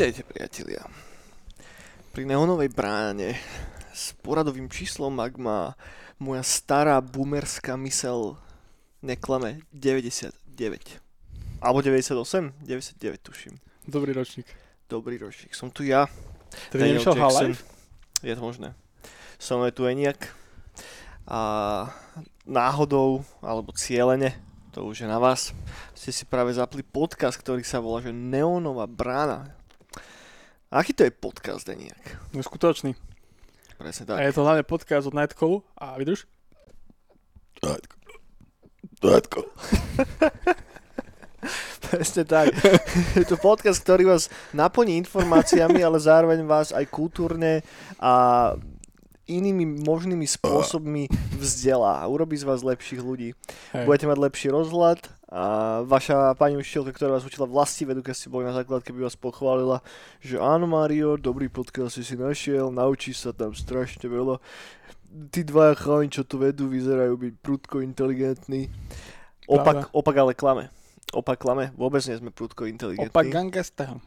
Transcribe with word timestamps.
Vítajte 0.00 0.24
priatelia. 0.24 0.80
Pri 2.16 2.24
neonovej 2.24 2.72
bráne 2.72 3.36
s 3.92 4.16
poradovým 4.24 4.64
číslom, 4.72 5.12
ak 5.20 5.36
má 5.36 5.76
moja 6.16 6.40
stará 6.40 6.96
boomerská 7.04 7.76
mysel 7.84 8.40
neklame 9.04 9.60
99. 9.76 10.32
Alebo 11.60 11.84
98? 11.84 12.16
99 12.64 12.96
tuším. 13.20 13.60
Dobrý 13.84 14.16
ročník. 14.16 14.48
Dobrý 14.88 15.20
ročník. 15.20 15.52
Som 15.52 15.68
tu 15.68 15.84
ja. 15.84 16.08
Je 16.72 16.80
nešiel 16.80 17.20
Half-Life? 17.20 17.60
Je 18.24 18.32
to 18.32 18.40
možné. 18.40 18.72
Som 19.36 19.60
tu 19.68 19.84
Eniak. 19.84 20.32
A 21.28 21.92
náhodou, 22.48 23.20
alebo 23.44 23.76
cieľene, 23.76 24.32
to 24.72 24.80
už 24.80 25.04
je 25.04 25.08
na 25.12 25.20
vás, 25.20 25.52
ste 25.92 26.08
si 26.08 26.24
práve 26.24 26.56
zapli 26.56 26.80
podcast, 26.80 27.36
ktorý 27.36 27.60
sa 27.60 27.84
volá, 27.84 28.00
že 28.00 28.16
Neonová 28.16 28.88
brána. 28.88 29.59
A 30.70 30.86
aký 30.86 30.94
to 30.94 31.02
je 31.02 31.10
podcast, 31.10 31.66
Eniak? 31.66 32.30
No 32.30 32.46
skutočný. 32.46 32.94
Presne 33.74 34.06
A 34.06 34.22
tak. 34.22 34.22
je 34.22 34.34
to 34.38 34.46
hlavne 34.46 34.62
podcast 34.62 35.10
od 35.10 35.18
Nightcallu. 35.18 35.66
A 35.74 35.98
vydrž? 35.98 36.30
Tatko. 39.02 39.42
Presne 41.90 42.22
tak. 42.22 42.54
Je 43.18 43.26
to 43.26 43.34
podcast, 43.42 43.82
ktorý 43.82 44.14
vás 44.14 44.30
naplní 44.54 44.94
informáciami, 45.02 45.82
ale 45.82 45.98
zároveň 45.98 46.46
vás 46.46 46.70
aj 46.70 46.86
kultúrne 46.86 47.66
a 47.98 48.54
inými 49.30 49.86
možnými 49.86 50.26
spôsobmi 50.26 51.06
vzdelá. 51.38 52.02
Urobí 52.10 52.34
z 52.34 52.44
vás 52.44 52.66
lepších 52.66 52.98
ľudí. 52.98 53.38
Hej. 53.70 53.86
Budete 53.86 54.10
mať 54.10 54.18
lepší 54.18 54.48
rozhľad 54.50 54.98
a 55.30 55.42
vaša 55.86 56.34
pani 56.34 56.58
učiteľka, 56.58 56.90
ktorá 56.90 57.14
vás 57.14 57.22
učila 57.22 57.46
vlasti 57.46 57.86
vedu, 57.86 58.02
keď 58.02 58.14
ste 58.18 58.34
boli 58.34 58.50
na 58.50 58.50
základke, 58.50 58.90
by 58.90 59.06
vás 59.06 59.14
pochválila, 59.14 59.78
že 60.18 60.42
áno 60.42 60.66
Mario, 60.66 61.14
dobrý 61.14 61.46
podcast 61.46 61.94
si 61.94 62.02
si 62.02 62.18
našiel, 62.18 62.74
naučíš 62.74 63.22
sa 63.22 63.30
tam 63.30 63.54
strašne 63.54 64.10
veľa. 64.10 64.42
Tí 65.30 65.46
dvaja 65.46 65.78
chalani, 65.78 66.10
čo 66.10 66.26
to 66.26 66.34
vedú, 66.42 66.66
vyzerajú 66.66 67.14
byť 67.14 67.34
prudko 67.46 67.78
inteligentní. 67.78 68.74
Opak, 69.46 69.94
opak 69.94 70.16
ale 70.18 70.34
klame. 70.34 70.66
Opak 71.14 71.38
klame. 71.38 71.70
Vôbec 71.78 72.02
nie 72.06 72.18
sme 72.18 72.34
prudko 72.34 72.66
inteligentní. 72.66 73.10
Opak 73.10 73.30
Gangasta. 73.30 73.98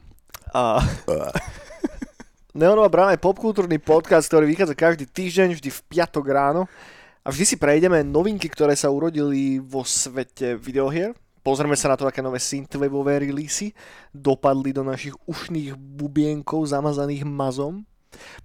A... 0.52 0.84
Neonová 2.54 2.86
brána 2.86 3.18
je 3.18 3.26
popkultúrny 3.26 3.82
podcast, 3.82 4.30
ktorý 4.30 4.46
vychádza 4.46 4.78
každý 4.78 5.10
týždeň, 5.10 5.58
vždy 5.58 5.74
v 5.74 5.84
piatok 5.90 6.26
ráno. 6.30 6.70
A 7.26 7.34
vždy 7.34 7.46
si 7.50 7.56
prejdeme 7.58 8.06
novinky, 8.06 8.46
ktoré 8.46 8.78
sa 8.78 8.94
urodili 8.94 9.58
vo 9.58 9.82
svete 9.82 10.54
videohier. 10.62 11.18
Pozrieme 11.42 11.74
sa 11.74 11.90
na 11.90 11.98
to, 11.98 12.06
aké 12.06 12.22
nové 12.22 12.38
synthwaveové 12.38 13.26
releasy 13.26 13.74
dopadli 14.14 14.70
do 14.70 14.86
našich 14.86 15.18
ušných 15.26 15.74
bubienkov 15.74 16.70
zamazaných 16.70 17.26
mazom. 17.26 17.90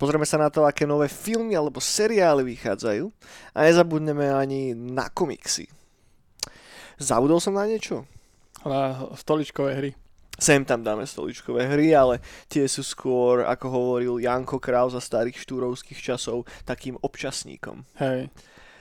Pozrieme 0.01 0.25
sa 0.25 0.41
na 0.41 0.49
to, 0.49 0.65
aké 0.65 0.89
nové 0.89 1.13
filmy 1.13 1.53
alebo 1.53 1.77
seriály 1.77 2.49
vychádzajú. 2.57 3.13
A 3.53 3.69
nezabudneme 3.69 4.33
ani 4.33 4.73
na 4.73 5.13
komiksy. 5.13 5.69
Zabudol 6.97 7.45
som 7.45 7.61
na 7.61 7.69
niečo? 7.69 8.09
Na 8.65 9.05
stoličkové 9.21 9.77
hry. 9.77 9.93
Sem 10.39 10.63
tam 10.63 10.87
dáme 10.87 11.03
stoličkové 11.03 11.67
hry, 11.67 11.91
ale 11.99 12.23
tie 12.47 12.63
sú 12.71 12.87
skôr, 12.87 13.43
ako 13.43 13.67
hovoril 13.69 14.23
Janko 14.23 14.63
Král 14.63 14.87
za 14.87 15.03
starých 15.03 15.43
štúrovských 15.43 15.99
časov, 15.99 16.47
takým 16.63 16.95
občasníkom. 17.03 17.83
Hej. 17.99 18.31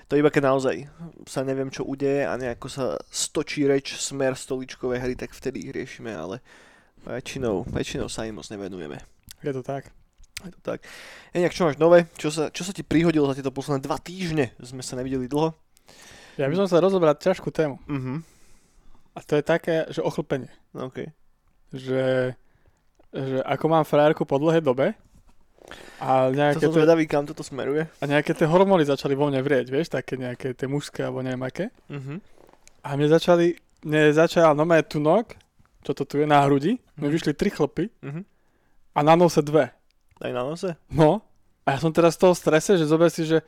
To 0.08 0.16
iba 0.16 0.32
keď 0.32 0.54
naozaj 0.54 0.88
sa 1.28 1.44
neviem, 1.44 1.68
čo 1.68 1.84
udeje 1.84 2.24
a 2.24 2.38
nejako 2.40 2.68
sa 2.72 2.86
stočí 3.12 3.68
reč 3.68 3.98
smer 4.00 4.40
stoličkové 4.40 5.02
hry, 5.02 5.20
tak 5.20 5.36
vtedy 5.36 5.68
ich 5.68 5.74
riešime, 5.76 6.16
ale 6.16 6.40
väčšinou, 7.04 7.68
väčšinou 7.68 8.08
sa 8.08 8.24
im 8.24 8.40
moc 8.40 8.48
nevenujeme. 8.48 9.02
Je 9.44 9.52
to 9.52 9.66
tak. 9.66 9.92
Je 10.46 10.54
to 10.54 10.62
tak. 10.62 10.86
Eniak, 11.34 11.52
čo 11.52 11.68
máš 11.68 11.82
nové? 11.82 12.08
Čo 12.16 12.30
sa, 12.32 12.54
čo 12.54 12.64
sa 12.64 12.72
ti 12.72 12.86
prihodilo 12.86 13.28
za 13.28 13.36
tieto 13.36 13.52
posledné 13.52 13.84
dva 13.84 13.98
týždne? 14.00 14.54
Sme 14.62 14.86
sa 14.86 14.96
nevideli 14.96 15.28
dlho. 15.28 15.52
Ja 16.38 16.46
by 16.46 16.56
som 16.56 16.70
sa 16.70 16.78
rozobrať 16.80 17.34
ťažkú 17.34 17.50
tému. 17.50 17.82
Mhm. 17.90 18.22
A 19.18 19.20
to 19.26 19.34
je 19.34 19.44
také, 19.44 19.90
že 19.90 20.06
ochlpenie. 20.06 20.54
No, 20.78 20.94
OK. 20.94 21.10
Že, 21.70 22.32
že 23.10 23.38
ako 23.44 23.66
mám 23.68 23.84
frajerku 23.84 24.24
po 24.24 24.38
dlhej 24.38 24.62
dobe 24.62 24.96
a 26.00 26.32
To 26.32 26.34
nejaké, 26.34 26.64
som 26.64 26.72
tie, 26.72 26.80
zvedavý, 26.80 27.04
kam 27.06 27.24
toto 27.24 27.42
smeruje. 27.42 27.84
a 27.92 28.04
nejaké 28.06 28.32
tie 28.32 28.46
hormóny 28.46 28.84
začali 28.84 29.14
vo 29.14 29.28
mne 29.28 29.42
vrieť, 29.42 29.68
vieš, 29.68 29.92
také 29.92 30.16
nejaké 30.16 30.54
tie 30.54 30.64
mužské 30.66 31.04
alebo 31.04 31.20
neviem 31.20 31.44
aké. 31.44 31.68
Mhm. 31.92 32.24
A 32.82 32.96
mne 32.96 33.08
začali, 33.10 33.52
mne 33.84 34.12
začal 34.12 34.54
nomé 34.54 34.80
tunok, 34.82 35.36
čo 35.84 35.92
to 35.92 36.04
tu 36.04 36.18
je 36.18 36.26
na 36.26 36.40
hrudi, 36.42 36.80
mi 36.96 37.08
Mhm. 37.08 37.12
vyšli 37.12 37.32
tri 37.34 37.50
chlpy 37.50 37.92
Mhm. 38.00 38.22
a 38.94 39.00
na 39.02 39.14
nose 39.14 39.42
dve. 39.42 39.76
Aj 40.18 40.32
na 40.32 40.42
nose? 40.42 40.72
No, 40.88 41.20
a 41.62 41.76
ja 41.76 41.80
som 41.80 41.92
teraz 41.92 42.16
v 42.16 42.24
toho 42.24 42.34
strese, 42.34 42.74
že 42.74 42.88
zober 42.88 43.12
si, 43.12 43.22
že 43.22 43.44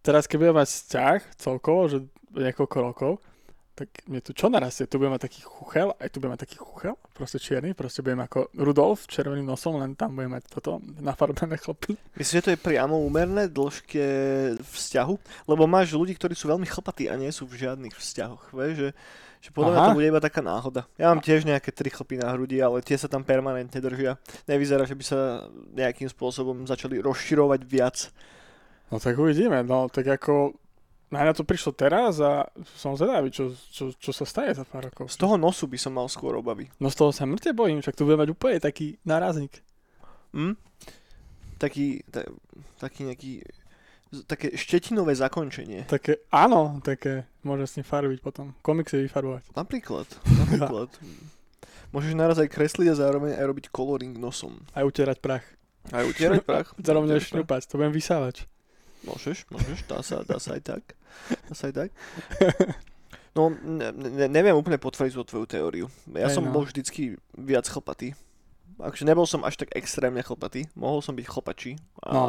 teraz 0.00 0.24
keď 0.24 0.36
budem 0.40 0.56
mať 0.56 0.68
vzťah 0.68 1.18
celkovo, 1.36 1.84
že 1.86 2.00
niekoľko 2.30 2.76
rokov, 2.80 3.12
tak 3.78 4.10
mne 4.10 4.18
tu 4.18 4.34
čo 4.34 4.50
narastie? 4.50 4.90
Tu 4.90 4.98
budem 4.98 5.14
mať 5.14 5.30
taký 5.30 5.46
chuchel, 5.46 5.94
aj 6.02 6.10
tu 6.10 6.18
budem 6.18 6.34
mať 6.34 6.42
taký 6.50 6.58
chuchel, 6.58 6.98
proste 7.14 7.38
čierny, 7.38 7.78
proste 7.78 8.02
budem 8.02 8.26
ako 8.26 8.50
Rudolf, 8.58 9.06
červeným 9.06 9.46
nosom, 9.46 9.78
len 9.78 9.94
tam 9.94 10.18
budem 10.18 10.34
mať 10.34 10.50
toto 10.50 10.82
nafarbené 10.98 11.54
chlpy. 11.54 11.94
Myslím, 12.18 12.34
že 12.42 12.44
to 12.44 12.52
je 12.58 12.58
priamo 12.58 12.98
úmerné 12.98 13.46
dĺžke 13.46 14.02
vzťahu? 14.58 15.14
Lebo 15.46 15.70
máš 15.70 15.94
ľudí, 15.94 16.18
ktorí 16.18 16.34
sú 16.34 16.50
veľmi 16.50 16.66
chlpatí 16.66 17.06
a 17.06 17.14
nie 17.14 17.30
sú 17.30 17.46
v 17.46 17.62
žiadnych 17.62 17.94
vzťahoch, 17.94 18.50
vieš, 18.50 18.74
že, 18.74 18.90
že 19.46 19.50
podľa 19.54 19.70
mňa 19.70 19.80
to 19.86 19.96
bude 20.02 20.10
iba 20.10 20.18
taká 20.18 20.42
náhoda. 20.42 20.82
Ja 20.98 21.14
mám 21.14 21.22
tiež 21.22 21.46
nejaké 21.46 21.70
tri 21.70 21.94
chlpy 21.94 22.18
na 22.18 22.34
hrudi, 22.34 22.58
ale 22.58 22.82
tie 22.82 22.98
sa 22.98 23.06
tam 23.06 23.22
permanentne 23.22 23.78
držia. 23.78 24.18
Nevyzerá, 24.50 24.82
že 24.90 24.98
by 24.98 25.04
sa 25.06 25.46
nejakým 25.78 26.10
spôsobom 26.10 26.66
začali 26.66 26.98
rozširovať 26.98 27.60
viac. 27.62 28.10
No 28.90 28.98
tak 28.98 29.14
uvidíme, 29.14 29.62
no 29.62 29.86
tak 29.86 30.08
ako 30.08 30.58
na 31.08 31.24
mňa 31.24 31.32
to 31.40 31.44
prišlo 31.44 31.72
teraz 31.72 32.20
a 32.20 32.44
som 32.76 32.92
zvedavý, 32.92 33.32
čo, 33.32 33.56
čo, 33.72 33.96
čo 33.96 34.10
sa 34.12 34.28
stane 34.28 34.52
za 34.52 34.68
pár 34.68 34.92
rokov. 34.92 35.08
Z 35.08 35.16
toho 35.16 35.40
nosu 35.40 35.64
by 35.64 35.80
som 35.80 35.96
mal 35.96 36.04
skôr 36.12 36.36
obavy. 36.36 36.68
No 36.76 36.92
z 36.92 37.00
toho 37.00 37.10
sa 37.16 37.24
mŕte 37.24 37.56
bojím, 37.56 37.80
však 37.80 37.96
tu 37.96 38.04
budem 38.04 38.28
mať 38.28 38.30
úplne 38.36 38.58
taký 38.60 39.00
nárazník. 39.08 39.64
Hm? 40.36 40.54
Taký, 41.56 42.04
ta, 42.12 42.28
taký 42.76 43.08
nejaký 43.08 43.32
také 44.24 44.56
štetinové 44.56 45.12
zakončenie. 45.12 45.84
Také, 45.84 46.24
áno, 46.32 46.80
také, 46.80 47.28
môže 47.44 47.68
s 47.68 47.76
ním 47.76 47.86
farbiť 47.88 48.20
potom, 48.24 48.56
komiksy 48.64 49.04
vyfarbovať. 49.08 49.52
Napríklad, 49.52 50.06
napríklad. 50.44 50.88
Môžeš 51.92 52.12
naraz 52.16 52.36
aj 52.36 52.52
kresliť 52.52 52.92
a 52.92 53.00
zároveň 53.00 53.32
aj 53.36 53.44
robiť 53.48 53.64
coloring 53.72 54.16
nosom. 54.16 54.60
Aj 54.76 54.84
utierať 54.84 55.24
prach. 55.24 55.44
Aj 55.88 56.04
utierať 56.04 56.44
prach. 56.44 56.68
Zároveň 56.84 57.16
prach. 57.16 57.28
šňupať, 57.32 57.60
to 57.64 57.80
budem 57.80 57.96
vysávač. 57.96 58.44
Môžeš, 59.02 59.46
môžeš, 59.48 59.78
dá 59.86 60.02
sa, 60.02 60.22
dá 60.22 60.38
sa 60.38 60.54
aj 60.54 60.62
tak. 60.64 60.82
Dá 61.46 61.54
sa 61.54 61.68
aj 61.68 61.74
tak. 61.76 61.90
No, 63.36 63.54
ne, 63.54 63.94
ne, 63.94 64.26
neviem 64.26 64.50
úplne 64.50 64.82
potvrdiť 64.82 65.14
tú 65.14 65.22
tvoju 65.22 65.46
teóriu. 65.46 65.86
Ja 66.10 66.26
Hej, 66.26 66.34
som 66.34 66.42
no. 66.42 66.50
bol 66.50 66.66
vždycky 66.66 67.14
viac 67.38 67.70
chlpatý. 67.70 68.18
Akože 68.82 69.06
nebol 69.06 69.30
som 69.30 69.46
až 69.46 69.62
tak 69.62 69.70
extrémne 69.78 70.18
chlpatý. 70.26 70.66
Mohol 70.74 71.06
som 71.06 71.14
byť 71.14 71.26
chlpačí. 71.28 71.78
A, 72.02 72.10
No. 72.10 72.24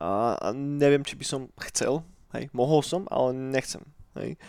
a, 0.00 0.08
a 0.40 0.46
neviem, 0.56 1.04
či 1.04 1.12
by 1.12 1.26
som 1.28 1.40
chcel. 1.68 2.00
Hej, 2.32 2.48
mohol 2.56 2.80
som, 2.80 3.04
ale 3.12 3.36
nechcem. 3.36 3.84
Hej. 4.16 4.40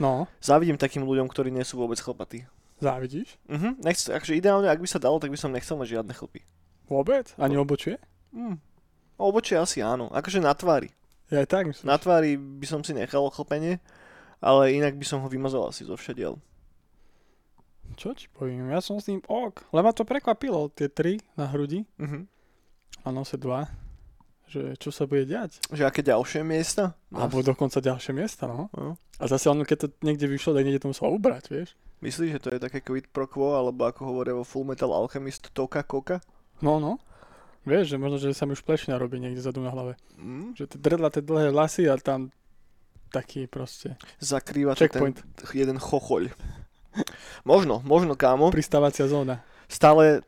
No, 0.00 0.24
Závidím 0.40 0.80
takým 0.80 1.04
ľuďom, 1.04 1.28
ktorí 1.28 1.52
nie 1.52 1.66
sú 1.66 1.76
vôbec 1.76 2.00
chlpatí. 2.00 2.48
závidíš? 2.80 3.36
Mhm, 3.52 3.84
nechcem, 3.84 4.16
akože 4.16 4.32
ideálne, 4.32 4.70
ak 4.70 4.80
by 4.80 4.88
sa 4.88 5.02
dalo, 5.02 5.20
tak 5.20 5.28
by 5.28 5.36
som 5.36 5.52
nechcel 5.52 5.76
mať 5.76 5.92
žiadne 5.98 6.14
chlpy. 6.16 6.40
Vôbec? 6.88 7.36
Ani 7.36 7.58
obočie? 7.58 8.00
Hm. 8.32 8.56
Obočie 9.18 9.58
asi 9.58 9.82
áno. 9.82 10.08
Akože 10.08 10.38
na 10.38 10.54
tvári. 10.54 10.94
Ja 11.28 11.42
aj 11.42 11.48
tak 11.50 11.66
myslím. 11.66 11.86
Na 11.86 11.98
tvári 11.98 12.38
by 12.38 12.64
som 12.64 12.80
si 12.80 12.94
nechal 12.94 13.26
chlpenie, 13.28 13.82
ale 14.38 14.72
inak 14.72 14.94
by 14.94 15.04
som 15.04 15.20
ho 15.20 15.28
vymazal 15.28 15.68
asi 15.68 15.82
zo 15.82 15.92
všadiel. 15.92 16.38
Čo 17.96 18.14
ti 18.14 18.30
poviem? 18.30 18.70
Ja 18.70 18.78
som 18.78 18.96
s 18.96 19.10
ním 19.10 19.18
ok. 19.20 19.68
Len 19.68 19.82
ma 19.82 19.90
to 19.90 20.04
prekvapilo, 20.04 20.70
tie 20.70 20.86
tri 20.86 21.18
na 21.34 21.48
hrudi 21.48 21.82
Mhm. 21.98 22.24
a 23.02 23.08
nose 23.10 23.34
dva. 23.34 23.66
Že 24.48 24.80
čo 24.80 24.88
sa 24.88 25.04
bude 25.04 25.28
diať? 25.28 25.60
Že 25.68 25.84
aké 25.84 26.00
ďalšie 26.00 26.40
miesta? 26.40 26.96
Alebo 27.12 27.44
dokonca 27.44 27.84
ďalšie 27.84 28.16
miesta, 28.16 28.48
no. 28.48 28.72
No. 28.72 28.96
A 29.20 29.28
zase 29.28 29.52
on, 29.52 29.60
keď 29.60 29.78
to 29.84 29.88
niekde 30.00 30.24
vyšlo, 30.24 30.56
tak 30.56 30.64
niekde 30.64 30.80
to 30.80 30.88
musel 30.88 31.12
ubrať, 31.12 31.52
vieš? 31.52 31.76
Myslíš, 32.00 32.30
že 32.32 32.40
to 32.40 32.52
je 32.54 32.62
také 32.62 32.80
quid 32.80 33.10
pro 33.12 33.28
quo, 33.28 33.52
alebo 33.52 33.84
ako 33.84 34.08
hovoria 34.08 34.32
vo 34.32 34.48
Full 34.48 34.64
Metal 34.64 34.88
Alchemist, 34.88 35.52
toka 35.52 35.84
koka? 35.84 36.24
No, 36.64 36.80
no. 36.80 36.96
Vieš, 37.68 37.92
že 37.92 37.96
možno, 38.00 38.16
že 38.16 38.32
sa 38.32 38.48
mi 38.48 38.56
už 38.56 38.64
plešina 38.64 38.96
robí 38.96 39.20
niekde 39.20 39.44
zadu 39.44 39.60
na 39.60 39.68
hlave. 39.68 40.00
Mm. 40.16 40.56
Že 40.56 40.80
dredla, 40.80 41.12
tie 41.12 41.20
dlhé 41.20 41.52
vlasy 41.52 41.84
a 41.84 42.00
tam 42.00 42.32
taký 43.12 43.44
proste 43.48 43.96
Zakrýva 44.20 44.72
to 44.72 44.84
ten 44.84 44.88
checkpoint, 44.88 45.18
jeden 45.52 45.76
chochoľ. 45.76 46.32
Možno, 47.44 47.84
možno 47.84 48.16
kámo. 48.16 48.50
pristávacia 48.50 49.06
zóna. 49.06 49.44
Stále 49.68 50.24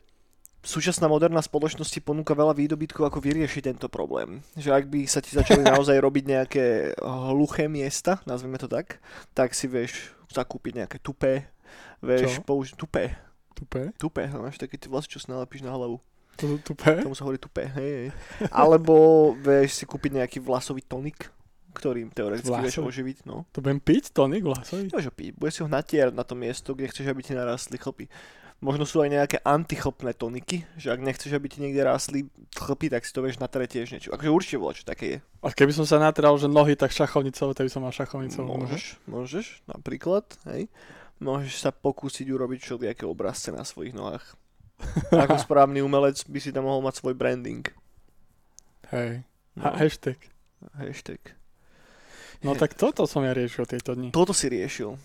súčasná 0.60 1.08
moderná 1.08 1.40
spoločnosť 1.40 1.90
ti 1.90 2.00
ponúka 2.04 2.36
veľa 2.36 2.52
výdobytkov, 2.52 3.08
ako 3.08 3.18
vyriešiť 3.24 3.62
tento 3.72 3.88
problém. 3.88 4.44
Že 4.60 4.70
ak 4.76 4.84
by 4.92 5.00
sa 5.08 5.24
ti 5.24 5.32
začali 5.32 5.64
naozaj 5.72 5.96
robiť 5.96 6.24
nejaké 6.28 6.66
hluché 7.32 7.66
miesta, 7.66 8.20
nazvime 8.28 8.60
to 8.60 8.68
tak, 8.68 9.00
tak 9.32 9.56
si 9.56 9.66
vieš 9.66 10.12
zakúpiť 10.30 10.84
nejaké 10.84 10.96
tupé, 11.00 11.48
vieš 12.04 12.38
použiť 12.44 12.76
tupé, 12.76 13.16
Tupé. 13.56 13.92
tupé, 14.00 14.24
máš 14.32 14.56
také 14.56 14.76
tie 14.80 14.88
vlasy, 14.88 15.08
čo 15.10 15.20
si 15.20 15.28
nalepíš 15.28 15.64
na 15.64 15.72
hlavu. 15.74 16.00
Tupé. 16.40 17.04
Tomu 17.04 17.14
sa 17.14 17.24
hovorí 17.28 17.36
tupé, 17.36 17.68
hej, 17.76 17.90
hej. 17.96 18.08
Alebo 18.48 18.94
vieš 19.36 19.80
si 19.80 19.84
kúpiť 19.84 20.24
nejaký 20.24 20.38
vlasový 20.40 20.80
tonik, 20.80 21.28
ktorým 21.70 22.10
teoreticky 22.10 22.50
vieš 22.50 22.80
Vlasový? 22.80 22.88
oživiť, 22.90 23.18
no. 23.28 23.46
To 23.54 23.62
budem 23.62 23.78
piť, 23.78 24.10
tonik 24.10 24.42
vlasový? 24.42 24.90
Môžeš 24.90 25.08
ho 25.08 25.14
piť, 25.14 25.30
bude 25.38 25.52
si 25.54 25.60
ho 25.62 25.68
natierať 25.70 26.14
na 26.16 26.24
to 26.26 26.34
miesto, 26.34 26.74
kde 26.74 26.90
chceš, 26.90 27.06
aby 27.12 27.20
ti 27.22 27.32
narastli 27.36 27.78
chlpy. 27.78 28.10
Možno 28.60 28.84
sú 28.84 29.00
aj 29.00 29.08
nejaké 29.08 29.36
antichlpné 29.40 30.12
toniky, 30.12 30.68
že 30.76 30.92
ak 30.92 31.00
nechceš, 31.00 31.32
aby 31.32 31.48
ti 31.48 31.64
niekde 31.64 31.80
rástli 31.80 32.28
chlpy, 32.52 32.92
tak 32.92 33.08
si 33.08 33.12
to 33.16 33.24
vieš 33.24 33.40
natrieť 33.40 33.80
tiež 33.80 33.88
niečo. 33.96 34.12
Akože 34.12 34.28
určite 34.28 34.60
bolo, 34.60 34.76
čo 34.76 34.84
také 34.84 35.06
je. 35.06 35.18
A 35.40 35.48
keby 35.48 35.72
som 35.72 35.88
sa 35.88 35.96
natral, 35.96 36.36
že 36.36 36.44
nohy, 36.44 36.76
tak 36.76 36.92
šachovnicou, 36.92 37.56
tak 37.56 37.64
by 37.64 37.72
som 37.72 37.80
mal 37.80 37.94
šachovnicou. 37.94 38.44
Môžeš, 38.44 39.00
môžeš, 39.08 39.64
napríklad, 39.64 40.28
hej. 40.52 40.68
Môžeš 41.24 41.56
sa 41.56 41.72
pokúsiť 41.72 42.28
urobiť 42.28 42.60
všelijaké 42.60 43.08
obrazce 43.08 43.48
na 43.48 43.64
svojich 43.64 43.96
nohách. 43.96 44.36
Ako 45.24 45.38
správny 45.38 45.84
umelec 45.84 46.22
by 46.26 46.38
si 46.40 46.50
tam 46.50 46.66
mohol 46.66 46.82
mať 46.82 47.00
svoj 47.00 47.14
branding. 47.14 47.64
Hej. 48.90 49.22
No, 49.54 49.62
Ha, 49.66 49.86
hashtag. 49.86 50.18
hashtag. 50.78 51.20
No 52.40 52.56
tak 52.56 52.72
toto 52.72 53.04
som 53.04 53.20
ja 53.20 53.36
riešil 53.36 53.68
tieto 53.68 53.92
dni. 53.92 54.10
Toto 54.10 54.32
si 54.32 54.48
riešil. 54.48 54.96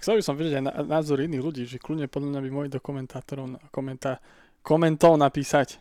Chcel 0.00 0.20
by 0.20 0.22
som 0.24 0.36
vedieť 0.36 0.60
aj 0.60 0.84
názor 0.88 1.20
iných 1.20 1.42
ľudí, 1.44 1.62
že 1.68 1.80
kľudne 1.80 2.08
podľa 2.08 2.36
mňa 2.36 2.40
by 2.44 2.50
môj 2.52 2.68
do 2.72 2.80
komentátorov, 2.80 3.60
komentá, 3.72 4.20
komentov 4.64 5.16
napísať. 5.16 5.80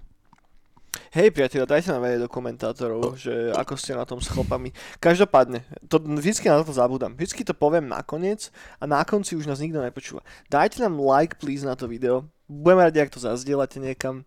Hej 1.12 1.36
priatelia, 1.36 1.68
dajte 1.68 1.92
nám 1.92 2.08
vedieť 2.08 2.24
do 2.24 2.32
komentátorov, 2.32 3.20
že 3.20 3.52
ako 3.52 3.76
ste 3.76 4.00
na 4.00 4.08
tom 4.08 4.24
s 4.24 4.32
chlopami. 4.32 4.72
Každopádne, 5.04 5.68
to, 5.92 6.00
vždycky 6.00 6.48
na 6.48 6.64
to 6.64 6.72
zabudám. 6.72 7.12
Vždycky 7.16 7.44
to 7.44 7.52
poviem 7.52 7.92
nakoniec 7.92 8.48
a 8.80 8.88
na 8.88 9.04
konci 9.04 9.36
už 9.36 9.48
nás 9.48 9.60
nikto 9.60 9.84
nepočúva. 9.84 10.24
Dajte 10.48 10.80
nám 10.80 10.96
like 11.00 11.36
please 11.36 11.68
na 11.68 11.76
to 11.76 11.88
video. 11.88 12.28
Budeme 12.46 12.86
radi, 12.88 13.02
ak 13.02 13.14
to 13.14 13.20
zazdielate 13.22 13.82
niekam. 13.82 14.24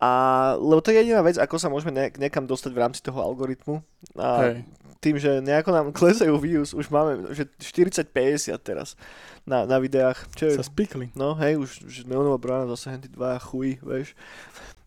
A, 0.00 0.10
lebo 0.56 0.80
to 0.80 0.92
je 0.92 1.04
jediná 1.04 1.20
vec, 1.20 1.36
ako 1.36 1.60
sa 1.60 1.68
môžeme 1.68 1.92
ne, 1.92 2.08
niekam 2.16 2.48
dostať 2.48 2.72
v 2.72 2.80
rámci 2.80 3.00
toho 3.04 3.20
algoritmu. 3.20 3.84
A 4.16 4.28
Hej. 4.40 4.64
tým, 5.04 5.16
že 5.20 5.44
nejako 5.44 5.70
nám 5.76 5.86
klesajú 6.00 6.40
views, 6.40 6.72
už 6.72 6.88
máme 6.88 7.36
že 7.36 7.44
40-50 7.60 8.56
teraz 8.64 8.96
na, 9.44 9.68
na 9.68 9.76
videách. 9.76 10.24
Čo 10.32 10.48
je, 10.48 10.52
Sa 10.56 10.64
spikli. 10.64 11.12
no 11.12 11.36
hej, 11.36 11.60
už, 11.60 11.84
už 11.84 11.94
neonová 12.08 12.40
brána, 12.40 12.72
zase 12.72 12.96
henty 12.96 13.12
dva 13.12 13.36
chuj, 13.36 13.76
vieš. 13.84 14.16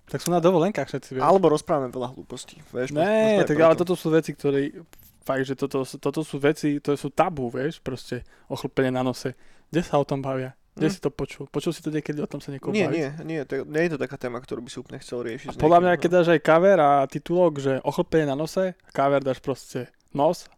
Tak 0.09 0.19
sú 0.21 0.33
na 0.33 0.41
dovolenkách 0.41 0.89
všetci, 0.89 1.09
vieš. 1.17 1.23
Alebo 1.25 1.53
rozprávame 1.53 1.93
veľa 1.93 2.17
hlúpostí, 2.17 2.61
vieš. 2.73 2.93
Ne, 2.97 3.45
tak 3.45 3.53
preto. 3.53 3.65
ale 3.69 3.75
toto 3.77 3.93
sú 3.93 4.09
veci, 4.09 4.33
ktoré 4.33 4.73
fakt, 5.21 5.45
že 5.45 5.53
toto, 5.53 5.85
toto 5.85 6.21
sú 6.25 6.41
veci, 6.41 6.81
to 6.81 6.97
sú 6.97 7.13
tabu, 7.13 7.53
vieš, 7.53 7.79
proste 7.79 8.25
ochlpenie 8.49 8.89
na 8.89 9.05
nose. 9.05 9.37
Kde 9.69 9.81
sa 9.81 9.97
o 9.97 10.05
tom 10.05 10.25
bavia? 10.25 10.57
Kde 10.73 10.87
Hm. 10.87 10.93
si 10.93 10.99
to 10.99 11.09
počul? 11.09 11.45
Počul 11.47 11.69
si 11.69 11.79
to 11.79 11.89
niekedy 11.89 12.17
o 12.17 12.25
tom 12.25 12.41
sa 12.41 12.49
niekoho 12.49 12.73
Nie, 12.73 12.89
nie, 12.89 13.13
nie, 13.21 13.45
to, 13.45 13.61
nie 13.63 13.85
je 13.85 13.93
to 13.93 13.99
taká 13.99 14.17
téma, 14.17 14.37
ktorú 14.37 14.59
by 14.59 14.69
si 14.69 14.77
úplne 14.77 14.97
chcel 14.97 15.21
riešiť. 15.21 15.49
A 15.49 15.55
podľa 15.55 15.79
mňa, 15.79 15.93
keď 15.95 16.09
dáš 16.11 16.27
aj 16.31 16.41
cover 16.41 16.77
a 16.77 16.89
titulok, 17.05 17.53
že 17.57 17.73
ochlpenie 17.79 18.25
na 18.25 18.33
nose, 18.33 18.73
cover 18.89 19.21
dáš 19.21 19.37
proste 19.37 19.87
nos, 20.09 20.49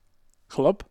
chlop, 0.48 0.88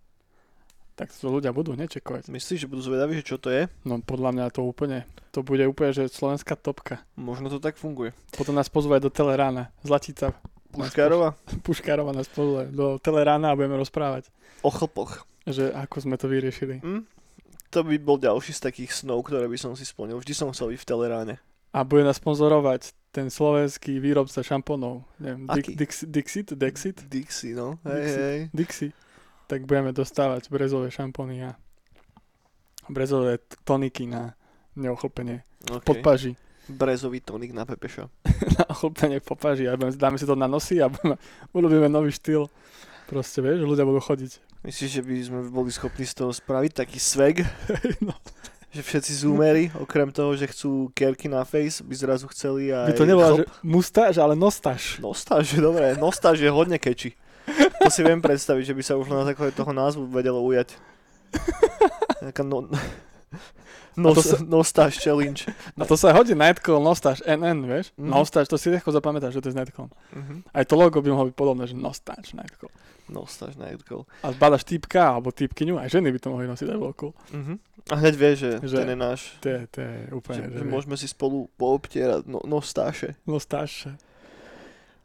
tak 0.95 1.09
to 1.09 1.27
ľudia 1.27 1.51
budú 1.51 1.73
nečekovať. 1.75 2.29
no. 2.29 2.37
Myslíš, 2.37 2.59
že 2.61 2.71
budú 2.71 2.79
zvedaví, 2.81 3.19
že 3.19 3.25
čo 3.25 3.37
to 3.37 3.49
je? 3.49 3.67
No 3.83 3.99
podľa 3.99 4.31
mňa 4.31 4.45
to 4.51 4.63
úplne, 4.63 5.03
to 5.33 5.41
bude 5.41 5.65
úplne, 5.65 5.91
že 5.91 6.07
slovenská 6.07 6.55
topka. 6.55 7.03
Možno 7.17 7.49
to 7.49 7.59
tak 7.59 7.75
funguje. 7.75 8.15
Potom 8.31 8.53
nás 8.53 8.69
pozvú 8.69 8.93
aj 8.93 9.03
do 9.03 9.11
Telerána. 9.11 9.75
Zlatica 9.83 10.37
Puškárova? 10.71 11.35
Puškárova 11.67 12.13
nás 12.13 12.29
pozve 12.29 12.69
do 12.69 12.99
Telerána 12.99 13.51
a 13.51 13.57
budeme 13.57 13.75
rozprávať, 13.75 14.29
O 14.61 14.71
chlpoch. 14.71 15.27
že 15.45 15.69
ako 15.69 15.97
sme 15.99 16.15
to 16.15 16.27
vyriešili. 16.27 16.79
Hm? 16.79 17.03
To 17.75 17.83
by 17.83 17.99
bol 17.99 18.23
ďalší 18.23 18.55
z 18.55 18.71
takých 18.71 18.95
snov, 18.95 19.27
ktoré 19.27 19.51
by 19.51 19.59
som 19.59 19.75
si 19.75 19.83
splnil. 19.83 20.23
Vždy 20.23 20.31
som 20.31 20.55
chcel 20.55 20.71
byť 20.71 20.79
v 20.79 20.87
Teleráne. 20.87 21.35
A 21.75 21.83
bude 21.83 22.07
nás 22.07 22.23
sponzorovať 22.23 22.95
ten 23.11 23.27
slovenský 23.27 23.99
výrobca 23.99 24.47
šampónov. 24.47 25.03
Neviem, 25.19 25.51
Aký? 25.51 25.75
Dix, 25.75 26.07
Dix, 26.07 26.07
Dixit? 26.07 26.49
Dexit? 26.55 26.97
Dixie, 27.11 27.59
no. 27.59 27.83
Hej, 27.83 27.99
Dixie. 27.99 28.23
hej. 28.23 28.41
Dixie. 28.55 28.91
Tak 29.51 29.67
budeme 29.67 29.91
dostávať 29.91 30.55
brezové 30.55 30.95
šampóny 30.95 31.51
a 31.51 31.59
brezové 32.87 33.43
toniky 33.67 34.07
na 34.07 34.39
neochlpenie. 34.79 35.43
Okay. 35.67 35.83
Pod 35.83 35.99
paži. 35.99 36.39
Brezový 36.71 37.21
tonik 37.27 37.51
na 37.51 37.67
Pepeša. 37.67 38.07
na 38.59 38.65
ochlpenie 38.71 39.19
po 39.19 39.35
paži. 39.35 39.67
A 39.67 39.75
dáme 39.75 40.15
si 40.15 40.31
to 40.31 40.39
na 40.39 40.47
nosy 40.47 40.79
a 40.79 40.87
budeme, 40.87 41.19
urobíme 41.51 41.89
nový 41.91 42.15
štýl. 42.15 42.47
Proste, 43.11 43.43
vieš, 43.43 43.67
ľudia 43.67 43.83
budú 43.83 43.99
chodiť. 43.99 44.54
Myslíš, 44.65 44.91
že 44.97 45.03
by 45.05 45.15
sme 45.21 45.41
boli 45.53 45.69
schopní 45.69 46.09
z 46.09 46.25
toho 46.25 46.33
spraviť 46.33 46.73
taký 46.73 46.97
swag? 46.97 47.45
no. 48.09 48.17
Že 48.75 48.83
všetci 48.83 49.13
zoomery, 49.23 49.71
okrem 49.79 50.11
toho, 50.11 50.35
že 50.35 50.51
chcú 50.51 50.91
kerky 50.97 51.31
na 51.31 51.47
face, 51.47 51.79
by 51.79 51.95
zrazu 51.95 52.27
chceli 52.35 52.75
aj 52.75 52.91
By 52.91 52.99
to 52.99 53.07
nebola, 53.07 53.29
že 53.39 53.45
mustáž, 53.63 54.19
ale 54.19 54.35
nostáž. 54.35 54.99
Je 55.55 55.63
dobré, 55.63 55.95
nostáž 55.95 56.43
je 56.43 56.51
hodne 56.51 56.81
keči. 56.81 57.15
To 57.79 57.93
si 57.93 58.03
viem 58.03 58.19
predstaviť, 58.19 58.73
že 58.73 58.75
by 58.75 58.83
sa 58.83 58.99
už 58.99 59.13
na 59.13 59.23
základe 59.23 59.55
toho 59.55 59.71
názvu 59.71 60.11
vedelo 60.11 60.43
ujať. 60.43 60.75
Taká 62.19 62.43
no... 62.43 62.67
Nos, 63.95 64.27
sa- 64.27 64.43
Nostáž 64.43 64.99
challenge. 64.99 65.47
A 65.79 65.87
to 65.87 65.95
sa 65.95 66.11
hodí 66.11 66.35
Nightcall, 66.35 66.83
nostáž, 66.83 67.23
NN, 67.23 67.63
vieš? 67.63 67.95
Mhm. 67.95 68.11
Nostáž, 68.11 68.51
to 68.51 68.59
si 68.59 68.67
ľahko 68.67 68.91
zapamätáš, 68.91 69.39
že 69.39 69.41
to 69.45 69.49
je 69.55 69.59
Nightcall. 69.61 69.87
Mhm. 70.11 70.51
Aj 70.51 70.65
to 70.67 70.75
logo 70.75 70.99
by 70.99 71.15
mohlo 71.15 71.31
byť 71.31 71.37
podobné, 71.39 71.71
že 71.71 71.79
nostáž, 71.79 72.35
Nightcall. 72.35 72.75
Nostáž 73.09 73.57
Nightcall. 73.61 74.09
A 74.25 74.33
zbadaš 74.33 74.65
typka 74.65 75.17
alebo 75.17 75.35
typkyňu, 75.35 75.77
aj 75.77 75.93
ženy 75.93 76.09
by 76.13 76.19
to 76.21 76.29
mohli 76.33 76.47
nosiť 76.49 76.69
aj 76.71 76.79
bolo 76.79 76.95
cool. 76.97 77.13
Mhm. 77.33 77.55
A 77.93 77.95
hneď 78.01 78.15
vieš, 78.17 78.37
že, 78.41 78.53
Že- 78.65 78.79
ten 78.81 78.91
je 78.93 78.99
náš. 78.99 79.21
To 79.45 79.49
je, 79.49 79.61
to 79.69 79.79
je 79.85 79.95
úplne, 80.17 80.41
že, 80.41 80.57
že 80.57 80.65
môžeme 80.65 80.97
si 80.97 81.05
spolu 81.05 81.53
poobtierať 81.61 82.25
no, 82.25 82.41
nostáše. 82.49 83.21
nostáž. 83.29 83.93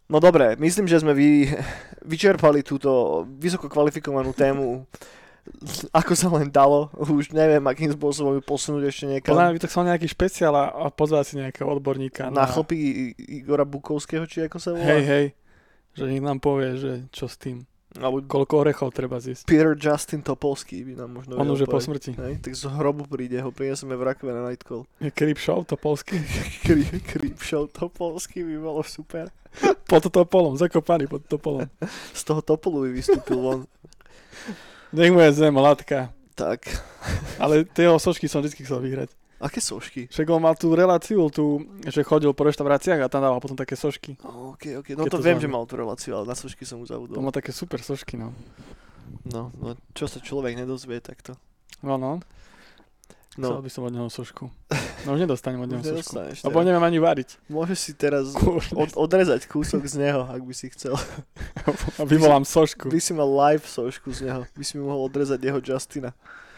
No 0.09 0.23
dobre, 0.23 0.55
myslím, 0.57 0.87
že 0.87 1.03
sme 1.03 1.11
vy, 1.11 1.51
vyčerpali 2.11 2.63
túto 2.63 3.23
vysoko 3.27 3.67
kvalifikovanú 3.67 4.31
tému 4.31 4.87
ako 5.89 6.13
sa 6.13 6.29
len 6.29 6.49
dalo. 6.49 6.93
Už 6.93 7.33
neviem, 7.33 7.61
akým 7.65 7.89
spôsobom 7.93 8.37
ju 8.37 8.41
posunúť 8.43 8.83
ešte 8.89 9.05
niekam. 9.09 9.33
Podľa 9.33 9.45
mňa 9.49 9.53
by 9.57 9.61
to 9.61 9.69
chcel 9.69 9.83
nejaký 9.87 10.07
špeciál 10.07 10.53
a, 10.53 10.87
pozvať 10.93 11.23
si 11.25 11.33
nejakého 11.41 11.67
odborníka. 11.67 12.29
Na 12.29 12.45
chlpy 12.45 12.75
I- 12.77 13.15
Igora 13.41 13.65
Bukovského, 13.65 14.29
či 14.29 14.45
ako 14.45 14.57
sa 14.61 14.71
volá? 14.77 14.85
Hej, 14.85 15.03
hej. 15.05 15.25
Že 15.97 16.03
nech 16.05 16.23
nám 16.23 16.39
povie, 16.39 16.77
že 16.77 16.91
čo 17.09 17.25
s 17.25 17.35
tým. 17.35 17.65
Alebo 17.99 18.23
Koľko 18.23 18.63
orechov 18.63 18.89
treba 18.95 19.19
zjesť. 19.19 19.43
Peter 19.43 19.75
Justin 19.75 20.23
Topolský 20.23 20.87
by 20.87 20.93
nám 21.03 21.09
možno 21.19 21.35
On 21.35 21.47
už 21.51 21.63
je 21.63 21.67
po 21.67 21.83
smrti. 21.83 22.15
Hej, 22.15 22.39
tak 22.39 22.55
z 22.55 22.71
hrobu 22.71 23.03
príde, 23.05 23.37
ho 23.43 23.51
prinesieme 23.51 23.99
v 23.99 24.03
rakve 24.07 24.31
na 24.31 24.47
Nightcall. 24.47 24.87
Je 25.03 25.11
Creep 25.11 25.37
Show, 25.37 25.67
to 25.67 25.75
polský. 25.75 26.23
Creep, 26.65 27.03
creep 27.03 27.39
show 27.43 27.67
Topolský 27.67 28.47
by 28.47 28.55
bolo 28.57 28.81
super. 28.87 29.27
Pod 29.89 30.05
topolom, 30.07 30.55
zakopaný 30.55 31.09
pod 31.09 31.25
topolom. 31.25 31.65
Z 32.17 32.21
toho 32.23 32.41
Topolu 32.45 32.85
by 32.85 32.91
vystúpil 32.93 33.37
von. 33.41 33.59
Nech 34.93 35.09
mu 35.09 35.21
je 35.21 35.33
zem, 35.33 35.53
latka. 35.53 36.13
Tak, 36.33 36.65
Ale 37.35 37.67
tie 37.67 37.89
jeho 37.89 37.99
sošky 37.99 38.31
som 38.31 38.39
vždy 38.39 38.63
chcel 38.63 38.79
vyhrať. 38.79 39.11
Aké 39.39 39.59
sošky? 39.63 40.11
Však 40.11 40.27
on 40.29 40.43
mal 40.43 40.55
tú 40.55 40.75
reláciu, 40.75 41.31
tú, 41.31 41.63
že 41.87 42.03
chodil 42.03 42.31
po 42.35 42.43
reštauráciách 42.43 42.99
a 43.03 43.11
tam 43.11 43.23
dával 43.23 43.39
potom 43.39 43.55
také 43.55 43.79
sošky. 43.79 44.19
OK, 44.21 44.83
OK. 44.83 44.87
No 44.99 45.07
Keď 45.07 45.11
to 45.11 45.19
to 45.19 45.25
viem, 45.25 45.39
že 45.39 45.47
mal 45.47 45.63
tú 45.65 45.79
reláciu, 45.79 46.19
ale 46.19 46.27
na 46.27 46.35
sošky 46.35 46.67
som 46.67 46.83
To 46.83 46.87
zabudol. 46.87 47.23
má 47.23 47.31
také 47.31 47.55
super 47.55 47.79
sošky, 47.79 48.19
no. 48.19 48.35
No, 49.25 49.49
no, 49.57 49.73
čo 49.97 50.05
sa 50.05 50.21
človek 50.21 50.53
nedozvie 50.53 51.01
takto. 51.01 51.33
No, 51.81 51.97
no. 51.97 52.19
Chcel 53.29 53.55
No, 53.55 53.63
by 53.63 53.69
som 53.71 53.87
od 53.87 53.93
neho 53.95 54.09
sošku. 54.11 54.51
No 55.07 55.15
už 55.15 55.23
nedostanem 55.23 55.63
od 55.63 55.69
neho 55.71 55.79
sošku. 55.85 56.17
Lebo 56.17 56.59
teraz. 56.59 56.65
neviem 56.67 56.83
ani 56.83 56.99
variť. 56.99 57.39
Môžeš 57.47 57.77
si 57.79 57.91
teraz 57.95 58.35
od, 58.75 58.91
odrezať 58.99 59.47
kúsok 59.47 59.85
z 59.87 59.95
neho, 60.01 60.27
ak 60.27 60.43
by 60.43 60.51
si 60.51 60.67
chcel. 60.75 60.97
A 62.01 62.03
vyvolám 62.03 62.43
sošku. 62.43 62.91
By 62.91 62.99
si 62.99 63.15
mal 63.15 63.29
live 63.29 63.63
sošku 63.63 64.11
z 64.11 64.27
neho. 64.27 64.43
By 64.43 64.63
si 64.65 64.75
mi 64.75 64.83
mohol 64.83 65.07
odrezať 65.07 65.39
jeho 65.39 65.61
Justina. 65.63 66.11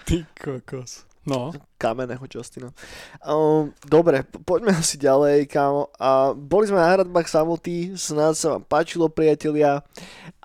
Ty 0.09 0.25
kokos. 0.33 1.05
No, 1.22 1.54
kamenného 1.78 2.25
Justina. 2.25 2.74
Um, 3.22 3.70
dobre, 3.86 4.25
po- 4.25 4.42
poďme 4.42 4.74
asi 4.74 4.98
ďalej, 4.98 5.46
kámo. 5.46 5.94
A 6.01 6.34
boli 6.34 6.66
sme 6.66 6.82
na 6.82 6.90
hradbách 6.98 7.30
samotí, 7.30 7.94
snáď 7.94 8.34
sa 8.34 8.48
vám 8.58 8.66
páčilo, 8.66 9.06
priatelia. 9.06 9.86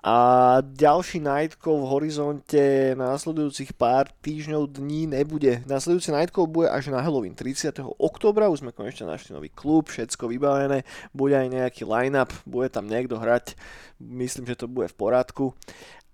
A 0.05 0.17
ďalší 0.61 1.17
Nightcall 1.17 1.81
v 1.81 1.89
horizonte 1.89 2.63
následujúcich 2.93 3.73
pár 3.73 4.13
týždňov, 4.21 4.77
dní 4.77 5.09
nebude. 5.09 5.65
Následujúci 5.65 6.13
Nightcall 6.13 6.45
bude 6.45 6.69
až 6.69 6.93
na 6.93 7.01
Halloween 7.01 7.33
30. 7.33 7.73
oktobra, 7.97 8.45
už 8.45 8.61
sme 8.61 8.69
konečne 8.69 9.09
našli 9.09 9.33
nový 9.33 9.49
klub, 9.49 9.89
všetko 9.89 10.29
vybavené, 10.29 10.85
bude 11.09 11.33
aj 11.33 11.49
nejaký 11.49 11.89
line-up, 11.89 12.29
bude 12.45 12.69
tam 12.69 12.85
niekto 12.85 13.17
hrať, 13.17 13.57
myslím, 13.97 14.45
že 14.45 14.61
to 14.61 14.69
bude 14.69 14.93
v 14.93 14.95
porádku. 14.95 15.57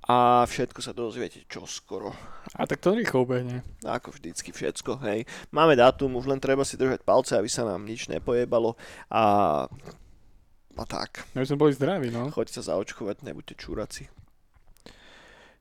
A 0.04 0.44
všetko 0.44 0.84
sa 0.84 0.92
dozviete 0.92 1.48
čoskoro. 1.48 2.12
a 2.60 2.68
tak 2.68 2.84
to 2.84 2.92
rýchlo 2.92 3.24
ubehne. 3.24 3.64
Ako 3.88 4.12
vždycky 4.12 4.52
všetko, 4.52 5.00
hej. 5.08 5.24
Máme 5.56 5.80
dátum, 5.80 6.20
už 6.20 6.28
len 6.28 6.44
treba 6.44 6.68
si 6.68 6.76
držať 6.76 7.08
palce, 7.08 7.40
aby 7.40 7.48
sa 7.48 7.64
nám 7.64 7.88
nič 7.88 8.12
nepojebalo 8.12 8.76
a, 9.08 9.24
a 10.76 10.84
tak. 10.84 11.24
My 11.32 11.48
sme 11.48 11.56
boli 11.56 11.72
zdraví, 11.72 12.12
no. 12.12 12.28
Choďte 12.36 12.60
sa 12.60 12.76
zaočkovať, 12.76 13.24
nebuďte 13.24 13.56
čúraci. 13.56 14.12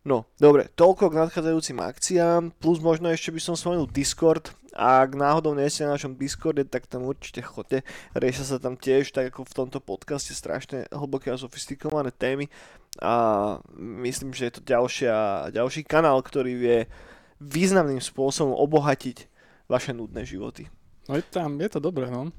No, 0.02 0.26
dobre, 0.34 0.66
toľko 0.74 1.14
k 1.14 1.18
nadchádzajúcim 1.22 1.78
akciám, 1.78 2.50
plus 2.58 2.82
možno 2.82 3.06
ešte 3.06 3.30
by 3.30 3.38
som 3.38 3.54
spomenul 3.54 3.86
Discord. 3.86 4.50
Ak 4.74 5.14
náhodou 5.14 5.54
nie 5.54 5.68
ste 5.68 5.84
na 5.86 5.94
našom 5.94 6.16
Discorde, 6.16 6.64
tak 6.64 6.88
tam 6.88 7.04
určite 7.04 7.44
chodte. 7.44 7.84
Riešia 8.16 8.56
sa 8.56 8.58
tam 8.58 8.74
tiež, 8.74 9.12
tak 9.14 9.30
ako 9.30 9.44
v 9.46 9.56
tomto 9.62 9.78
podcaste, 9.84 10.32
strašne 10.34 10.88
hlboké 10.90 11.30
a 11.30 11.38
sofistikované 11.38 12.10
témy. 12.10 12.48
A 12.98 13.60
myslím, 13.78 14.32
že 14.32 14.48
je 14.48 14.54
to 14.58 14.62
ďalšia, 14.64 15.14
ďalší 15.54 15.84
kanál, 15.84 16.18
ktorý 16.24 16.52
vie 16.56 16.78
významným 17.38 18.00
spôsobom 18.00 18.56
obohatiť 18.58 19.28
vaše 19.70 19.92
nudné 19.94 20.24
životy. 20.26 20.66
No 21.06 21.20
je 21.20 21.24
tam, 21.30 21.60
je 21.60 21.68
to 21.68 21.78
dobré, 21.78 22.10
no. 22.10 22.32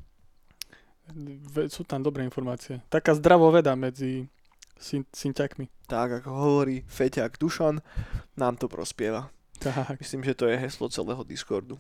Sú 1.70 1.88
tam 1.88 2.02
dobré 2.02 2.26
informácie. 2.28 2.82
Taká 2.90 3.14
zdravoveda 3.14 3.78
medzi 3.78 4.28
syn- 4.80 5.08
synťakmi. 5.14 5.70
Tak 5.94 6.26
ako 6.26 6.30
hovorí 6.34 6.82
Feťák 6.90 7.38
Dušan, 7.38 7.78
nám 8.34 8.58
to 8.58 8.66
prospieva. 8.66 9.30
Tak. 9.62 10.02
Myslím, 10.02 10.26
že 10.26 10.34
to 10.34 10.50
je 10.50 10.58
heslo 10.58 10.90
celého 10.90 11.22
Discordu. 11.22 11.78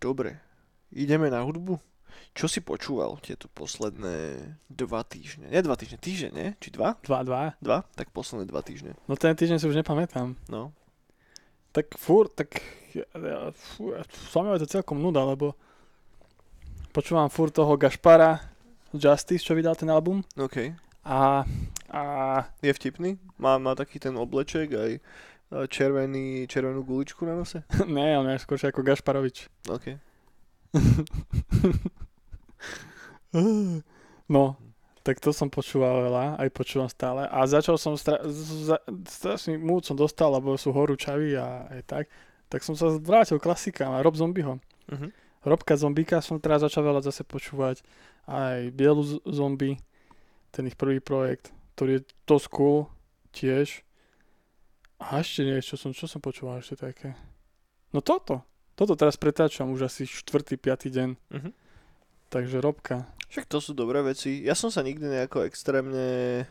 Dobre, 0.00 0.40
ideme 0.88 1.28
na 1.28 1.44
hudbu. 1.44 1.76
Čo 2.32 2.48
si 2.48 2.64
počúval 2.64 3.20
tieto 3.20 3.52
posledné 3.52 4.40
dva 4.72 5.04
týždne? 5.04 5.52
Nie 5.52 5.60
dva 5.60 5.76
týždne, 5.76 6.00
týždeň, 6.00 6.32
nie? 6.32 6.48
Či 6.56 6.72
dva? 6.72 6.96
2-2. 7.04 7.60
Dva? 7.60 7.84
Tak 7.84 8.16
posledné 8.16 8.48
dva 8.48 8.64
týždne. 8.64 8.96
No 9.04 9.12
ten 9.12 9.36
týždeň 9.36 9.60
si 9.60 9.68
už 9.68 9.76
nepamätám. 9.76 10.40
No. 10.48 10.72
Tak 11.76 12.00
furt, 12.00 12.32
tak 12.32 12.64
ja, 12.96 13.04
ja, 13.12 13.52
fú, 13.52 13.92
ja, 13.92 14.00
je 14.56 14.64
to 14.64 14.80
celkom 14.80 15.04
nuda, 15.04 15.20
lebo 15.20 15.52
počúvam 16.96 17.28
furt 17.28 17.52
toho 17.52 17.76
Gašpara 17.76 18.40
Justice, 18.96 19.44
čo 19.44 19.52
vydal 19.52 19.76
ten 19.76 19.92
album. 19.92 20.24
OK. 20.40 20.88
A, 21.04 21.44
a 21.90 22.02
Je 22.60 22.72
vtipný? 22.72 23.16
Má, 23.40 23.56
má 23.58 23.72
taký 23.74 23.96
ten 23.98 24.12
obleček 24.16 24.68
aj 24.76 24.90
e, 24.96 25.00
červený, 25.66 26.44
červenú 26.46 26.84
guličku 26.84 27.24
na 27.24 27.34
nose? 27.34 27.64
ne, 27.88 28.18
on 28.20 28.28
je 28.28 28.42
skôr 28.42 28.60
ako 28.60 28.84
Gašparovič. 28.84 29.48
OK. 29.68 29.96
No, 34.30 34.58
tak 35.02 35.18
to 35.18 35.34
som 35.34 35.50
počúval 35.50 36.06
veľa, 36.06 36.38
aj 36.38 36.48
počúvam 36.54 36.90
stále. 36.90 37.26
A 37.30 37.46
začal 37.46 37.78
som, 37.78 37.94
stra- 37.98 38.22
za- 38.26 38.82
strašný 39.06 39.58
múd 39.58 39.86
som 39.86 39.98
dostal, 39.98 40.30
lebo 40.34 40.54
sú 40.54 40.74
horúčaví 40.74 41.34
a 41.34 41.66
aj 41.66 41.82
tak. 41.86 42.04
Tak 42.50 42.62
som 42.66 42.74
sa 42.74 42.90
vrátil 42.98 43.38
klasikám 43.38 43.94
a 43.94 44.02
Rob 44.02 44.18
Zombieho. 44.18 44.58
Uh-huh. 44.90 45.10
Robka 45.46 45.78
Zombíka 45.78 46.18
som 46.22 46.42
teraz 46.42 46.62
začal 46.66 46.82
veľa 46.86 47.02
zase 47.06 47.22
počúvať. 47.22 47.82
Aj 48.26 48.60
Bielu 48.70 49.02
zombie, 49.26 49.78
ten 50.50 50.66
ich 50.66 50.76
prvý 50.78 50.98
projekt, 50.98 51.54
ktorý 51.74 52.00
je 52.00 52.06
to 52.26 52.36
cool 52.50 52.78
tiež. 53.30 53.82
A 55.00 55.24
ešte 55.24 55.46
niečo 55.46 55.80
som, 55.80 55.96
čo 55.96 56.04
som 56.04 56.20
počúval 56.20 56.60
ešte 56.60 56.76
také. 56.76 57.16
No 57.90 58.04
toto. 58.04 58.44
Toto 58.76 58.94
teraz 58.94 59.16
pretáčam 59.16 59.72
už 59.72 59.88
asi 59.88 60.04
4. 60.04 60.56
5. 60.60 60.92
deň. 60.92 61.08
Uh-huh. 61.16 61.52
Takže 62.28 62.60
Robka. 62.60 63.08
Však 63.30 63.46
to 63.46 63.58
sú 63.62 63.72
dobré 63.72 64.02
veci. 64.02 64.42
Ja 64.42 64.52
som 64.52 64.68
sa 64.68 64.82
nikdy 64.82 65.06
nejako 65.06 65.46
extrémne 65.46 66.44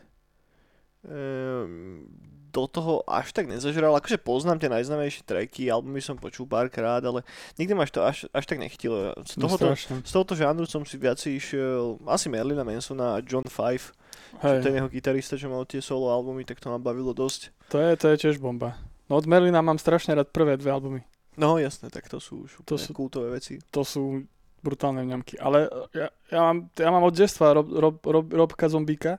do 2.50 2.66
toho 2.66 3.06
až 3.06 3.30
tak 3.30 3.46
nezažral. 3.46 3.94
Akože 3.94 4.18
poznám 4.18 4.58
tie 4.58 4.66
najznámejšie 4.66 5.22
tracky, 5.22 5.70
albumy 5.70 6.02
som 6.02 6.18
počul 6.18 6.50
párkrát, 6.50 6.98
ale 6.98 7.22
nikdy 7.54 7.72
ma 7.78 7.86
až 7.86 7.92
to 7.94 8.00
až, 8.02 8.18
až 8.34 8.44
tak 8.44 8.58
nechytilo. 8.58 9.14
Z 9.22 9.38
No 9.38 9.46
tohoto, 9.46 9.70
z 9.78 10.10
tohoto 10.10 10.34
žánru 10.34 10.66
som 10.66 10.82
si 10.82 10.98
viac 10.98 11.22
išiel 11.22 12.02
asi 12.10 12.26
Merlina 12.26 12.66
Mansona 12.66 13.16
a 13.16 13.22
John 13.22 13.46
Five. 13.46 13.94
Hej, 14.42 14.62
ten 14.66 14.74
jeho 14.74 14.90
gitarista, 14.90 15.38
čo 15.38 15.46
mal 15.50 15.62
tie 15.66 15.78
solo 15.82 16.10
albumy, 16.10 16.42
tak 16.42 16.58
to 16.58 16.70
ma 16.70 16.78
bavilo 16.78 17.10
dosť. 17.14 17.50
to 17.70 17.78
je, 17.78 17.90
to 17.98 18.06
je 18.14 18.16
tiež 18.26 18.36
bomba. 18.38 18.78
No 19.10 19.18
od 19.18 19.26
Merlina 19.26 19.62
mám 19.62 19.78
strašne 19.78 20.14
rád 20.14 20.30
prvé 20.30 20.54
dve 20.54 20.70
albumy. 20.70 21.02
No 21.38 21.58
jasné, 21.58 21.90
tak 21.90 22.10
to 22.10 22.18
sú 22.18 22.46
už 22.46 22.62
To 22.66 22.74
sú- 22.78 22.94
kultové 22.94 23.30
veci. 23.30 23.58
To 23.70 23.82
sú 23.86 24.26
brutálne 24.60 25.02
vňamky. 25.02 25.38
Ale 25.38 25.70
ja, 25.94 26.10
ja, 26.30 26.40
mám, 26.42 26.66
ja 26.74 26.90
mám 26.90 27.06
od 27.06 27.14
detstva 27.14 27.54
Rob, 27.54 27.70
Rob, 27.70 27.96
Rob, 28.02 28.26
Robka 28.26 28.66
Zombíka. 28.68 29.18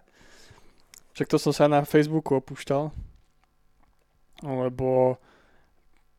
Však 1.13 1.27
to 1.27 1.38
som 1.38 1.53
sa 1.53 1.65
na 1.68 1.84
Facebooku 1.84 2.38
opúšťal. 2.39 2.91
Lebo 4.41 5.20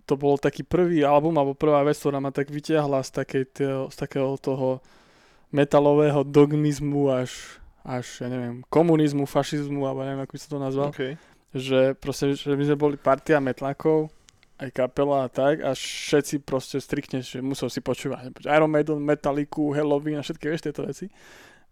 to 0.07 0.15
bol 0.19 0.37
taký 0.37 0.67
prvý 0.67 1.07
album, 1.07 1.39
alebo 1.39 1.57
prvá 1.57 1.83
vec, 1.87 1.97
ktorá 1.97 2.19
ma 2.19 2.35
tak 2.35 2.51
vyťahla 2.51 3.01
z, 3.07 3.11
takej, 3.23 3.45
tého, 3.51 3.83
z 3.89 3.97
takého 3.97 4.35
toho 4.37 4.83
metalového 5.55 6.27
dogmizmu 6.27 7.13
až, 7.13 7.61
až, 7.87 8.25
ja 8.25 8.29
neviem, 8.29 8.67
komunizmu, 8.73 9.29
fašizmu, 9.29 9.85
alebo 9.85 10.03
neviem, 10.03 10.23
ako 10.25 10.33
by 10.35 10.41
sa 10.41 10.49
to 10.49 10.59
nazval. 10.59 10.89
Okay. 10.91 11.15
že 11.53 11.93
proste, 12.01 12.33
že 12.33 12.57
my 12.57 12.65
sme 12.65 12.77
boli 12.81 12.97
partia 12.97 13.37
metlakov, 13.37 14.09
aj 14.63 14.71
kapela 14.71 15.27
a 15.27 15.29
tak 15.29 15.61
a 15.61 15.75
všetci 15.75 16.47
proste 16.47 16.79
striktne, 16.79 17.19
že 17.21 17.43
musel 17.43 17.67
si 17.67 17.83
počúvať 17.83 18.31
Iron 18.47 18.71
Maiden, 18.71 19.03
Metallicu, 19.03 19.75
Halloween 19.75 20.23
a 20.23 20.25
všetky 20.25 20.47
vieš 20.47 20.71
tieto 20.71 20.87
veci. 20.87 21.11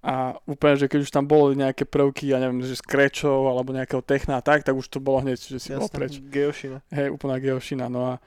A 0.01 0.41
úplne, 0.49 0.81
že 0.81 0.89
keď 0.89 1.05
už 1.05 1.13
tam 1.13 1.29
boli 1.29 1.61
nejaké 1.61 1.85
prvky, 1.85 2.33
ja 2.33 2.41
neviem, 2.41 2.65
že 2.65 2.81
scratchov 2.81 3.53
alebo 3.53 3.77
nejakého 3.77 4.01
techna 4.01 4.41
a 4.41 4.45
tak, 4.45 4.65
tak 4.65 4.73
už 4.73 4.89
to 4.89 4.97
bolo 4.97 5.21
hneď, 5.21 5.37
že 5.37 5.61
si 5.61 5.77
bol 5.77 5.93
preč. 5.93 6.25
Geošina. 6.25 6.81
Hej, 6.89 7.13
úplná 7.13 7.37
geošina. 7.37 7.93
No 7.93 8.17
a 8.17 8.23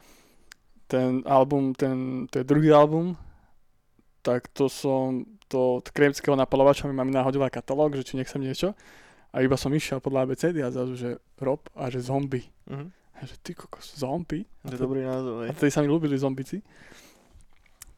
ten 0.86 1.26
album, 1.26 1.74
ten, 1.74 2.30
to 2.30 2.42
je 2.42 2.46
druhý 2.46 2.70
album, 2.70 3.18
tak 4.22 4.54
to 4.54 4.70
som, 4.70 5.26
to 5.50 5.82
od 5.82 5.90
kremského 5.90 6.38
napalovača 6.38 6.86
mi 6.86 6.94
mami 6.94 7.10
nahodila 7.10 7.50
katalóg, 7.50 7.98
že 7.98 8.06
či 8.06 8.22
nechcem 8.22 8.38
niečo. 8.38 8.78
A 9.34 9.42
iba 9.42 9.58
som 9.58 9.74
išiel 9.74 9.98
podľa 9.98 10.30
ABCD 10.30 10.62
a 10.62 10.70
zrazu, 10.70 10.94
že 10.94 11.10
Rob 11.42 11.66
a 11.74 11.90
že 11.90 12.06
zombie. 12.06 12.46
Uh-huh. 12.70 12.86
A 13.18 13.26
že 13.26 13.34
ty 13.42 13.58
kokos, 13.58 13.98
zombie? 13.98 14.46
To 14.62 14.78
je 14.78 14.78
dobrý 14.78 15.02
názov, 15.02 15.42
A 15.42 15.50
hej. 15.50 15.58
vtedy 15.58 15.74
sa 15.74 15.82
mi 15.82 15.90
ľúbili 15.90 16.14
zombici. 16.22 16.62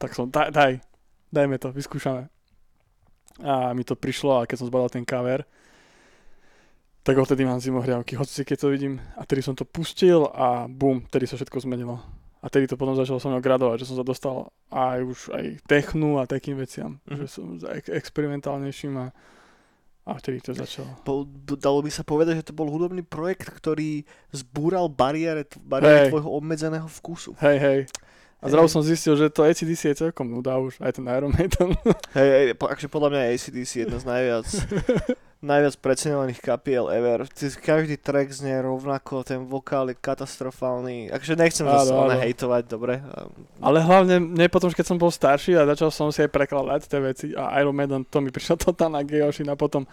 Tak 0.00 0.16
som, 0.16 0.32
daj, 0.32 0.48
daj, 0.48 0.80
dajme 1.28 1.60
to, 1.60 1.76
vyskúšame. 1.76 2.32
A 3.44 3.76
mi 3.76 3.84
to 3.84 3.98
prišlo 3.98 4.40
a 4.40 4.46
keď 4.48 4.56
som 4.64 4.68
zbadal 4.68 4.88
ten 4.88 5.04
cover, 5.04 5.44
tak 7.06 7.14
odtedy 7.22 7.46
mám 7.46 7.62
zimohriavky, 7.62 8.18
hoci 8.18 8.42
keď 8.42 8.58
to 8.58 8.68
vidím. 8.72 8.98
A 9.14 9.22
tedy 9.22 9.38
som 9.38 9.54
to 9.54 9.62
pustil 9.62 10.26
a 10.34 10.66
bum, 10.66 11.06
tedy 11.06 11.28
sa 11.30 11.38
všetko 11.38 11.62
zmenilo. 11.62 12.02
A 12.42 12.50
tedy 12.50 12.66
to 12.66 12.74
potom 12.74 12.98
začalo 12.98 13.22
so 13.22 13.30
mnou 13.30 13.38
gradovať, 13.38 13.82
že 13.82 13.88
som 13.90 13.96
sa 13.98 14.06
dostal 14.06 14.50
aj 14.70 14.98
už 15.02 15.18
aj 15.34 15.44
technu 15.66 16.18
a 16.18 16.26
takým 16.26 16.58
veciam. 16.58 16.98
Mhm. 17.06 17.16
Že 17.22 17.26
som 17.26 17.44
za 17.62 17.68
ex- 17.78 17.90
experimentálnejším 17.94 18.92
a, 18.98 19.06
a 20.06 20.10
vtedy 20.18 20.42
to 20.42 20.50
začalo. 20.54 20.98
Po, 21.06 21.26
dalo 21.54 21.82
by 21.82 21.90
sa 21.94 22.02
povedať, 22.02 22.42
že 22.42 22.50
to 22.50 22.58
bol 22.58 22.66
hudobný 22.66 23.06
projekt, 23.06 23.50
ktorý 23.54 24.02
zbúral 24.34 24.90
bariére, 24.90 25.46
bariére 25.62 26.06
Hej. 26.06 26.10
tvojho 26.10 26.30
obmedzeného 26.30 26.86
vkusu. 26.90 27.38
Hej, 27.38 27.58
hej. 27.58 27.78
A 28.36 28.52
zrazu 28.52 28.68
som 28.68 28.84
zistil, 28.84 29.16
že 29.16 29.32
to 29.32 29.48
ACDC 29.48 29.96
je 29.96 30.00
celkom 30.06 30.28
nuda 30.28 30.60
už, 30.60 30.76
aj 30.84 31.00
ten 31.00 31.08
Iron 31.08 31.32
Maiden. 31.32 31.72
Hej, 32.18 32.28
hej, 32.28 32.46
akože 32.52 32.92
podľa 32.92 33.08
mňa 33.16 33.20
je 33.24 33.30
ACDC 33.32 33.72
jedna 33.88 33.96
z 33.96 34.04
najviac, 34.04 34.46
najviac 35.56 35.74
precenovaných 35.80 36.40
kapiel 36.44 36.84
ever. 36.92 37.24
Každý 37.64 37.96
track 37.96 38.28
znie 38.36 38.60
rovnako, 38.60 39.24
ten 39.24 39.40
vokál 39.48 39.88
je 39.88 39.96
katastrofálny. 39.96 41.08
Akože 41.16 41.32
nechcem 41.32 41.64
zase 41.64 41.96
áno. 41.96 42.12
hejtovať, 42.12 42.62
dobre. 42.68 43.00
Ale 43.56 43.80
hlavne 43.80 44.20
mne 44.20 44.52
potom, 44.52 44.68
keď 44.68 44.84
som 44.84 45.00
bol 45.00 45.08
starší 45.08 45.56
a 45.56 45.64
začal 45.72 45.88
som 45.88 46.12
si 46.12 46.20
aj 46.20 46.28
prekladať 46.28 46.80
tie 46.92 47.00
veci 47.00 47.26
a 47.32 47.56
Iron 47.64 47.72
Maiden, 47.72 48.04
to 48.04 48.20
mi 48.20 48.28
prišla 48.28 48.60
totálna 48.68 49.00
geošina, 49.00 49.56
potom 49.56 49.88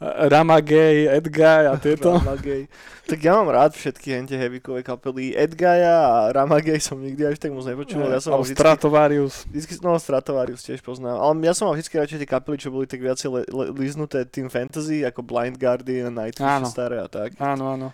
Rama 0.00 0.64
Gay, 0.64 1.04
Edguy 1.12 1.44
a 1.68 1.76
tieto. 1.76 2.16
Ramagej. 2.16 2.72
Tak 3.04 3.20
ja 3.20 3.36
mám 3.36 3.52
rád 3.52 3.76
všetky 3.76 4.16
hente 4.16 4.32
heavykové 4.32 4.80
kapely. 4.80 5.36
Edgaja 5.36 5.92
a 6.08 6.32
Ramagej 6.32 6.80
som 6.80 6.96
nikdy 6.96 7.28
až 7.28 7.36
tak 7.36 7.52
moc 7.52 7.68
nepočul. 7.68 8.08
Ja 8.08 8.16
som 8.16 8.32
vždycky, 8.40 8.56
Stratovarius. 8.56 9.44
vždycky, 9.44 9.76
no 9.84 10.00
Stratovarius 10.00 10.64
tiež 10.64 10.80
poznám. 10.80 11.20
Ale 11.20 11.44
ja 11.44 11.52
som 11.52 11.68
mal 11.68 11.76
vždycky 11.76 12.00
radšej 12.00 12.18
tie 12.24 12.30
kapely, 12.32 12.56
čo 12.56 12.72
boli 12.72 12.88
tak 12.88 13.04
viacej 13.04 13.28
le, 13.28 13.40
le, 13.44 13.64
liznuté 13.76 14.24
tým 14.24 14.48
fantasy, 14.48 15.04
ako 15.04 15.20
Blind 15.20 15.60
Guardian, 15.60 16.16
Nightwish 16.16 16.72
staré 16.72 16.96
a 16.96 17.08
tak. 17.10 17.36
Áno, 17.36 17.76
áno. 17.76 17.88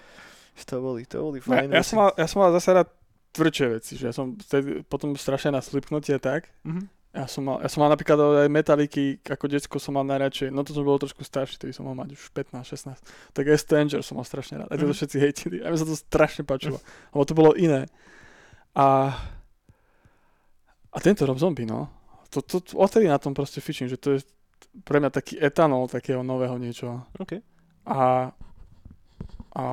To 0.63 0.79
boli, 0.79 1.11
to 1.11 1.21
boli 1.21 1.43
Ja, 1.43 1.49
fajn 1.59 1.69
ja, 1.69 1.83
veci. 1.83 1.91
som 1.91 1.97
mal, 2.01 2.11
ja 2.15 2.27
som 2.31 2.39
mal 2.39 2.51
zase 2.55 2.71
rád 2.71 2.89
tvrdšie 3.35 3.67
veci, 3.69 3.93
že 3.99 4.05
ja 4.09 4.15
som 4.15 4.39
vtedy, 4.39 4.87
potom 4.87 5.13
strašne 5.19 5.53
na 5.53 5.61
slipnutie 5.61 6.23
tak. 6.23 6.47
Mhm. 6.63 6.87
Ja 7.17 7.25
som 7.25 7.49
mal, 7.49 7.65
ja 7.65 7.69
som 7.73 7.81
mal 7.81 7.89
napríklad 7.89 8.45
aj 8.45 8.49
metaliky, 8.53 9.25
ako 9.25 9.49
decko 9.49 9.81
som 9.81 9.97
mal 9.97 10.05
najradšej, 10.05 10.53
no 10.53 10.61
to 10.61 10.77
som 10.77 10.85
bol 10.85 11.01
trošku 11.01 11.25
starší, 11.25 11.57
tedy 11.57 11.73
som 11.73 11.89
mal 11.89 11.97
mať 11.97 12.13
už 12.13 12.29
15, 12.29 12.61
16. 12.61 12.93
Tak 13.33 13.45
Stranger 13.57 14.05
som 14.05 14.21
mal 14.21 14.29
strašne 14.29 14.61
rád, 14.61 14.69
aj 14.69 14.77
to 14.77 14.85
Mhm. 14.85 14.93
všetci 15.01 15.17
hejtili, 15.17 15.57
a 15.65 15.73
mi 15.73 15.81
sa 15.81 15.89
to 15.89 15.97
strašne 15.97 16.45
páčilo, 16.45 16.77
lebo 17.17 17.25
to 17.25 17.33
bolo 17.33 17.57
iné. 17.57 17.89
A, 18.77 19.17
a 20.93 20.99
tento 21.01 21.25
Rob 21.25 21.41
Zombie, 21.41 21.65
no, 21.65 21.89
to, 22.29 22.45
to, 22.45 22.61
to 22.61 22.77
odtedy 22.77 23.09
na 23.09 23.17
tom 23.17 23.33
proste 23.33 23.65
fičím, 23.65 23.89
že 23.89 23.97
to 23.97 24.13
je 24.13 24.21
pre 24.85 25.01
mňa 25.01 25.09
taký 25.09 25.41
etanol 25.41 25.89
takého 25.89 26.21
nového 26.21 26.61
niečoho. 26.61 27.01
OK. 27.17 27.41
A, 27.89 28.29
a, 29.57 29.65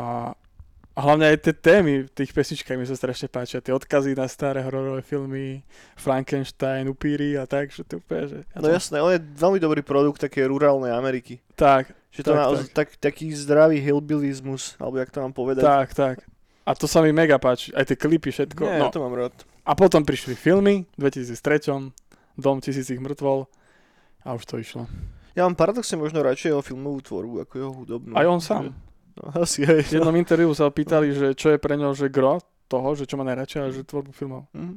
a 0.94 1.00
hlavne 1.02 1.26
aj 1.28 1.38
tie 1.42 1.54
témy 1.54 2.06
v 2.06 2.12
tých 2.12 2.32
pesničkách 2.32 2.78
mi 2.78 2.86
sa 2.86 2.94
strašne 2.94 3.26
páčia. 3.26 3.60
Tie 3.60 3.72
odkazy 3.72 4.14
na 4.14 4.26
staré 4.26 4.62
hororové 4.62 5.02
filmy, 5.02 5.66
Frankenstein, 5.98 6.86
upíry 6.86 7.34
a 7.34 7.50
tak, 7.50 7.74
že 7.74 7.82
to 7.82 7.98
úplne, 7.98 8.24
že... 8.28 8.38
Ja 8.54 8.62
No 8.62 8.70
to- 8.70 8.76
jasné, 8.76 8.98
on 9.00 9.10
je 9.10 9.20
veľmi 9.20 9.58
dobrý 9.58 9.82
produkt 9.82 10.22
také 10.22 10.46
rurálnej 10.46 10.92
Ameriky. 10.92 11.42
Tak, 11.56 11.90
Že 12.14 12.22
to 12.22 12.30
Tak, 12.30 12.38
naozaj 12.38 12.66
tak, 12.70 12.88
taký 12.98 13.34
zdravý 13.34 13.82
hillbilizmus, 13.82 14.78
alebo 14.78 15.02
jak 15.02 15.10
to 15.10 15.18
mám 15.18 15.34
povedať. 15.34 15.66
tak, 15.66 15.90
tak. 15.94 16.18
A 16.62 16.78
to 16.78 16.86
sa 16.86 17.02
mi 17.02 17.10
mega 17.10 17.42
páči. 17.42 17.74
Aj 17.74 17.82
tie 17.84 17.98
klipy, 17.98 18.30
všetko. 18.30 18.62
Nie, 18.62 18.78
no. 18.78 18.88
ja 18.88 18.94
to 18.94 19.02
mám 19.02 19.12
rád. 19.12 19.34
A 19.66 19.74
potom 19.74 20.06
prišli 20.06 20.38
filmy 20.38 20.86
v 20.94 21.10
2003. 21.10 21.90
Dom 22.34 22.62
tisícich 22.62 23.02
mŕtvol. 23.02 23.50
A 24.24 24.38
už 24.38 24.46
to 24.46 24.56
išlo. 24.56 24.86
Ja 25.34 25.44
mám 25.44 25.58
paradoxne 25.58 25.98
možno 25.98 26.22
radšej 26.22 26.54
jeho 26.54 26.62
filmovú 26.62 27.02
tvorbu, 27.02 27.36
ako 27.42 27.54
jeho 27.58 27.72
hudobnú. 27.74 28.14
Aj 28.14 28.24
on 28.24 28.38
sám. 28.38 28.78
No, 29.14 29.30
asi 29.38 29.62
aj. 29.62 29.94
V 29.94 30.02
jednom 30.02 30.16
interviu 30.18 30.50
sa 30.58 30.70
pýtali, 30.74 31.14
že 31.14 31.28
čo 31.38 31.54
je 31.54 31.62
pre 31.62 31.78
ňo, 31.78 31.94
že 31.94 32.10
gro 32.10 32.42
toho, 32.66 32.98
že 32.98 33.06
čo 33.06 33.20
má 33.20 33.24
najradšej, 33.28 33.60
a 33.62 33.70
že 33.70 33.86
tvorbu 33.86 34.10
filmov. 34.10 34.50
Mhm. 34.54 34.76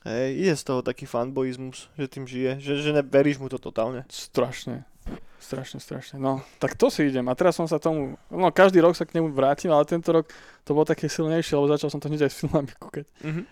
Hej, 0.00 0.28
ide 0.32 0.54
z 0.56 0.64
toho 0.64 0.80
taký 0.80 1.04
fanboizmus, 1.04 1.92
že 1.92 2.08
tým 2.08 2.24
žije, 2.24 2.56
že, 2.56 2.80
že 2.80 2.96
neveríš 2.96 3.36
mu 3.36 3.52
to 3.52 3.60
totálne. 3.60 4.08
Strašne. 4.08 4.88
Strašne, 5.36 5.76
strašne. 5.76 6.16
No, 6.16 6.40
tak 6.56 6.72
to 6.72 6.88
si 6.88 7.04
idem. 7.04 7.28
A 7.28 7.36
teraz 7.36 7.60
som 7.60 7.68
sa 7.68 7.76
tomu, 7.76 8.16
no 8.32 8.48
každý 8.48 8.80
rok 8.80 8.96
sa 8.96 9.04
k 9.04 9.20
nemu 9.20 9.28
vrátim, 9.32 9.68
ale 9.68 9.84
tento 9.84 10.08
rok 10.08 10.24
to 10.64 10.72
bolo 10.72 10.88
také 10.88 11.04
silnejšie, 11.04 11.52
lebo 11.52 11.68
začal 11.68 11.92
som 11.92 12.00
to 12.00 12.08
hneď 12.08 12.28
aj 12.28 12.32
s 12.32 12.38
filmami 12.40 12.72
kúkať. 12.80 13.04
Mhm. 13.20 13.42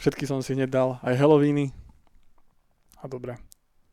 Všetky 0.00 0.24
som 0.24 0.40
si 0.40 0.56
hneď 0.56 0.72
dal, 0.72 0.96
aj 1.04 1.12
Halloweeny. 1.20 1.76
A 3.00 3.04
dobre. 3.04 3.36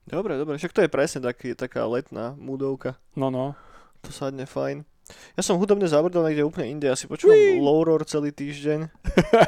Dobre, 0.08 0.40
dobre, 0.40 0.56
však 0.56 0.72
to 0.72 0.82
je 0.82 0.90
presne 0.90 1.20
taký, 1.20 1.52
taká 1.54 1.84
letná 1.84 2.32
múdovka. 2.40 2.96
No, 3.14 3.28
no. 3.28 3.60
To 4.08 4.12
sadne 4.12 4.48
fajn. 4.48 4.88
Ja 5.34 5.42
som 5.42 5.58
hudobne 5.58 5.90
zabrdol 5.90 6.30
niekde 6.30 6.46
úplne 6.46 6.70
inde, 6.70 6.86
asi 6.86 7.10
počúvam 7.10 7.34
Uí. 7.34 7.58
Lowroar 7.58 8.06
celý 8.06 8.30
týždeň. 8.30 8.94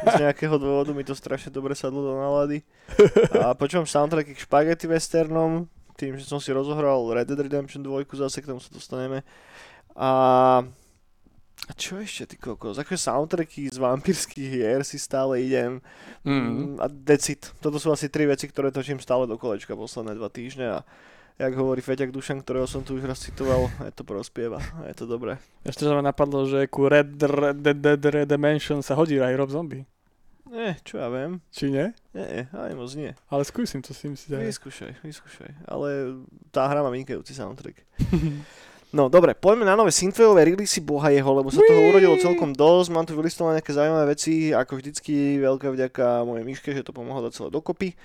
Z 0.09 0.13
nejakého 0.17 0.57
dôvodu 0.57 0.91
mi 0.95 1.05
to 1.05 1.13
strašne 1.13 1.53
dobre 1.53 1.77
sadlo 1.77 2.01
do 2.01 2.13
nálady. 2.17 2.65
A 3.37 3.53
počúvam 3.61 3.85
soundtracky 3.85 4.33
k 4.33 4.45
Spaghetti 4.45 4.89
Westernom, 4.89 5.69
tým, 6.01 6.17
že 6.17 6.25
som 6.25 6.41
si 6.41 6.49
rozohral 6.49 6.97
Red 7.13 7.29
Dead 7.29 7.37
Redemption 7.37 7.85
2, 7.85 8.09
zase 8.17 8.41
k 8.41 8.49
tomu 8.49 8.57
sa 8.57 8.73
dostaneme. 8.73 9.21
A, 9.93 10.09
a 11.69 11.71
čo 11.77 12.01
ešte, 12.01 12.33
ty 12.33 12.35
kokos? 12.41 12.81
Aké 12.81 12.97
soundtracky 12.97 13.69
z 13.69 13.77
vampírskych 13.77 14.41
hier 14.41 14.81
si 14.81 14.97
stále 14.97 15.45
idem. 15.45 15.77
Mm. 16.25 16.81
A 16.81 16.89
decit. 16.89 17.53
Toto 17.61 17.77
sú 17.77 17.93
asi 17.93 18.09
tri 18.09 18.25
veci, 18.25 18.49
ktoré 18.49 18.73
točím 18.73 18.97
stále 18.97 19.29
do 19.29 19.37
kolečka 19.37 19.77
posledné 19.77 20.17
dva 20.17 20.33
týždne 20.33 20.81
a 20.81 20.87
jak 21.41 21.53
hovorí 21.57 21.81
Feťak 21.81 22.13
Dušan, 22.13 22.45
ktorého 22.45 22.69
som 22.69 22.85
tu 22.85 22.93
už 22.93 23.09
raz 23.09 23.17
citoval, 23.17 23.73
je 23.81 23.93
to 23.97 24.05
prospieva, 24.05 24.61
je 24.85 24.93
to 24.93 25.09
dobré. 25.09 25.41
Ešte 25.65 25.89
sa 25.89 25.97
ma 25.97 26.05
napadlo, 26.05 26.45
že 26.45 26.69
ku 26.69 26.85
Red 26.85 27.17
Red 27.17 27.81
Dead 27.81 28.03
Redemption 28.05 28.85
sa 28.85 28.93
hodí 28.93 29.17
aj 29.17 29.33
Rob 29.33 29.49
Zombie. 29.49 29.89
Nie, 30.51 30.75
čo 30.83 30.99
ja 30.99 31.07
viem. 31.07 31.39
Či 31.47 31.71
nie? 31.71 31.95
Nie, 32.11 32.51
aj 32.51 32.75
moc 32.75 32.91
nie. 32.91 33.15
Ale 33.31 33.47
skúsim 33.47 33.79
to 33.79 33.95
si 33.95 34.11
myslím. 34.11 34.43
Vyskúšaj, 34.43 34.99
vyskúšaj. 34.99 35.63
Ale 35.63 36.19
tá 36.51 36.67
hra 36.67 36.83
má 36.83 36.91
vynikajúci 36.91 37.31
soundtrack. 37.33 37.81
No 38.91 39.07
dobre, 39.07 39.31
poďme 39.31 39.63
na 39.63 39.79
nové 39.79 39.87
synthwaveové 39.87 40.51
releasy 40.51 40.83
boha 40.83 41.15
jeho, 41.15 41.31
lebo 41.31 41.47
sa 41.47 41.63
toho 41.63 41.95
urodilo 41.95 42.19
celkom 42.19 42.51
dosť. 42.51 42.91
Mám 42.91 43.07
tu 43.07 43.15
vylistované 43.15 43.63
nejaké 43.63 43.71
zaujímavé 43.71 44.05
veci, 44.11 44.51
ako 44.51 44.83
vždycky 44.83 45.39
veľká 45.39 45.71
vďaka 45.71 46.27
mojej 46.27 46.43
myške, 46.43 46.75
že 46.75 46.83
to 46.83 46.91
pomohlo 46.91 47.23
dať 47.23 47.39
celé 47.39 47.49
dokopy. 47.55 47.95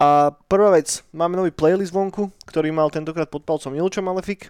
A 0.00 0.32
prvá 0.48 0.72
vec, 0.72 1.04
máme 1.12 1.36
nový 1.36 1.52
playlist 1.52 1.92
vonku, 1.92 2.32
ktorý 2.48 2.72
mal 2.72 2.88
tentokrát 2.88 3.28
pod 3.28 3.44
palcom 3.44 3.76
Ilčo 3.76 4.00
Malefic. 4.00 4.48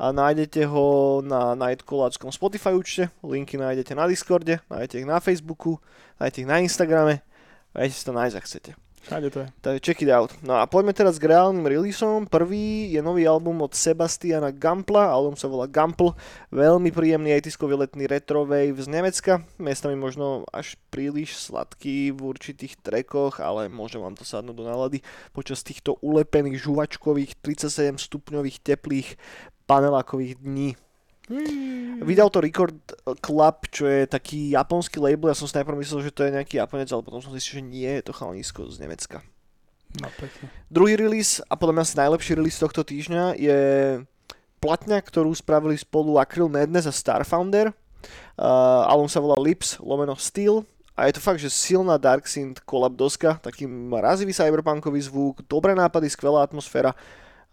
A 0.00 0.08
nájdete 0.08 0.64
ho 0.64 1.20
na 1.20 1.52
Nightcalláckom 1.52 2.32
Spotify 2.32 2.72
účte, 2.72 3.12
linky 3.20 3.60
nájdete 3.60 3.92
na 3.92 4.08
Discorde, 4.08 4.62
nájdete 4.72 5.04
ich 5.04 5.08
na 5.08 5.20
Facebooku, 5.20 5.76
nájdete 6.16 6.40
ich 6.40 6.48
na 6.48 6.64
Instagrame, 6.64 7.20
viete 7.76 7.92
si 7.92 8.06
to 8.08 8.16
nájsť, 8.16 8.36
ak 8.40 8.46
chcete. 8.48 8.70
Všade 9.06 9.30
to 9.30 9.38
je. 9.46 9.48
Takže 9.62 9.80
check 9.86 10.02
it 10.02 10.10
out. 10.10 10.34
No 10.42 10.58
a 10.58 10.66
poďme 10.66 10.90
teraz 10.90 11.22
k 11.22 11.30
reálnym 11.30 11.62
releaseom. 11.62 12.26
Prvý 12.26 12.90
je 12.90 12.98
nový 12.98 13.22
album 13.22 13.62
od 13.62 13.70
Sebastiana 13.70 14.50
Gampla, 14.50 15.06
album 15.06 15.38
sa 15.38 15.46
volá 15.46 15.70
Gampl. 15.70 16.10
Veľmi 16.50 16.90
príjemný 16.90 17.30
80 17.38 17.86
letný 17.86 18.10
retro 18.10 18.42
wave 18.42 18.74
z 18.74 18.90
Nemecka. 18.90 19.46
Miestami 19.62 19.94
možno 19.94 20.42
až 20.50 20.74
príliš 20.90 21.38
sladký 21.38 22.10
v 22.10 22.18
určitých 22.18 22.82
trekoch, 22.82 23.38
ale 23.38 23.70
môže 23.70 23.94
vám 23.94 24.18
to 24.18 24.26
sadnúť 24.26 24.58
do 24.58 24.66
nálady 24.66 24.98
počas 25.30 25.62
týchto 25.62 26.02
ulepených 26.02 26.58
žuvačkových 26.66 27.38
37 27.46 28.02
stupňových 28.02 28.58
teplých 28.58 29.14
panelákových 29.70 30.42
dní. 30.42 30.74
Vydal 32.06 32.30
to 32.30 32.38
Record 32.38 32.78
Club, 33.18 33.56
čo 33.74 33.90
je 33.90 34.06
taký 34.06 34.54
japonský 34.54 35.02
label. 35.02 35.34
Ja 35.34 35.38
som 35.38 35.50
si 35.50 35.58
najprv 35.58 35.74
myslel, 35.82 36.06
že 36.06 36.14
to 36.14 36.22
je 36.22 36.34
nejaký 36.38 36.62
Japonec, 36.62 36.86
ale 36.94 37.02
potom 37.02 37.18
som 37.18 37.34
zistil, 37.34 37.58
že 37.58 37.66
nie, 37.66 37.90
je 37.98 38.06
to 38.06 38.14
chalanisko 38.14 38.70
z 38.70 38.78
Nemecka. 38.78 39.26
No 39.98 40.06
pekne. 40.14 40.46
Druhý 40.70 40.94
release, 40.94 41.42
a 41.50 41.58
podľa 41.58 41.74
mňa 41.74 41.82
asi 41.82 41.96
najlepší 41.98 42.32
release 42.38 42.62
tohto 42.62 42.86
týždňa, 42.86 43.34
je 43.42 43.58
platňa, 44.62 45.02
ktorú 45.02 45.34
spravili 45.34 45.74
spolu 45.74 46.20
Acryl 46.22 46.46
Madness 46.46 46.86
a 46.86 46.94
Starfounder. 46.94 47.74
Uh, 48.38 48.86
album 48.86 49.10
sa 49.10 49.18
volá 49.18 49.34
Lips, 49.42 49.82
lomeno 49.82 50.14
Steel. 50.14 50.62
A 50.96 51.10
je 51.10 51.18
to 51.18 51.20
fakt, 51.20 51.42
že 51.42 51.52
silná 51.52 52.00
Dark 52.00 52.24
Synth 52.24 52.64
collab 52.64 52.96
doska, 52.96 53.36
taký 53.36 53.68
mrazivý 53.68 54.32
cyberpunkový 54.32 54.96
zvuk, 55.04 55.44
dobré 55.44 55.76
nápady, 55.76 56.08
skvelá 56.08 56.40
atmosféra. 56.40 56.96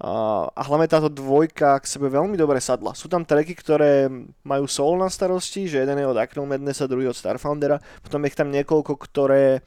A 0.02 0.62
hlavne 0.68 0.90
táto 0.90 1.08
dvojka 1.08 1.80
k 1.80 1.86
sebe 1.88 2.12
veľmi 2.12 2.36
dobre 2.36 2.60
sadla. 2.60 2.92
Sú 2.92 3.08
tam 3.08 3.24
tracky, 3.24 3.56
ktoré 3.56 4.12
majú 4.44 4.68
soul 4.68 5.00
na 5.00 5.08
starosti, 5.08 5.70
že 5.70 5.80
jeden 5.80 5.96
je 5.96 6.10
od 6.10 6.20
Acryl 6.20 6.44
Madness 6.44 6.84
a 6.84 6.92
druhý 6.92 7.08
od 7.08 7.16
Starfoundera. 7.16 7.80
Potom 8.04 8.20
je 8.26 8.36
tam 8.36 8.52
niekoľko, 8.52 9.00
ktoré 9.00 9.64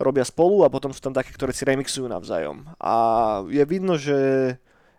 robia 0.00 0.24
spolu 0.24 0.64
a 0.64 0.72
potom 0.72 0.88
sú 0.94 1.04
tam 1.04 1.12
také, 1.12 1.36
ktoré 1.36 1.52
si 1.52 1.68
remixujú 1.68 2.08
navzájom. 2.08 2.64
A 2.80 2.94
je 3.50 3.60
vidno, 3.68 4.00
že 4.00 4.16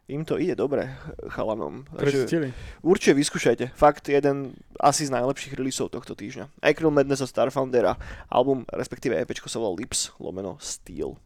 im 0.06 0.22
to 0.22 0.38
ide 0.38 0.54
dobre 0.54 0.94
chalanom. 1.34 1.90
Takže 1.90 2.54
určite 2.86 3.18
vyskúšajte. 3.18 3.74
Fakt 3.74 4.06
jeden 4.06 4.54
asi 4.78 5.10
z 5.10 5.14
najlepších 5.18 5.58
releaseov 5.58 5.90
tohto 5.90 6.14
týždňa. 6.14 6.62
Acryl 6.62 6.94
Madness 6.94 7.26
a 7.26 7.28
Starfoundera. 7.28 7.98
Album, 8.30 8.70
respektíve 8.70 9.18
EPčko 9.18 9.50
sa 9.50 9.58
volá 9.58 9.74
Lips, 9.82 10.14
lomeno 10.22 10.62
Steel. 10.62 11.18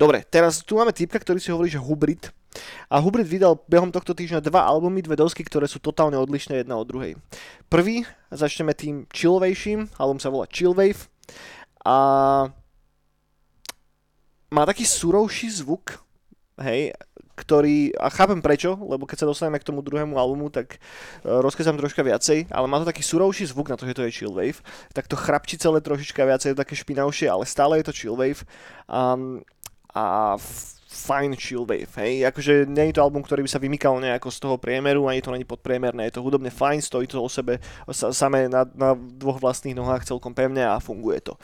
Dobre, 0.00 0.24
teraz 0.24 0.64
tu 0.64 0.80
máme 0.80 0.96
typka, 0.96 1.20
ktorý 1.20 1.36
si 1.36 1.52
hovorí, 1.52 1.68
že 1.68 1.76
Hubrid. 1.76 2.32
A 2.92 3.00
Hubrid 3.00 3.24
vydal 3.24 3.60
behom 3.64 3.88
tohto 3.88 4.12
týždňa 4.12 4.44
dva 4.44 4.68
albumy, 4.68 5.00
dve 5.00 5.16
dosky, 5.16 5.40
ktoré 5.40 5.64
sú 5.64 5.80
totálne 5.80 6.20
odlišné 6.20 6.60
jedna 6.60 6.76
od 6.76 6.84
druhej. 6.84 7.16
Prvý, 7.72 8.04
začneme 8.28 8.76
tým 8.76 9.08
chillovejším, 9.08 9.96
album 9.96 10.20
sa 10.20 10.28
volá 10.28 10.44
Chillwave. 10.48 11.08
A 11.82 11.96
má 14.52 14.62
taký 14.68 14.84
surovší 14.84 15.48
zvuk, 15.48 16.04
hej, 16.60 16.92
ktorý, 17.32 17.96
a 17.96 18.12
chápem 18.12 18.44
prečo, 18.44 18.76
lebo 18.76 19.08
keď 19.08 19.24
sa 19.24 19.30
dostaneme 19.32 19.56
k 19.56 19.64
tomu 19.64 19.80
druhému 19.80 20.20
albumu, 20.20 20.52
tak 20.52 20.76
uh, 20.76 21.40
rozkazám 21.40 21.80
troška 21.80 22.04
viacej, 22.04 22.52
ale 22.52 22.66
má 22.68 22.76
to 22.76 22.84
taký 22.84 23.00
surovší 23.00 23.48
zvuk 23.48 23.72
na 23.72 23.80
to, 23.80 23.88
že 23.88 23.96
to 23.96 24.04
je 24.04 24.12
chillwave, 24.12 24.60
tak 24.92 25.08
to 25.08 25.16
chrapčí 25.16 25.56
celé 25.56 25.80
trošička 25.80 26.20
viacej, 26.20 26.52
je 26.52 26.54
to 26.54 26.62
také 26.62 26.76
špinavšie, 26.76 27.32
ale 27.32 27.48
stále 27.48 27.80
je 27.80 27.88
to 27.88 27.96
chillwave. 27.96 28.44
Um, 28.84 29.40
a 29.96 30.36
f- 30.36 30.81
fajn 30.92 31.32
chillwave, 31.40 31.88
hej, 31.96 32.28
akože 32.28 32.68
nie 32.68 32.92
je 32.92 33.00
to 33.00 33.04
album, 33.04 33.24
ktorý 33.24 33.40
by 33.40 33.50
sa 33.50 33.56
vymykal 33.56 33.96
nejako 33.96 34.28
z 34.28 34.38
toho 34.44 34.56
priemeru, 34.60 35.08
ani 35.08 35.24
to 35.24 35.32
není 35.32 35.48
podpriemerné, 35.48 36.12
je 36.12 36.20
to 36.20 36.24
hudobne 36.24 36.52
fajn, 36.52 36.84
stojí 36.84 37.08
to 37.08 37.16
o 37.16 37.32
sebe 37.32 37.56
sa, 37.88 38.12
samé 38.12 38.44
na, 38.52 38.68
na 38.76 38.92
dvoch 38.92 39.40
vlastných 39.40 39.72
nohách 39.72 40.04
celkom 40.04 40.36
pevne 40.36 40.60
a 40.68 40.76
funguje 40.76 41.24
to. 41.24 41.40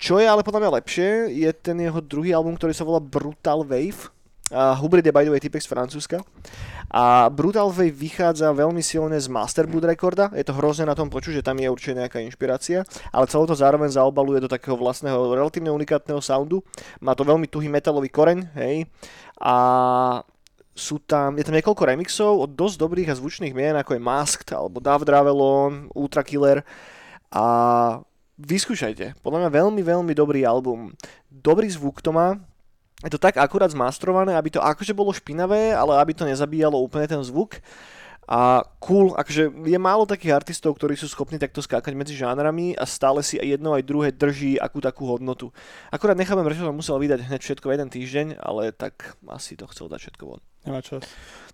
Čo 0.00 0.16
je 0.16 0.24
ale 0.24 0.46
podľa 0.46 0.64
mňa 0.64 0.76
lepšie, 0.80 1.08
je 1.34 1.50
ten 1.52 1.76
jeho 1.76 2.00
druhý 2.00 2.32
album, 2.32 2.56
ktorý 2.56 2.72
sa 2.72 2.86
volá 2.86 3.02
Brutal 3.02 3.66
Wave. 3.66 4.08
A 4.50 4.74
Hubrid 4.74 5.06
je 5.06 5.14
by 5.14 5.22
the 5.22 5.30
way 5.30 5.38
typek 5.38 5.62
z 5.62 5.70
Francúzska. 5.70 6.26
A 6.90 7.30
Brutal 7.30 7.70
Wave 7.70 7.94
vychádza 7.94 8.50
veľmi 8.50 8.82
silne 8.82 9.14
z 9.14 9.30
Masterboot 9.30 9.86
rekorda. 9.86 10.34
Je 10.34 10.42
to 10.42 10.58
hrozne 10.58 10.90
na 10.90 10.98
tom 10.98 11.06
počuť, 11.06 11.38
že 11.38 11.46
tam 11.46 11.54
je 11.62 11.70
určite 11.70 12.02
nejaká 12.02 12.18
inšpirácia, 12.18 12.82
ale 13.14 13.30
celé 13.30 13.46
to 13.46 13.54
zároveň 13.54 13.94
zaobaluje 13.94 14.42
do 14.42 14.50
takého 14.50 14.74
vlastného 14.74 15.38
relatívne 15.38 15.70
unikátneho 15.70 16.18
soundu. 16.18 16.66
Má 16.98 17.14
to 17.14 17.22
veľmi 17.22 17.46
tuhý 17.46 17.70
metalový 17.70 18.10
koreň, 18.10 18.50
hej. 18.58 18.90
A 19.38 19.54
sú 20.74 20.98
tam, 20.98 21.38
je 21.38 21.46
tam 21.46 21.54
niekoľko 21.54 21.86
remixov 21.86 22.42
od 22.42 22.50
dosť 22.58 22.76
dobrých 22.82 23.10
a 23.14 23.18
zvučných 23.22 23.54
mien, 23.54 23.78
ako 23.78 23.94
je 23.94 24.02
Masked, 24.02 24.50
alebo 24.50 24.82
Dav 24.82 25.06
Dravelon, 25.06 25.94
Ultra 25.94 26.26
Killer. 26.26 26.66
A 27.30 27.44
vyskúšajte. 28.34 29.22
Podľa 29.22 29.46
mňa 29.46 29.50
veľmi, 29.62 29.82
veľmi 29.86 30.12
dobrý 30.16 30.42
album. 30.42 30.90
Dobrý 31.30 31.70
zvuk 31.70 32.02
to 32.02 32.10
má. 32.10 32.34
Je 33.00 33.10
to 33.10 33.18
tak 33.18 33.40
akurát 33.40 33.72
zmastrované, 33.72 34.36
aby 34.36 34.52
to 34.52 34.60
akože 34.60 34.92
bolo 34.92 35.08
špinavé, 35.12 35.72
ale 35.72 35.96
aby 35.96 36.12
to 36.12 36.28
nezabíjalo 36.28 36.76
úplne 36.76 37.08
ten 37.08 37.20
zvuk. 37.24 37.56
A 38.30 38.62
cool, 38.78 39.10
akože 39.18 39.50
je 39.66 39.78
málo 39.80 40.06
takých 40.06 40.38
artistov, 40.38 40.78
ktorí 40.78 40.94
sú 40.94 41.10
schopní 41.10 41.34
takto 41.34 41.58
skákať 41.58 41.98
medzi 41.98 42.14
žánrami 42.14 42.78
a 42.78 42.86
stále 42.86 43.26
si 43.26 43.42
aj 43.42 43.58
jedno 43.58 43.74
aj 43.74 43.82
druhé 43.82 44.14
drží 44.14 44.54
akú 44.54 44.78
takú 44.78 45.02
hodnotu. 45.02 45.50
Akurát 45.90 46.14
nechápem, 46.14 46.46
prečo 46.46 46.62
som 46.62 46.70
musel 46.70 47.02
vydať 47.02 47.26
hneď 47.26 47.40
všetko 47.42 47.66
v 47.66 47.74
jeden 47.74 47.90
týždeň, 47.90 48.26
ale 48.38 48.70
tak 48.70 49.18
asi 49.26 49.58
to 49.58 49.66
chcel 49.74 49.90
dať 49.90 49.98
všetko 50.06 50.22
von. 50.30 50.40
Nemá 50.62 50.78
čas. 50.78 51.02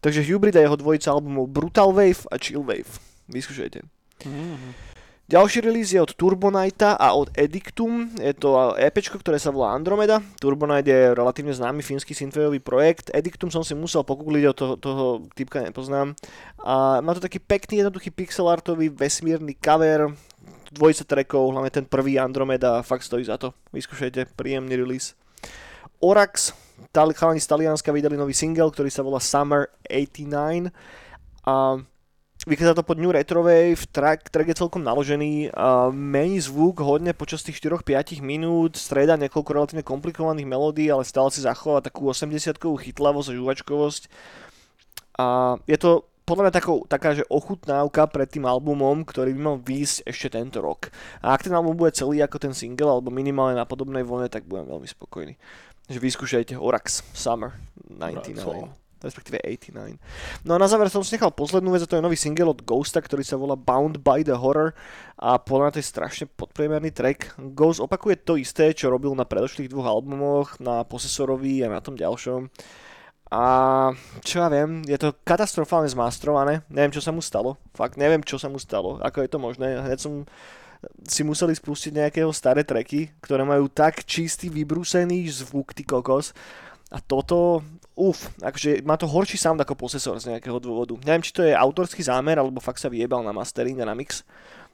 Takže 0.04 0.20
Hubrid 0.28 0.52
a 0.52 0.68
jeho 0.68 0.76
dvojica 0.76 1.16
albumov 1.16 1.48
Brutal 1.48 1.96
Wave 1.96 2.28
a 2.28 2.36
Chill 2.36 2.60
Wave. 2.60 2.92
Vyskúšajte. 3.32 3.80
Mm-hmm. 4.28 4.95
Ďalší 5.26 5.66
release 5.66 5.90
je 5.90 5.98
od 5.98 6.14
Turbonita 6.14 6.94
a 6.94 7.10
od 7.18 7.34
Edictum. 7.34 8.06
Je 8.14 8.30
to 8.30 8.78
EP, 8.78 8.94
ktoré 8.94 9.42
sa 9.42 9.50
volá 9.50 9.74
Andromeda. 9.74 10.22
Turbonite 10.38 10.86
je 10.86 11.18
relatívne 11.18 11.50
známy 11.50 11.82
fínsky 11.82 12.14
synthwaveový 12.14 12.62
projekt. 12.62 13.10
Edictum 13.10 13.50
som 13.50 13.66
si 13.66 13.74
musel 13.74 14.06
pokúkliť, 14.06 14.44
o 14.46 14.54
toho, 14.54 14.72
toho 14.78 15.04
typka 15.34 15.66
nepoznám. 15.66 16.14
A 16.62 17.02
má 17.02 17.10
to 17.10 17.18
taký 17.18 17.42
pekný, 17.42 17.82
jednoduchý 17.82 18.14
pixelartový 18.14 18.86
vesmírny 18.94 19.58
cover, 19.58 20.14
dvojica 20.70 21.02
trackov, 21.02 21.58
hlavne 21.58 21.74
ten 21.74 21.90
prvý 21.90 22.22
Andromeda, 22.22 22.86
fakt 22.86 23.02
stojí 23.02 23.26
za 23.26 23.34
to. 23.34 23.50
Vyskúšajte, 23.74 24.30
príjemný 24.38 24.78
release. 24.78 25.18
Orax, 25.98 26.54
chalani 26.94 27.42
z 27.42 27.50
Talianska 27.50 27.90
vydali 27.90 28.14
nový 28.14 28.30
single, 28.30 28.70
ktorý 28.70 28.94
sa 28.94 29.02
volá 29.02 29.18
Summer 29.18 29.74
89. 29.90 30.70
A 31.50 31.82
Vychádza 32.46 32.78
to 32.78 32.86
pod 32.86 33.02
New 33.02 33.10
Retrowave, 33.10 33.90
track, 33.90 34.30
track 34.30 34.54
je 34.54 34.60
celkom 34.62 34.78
naložený, 34.86 35.50
uh, 35.50 35.90
mení 35.90 36.38
zvuk 36.38 36.78
hodne 36.78 37.10
počas 37.10 37.42
tých 37.42 37.58
4-5 37.58 38.22
minút, 38.22 38.78
streda 38.78 39.18
niekoľko 39.18 39.50
relatívne 39.50 39.82
komplikovaných 39.82 40.46
melódií, 40.46 40.86
ale 40.86 41.02
stále 41.02 41.34
si 41.34 41.42
zachová 41.42 41.82
takú 41.82 42.06
80-kovú 42.06 42.78
chytlavosť 42.78 43.34
a 43.34 43.38
žuvačkovosť. 43.42 44.02
A 45.18 45.26
je 45.66 45.74
to 45.74 46.06
podľa 46.22 46.46
mňa 46.46 46.54
takou, 46.54 46.78
taká, 46.86 47.18
že 47.18 47.26
ochutnávka 47.26 48.06
pred 48.06 48.30
tým 48.30 48.46
albumom, 48.46 49.02
ktorý 49.02 49.34
by 49.34 49.40
mal 49.42 49.56
výjsť 49.58 50.06
ešte 50.06 50.38
tento 50.38 50.62
rok. 50.62 50.94
A 51.26 51.34
ak 51.34 51.50
ten 51.50 51.54
album 51.54 51.74
bude 51.74 51.98
celý 51.98 52.22
ako 52.22 52.38
ten 52.38 52.54
single, 52.54 52.94
alebo 52.94 53.10
minimálne 53.10 53.58
na 53.58 53.66
podobnej 53.66 54.06
vlne, 54.06 54.30
tak 54.30 54.46
budem 54.46 54.70
veľmi 54.70 54.86
spokojný. 54.86 55.34
Takže 55.90 55.98
vyskúšajte 55.98 56.54
Orax 56.54 57.02
Summer 57.10 57.58
99 57.90 58.85
respektíve 59.00 59.40
89. 59.44 60.46
No 60.48 60.56
a 60.56 60.58
na 60.60 60.68
záver 60.68 60.88
som 60.88 61.04
si 61.04 61.16
nechal 61.16 61.32
poslednú 61.32 61.72
vec, 61.72 61.84
a 61.84 61.90
to 61.90 61.96
je 61.96 62.04
nový 62.04 62.16
single 62.16 62.52
od 62.52 62.64
Ghosta, 62.64 63.00
ktorý 63.00 63.22
sa 63.22 63.36
volá 63.36 63.56
Bound 63.56 64.00
by 64.00 64.24
the 64.24 64.36
Horror 64.36 64.72
a 65.20 65.36
podľa 65.40 65.62
mňa 65.68 65.74
to 65.76 65.80
je 65.80 65.92
strašne 65.92 66.24
podpriemerný 66.32 66.92
track. 66.92 67.36
Ghost 67.56 67.80
opakuje 67.80 68.20
to 68.20 68.40
isté, 68.40 68.72
čo 68.72 68.92
robil 68.92 69.12
na 69.12 69.28
predošlých 69.28 69.72
dvoch 69.72 69.88
albumoch, 69.88 70.60
na 70.60 70.84
Possessorovi 70.84 71.64
a 71.64 71.72
na 71.72 71.80
tom 71.84 71.96
ďalšom. 71.96 72.48
A 73.26 73.44
čo 74.22 74.38
ja 74.38 74.46
viem, 74.46 74.86
je 74.86 74.94
to 75.02 75.18
katastrofálne 75.26 75.90
zmastrované, 75.90 76.62
neviem 76.70 76.94
čo 76.94 77.02
sa 77.02 77.10
mu 77.10 77.18
stalo, 77.18 77.58
fakt 77.74 77.98
neviem 77.98 78.22
čo 78.22 78.38
sa 78.38 78.46
mu 78.46 78.54
stalo, 78.62 79.02
ako 79.02 79.18
je 79.18 79.30
to 79.34 79.38
možné, 79.42 79.82
hneď 79.82 79.98
som 79.98 80.22
si 81.02 81.26
museli 81.26 81.50
spustiť 81.50 81.90
nejakého 81.90 82.30
staré 82.30 82.62
tracky, 82.62 83.10
ktoré 83.18 83.42
majú 83.42 83.66
tak 83.66 84.06
čistý, 84.06 84.46
vybrúsený 84.46 85.26
zvuk, 85.26 85.74
ty 85.74 85.82
kokos, 85.82 86.30
a 86.86 87.02
toto, 87.02 87.66
uf, 87.98 88.30
akože 88.38 88.86
má 88.86 88.94
to 88.94 89.10
horší 89.10 89.34
sound 89.34 89.58
ako 89.58 89.74
posesor 89.74 90.22
z 90.22 90.30
nejakého 90.36 90.62
dôvodu. 90.62 90.94
Neviem, 91.02 91.26
či 91.26 91.34
to 91.34 91.42
je 91.42 91.50
autorský 91.50 92.06
zámer, 92.06 92.38
alebo 92.38 92.62
fakt 92.62 92.78
sa 92.78 92.86
vyjebal 92.86 93.26
na 93.26 93.34
mastering 93.34 93.82
a 93.82 93.90
na 93.90 93.98
mix. 93.98 94.22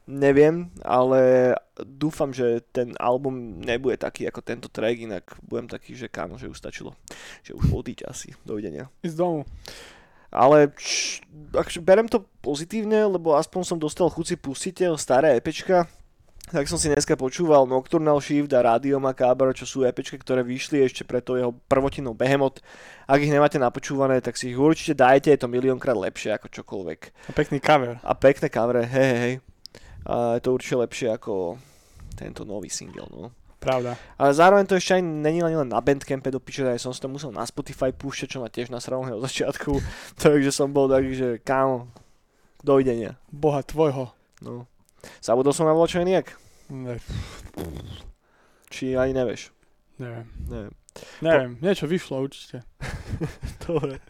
Neviem, 0.04 0.68
ale 0.82 1.54
dúfam, 1.78 2.34
že 2.34 2.60
ten 2.74 2.92
album 2.98 3.62
nebude 3.62 3.96
taký 3.96 4.26
ako 4.28 4.42
tento 4.42 4.68
track, 4.68 4.98
inak 4.98 5.24
budem 5.46 5.70
taký, 5.70 5.94
že 5.94 6.10
kámo, 6.12 6.36
že 6.36 6.50
už 6.50 6.58
stačilo. 6.58 6.92
Že 7.46 7.56
už 7.56 7.64
odíť 7.70 8.04
asi. 8.10 8.34
Dovidenia. 8.42 8.90
Ísť 9.00 9.16
domov. 9.16 9.48
Ale 10.32 10.74
č, 10.74 11.22
akože 11.54 11.80
berem 11.80 12.10
to 12.10 12.24
pozitívne, 12.42 13.08
lebo 13.08 13.38
aspoň 13.38 13.62
som 13.62 13.78
dostal 13.78 14.10
chuť 14.10 14.26
si 14.26 14.36
pustiť 14.36 14.76
staré 14.98 15.38
EPčka, 15.38 15.86
tak 16.52 16.68
som 16.68 16.76
si 16.76 16.92
dneska 16.92 17.16
počúval 17.16 17.64
Nocturnal 17.64 18.20
Shift 18.20 18.52
a 18.52 18.60
Radio 18.60 19.00
Macabre, 19.00 19.56
čo 19.56 19.64
sú 19.64 19.88
EPčky, 19.88 20.20
ktoré 20.20 20.44
vyšli 20.44 20.84
ešte 20.84 21.00
pre 21.00 21.24
to 21.24 21.40
jeho 21.40 21.56
prvotinou 21.64 22.12
Behemoth. 22.12 22.60
Ak 23.08 23.24
ich 23.24 23.32
nemáte 23.32 23.56
napočúvané, 23.56 24.20
tak 24.20 24.36
si 24.36 24.52
ich 24.52 24.60
určite 24.60 24.92
dajte, 24.92 25.32
je 25.32 25.40
to 25.40 25.48
miliónkrát 25.48 25.96
lepšie 25.96 26.36
ako 26.36 26.52
čokoľvek. 26.52 27.00
A 27.24 27.32
pekný 27.32 27.56
cover. 27.56 27.96
A 28.04 28.12
pekné 28.12 28.52
cover, 28.52 28.84
hej, 28.84 28.92
hej, 28.92 29.18
hej. 29.24 29.34
A 30.04 30.36
je 30.36 30.44
to 30.44 30.52
určite 30.52 30.76
lepšie 30.76 31.08
ako 31.16 31.56
tento 32.20 32.44
nový 32.44 32.68
single, 32.68 33.08
no. 33.08 33.32
Pravda. 33.56 33.96
Ale 34.20 34.36
zároveň 34.36 34.68
to 34.68 34.76
ešte 34.76 35.00
aj 35.00 35.02
není 35.06 35.40
len 35.40 35.56
na 35.64 35.80
Bandcampe 35.80 36.28
do 36.28 36.42
piče, 36.42 36.68
aj 36.68 36.84
som 36.84 36.92
si 36.92 37.00
to 37.00 37.08
musel 37.08 37.32
na 37.32 37.48
Spotify 37.48 37.96
púšťať, 37.96 38.28
čo 38.28 38.38
ma 38.44 38.52
tiež 38.52 38.68
nasralo 38.68 39.08
od 39.08 39.24
začiatku. 39.24 39.80
Takže 40.20 40.52
som 40.52 40.68
bol 40.68 40.84
taký, 40.84 41.16
že 41.16 41.28
kámo, 41.40 41.88
dovidenia. 42.60 43.16
Boha 43.32 43.64
tvojho. 43.64 44.12
No. 44.44 44.68
Zabudol 45.24 45.54
som 45.54 45.64
na 45.64 45.72
voľačo 45.72 46.02
nejak? 46.02 46.41
Ne, 46.72 46.96
Či 48.72 48.96
ani 48.96 49.12
nevieš? 49.12 49.52
neviem. 50.00 50.26
Neviem. 50.48 50.74
Neviem, 51.20 51.52
niečo 51.60 51.84
vyšlo 51.84 52.24
určite. 52.24 52.64
Dobre. 53.68 54.00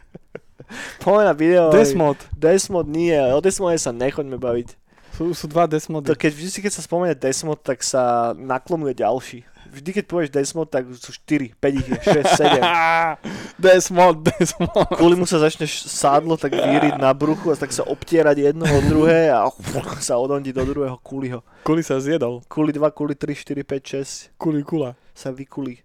Poďme 1.02 1.24
na 1.26 1.34
video. 1.34 1.68
Desmod. 1.74 2.16
Desmod 2.32 2.86
nie, 2.86 3.18
o 3.34 3.42
Desmode 3.42 3.76
sa 3.82 3.90
nechoďme 3.90 4.38
baviť. 4.38 4.78
Sú, 5.12 5.36
sú 5.36 5.44
dva 5.50 5.68
Desmody. 5.68 6.08
To 6.08 6.16
keď, 6.16 6.32
vždy, 6.32 6.58
keď 6.64 6.72
sa 6.72 6.82
spomenie 6.86 7.12
Desmod, 7.18 7.60
tak 7.60 7.84
sa 7.84 8.32
naklonuje 8.32 8.96
ďalší. 8.96 9.44
Vždy, 9.72 9.90
keď 9.90 10.04
povieš 10.04 10.28
Desmod, 10.28 10.68
tak 10.68 10.84
sú 10.92 11.16
4, 11.16 11.56
5 11.56 11.80
ich 11.80 11.88
je, 11.88 11.96
6, 11.96 12.60
7. 12.60 12.60
Desmod, 13.64 14.20
Desmod. 14.20 14.68
Kvôli 14.92 15.16
mu 15.16 15.24
sa 15.24 15.40
začne 15.40 15.64
š- 15.64 15.88
sádlo 15.88 16.36
tak 16.36 16.52
víriť 16.52 17.00
na 17.00 17.16
bruchu 17.16 17.48
a 17.48 17.56
tak 17.56 17.72
sa 17.72 17.80
obtierať 17.82 18.52
jedno 18.52 18.68
od 18.68 18.84
druhé 18.84 19.32
a 19.32 19.48
sa 20.04 20.20
odondí 20.20 20.52
do 20.52 20.60
druhého 20.62 21.00
kuliho. 21.00 21.40
Kuli 21.64 21.80
sa 21.80 21.96
zjedol. 21.96 22.44
Kuli 22.52 22.68
2, 22.70 22.84
kuli 22.92 23.16
3, 23.16 23.32
4, 23.32 23.64
5, 23.64 24.36
6 24.36 24.36
Kuli 24.36 24.60
kula. 24.60 24.92
sa 25.16 25.32
vykulí. 25.32 25.80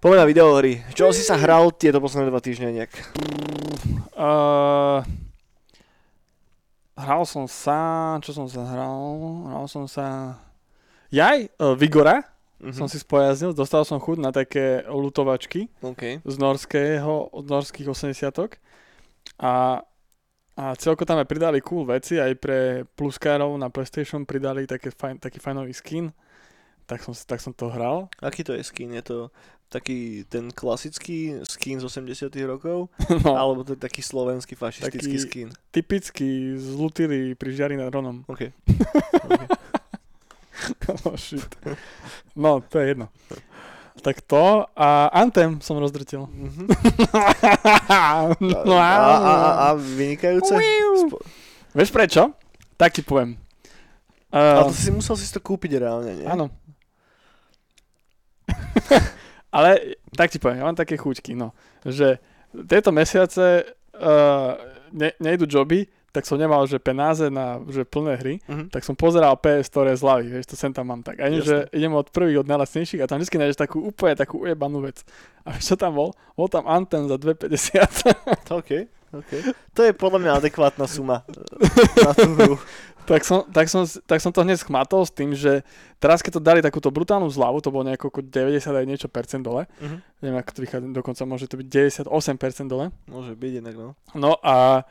Poďme 0.00 0.16
na 0.16 0.24
videohry. 0.24 0.80
Čo 0.96 1.12
si 1.12 1.20
sa 1.20 1.36
hral 1.36 1.76
tieto 1.76 2.00
posledné 2.00 2.32
dva 2.32 2.40
týždne 2.40 2.72
nejak? 2.72 2.88
Uh, 4.16 5.04
hral 6.96 7.28
som 7.28 7.44
sa, 7.44 8.16
čo 8.24 8.32
som 8.32 8.48
sa 8.48 8.64
hral? 8.64 8.96
Hral 9.52 9.68
som 9.68 9.84
sa... 9.84 10.40
Jaj, 11.10 11.38
uh, 11.56 11.74
Vigora 11.74 12.22
Mhm. 12.60 12.76
som 12.76 12.84
si 12.84 12.96
spojaznil, 12.96 13.50
dostal 13.50 13.82
som 13.82 13.96
chuť 13.96 14.20
na 14.20 14.28
také 14.28 14.84
lutovačky 14.84 15.72
OK. 15.80 16.20
z 16.20 16.34
norského, 16.36 17.32
od 17.32 17.44
norských 17.46 17.88
80 17.88 18.60
a, 19.40 19.80
a 20.52 20.64
celko 20.76 21.02
tam 21.02 21.16
aj 21.16 21.24
pridali 21.24 21.58
cool 21.60 21.88
veci, 21.88 22.20
aj 22.20 22.36
pre 22.36 22.58
pluskárov 22.90 23.56
na 23.56 23.66
PlayStation 23.66 24.28
pridali 24.28 24.68
také 24.68 24.92
fajn, 24.92 25.16
taký 25.18 25.40
fajnový 25.40 25.72
skin, 25.72 26.12
tak 26.84 27.00
som, 27.00 27.16
tak 27.16 27.40
som 27.40 27.50
to 27.50 27.72
hral. 27.72 28.12
Aký 28.20 28.44
to 28.44 28.52
je 28.52 28.60
skin? 28.60 28.92
Je 28.92 29.02
to 29.02 29.32
taký 29.66 30.28
ten 30.28 30.50
klasický 30.50 31.40
skin 31.44 31.80
z 31.80 31.84
80 31.86 32.28
rokov? 32.44 32.92
No, 33.24 33.40
Alebo 33.40 33.64
to 33.64 33.72
je 33.72 33.80
taký 33.80 34.04
slovenský 34.04 34.52
fašistický 34.52 35.16
Taký- 35.16 35.24
skin? 35.24 35.48
typicky 35.72 36.28
zlutili 36.60 37.32
pri 37.32 37.56
žiari 37.56 37.80
nad 37.80 37.88
Ronom. 37.88 38.20
OK. 38.28 38.52
oh, 41.06 41.16
shit. 41.16 41.46
No, 42.36 42.60
to 42.60 42.78
je 42.78 42.88
jedno. 42.88 43.08
Tak 44.00 44.24
to 44.24 44.64
a 44.72 45.12
Anthem 45.12 45.60
som 45.60 45.76
rozdrtil. 45.76 46.24
Mhm. 46.24 46.64
no, 48.64 48.76
A, 48.80 48.96
a, 48.96 49.32
a, 49.52 49.66
vynikajúce? 49.76 50.56
Spo- 51.04 51.20
Vieš 51.70 51.90
prečo? 51.92 52.32
Tak 52.80 52.96
ti 52.96 53.02
poviem. 53.02 53.36
Ale 54.32 54.62
Uh, 54.62 54.70
to 54.70 54.78
si 54.78 54.94
musel 54.94 55.18
si 55.18 55.26
to 55.26 55.42
kúpiť 55.42 55.82
reálne, 55.82 56.14
nie? 56.14 56.26
áno. 56.26 56.54
Ale 59.50 59.98
tak 60.14 60.30
ti 60.30 60.38
poviem, 60.38 60.62
ja 60.62 60.68
mám 60.70 60.78
také 60.78 60.94
chuťky, 60.94 61.34
no, 61.34 61.50
že 61.82 62.22
tieto 62.70 62.94
mesiace 62.94 63.66
uh, 63.98 64.54
ne, 64.94 65.10
nejdu 65.18 65.50
joby, 65.50 65.90
tak 66.10 66.22
som 66.22 66.34
nemal, 66.34 66.62
že 66.64 66.76
penáze 66.76 67.26
na 67.26 67.62
že 67.64 67.82
plné 67.82 68.14
hry, 68.16 68.34
Mhm. 68.44 68.68
tak 68.68 68.82
som 68.82 68.92
pozeral 68.92 69.34
PS 69.34 69.66
Store 69.66 69.88
z 69.88 70.00
hlavy, 70.00 70.26
vieš, 70.28 70.46
to 70.46 70.56
sem 70.56 70.70
tam 70.70 70.86
mám 70.86 71.00
tak. 71.00 71.18
A 71.18 71.26
nie, 71.26 71.38
že 71.40 71.70
idem 71.70 71.90
od 71.92 72.06
prvých, 72.06 72.40
od 72.40 72.48
najlacnejších 72.48 72.98
a 72.98 73.06
tam 73.06 73.18
vždy 73.18 73.36
nájdeš 73.36 73.58
takú 73.58 73.80
úplne 73.80 74.14
takú 74.14 74.40
ujebanú 74.40 74.82
vec. 74.82 75.02
A 75.42 75.52
vieš, 75.52 75.70
čo 75.70 75.76
tam 75.76 75.94
bol? 75.94 76.10
Bol 76.34 76.46
tam 76.46 76.66
Anthem 76.66 77.06
za 77.06 77.14
2,50. 77.14 78.50
OK. 78.58 78.70
To 79.74 79.80
je 79.82 79.90
podľa 79.90 80.18
mňa 80.18 80.32
adekvátna 80.36 80.86
suma 80.86 81.26
eh, 81.26 81.34
na 81.98 82.12
tú 82.12 82.30
hru. 82.32 82.54
tak, 83.10 83.26
som, 83.26 83.42
tak, 83.44 83.66
som, 83.66 83.82
tak 84.06 84.18
som 84.18 84.30
to 84.30 84.40
hneď 84.40 84.60
schmatol 84.60 85.02
s 85.02 85.10
tým, 85.10 85.34
že 85.34 85.66
teraz 85.98 86.22
keď 86.22 86.38
to 86.38 86.40
dali 86.40 86.60
takúto 86.60 86.90
brutálnu 86.90 87.26
zľavu, 87.26 87.58
to 87.58 87.70
bolo 87.70 87.82
nejako 87.84 88.22
90 88.22 88.62
aj 88.70 88.86
niečo 88.86 89.08
percent 89.08 89.42
dole, 89.42 89.66
Mhm. 89.82 89.96
neviem 90.20 90.38
ako 90.38 90.50
to 90.52 90.60
vychádza, 90.62 90.86
dokonca 90.92 91.22
môže 91.24 91.46
to 91.46 91.58
byť 91.58 91.66
98% 91.66 92.06
dole. 92.66 92.94
Môže 93.06 93.34
byť 93.34 93.52
inak, 93.58 93.74
no. 93.74 93.88
No 94.14 94.38
a 94.38 94.86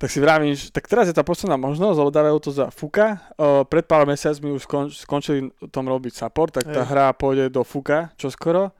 tak 0.00 0.08
si 0.08 0.16
vravím, 0.16 0.50
že 0.50 0.72
tak 0.72 0.88
teraz 0.88 1.04
je 1.04 1.12
tá 1.12 1.20
posledná 1.20 1.54
možnosť, 1.54 1.92
lebo 1.94 2.08
dávajú 2.10 2.38
to 2.40 2.50
za 2.50 2.66
Fuka. 2.68 3.20
Uh, 3.34 3.62
pred 3.62 3.84
pár 3.84 4.02
mesiacmi 4.02 4.48
už 4.48 4.64
skon, 4.64 4.88
skončili 4.88 5.38
tom 5.68 5.84
robiť 5.84 6.16
support, 6.16 6.50
tak 6.50 6.64
tá 6.64 6.80
Hej. 6.80 6.88
hra 6.88 7.12
pôjde 7.12 7.46
do 7.48 7.60
Fuka 7.60 8.08
čoskoro. 8.16 8.72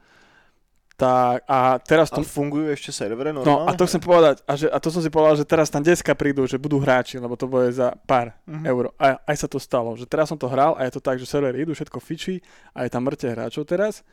Tak, 0.96 1.48
a 1.48 1.58
teraz 1.78 2.12
A 2.12 2.20
to... 2.20 2.20
fungujú 2.20 2.68
ešte 2.68 2.92
servere 2.92 3.32
No 3.32 3.40
normálne? 3.40 3.68
a 3.68 3.74
to 3.74 3.84
chcem 3.84 4.00
povedať, 4.00 4.44
a, 4.44 4.52
že, 4.52 4.68
a 4.68 4.76
to 4.76 4.88
som 4.88 5.00
si 5.00 5.08
povedal, 5.08 5.32
že 5.34 5.44
teraz 5.44 5.68
tam 5.68 5.80
deska 5.80 6.12
prídu, 6.12 6.44
že 6.44 6.56
budú 6.56 6.76
hráči, 6.76 7.16
lebo 7.16 7.36
to 7.36 7.48
bude 7.48 7.72
za 7.72 7.96
pár 8.04 8.36
Mhm. 8.44 8.64
eur. 8.66 8.92
A 8.96 9.16
aj 9.24 9.36
sa 9.38 9.48
to 9.48 9.56
stalo, 9.56 9.96
že 9.96 10.04
teraz 10.04 10.28
som 10.28 10.36
to 10.36 10.44
hral 10.44 10.76
a 10.76 10.84
je 10.84 10.92
to 10.92 11.00
tak, 11.00 11.16
že 11.16 11.24
servery 11.24 11.64
idú, 11.64 11.72
všetko 11.72 11.96
fičí 11.98 12.44
a 12.72 12.84
je 12.84 12.92
tam 12.92 13.00
mŕte 13.02 13.24
hráčov 13.26 13.64
teraz. 13.64 14.04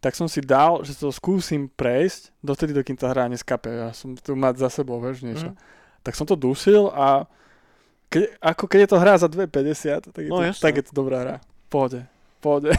Tak 0.00 0.12
som 0.12 0.28
si 0.28 0.44
dal, 0.44 0.84
že 0.84 0.92
to 0.92 1.08
skúsim 1.08 1.64
prejsť, 1.66 2.28
dotedy, 2.38 2.72
dokým 2.72 2.92
tá 2.92 3.08
hra 3.08 3.24
neskape. 3.26 3.72
Ja 3.72 3.88
som 3.92 4.12
tu 4.12 4.36
mať 4.36 4.60
za 4.60 4.68
sebou, 4.70 5.00
vieš, 5.00 5.24
niečo. 5.24 5.48
Mhm. 5.48 5.56
Tak 6.04 6.12
som 6.12 6.28
to 6.28 6.36
dusil 6.36 6.92
a 6.92 7.24
Ke, 8.06 8.36
ako 8.38 8.68
keď 8.68 8.78
je 8.84 8.90
to 8.92 8.98
hra 9.00 9.14
za 9.18 9.26
2,50, 9.26 10.12
tak 10.12 10.22
je, 10.22 10.30
No, 10.30 10.38
to, 10.38 10.54
tak 10.54 10.76
je 10.78 10.84
to 10.86 10.92
dobrá 10.94 11.18
hra. 11.18 11.36
Pohode, 11.66 12.06
pohode. 12.38 12.70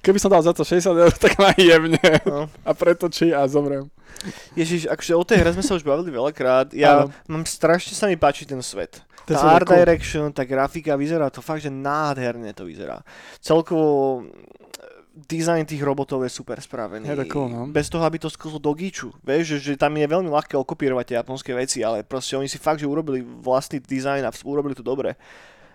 Keby 0.00 0.16
som 0.16 0.32
dal 0.32 0.40
za 0.40 0.56
to 0.56 0.64
60 0.64 0.96
eur, 0.96 1.12
tak 1.12 1.36
ma 1.36 1.52
jemne. 1.52 2.00
No. 2.24 2.48
A 2.68 2.72
pretočí 2.72 3.36
a 3.36 3.44
zomrem. 3.44 3.84
Ježiš, 4.56 4.88
akože 4.88 5.12
o 5.12 5.24
tej 5.28 5.44
hre 5.44 5.52
sme 5.52 5.60
sa 5.60 5.76
už 5.76 5.84
bavili 5.84 6.08
veľakrát. 6.08 6.72
Ja 6.72 7.04
Áno. 7.04 7.12
mám 7.28 7.44
strašne 7.44 7.92
sa 7.92 8.08
mi 8.08 8.16
páči 8.16 8.48
ten 8.48 8.62
svet. 8.64 9.04
To 9.28 9.36
Tá 9.36 9.60
art 9.60 9.68
cool. 9.68 9.76
direction, 9.76 10.32
tá 10.32 10.48
grafika, 10.48 10.96
vyzerá 10.96 11.28
to 11.28 11.44
fakt, 11.44 11.60
že 11.60 11.70
nádherne 11.70 12.56
to 12.56 12.64
vyzerá. 12.64 13.04
Celkovo 13.44 14.24
design 15.28 15.68
tých 15.68 15.82
robotov 15.84 16.24
je 16.24 16.30
super 16.32 16.56
spravený. 16.56 17.04
Je 17.04 17.28
cool, 17.28 17.48
no. 17.50 17.68
Bez 17.68 17.92
toho, 17.92 18.04
aby 18.06 18.16
to 18.16 18.32
skúslo 18.32 18.56
do 18.56 18.72
gíču. 18.72 19.12
Vieš, 19.20 19.56
že, 19.56 19.72
že 19.72 19.80
tam 19.80 19.92
je 19.96 20.06
veľmi 20.06 20.30
ľahké 20.32 20.56
okopírovať 20.56 21.04
tie 21.12 21.16
japonské 21.20 21.52
veci, 21.52 21.84
ale 21.84 22.06
proste 22.06 22.38
oni 22.38 22.48
si 22.48 22.56
fakt, 22.56 22.80
že 22.80 22.88
urobili 22.88 23.20
vlastný 23.20 23.82
dizajn 23.82 24.24
a 24.24 24.32
urobili 24.44 24.72
to 24.72 24.84
dobre. 24.84 25.16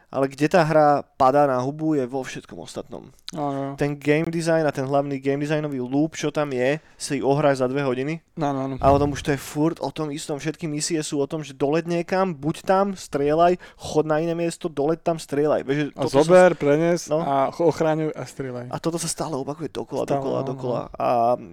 Ale 0.08 0.26
kde 0.26 0.48
tá 0.48 0.62
hra 0.62 0.88
padá 1.16 1.44
na 1.44 1.58
hubu 1.58 1.94
je 1.94 2.04
vo 2.04 2.20
všetkom 2.20 2.56
ostatnom. 2.58 3.10
No, 3.30 3.52
no, 3.52 3.64
Ten 3.76 3.94
game 3.94 4.26
design 4.26 4.64
a 4.64 4.72
ten 4.72 4.84
hlavný 4.84 5.20
game 5.20 5.38
designový 5.38 5.78
loop, 5.78 6.16
čo 6.16 6.30
tam 6.30 6.50
je, 6.50 6.80
si 6.96 7.20
ohraj 7.20 7.56
za 7.56 7.68
dve 7.68 7.82
hodiny. 7.82 8.24
no, 8.36 8.50
no, 8.50 8.66
no. 8.66 8.76
A 8.78 8.88
o 8.88 8.98
tom 8.98 9.12
už 9.12 9.22
to 9.22 9.32
je 9.32 9.38
furt 9.38 9.76
o 9.78 9.90
tom 9.90 10.08
istom. 10.10 10.38
Všetky 10.38 10.66
misie 10.66 11.02
sú 11.02 11.18
o 11.18 11.26
tom, 11.26 11.42
že 11.42 11.52
dolet 11.52 11.84
niekam, 11.84 12.32
buď 12.32 12.56
tam, 12.62 12.86
strieľaj, 12.94 13.60
chod 13.76 14.06
na 14.06 14.18
iné 14.18 14.32
miesto, 14.32 14.66
dolet 14.66 14.98
tam, 14.98 15.18
strieľaj. 15.18 15.62
Vieš, 15.62 15.80
A 15.94 16.08
zober, 16.08 16.54
prenes 16.54 17.06
No. 17.06 17.20
a 17.20 17.36
ochráňuj 17.52 18.12
a 18.12 18.24
strieľaj. 18.24 18.66
Sa, 18.68 18.72
a 18.72 18.78
toto 18.78 18.96
sa 18.96 19.08
stále 19.08 19.36
opakuje 19.36 19.68
dokola, 19.68 20.04
Stále, 20.04 20.16
dokola, 20.16 20.40
no, 20.40 20.48
dokola. 20.48 20.82
A 20.94 21.08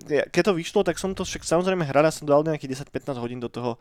ja- 0.06 0.28
keď 0.28 0.42
to 0.44 0.54
vyšlo, 0.54 0.80
tak 0.82 0.96
som 0.96 1.10
to 1.12 1.24
však 1.24 1.42
samozrejme 1.42 1.82
hrala, 1.82 2.08
som 2.08 2.24
dal 2.24 2.40
nejakých 2.42 2.78
10-15 2.78 3.18
hodín 3.18 3.38
do 3.38 3.48
toho. 3.48 3.74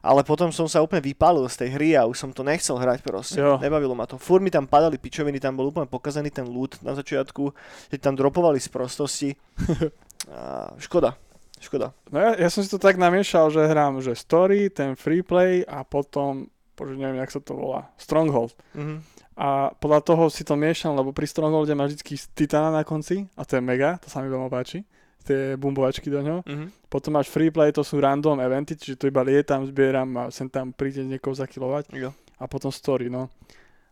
Ale 0.00 0.24
potom 0.24 0.48
som 0.48 0.64
sa 0.64 0.80
úplne 0.80 1.04
vypálil 1.04 1.44
z 1.48 1.56
tej 1.66 1.70
hry 1.76 1.88
a 1.96 2.08
už 2.08 2.16
som 2.16 2.30
to 2.32 2.40
nechcel 2.40 2.80
hrať 2.80 3.04
proste. 3.04 3.40
Jo. 3.40 3.60
Nebavilo 3.60 3.92
ma 3.92 4.08
to. 4.08 4.16
Fúr 4.16 4.40
mi 4.40 4.48
tam 4.48 4.64
padali 4.64 4.96
pičoviny, 4.96 5.36
tam 5.36 5.60
bol 5.60 5.68
úplne 5.68 5.88
pokazaný 5.88 6.32
ten 6.32 6.48
loot 6.48 6.80
na 6.80 6.96
začiatku, 6.96 7.52
že 7.92 7.96
tam 8.00 8.16
dropovali 8.16 8.56
z 8.56 8.68
prostosti. 8.72 9.30
A 10.28 10.72
škoda. 10.76 11.16
Škoda. 11.60 11.92
No 12.08 12.20
ja, 12.20 12.32
ja 12.40 12.48
som 12.48 12.64
si 12.64 12.72
to 12.72 12.80
tak 12.80 12.96
namiešal, 12.96 13.52
že 13.52 13.68
hrám, 13.68 14.00
že 14.00 14.16
story, 14.16 14.72
ten 14.72 14.96
free 14.96 15.20
play 15.20 15.60
a 15.64 15.84
potom, 15.84 16.48
bože 16.72 16.96
neviem, 16.96 17.20
jak 17.20 17.32
sa 17.36 17.40
to 17.40 17.52
volá, 17.52 17.92
Stronghold. 18.00 18.56
Mhm. 18.72 19.20
A 19.40 19.72
podľa 19.72 20.00
toho 20.04 20.28
si 20.28 20.44
to 20.44 20.52
miešam, 20.52 20.92
lebo 20.92 21.16
pri 21.16 21.24
Strongholde 21.24 21.72
máš 21.72 21.96
vždy 21.96 22.36
Titana 22.36 22.68
na 22.68 22.84
konci 22.84 23.24
a 23.36 23.48
to 23.48 23.56
je 23.56 23.62
mega, 23.64 23.96
to 23.96 24.12
sa 24.12 24.20
mi 24.20 24.28
veľmi 24.28 24.52
páči. 24.52 24.84
Tie 25.20 25.54
bumbovačky 25.60 26.08
do 26.08 26.20
ňoho. 26.24 26.40
Mhm. 26.48 26.66
Potom 26.90 27.14
máš 27.14 27.28
free 27.30 27.52
play, 27.52 27.70
to 27.70 27.84
sú 27.86 28.00
random 28.00 28.40
eventy, 28.40 28.74
čiže 28.74 28.98
to 28.98 29.06
iba 29.06 29.22
lietam, 29.22 29.62
zbieram 29.62 30.08
a 30.16 30.22
sem 30.34 30.48
tam 30.50 30.72
príde 30.74 31.04
niekoho 31.06 31.36
zakilovať. 31.36 31.92
Jo. 31.94 32.10
A 32.40 32.48
potom 32.50 32.72
story, 32.72 33.06
no. 33.12 33.28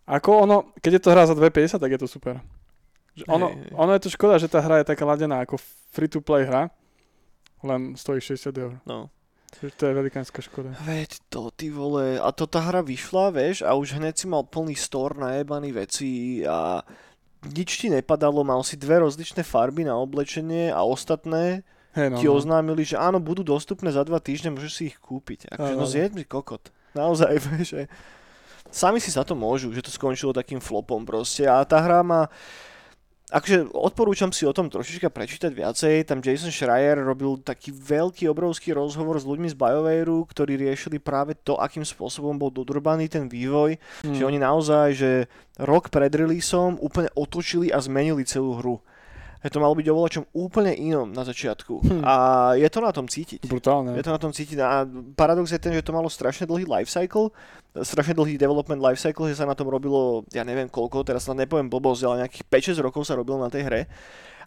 Ako 0.08 0.48
ono, 0.48 0.72
keď 0.80 0.92
je 0.98 1.02
to 1.04 1.12
hra 1.12 1.28
za 1.28 1.36
2,50, 1.36 1.78
tak 1.78 1.90
je 1.92 2.00
to 2.00 2.08
super. 2.08 2.40
Ono, 3.28 3.52
Hej, 3.52 3.60
hej. 3.60 3.72
ono 3.76 3.90
je 3.92 4.02
to 4.06 4.14
škoda, 4.14 4.40
že 4.40 4.48
tá 4.48 4.62
hra 4.62 4.80
je 4.80 4.88
taká 4.94 5.04
ladená 5.04 5.42
ako 5.44 5.60
free 5.92 6.08
to 6.08 6.22
play 6.24 6.46
hra, 6.48 6.70
len 7.60 7.92
stojí 7.98 8.22
60 8.22 8.54
eur. 8.56 8.78
No. 8.86 9.10
To 9.58 9.82
je 9.88 9.94
velikánska 9.96 10.38
škoda. 10.44 10.76
Veď 10.84 11.18
to, 11.32 11.48
ty 11.50 11.72
vole, 11.72 12.20
a 12.20 12.28
to 12.36 12.44
tá 12.44 12.60
hra 12.62 12.84
vyšla, 12.84 13.32
vieš, 13.32 13.64
a 13.64 13.74
už 13.74 13.96
hneď 13.96 14.14
si 14.14 14.26
mal 14.28 14.44
plný 14.44 14.76
store 14.76 15.16
najebaný 15.18 15.72
veci 15.72 16.44
a 16.44 16.84
nič 17.46 17.78
ti 17.78 17.86
nepadalo, 17.92 18.42
mal 18.42 18.60
si 18.66 18.74
dve 18.74 19.02
rozličné 19.02 19.46
farby 19.46 19.86
na 19.86 19.94
oblečenie 19.94 20.74
a 20.74 20.82
ostatné 20.82 21.62
Hej, 21.94 22.14
no, 22.14 22.16
ti 22.18 22.26
no. 22.26 22.36
oznámili, 22.38 22.82
že 22.84 22.98
áno, 22.98 23.18
budú 23.18 23.42
dostupné 23.46 23.90
za 23.90 24.02
dva 24.02 24.18
týždne, 24.22 24.54
môžeš 24.54 24.72
si 24.72 24.82
ich 24.92 24.96
kúpiť. 24.98 25.50
Akože, 25.54 25.74
no 25.74 25.84
áno. 25.86 25.90
zjed 25.90 26.12
mi 26.14 26.24
kokot. 26.26 26.70
Naozaj, 26.92 27.32
že 27.70 27.80
sami 28.68 28.98
si 29.00 29.10
za 29.14 29.24
to 29.24 29.38
môžu, 29.38 29.72
že 29.72 29.82
to 29.84 29.92
skončilo 29.92 30.36
takým 30.36 30.60
flopom 30.60 31.02
proste 31.02 31.48
a 31.48 31.62
tá 31.64 31.80
hra 31.80 32.04
má 32.04 32.28
Akože 33.28 33.68
odporúčam 33.76 34.32
si 34.32 34.48
o 34.48 34.56
tom 34.56 34.72
trošička 34.72 35.12
prečítať 35.12 35.52
viacej. 35.52 36.08
Tam 36.08 36.24
Jason 36.24 36.48
Schreier 36.48 36.96
robil 36.96 37.36
taký 37.44 37.76
veľký, 37.76 38.24
obrovský 38.24 38.72
rozhovor 38.72 39.20
s 39.20 39.28
ľuďmi 39.28 39.52
z 39.52 39.56
BioWareu, 39.56 40.24
ktorí 40.24 40.56
riešili 40.56 40.96
práve 40.96 41.36
to, 41.36 41.60
akým 41.60 41.84
spôsobom 41.84 42.40
bol 42.40 42.48
dodrbaný 42.48 43.12
ten 43.12 43.28
vývoj. 43.28 43.76
Mm. 44.00 44.16
Že 44.16 44.22
oni 44.24 44.38
naozaj, 44.40 44.88
že 44.96 45.10
rok 45.60 45.92
pred 45.92 46.08
releaseom 46.08 46.80
úplne 46.80 47.12
otočili 47.12 47.68
a 47.68 47.76
zmenili 47.84 48.24
celú 48.24 48.56
hru. 48.56 48.80
Že 49.38 49.54
to 49.54 49.62
malo 49.62 49.74
byť 49.78 49.86
o 49.86 49.94
voľačom 49.94 50.24
úplne 50.34 50.74
inom 50.74 51.14
na 51.14 51.22
začiatku. 51.22 51.78
Hm. 51.78 52.02
A 52.02 52.14
je 52.58 52.66
to 52.66 52.82
na 52.82 52.90
tom 52.90 53.06
cítiť. 53.06 53.46
Brutálne. 53.46 53.94
Je 53.94 54.02
to 54.02 54.10
na 54.10 54.18
tom 54.18 54.34
cítiť. 54.34 54.58
A 54.58 54.82
paradox 55.14 55.54
je 55.54 55.62
ten, 55.62 55.70
že 55.70 55.86
to 55.86 55.94
malo 55.94 56.10
strašne 56.10 56.42
dlhý 56.50 56.66
life 56.66 56.90
cycle, 56.90 57.30
strašne 57.78 58.18
dlhý 58.18 58.34
development 58.34 58.82
life 58.82 58.98
cycle, 58.98 59.30
že 59.30 59.38
sa 59.38 59.46
na 59.46 59.54
tom 59.54 59.70
robilo, 59.70 60.26
ja 60.34 60.42
neviem 60.42 60.66
koľko, 60.66 61.06
teraz 61.06 61.30
sa 61.30 61.38
nepoviem 61.38 61.70
blbosť, 61.70 62.02
ale 62.02 62.26
nejakých 62.26 62.44
5-6 62.74 62.82
rokov 62.82 63.06
sa 63.06 63.14
robilo 63.14 63.38
na 63.38 63.46
tej 63.46 63.62
hre. 63.62 63.80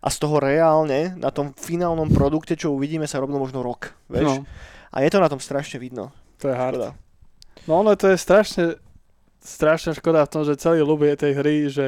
A 0.02 0.08
z 0.10 0.18
toho 0.18 0.42
reálne, 0.42 1.14
na 1.16 1.30
tom 1.30 1.54
finálnom 1.54 2.10
produkte, 2.10 2.58
čo 2.58 2.74
uvidíme, 2.74 3.06
sa 3.06 3.22
robilo 3.22 3.38
možno 3.38 3.62
rok. 3.62 3.94
Vieš? 4.10 4.28
No, 4.28 4.50
A 4.92 5.06
je 5.06 5.10
to 5.14 5.22
na 5.22 5.30
tom 5.30 5.40
strašne 5.40 5.78
vidno. 5.80 6.12
to 6.42 6.50
je 6.50 6.58
hard. 6.58 6.76
Škoda. 6.76 6.92
No 7.70 7.86
ono 7.86 7.94
to 7.94 8.10
je 8.10 8.18
strašne, 8.18 8.66
strašná 9.38 9.94
škoda 9.94 10.26
v 10.26 10.32
tom, 10.34 10.42
že 10.42 10.58
celý 10.58 10.82
je 10.82 11.16
tej 11.16 11.34
hry, 11.38 11.56
že 11.70 11.86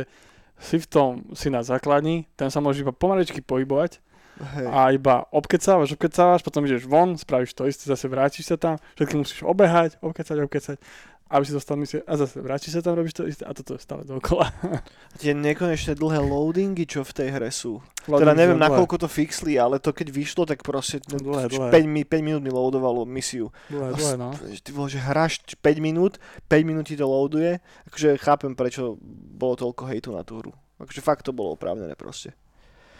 si 0.63 0.79
v 0.79 0.87
tom 0.87 1.09
si 1.35 1.51
na 1.51 1.59
základni, 1.59 2.23
tam 2.39 2.47
sa 2.47 2.63
môžeš 2.63 2.87
iba 2.87 2.95
pomaličky 2.95 3.43
pohybovať 3.43 3.99
Hej. 4.33 4.65
a 4.65 4.89
iba 4.89 5.29
obkecávaš, 5.29 5.93
obkecávaš, 5.93 6.41
potom 6.41 6.65
ideš 6.65 6.89
von, 6.89 7.13
spravíš 7.13 7.53
to 7.53 7.69
isté, 7.69 7.85
zase 7.85 8.09
vrátiš 8.09 8.49
sa 8.49 8.57
tam, 8.57 8.81
všetky 8.97 9.15
musíš 9.19 9.45
obehať, 9.45 10.01
obkecať, 10.01 10.37
obkecať, 10.47 10.77
aby 11.25 11.43
si 11.43 11.51
dostal 11.51 11.75
misie 11.75 12.01
a 12.01 12.13
zase 12.13 12.37
vrátiš 12.37 12.73
sa 12.73 12.81
tam, 12.81 12.93
robíš 12.93 13.15
to 13.15 13.25
isté 13.25 13.41
a 13.41 13.51
toto 13.51 13.73
je 13.73 13.81
stále 13.81 14.03
dookola. 14.03 14.53
Tie 15.19 15.31
nekonečné 15.31 15.93
dlhé 15.93 16.19
loadingy, 16.19 16.83
čo 16.83 17.01
v 17.01 17.11
tej 17.11 17.29
hre 17.31 17.49
sú. 17.49 17.81
Loading 18.05 18.21
Teda 18.21 18.33
neviem, 18.33 18.55
dlhé. 18.55 18.69
nakoľko 18.69 18.95
to 18.97 19.07
fixli, 19.07 19.55
ale 19.55 19.77
to 19.77 19.89
keď 19.89 20.07
vyšlo, 20.09 20.43
tak 20.43 20.61
proste 20.61 21.01
Dlhé, 21.01 21.47
5, 21.47 21.71
dlhé. 21.71 21.81
mi, 21.83 22.01
5 22.03 22.21
minút 22.21 22.41
mi 22.41 22.51
loadovalo 22.51 23.01
misiu. 23.03 23.49
Dlhé, 23.65 23.89
dlhé, 23.93 24.13
no. 24.15 24.29
Ty 24.35 24.69
vole, 24.71 24.89
že 24.89 24.99
hráš 24.99 25.41
5 25.57 25.57
minút, 25.79 26.21
5 26.45 26.61
minút 26.63 26.85
ti 26.85 26.93
to 26.93 27.07
loaduje, 27.07 27.57
akože 27.87 28.19
chápem, 28.19 28.53
prečo 28.53 28.99
bolo 29.33 29.55
toľko 29.55 29.89
hejtu 29.89 30.09
na 30.13 30.21
tú 30.21 30.37
hru. 30.37 30.51
Akože 30.77 31.01
fakt 31.01 31.23
to 31.23 31.31
bolo 31.31 31.55
oprávnené 31.55 31.95
proste. 31.95 32.35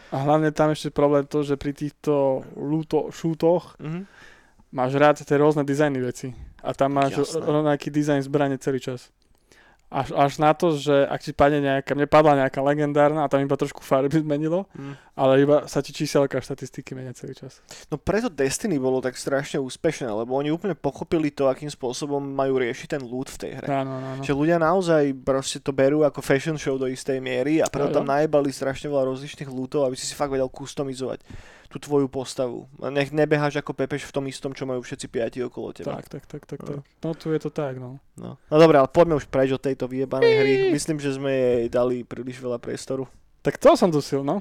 A 0.09 0.21
hlavne 0.21 0.49
tam 0.49 0.69
ešte 0.69 0.89
problém 0.89 1.25
to, 1.25 1.41
že 1.41 1.53
pri 1.53 1.73
týchto 1.73 2.41
lúto, 2.53 3.09
šútoch 3.09 3.77
Mhm. 3.77 4.05
máš 4.71 4.91
rád 4.95 5.21
tie 5.21 5.37
rôzne 5.37 5.61
dizajny 5.61 5.99
veci. 5.99 6.33
A 6.63 6.71
tam 6.71 6.95
máš 6.95 7.19
Jasné. 7.19 7.43
rovnaký 7.43 7.91
dizajn 7.91 8.23
zbrane 8.23 8.55
celý 8.57 8.79
čas. 8.79 9.11
Až, 9.93 10.09
až 10.09 10.41
na 10.41 10.57
to, 10.57 10.73
že 10.73 11.05
ak 11.05 11.21
ti 11.21 11.29
padne 11.29 11.61
nejaká, 11.61 11.93
mne 11.93 12.09
padla 12.09 12.33
nejaká 12.33 12.65
legendárna 12.65 13.21
a 13.21 13.29
tam 13.29 13.45
iba 13.45 13.53
trošku 13.53 13.85
farby 13.85 14.17
zmenilo, 14.25 14.65
Mm. 14.73 14.97
ale 15.13 15.33
iba 15.37 15.69
sa 15.69 15.85
ti 15.85 15.93
číselka 15.93 16.41
štatistiky 16.41 16.97
menia 16.97 17.13
celý 17.13 17.37
čas. 17.37 17.61
No 17.93 18.01
preto 18.01 18.25
Destiny 18.25 18.81
bolo 18.81 18.97
tak 18.97 19.13
strašne 19.13 19.61
úspešné, 19.61 20.09
lebo 20.09 20.33
oni 20.33 20.49
úplne 20.49 20.73
pochopili 20.73 21.29
to, 21.29 21.45
akým 21.45 21.69
spôsobom 21.69 22.17
majú 22.17 22.57
riešiť 22.57 22.87
ten 22.89 23.05
loot 23.05 23.29
v 23.29 23.37
tej 23.37 23.51
hre. 23.53 23.67
Áno, 23.69 23.93
áno. 23.93 24.23
Že 24.25 24.33
ľudia 24.33 24.57
naozaj 24.57 25.13
proste 25.21 25.61
to 25.61 25.69
berú 25.69 26.01
ako 26.01 26.25
fashion 26.25 26.57
show 26.57 26.73
do 26.73 26.89
istej 26.89 27.21
miery 27.21 27.61
a 27.61 27.69
preto 27.69 27.93
jo. 27.93 28.01
tam 28.01 28.09
najebali 28.09 28.49
strašne 28.49 28.89
veľa 28.89 29.13
rozličných 29.13 29.45
lootov, 29.45 29.85
aby 29.85 29.93
si 29.93 30.09
si 30.09 30.17
fakt 30.17 30.33
vedel 30.33 30.49
customizovať 30.49 31.21
tú 31.73 31.81
tvoju 31.81 32.05
postavu. 32.05 32.69
A 32.77 32.93
Nech 32.93 33.09
nebeháš 33.09 33.57
ako 33.57 33.73
pepeš 33.73 34.05
v 34.05 34.13
tom 34.13 34.29
istom, 34.29 34.53
čo 34.53 34.69
majú 34.69 34.85
všetci 34.85 35.09
piati 35.09 35.41
okolo 35.41 35.73
teba. 35.73 35.97
Tak, 35.97 36.05
tak, 36.05 36.23
tak, 36.29 36.41
tak, 36.45 36.59
No. 36.61 36.67
tak. 36.69 36.77
No 37.01 37.09
tu 37.17 37.33
je 37.33 37.39
to 37.41 37.49
tak, 37.49 37.81
no. 37.81 37.97
No. 38.13 38.37
no 38.37 38.55
dobre, 38.61 38.77
ale 38.77 38.85
poďme 38.85 39.17
už 39.17 39.25
preč 39.25 39.49
od 39.49 39.61
tejto 39.65 39.89
vyjebanej 39.89 40.31
hry. 40.37 40.53
Myslím, 40.69 41.01
že 41.01 41.17
sme 41.17 41.33
jej 41.33 41.65
dali 41.73 42.05
príliš 42.05 42.37
veľa 42.37 42.61
priestoru. 42.61 43.09
Tak 43.41 43.57
to 43.57 43.73
som 43.73 43.89
dusil, 43.89 44.21
no. 44.21 44.37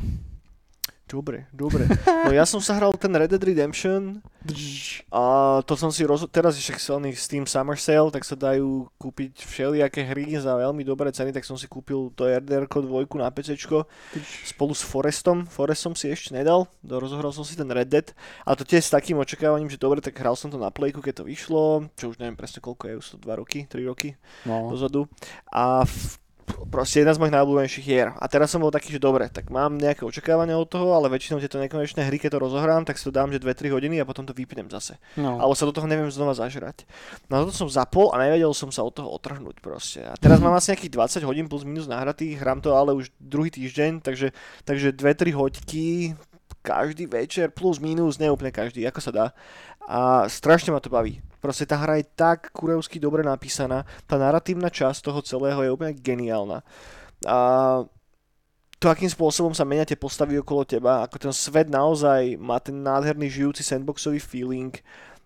Dobre, 1.09 1.45
dobre. 1.53 1.85
No 2.25 2.33
ja 2.33 2.49
som 2.49 2.57
sa 2.63 2.73
hral 2.79 2.97
ten 2.97 3.13
Red 3.13 3.29
Dead 3.29 3.45
Redemption 3.45 4.25
a 5.13 5.23
to 5.69 5.77
som 5.77 5.93
si 5.93 6.03
roz... 6.09 6.25
Teraz 6.33 6.57
je 6.57 6.65
však 6.65 6.81
Steam 7.15 7.45
Summer 7.45 7.77
Sale, 7.77 8.09
tak 8.09 8.25
sa 8.25 8.33
dajú 8.33 8.89
kúpiť 8.97 9.45
všelijaké 9.45 10.09
hry 10.09 10.33
za 10.41 10.57
veľmi 10.57 10.83
dobré 10.83 11.13
ceny, 11.13 11.31
tak 11.31 11.45
som 11.45 11.61
si 11.61 11.69
kúpil 11.69 12.11
to 12.17 12.25
RDR 12.25 12.65
2 12.65 12.89
na 13.21 13.29
PC 13.29 13.55
spolu 14.49 14.73
s 14.73 14.81
Forestom. 14.81 15.45
Forest 15.45 15.85
som 15.85 15.95
si 15.95 16.09
ešte 16.09 16.33
nedal, 16.33 16.65
rozohral 16.81 17.31
som 17.31 17.45
si 17.45 17.61
ten 17.61 17.69
Red 17.69 17.93
Dead 17.93 18.09
a 18.49 18.57
to 18.57 18.65
tiež 18.65 18.89
s 18.89 18.95
takým 18.95 19.21
očakávaním, 19.21 19.69
že 19.69 19.77
dobre, 19.77 20.01
tak 20.01 20.17
hral 20.17 20.35
som 20.35 20.49
to 20.49 20.57
na 20.57 20.73
Playku, 20.73 21.05
keď 21.05 21.23
to 21.23 21.29
vyšlo, 21.29 21.93
čo 22.01 22.09
už 22.11 22.19
neviem 22.19 22.41
presne 22.41 22.65
koľko 22.65 22.89
je, 22.89 22.95
už 22.99 23.07
to 23.15 23.17
2 23.21 23.41
roky, 23.43 23.69
3 23.69 23.85
roky 23.85 24.17
No. 24.49 24.73
dozadu. 24.73 25.07
A 25.53 25.85
v, 25.85 26.22
proste 26.71 27.03
jedna 27.03 27.13
z 27.17 27.21
mojich 27.21 27.35
najobľúbenejších 27.35 27.87
hier. 27.87 28.09
A 28.17 28.25
teraz 28.29 28.53
som 28.53 28.63
bol 28.63 28.73
taký, 28.73 28.93
že 28.95 29.01
dobre, 29.03 29.29
tak 29.29 29.53
mám 29.53 29.77
nejaké 29.77 30.05
očakávania 30.07 30.57
od 30.57 30.69
toho, 30.69 30.93
ale 30.97 31.13
väčšinou 31.13 31.43
tieto 31.43 31.61
nekonečné 31.61 32.05
hry, 32.07 32.17
keď 32.17 32.37
to 32.37 32.45
rozohrám, 32.45 32.87
tak 32.87 32.97
si 32.97 33.05
to 33.09 33.13
dám, 33.13 33.33
že 33.33 33.43
2-3 33.43 33.73
hodiny 33.73 34.01
a 34.01 34.09
potom 34.09 34.25
to 34.29 34.37
vypnem 34.37 34.69
zase. 34.73 35.01
no. 35.17 35.41
Ale 35.41 35.53
sa 35.57 35.69
do 35.69 35.75
toho 35.75 35.89
neviem 35.89 36.09
znova 36.13 36.37
zažrať. 36.37 36.85
No 37.33 37.43
toto 37.43 37.57
som 37.57 37.69
zapol 37.69 38.13
a 38.13 38.21
nevedel 38.23 38.53
som 38.53 38.69
sa 38.69 38.85
od 38.85 38.93
toho 38.93 39.09
otrhnúť 39.13 39.59
proste. 39.65 40.05
A 40.05 40.15
teraz 40.17 40.39
mám 40.39 40.53
asi 40.53 40.73
nejakých 40.73 41.23
20 41.23 41.29
hodín 41.29 41.47
plus 41.49 41.65
minus 41.65 41.89
nahratých, 41.89 42.39
hrám 42.39 42.61
to 42.61 42.77
ale 42.77 42.93
už 42.93 43.11
druhý 43.19 43.51
týždeň, 43.51 44.05
takže, 44.05 44.31
takže 44.65 44.95
2-3 44.95 45.33
hoďky 45.33 45.87
každý 46.63 47.11
večer, 47.11 47.51
plus 47.51 47.83
minus, 47.83 48.23
neúplne 48.23 48.55
každý, 48.55 48.87
ako 48.87 49.01
sa 49.03 49.11
dá. 49.11 49.27
A 49.83 50.31
strašne 50.31 50.71
ma 50.71 50.79
to 50.79 50.89
baví. 50.89 51.19
Proste 51.43 51.67
tá 51.67 51.75
hra 51.75 51.99
je 51.99 52.07
tak 52.15 52.55
kurevsky 52.55 53.03
dobre 53.03 53.27
napísaná, 53.27 53.83
tá 54.07 54.15
narratívna 54.15 54.71
časť 54.71 55.11
toho 55.11 55.21
celého 55.27 55.59
je 55.67 55.75
úplne 55.75 55.99
geniálna. 55.99 56.63
A 57.27 57.39
to, 58.79 58.87
akým 58.91 59.11
spôsobom 59.11 59.55
sa 59.55 59.67
menia 59.67 59.87
tie 59.87 59.99
postavy 59.99 60.39
okolo 60.39 60.63
teba, 60.63 61.03
ako 61.03 61.19
ten 61.19 61.35
svet 61.35 61.71
naozaj 61.71 62.39
má 62.39 62.59
ten 62.59 62.79
nádherný 62.79 63.31
žijúci 63.31 63.63
sandboxový 63.63 64.19
feeling, 64.23 64.75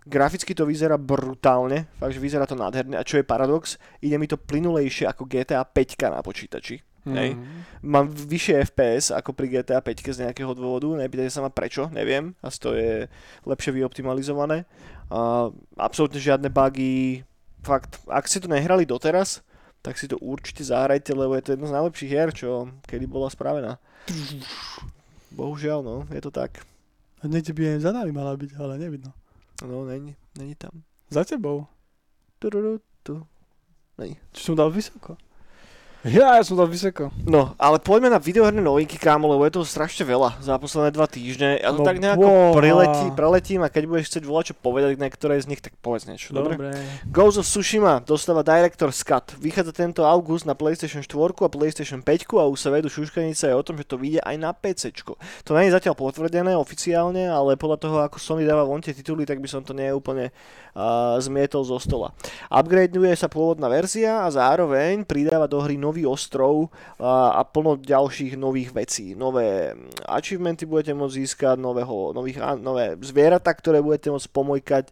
graficky 0.05 0.53
to 0.53 0.69
vyzerá 0.69 1.01
brutálne, 1.01 1.89
fakt, 1.97 2.15
že 2.17 2.21
vyzerá 2.21 2.45
to 2.45 2.57
nádherne. 2.57 3.01
A 3.01 3.05
čo 3.05 3.17
je 3.17 3.25
paradox, 3.25 3.77
ide 4.01 4.17
mi 4.17 4.29
to 4.29 4.37
plynulejšie 4.37 5.09
ako 5.09 5.25
GTA 5.25 5.65
5 5.65 6.17
na 6.17 6.21
počítači. 6.21 6.85
Hej. 7.07 7.39
Mm. 7.39 7.63
Mám 7.87 8.07
vyššie 8.11 8.67
FPS 8.67 9.15
ako 9.15 9.31
pri 9.31 9.47
GTA 9.47 9.79
5 9.79 10.11
z 10.11 10.19
nejakého 10.27 10.51
dôvodu, 10.59 10.91
nepýtajte 10.99 11.31
sa 11.31 11.41
ma 11.41 11.55
prečo, 11.55 11.87
neviem, 11.95 12.35
asi 12.43 12.59
to 12.59 12.75
je 12.75 13.07
lepšie 13.47 13.79
vyoptimalizované. 13.79 14.67
A 15.07 15.51
absolútne 15.79 16.19
žiadne 16.19 16.51
bugy, 16.51 17.23
fakt, 17.63 18.03
ak 18.11 18.27
ste 18.27 18.43
to 18.43 18.51
nehrali 18.51 18.83
doteraz, 18.83 19.43
tak 19.83 19.99
si 19.99 20.11
to 20.11 20.19
určite 20.19 20.67
zahrajte, 20.67 21.15
lebo 21.15 21.39
je 21.39 21.43
to 21.47 21.53
jedno 21.55 21.71
z 21.71 21.77
najlepších 21.79 22.11
hier, 22.11 22.31
čo 22.35 22.67
kedy 22.91 23.07
bola 23.07 23.31
spravená. 23.31 23.79
Bohužiaľ, 25.31 25.79
no, 25.83 25.97
je 26.11 26.19
to 26.19 26.35
tak. 26.35 26.67
Niekde 27.23 27.55
by 27.55 27.79
aj 27.79 27.87
za 27.87 27.91
nami 27.95 28.11
mala 28.11 28.35
byť, 28.35 28.51
ale 28.59 28.83
nevidno. 28.83 29.15
No, 29.63 29.87
není, 29.87 30.15
není 30.35 30.55
tam. 30.59 30.83
Za 31.11 31.23
tebou. 31.23 31.67
Tururu, 32.39 32.83
tu. 33.03 33.23
Či 34.35 34.41
som 34.43 34.59
dal 34.59 34.69
vysoko? 34.69 35.17
Ja, 36.07 36.39
ja 36.39 36.43
som 36.47 36.55
dal 36.55 36.71
vysoko. 36.71 37.11
No, 37.27 37.59
ale 37.59 37.83
poďme 37.83 38.15
na 38.15 38.23
videoherné 38.23 38.63
novinky, 38.63 38.95
kámo, 38.95 39.27
lebo 39.27 39.43
je 39.43 39.59
toho 39.59 39.67
strašne 39.67 40.07
veľa 40.07 40.39
za 40.39 40.55
posledné 40.55 40.95
dva 40.95 41.11
týždne. 41.11 41.59
Ja 41.59 41.75
to 41.75 41.83
No 41.83 41.87
tak 41.87 41.99
nejako 41.99 42.55
preletí, 42.55 43.07
preletím 43.19 43.61
a 43.67 43.69
keď 43.69 43.83
budeš 43.91 44.15
chcieť 44.15 44.23
volať 44.23 44.45
čo 44.47 44.55
povedať 44.55 44.95
k 44.95 45.03
niektoré 45.03 45.35
z 45.43 45.51
nich, 45.51 45.59
tak 45.59 45.75
povedz 45.83 46.07
niečo, 46.07 46.31
dobre? 46.31 46.55
Dobre. 46.55 46.79
Ghost 47.11 47.43
of 47.43 47.47
Tsushima 47.47 47.99
dostáva 48.07 48.47
Director's 48.47 49.03
Cut. 49.03 49.35
Vychádza 49.43 49.75
tento 49.75 50.07
august 50.07 50.47
na 50.47 50.55
PlayStation 50.55 51.03
4 51.03 51.11
a 51.43 51.51
PlayStation 51.51 51.99
5 51.99 52.39
a 52.39 52.45
už 52.47 52.59
sa 52.63 52.71
vedú 52.71 52.87
šuškanice 52.87 53.51
aj 53.51 53.57
o 53.59 53.67
tom, 53.67 53.75
že 53.75 53.91
to 53.91 53.99
vyjde 53.99 54.23
aj 54.23 54.37
na 54.39 54.55
PC. 54.55 54.95
To 55.43 55.51
nie 55.59 55.67
je 55.67 55.75
zatiaľ 55.75 55.99
potvrdené 55.99 56.55
oficiálne, 56.55 57.27
ale 57.27 57.59
podľa 57.59 57.79
toho, 57.83 57.97
ako 58.07 58.23
Sony 58.23 58.47
dáva 58.47 58.63
von 58.63 58.79
tie 58.79 58.95
tituly, 58.95 59.27
tak 59.27 59.43
by 59.43 59.49
som 59.51 59.67
to 59.67 59.75
nie 59.75 59.91
úplne 59.91 60.31
uh, 60.77 61.17
zmietol 61.19 61.67
zo 61.67 61.81
stola. 61.83 62.13
Upgradeuje 62.53 63.17
sa 63.17 63.27
pôvodná 63.27 63.67
verzia 63.67 64.23
a 64.23 64.29
zároveň 64.31 65.03
pridáva 65.03 65.49
do 65.49 65.59
hry 65.59 65.75
nový 65.81 65.96
ostrov 66.05 66.69
a, 67.01 67.41
a 67.41 67.47
plno 67.47 67.81
ďalších 67.81 68.37
nových 68.37 68.75
vecí. 68.77 69.15
Nové 69.17 69.73
mm, 69.73 70.05
achievementy 70.11 70.69
budete 70.69 70.93
môcť 70.93 71.15
získať, 71.23 71.57
nového, 71.57 72.13
nových, 72.13 72.43
nové 72.61 72.99
zvieratá, 73.01 73.55
ktoré 73.55 73.81
budete 73.81 74.13
môcť 74.13 74.29
pomojkať, 74.29 74.85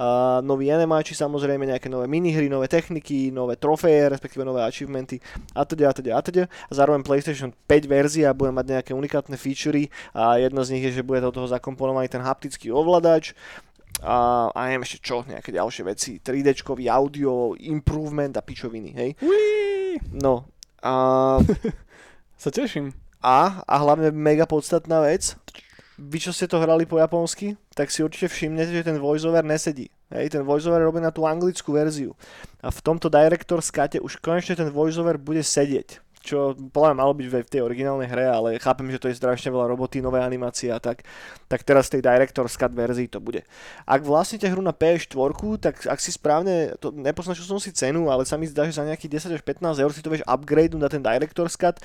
a 0.00 0.40
noví 0.42 0.72
enemáči 0.72 1.14
samozrejme, 1.14 1.68
nejaké 1.68 1.86
nové 1.86 2.08
minihry, 2.10 2.48
nové 2.50 2.66
techniky, 2.66 3.30
nové 3.30 3.60
trofeje, 3.60 4.08
respektíve 4.08 4.42
nové 4.42 4.64
achievementy 4.64 5.20
a 5.54 5.62
teda 5.68 5.90
a 5.90 5.94
teda 5.94 6.10
a 6.16 6.20
teda. 6.24 6.42
A 6.48 6.72
zároveň 6.72 7.04
PlayStation 7.04 7.52
5 7.52 7.86
verzia 7.86 8.32
bude 8.32 8.50
mať 8.50 8.80
nejaké 8.80 8.92
unikátne 8.96 9.36
featurey 9.36 9.92
a 10.16 10.40
jedna 10.40 10.64
z 10.64 10.72
nich 10.74 10.84
je, 10.88 10.98
že 10.98 11.06
bude 11.06 11.20
do 11.20 11.30
toho 11.30 11.46
zakomponovaný 11.46 12.08
ten 12.08 12.24
haptický 12.24 12.72
ovládač 12.72 13.36
a, 14.02 14.46
a 14.54 14.58
neviem 14.70 14.86
ešte 14.86 15.10
čo, 15.10 15.26
nejaké 15.26 15.50
ďalšie 15.50 15.82
veci, 15.82 16.10
3D 16.22 16.62
audio, 16.86 17.58
improvement 17.58 18.38
a 18.38 18.42
pičoviny, 18.46 18.90
hej. 18.94 19.10
No 20.12 20.48
a, 20.82 21.38
Sa 22.42 22.50
teším. 22.54 22.94
a, 23.22 23.62
a 23.66 23.74
hlavne 23.82 24.14
mega 24.14 24.46
podstatná 24.46 25.02
vec, 25.02 25.34
vy 25.98 26.18
čo 26.22 26.30
ste 26.30 26.46
to 26.46 26.62
hrali 26.62 26.86
po 26.86 27.02
japonsky, 27.02 27.58
tak 27.74 27.90
si 27.90 28.06
určite 28.06 28.30
všimnete, 28.30 28.70
že 28.70 28.86
ten 28.86 29.02
voiceover 29.02 29.42
nesedí. 29.42 29.90
Hej, 30.14 30.38
ten 30.38 30.42
voiceover 30.46 30.80
robený 30.86 31.10
na 31.10 31.12
tú 31.12 31.26
anglickú 31.26 31.74
verziu. 31.74 32.14
A 32.62 32.70
v 32.70 32.80
tomto 32.80 33.10
Director's 33.10 33.68
Cute 33.68 34.00
už 34.00 34.22
konečne 34.22 34.56
ten 34.56 34.70
voiceover 34.70 35.18
bude 35.18 35.42
sedieť. 35.42 36.00
Čo 36.28 36.52
podľa 36.52 36.92
malo 36.92 37.16
byť 37.16 37.24
v 37.24 37.48
tej 37.48 37.64
originálnej 37.64 38.04
hre, 38.04 38.28
ale 38.28 38.60
chápem, 38.60 38.84
že 38.92 39.00
to 39.00 39.08
je 39.08 39.16
strašne 39.16 39.48
veľa 39.48 39.72
roboty, 39.72 40.04
nové 40.04 40.20
animácie 40.20 40.68
a 40.68 40.76
tak. 40.76 41.08
Tak 41.48 41.64
teraz 41.64 41.88
tej 41.88 42.04
Director's 42.04 42.52
Cut 42.60 42.76
verzii 42.76 43.08
to 43.08 43.16
bude. 43.16 43.48
Ak 43.88 44.04
vlastníte 44.04 44.44
hru 44.52 44.60
na 44.60 44.76
PS4, 44.76 45.16
tak 45.56 45.88
ak 45.88 45.96
si 45.96 46.12
správne, 46.12 46.76
to 46.76 46.92
nepoznačil 46.92 47.48
som 47.48 47.56
si 47.56 47.72
cenu, 47.72 48.12
ale 48.12 48.28
sa 48.28 48.36
mi 48.36 48.44
zdá, 48.44 48.68
že 48.68 48.76
za 48.76 48.84
nejakých 48.84 49.24
10 49.32 49.40
až 49.40 49.42
15 49.42 49.80
eur 49.80 49.90
si 49.96 50.04
to 50.04 50.12
vieš 50.12 50.28
upgrade 50.28 50.76
na 50.76 50.92
ten 50.92 51.00
Director's 51.00 51.56
Cut 51.56 51.80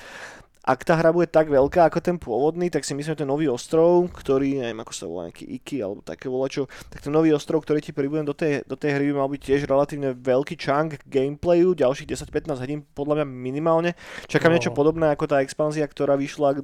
ak 0.64 0.80
tá 0.80 0.96
hra 0.96 1.12
bude 1.12 1.28
tak 1.28 1.52
veľká 1.52 1.92
ako 1.92 2.00
ten 2.00 2.16
pôvodný, 2.16 2.72
tak 2.72 2.88
si 2.88 2.96
myslím, 2.96 3.12
že 3.12 3.20
ten 3.20 3.28
nový 3.28 3.52
ostrov, 3.52 4.08
ktorý, 4.08 4.64
neviem 4.64 4.80
ako 4.80 4.92
sa 4.96 5.04
volá, 5.04 5.28
nejaký 5.28 5.44
Iki 5.60 5.76
alebo 5.84 6.00
také 6.00 6.32
volačo, 6.32 6.64
tak 6.88 7.04
ten 7.04 7.12
nový 7.12 7.36
ostrov, 7.36 7.60
ktorý 7.60 7.84
ti 7.84 7.92
pribudem 7.92 8.24
do 8.24 8.32
tej, 8.32 8.64
do 8.64 8.72
tej 8.72 8.96
hry 8.96 9.12
by 9.12 9.20
mal 9.20 9.28
byť 9.28 9.40
tiež 9.44 9.60
relatívne 9.68 10.16
veľký 10.16 10.56
chunk 10.56 11.04
gameplayu, 11.04 11.76
ďalších 11.76 12.08
10-15 12.08 12.64
hodín 12.64 12.80
podľa 12.96 13.20
mňa 13.20 13.26
minimálne. 13.28 13.92
Čakám 14.24 14.48
No. 14.48 14.54
niečo 14.56 14.72
podobné 14.72 15.12
ako 15.12 15.28
tá 15.28 15.44
expanzia, 15.44 15.84
ktorá 15.84 16.16
vyšla 16.16 16.56
k, 16.56 16.60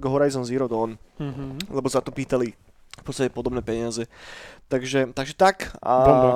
k 0.00 0.04
Horizon 0.08 0.48
Zero 0.48 0.64
Dawn, 0.64 0.96
Mhm. 1.20 1.68
lebo 1.68 1.92
sa 1.92 2.00
to 2.00 2.08
pýtali 2.08 2.56
v 2.92 3.04
podstate 3.04 3.28
podobné 3.28 3.60
peniaze. 3.60 4.08
Takže, 4.72 5.12
takže 5.12 5.36
tak. 5.36 5.76
A 5.84 5.92
Bomba. 6.08 6.32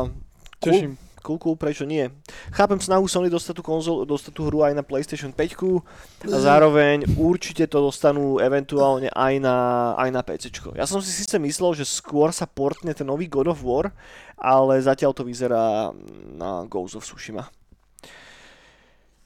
Cool. 0.60 0.72
Teším. 0.72 0.92
Cool, 1.26 1.42
cool, 1.42 1.58
prečo 1.58 1.82
nie? 1.82 2.06
Chápem 2.54 2.78
snahu 2.78 3.10
Sony 3.10 3.26
dostať 3.26 3.58
tú, 3.58 3.62
konzol, 3.66 4.06
dostať 4.06 4.30
tú 4.30 4.46
hru 4.46 4.62
aj 4.62 4.78
na 4.78 4.86
PlayStation 4.86 5.34
5 5.34 6.30
a 6.30 6.38
zároveň 6.38 7.02
určite 7.18 7.66
to 7.66 7.82
dostanú 7.82 8.38
eventuálne 8.38 9.10
aj 9.10 9.34
na, 9.42 9.56
aj 9.98 10.08
na 10.14 10.22
PC. 10.22 10.54
Ja 10.78 10.86
som 10.86 11.02
si 11.02 11.10
síce 11.10 11.34
myslel, 11.42 11.74
že 11.74 11.82
skôr 11.82 12.30
sa 12.30 12.46
portne 12.46 12.94
ten 12.94 13.10
nový 13.10 13.26
God 13.26 13.50
of 13.50 13.66
War, 13.66 13.90
ale 14.38 14.78
zatiaľ 14.78 15.10
to 15.18 15.26
vyzerá 15.26 15.90
na 16.38 16.62
Ghost 16.70 16.94
of 16.94 17.02
Tsushima. 17.02 17.50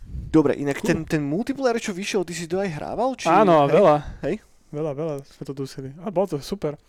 Dobre, 0.09 0.57
inak 0.57 0.81
ten, 0.81 1.05
ten 1.05 1.21
multiplayer, 1.21 1.77
čo 1.77 1.93
vyšiel, 1.93 2.25
ty 2.25 2.33
si 2.33 2.49
to 2.49 2.65
aj 2.65 2.81
hrával? 2.81 3.13
Či, 3.13 3.29
Áno, 3.29 3.69
hej? 3.69 3.77
veľa. 3.77 3.97
Hej? 4.25 4.35
Veľa, 4.73 4.93
veľa 4.97 5.15
sme 5.27 5.45
to 5.45 5.53
dusili. 5.53 5.93
A 6.01 6.09
bolo 6.09 6.33
to 6.33 6.41
super. 6.41 6.81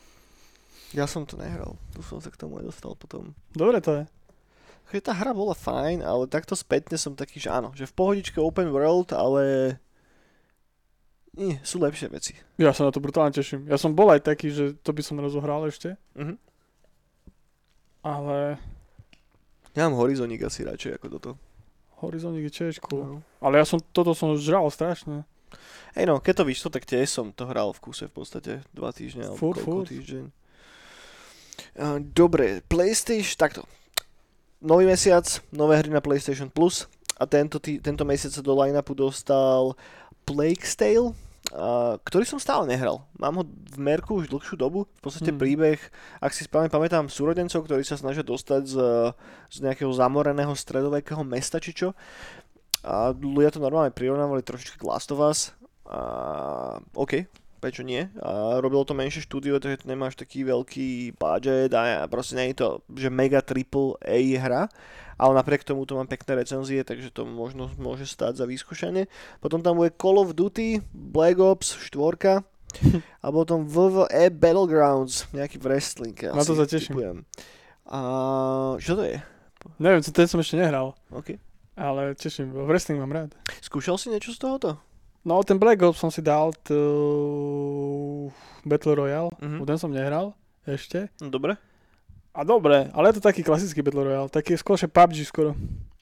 Ja 0.91 1.07
som 1.07 1.23
to 1.23 1.39
nehral, 1.39 1.79
tu 1.95 2.03
som 2.03 2.19
sa 2.19 2.27
k 2.27 2.35
tomu 2.35 2.59
aj 2.59 2.67
dostal 2.67 2.93
potom. 2.99 3.31
Dobre 3.55 3.79
to 3.79 3.91
je. 3.95 4.03
Že 4.91 4.99
tá 5.01 5.15
hra 5.15 5.31
bola 5.31 5.55
fajn, 5.55 6.03
ale 6.03 6.27
takto 6.27 6.51
spätne 6.51 6.95
som 6.95 7.15
taký, 7.15 7.39
že 7.39 7.47
áno, 7.47 7.71
že 7.71 7.87
v 7.87 7.95
pohodičke 7.95 8.37
open 8.37 8.69
world, 8.69 9.11
ale 9.11 9.75
nie, 11.31 11.55
sú 11.63 11.79
lepšie 11.79 12.11
veci. 12.11 12.35
Ja 12.59 12.75
sa 12.75 12.83
na 12.83 12.91
to 12.91 12.99
brutálne 12.99 13.31
teším. 13.31 13.63
Ja 13.65 13.79
som 13.79 13.95
bol 13.95 14.11
aj 14.11 14.27
taký, 14.27 14.51
že 14.51 14.75
to 14.77 14.91
by 14.91 14.99
som 14.99 15.15
rozohral 15.17 15.63
ešte, 15.63 15.95
Mhm. 16.13 16.35
ale 18.03 18.59
Ja 19.71 19.87
mám 19.87 19.95
Horizonik 19.95 20.43
asi 20.43 20.67
radšej 20.67 20.99
ako 20.99 21.07
toto. 21.09 21.31
Horizon 22.03 22.35
je 22.35 22.51
tiež 22.51 22.83
cool. 22.83 22.99
No. 22.99 23.17
Ale 23.39 23.55
ja 23.55 23.65
som, 23.65 23.79
toto 23.79 24.11
som 24.11 24.35
žral 24.35 24.67
strašne. 24.67 25.23
Hej 25.93 26.11
no, 26.11 26.17
keď 26.17 26.43
to 26.43 26.49
vyšlo, 26.49 26.67
tak 26.67 26.83
tiež 26.83 27.07
som 27.07 27.31
to 27.31 27.47
hral 27.47 27.71
v 27.71 27.79
kuse 27.79 28.07
v 28.07 28.13
podstate 28.13 28.51
dva 28.73 28.91
týždne 28.91 29.29
alebo 29.29 29.39
koľko 29.39 29.63
furt. 29.63 29.87
týždeň. 29.87 30.25
Dobre, 32.09 32.59
PlayStation, 32.65 33.37
takto. 33.37 33.63
Nový 34.61 34.85
mesiac, 34.85 35.25
nové 35.49 35.81
hry 35.81 35.89
na 35.89 36.05
PlayStation 36.05 36.45
Plus 36.45 36.85
a 37.17 37.25
tento, 37.25 37.57
tý, 37.57 37.81
tento 37.81 38.05
mesiac 38.05 38.29
sa 38.29 38.45
do 38.45 38.53
line-upu 38.53 38.93
dostal 38.93 39.73
Plague's 40.21 40.77
Tale, 40.77 41.17
a, 41.49 41.97
ktorý 41.97 42.29
som 42.29 42.37
stále 42.37 42.69
nehral. 42.69 43.01
Mám 43.17 43.41
ho 43.41 43.43
v 43.49 43.77
merku 43.81 44.21
už 44.21 44.29
dlhšiu 44.29 44.61
dobu. 44.61 44.85
V 44.85 45.01
podstate 45.01 45.33
Mhm. 45.33 45.39
príbeh, 45.41 45.79
ak 46.21 46.37
si 46.37 46.45
správne 46.45 46.69
pamätám, 46.69 47.09
súrodencov, 47.09 47.65
ktorí 47.65 47.81
sa 47.81 47.97
snažia 47.97 48.21
dostať 48.21 48.61
z, 48.69 48.75
z 49.49 49.57
nejakého 49.65 49.89
zamoreného 49.89 50.53
stredovekého 50.53 51.25
mesta 51.25 51.57
či 51.57 51.73
čo. 51.73 51.97
A 52.85 53.13
ľudia 53.17 53.49
to 53.49 53.61
normálne 53.61 53.89
prirovnávali 53.89 54.45
trošička 54.45 54.77
k 54.77 54.85
Last 54.85 55.09
of 55.09 55.25
Us. 55.25 55.57
A, 55.89 56.77
OK, 56.93 57.25
prečo 57.61 57.85
nie? 57.85 58.09
A 58.17 58.57
robilo 58.57 58.81
to 58.81 58.97
menšie 58.97 59.21
štúdio, 59.21 59.61
takže 59.61 59.85
to 59.85 59.91
nemáš 59.93 60.17
taký 60.17 60.41
veľký 60.41 61.15
budget 61.21 61.69
a 61.77 62.09
proste 62.09 62.33
nie 62.33 62.51
je 62.51 62.65
to, 62.65 62.69
že 62.97 63.13
mega 63.13 63.45
triple 63.45 64.01
A 64.01 64.17
hra, 64.17 64.65
ale 65.21 65.31
napriek 65.37 65.61
tomu 65.61 65.85
to 65.85 65.93
mám 65.93 66.09
pekné 66.09 66.41
recenzie, 66.41 66.81
takže 66.81 67.13
to 67.13 67.29
možno 67.29 67.69
môže 67.77 68.09
stáť 68.09 68.41
za 68.41 68.45
vyskúšanie. 68.49 69.05
Potom 69.37 69.61
tam 69.61 69.77
bude 69.77 69.93
Call 69.93 70.17
of 70.17 70.33
Duty, 70.33 70.81
Black 70.89 71.37
Ops 71.37 71.77
4 71.77 72.41
a 73.21 73.27
potom 73.29 73.69
WWE 73.69 74.33
Battlegrounds, 74.33 75.29
nejaký 75.29 75.61
wrestling. 75.61 76.17
Na 76.17 76.41
to 76.41 76.57
sa 76.57 76.65
teším. 76.65 76.97
typujem. 76.97 77.17
A 77.85 77.99
čo 78.81 78.97
to 78.97 79.05
je? 79.05 79.21
Neviem, 79.77 80.01
ten 80.01 80.25
som 80.25 80.41
ešte 80.41 80.57
nehral, 80.57 80.97
OK. 81.13 81.37
ale 81.77 82.17
teším. 82.17 82.49
Wrestling 82.65 82.97
mám 82.97 83.13
rád. 83.13 83.37
Skúšal 83.61 84.01
si 84.01 84.09
niečo 84.09 84.33
z 84.33 84.41
tohoto? 84.41 84.90
No 85.21 85.41
ten 85.41 85.55
Black 85.55 85.77
Ops 85.79 85.97
som 85.97 86.09
si 86.09 86.19
dal 86.19 86.49
t... 86.55 86.73
Battle 88.63 88.95
Royale, 88.95 89.29
Mhm. 89.35 89.41
mm-hmm. 89.41 89.65
ten 89.65 89.77
som 89.77 89.89
nehral 89.89 90.33
ešte. 90.63 91.09
No, 91.17 91.29
dobre. 91.29 91.57
A 92.31 92.41
dobre, 92.41 92.87
ale 92.89 93.09
je 93.09 93.19
to 93.19 93.23
taký 93.23 93.41
klasický 93.41 93.81
Battle 93.81 94.03
Royale, 94.03 94.29
taký 94.29 94.55
skôr 94.55 94.75
že 94.75 94.87
PUBG 94.87 95.23
skoro. 95.23 95.51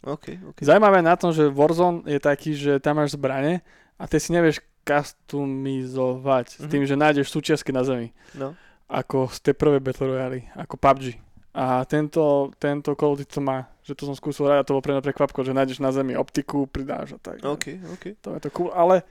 OK, 0.02 0.38
OK. 0.46 0.60
Zaujímavé 0.62 1.02
na 1.02 1.16
tom, 1.16 1.30
že 1.30 1.48
Warzone 1.48 2.06
je 2.06 2.18
taký, 2.18 2.54
že 2.54 2.78
tam 2.78 2.98
máš 2.98 3.14
zbrane 3.14 3.60
a 3.96 4.06
ty 4.06 4.16
si 4.16 4.30
nevieš 4.30 4.62
customizovať 4.82 6.46
s 6.50 6.62
Mhm. 6.62 6.70
tým, 6.70 6.84
že 6.84 6.96
nájdeš 6.96 7.28
súčiastky 7.28 7.70
na 7.70 7.82
zemi. 7.82 8.14
No. 8.34 8.54
Ako 8.88 9.28
z 9.28 9.40
tej 9.42 9.54
prvé 9.54 9.78
Battle 9.78 10.08
Royale, 10.08 10.50
ako 10.54 10.76
PUBG. 10.76 11.20
A 11.60 11.84
tento, 11.84 12.24
tento 12.56 12.96
Duty 12.96 13.28
to 13.28 13.44
má, 13.44 13.68
že 13.82 13.92
to 13.92 14.08
som 14.08 14.16
skúsil 14.16 14.48
hrať 14.48 14.58
a 14.58 14.64
to 14.64 14.72
bolo 14.72 14.80
pre 14.80 14.96
mňa 14.96 15.04
prekvapko, 15.04 15.44
že 15.44 15.52
nájdeš 15.52 15.78
na 15.78 15.92
zemi 15.92 16.16
optiku, 16.16 16.64
pridáš 16.64 17.14
a 17.14 17.20
tak. 17.20 17.44
OK, 17.44 17.76
OK. 17.92 18.16
To 18.22 18.32
je 18.32 18.40
to 18.40 18.50
cool, 18.52 18.72
ale 18.72 19.04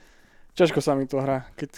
ťažko 0.53 0.79
sa 0.79 0.93
mi 0.93 1.05
to 1.05 1.21
hrá. 1.21 1.45
Keď, 1.53 1.69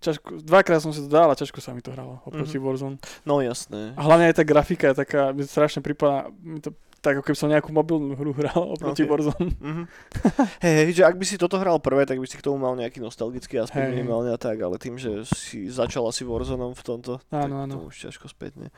ťažko, 0.00 0.42
dvakrát 0.42 0.80
som 0.80 0.90
si 0.90 0.98
to 0.98 1.06
dal 1.06 1.30
a 1.30 1.36
ťažko 1.36 1.58
sa 1.58 1.70
mi 1.70 1.78
to 1.78 1.94
hralo 1.94 2.18
oproti 2.24 2.58
Mhm. 2.58 2.64
Warzone. 2.64 2.96
No 3.22 3.38
jasné. 3.38 3.94
A 3.94 4.02
hlavne 4.02 4.26
aj 4.26 4.34
tá 4.34 4.42
grafika 4.42 4.90
je 4.90 4.98
taká, 4.98 5.30
mi 5.30 5.40
to 5.40 5.48
strašne 5.48 5.78
prípada, 5.78 6.26
mi 6.36 6.58
to 6.58 6.74
tak 7.00 7.16
ako 7.16 7.24
keby 7.24 7.38
som 7.38 7.48
nejakú 7.48 7.70
mobilnú 7.70 8.12
hru 8.12 8.34
hral 8.34 8.76
oproti 8.76 9.04
Ok. 9.04 9.08
Warzone. 9.08 9.54
Mhm. 9.56 9.82
Hej, 10.64 10.74
hej, 10.74 10.88
že 10.92 11.02
ak 11.02 11.16
by 11.16 11.24
si 11.24 11.38
toto 11.38 11.56
hral 11.56 11.78
prvé, 11.78 12.04
tak 12.04 12.18
by 12.18 12.26
si 12.26 12.34
k 12.34 12.42
tomu 12.42 12.58
mal 12.58 12.74
nejaký 12.74 12.98
nostalgický 12.98 13.56
aspekt 13.56 13.88
Hej. 13.88 13.94
minimálne 13.94 14.28
a 14.28 14.36
tak, 14.36 14.58
ale 14.58 14.74
tým, 14.76 14.98
že 14.98 15.22
si 15.24 15.70
začal 15.70 16.04
asi 16.04 16.26
Warzone 16.26 16.66
v 16.66 16.82
tomto, 16.82 17.22
tak 17.24 17.46
Áno, 17.46 17.62
áno. 17.62 17.72
to 17.72 17.88
už 17.88 18.10
ťažko 18.10 18.26
spätne. 18.26 18.68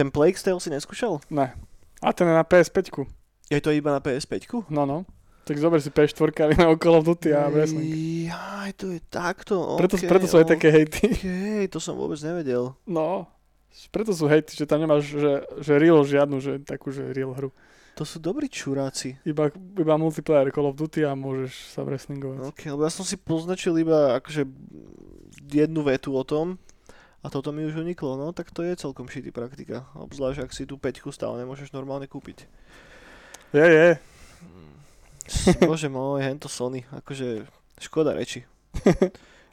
Ten 0.00 0.08
Plague 0.08 0.40
Tale 0.40 0.56
si 0.64 0.72
neskúšal? 0.72 1.20
Ne. 1.28 1.52
A 2.00 2.16
ten 2.16 2.24
je 2.24 2.32
na 2.32 2.40
PS5. 2.40 3.04
Je 3.52 3.60
to 3.60 3.68
iba 3.68 3.92
na 3.92 4.00
PS5? 4.00 4.48
No, 4.72 4.88
no. 4.88 5.04
Tak 5.44 5.60
zober 5.60 5.76
si 5.76 5.92
PS4 5.92 6.32
a 6.40 6.44
na 6.56 6.72
of 6.72 7.04
Duty 7.04 7.36
a 7.36 7.52
wrestling. 7.52 7.84
Jaj, 8.32 8.80
to 8.80 8.96
je 8.96 9.00
takto, 9.12 9.76
Preto, 9.76 10.00
okay, 10.00 10.08
preto 10.08 10.24
sú 10.24 10.40
aj 10.40 10.56
také 10.56 10.72
hejty. 10.72 11.04
Okej, 11.04 11.68
to 11.68 11.84
som 11.84 12.00
vôbec 12.00 12.16
nevedel. 12.24 12.72
No. 12.88 13.28
Preto 13.92 14.16
sú 14.16 14.24
hejty, 14.24 14.56
že 14.56 14.64
tam 14.64 14.80
nemáš, 14.80 15.12
že, 15.12 15.44
že 15.60 15.76
real 15.76 16.00
žiadnu, 16.00 16.40
že 16.40 16.64
takú, 16.64 16.88
že 16.88 17.04
real 17.12 17.36
hru. 17.36 17.52
To 18.00 18.08
sú 18.08 18.16
dobrí 18.16 18.48
čuráci. 18.48 19.20
Iba, 19.28 19.52
iba 19.52 20.00
multiplayer 20.00 20.48
Call 20.48 20.72
of 20.72 20.80
Duty 20.80 21.04
a 21.04 21.12
môžeš 21.12 21.76
sa 21.76 21.84
wrestlingovať. 21.84 22.48
Ok, 22.48 22.72
lebo 22.72 22.88
ja 22.88 22.92
som 22.94 23.04
si 23.04 23.20
poznačil 23.20 23.76
iba 23.76 24.16
akože 24.16 24.48
jednu 25.44 25.84
vetu 25.84 26.16
o 26.16 26.24
tom 26.24 26.56
a 27.20 27.26
toto 27.28 27.52
mi 27.52 27.64
už 27.64 27.76
uniklo, 27.76 28.16
no 28.16 28.32
tak 28.32 28.48
to 28.50 28.64
je 28.64 28.76
celkom 28.76 29.06
shitty 29.06 29.28
praktika. 29.28 29.84
Obzvlášť 29.92 30.44
ak 30.44 30.52
si 30.52 30.64
tú 30.64 30.80
peťku 30.80 31.12
stále 31.12 31.36
nemôžeš 31.40 31.70
normálne 31.70 32.08
kúpiť. 32.08 32.48
Je, 33.52 33.66
je. 33.66 33.88
Bože 35.62 35.86
môj, 35.86 36.24
hento 36.24 36.48
Sony, 36.50 36.82
akože 36.90 37.46
škoda 37.78 38.16
reči. 38.16 38.42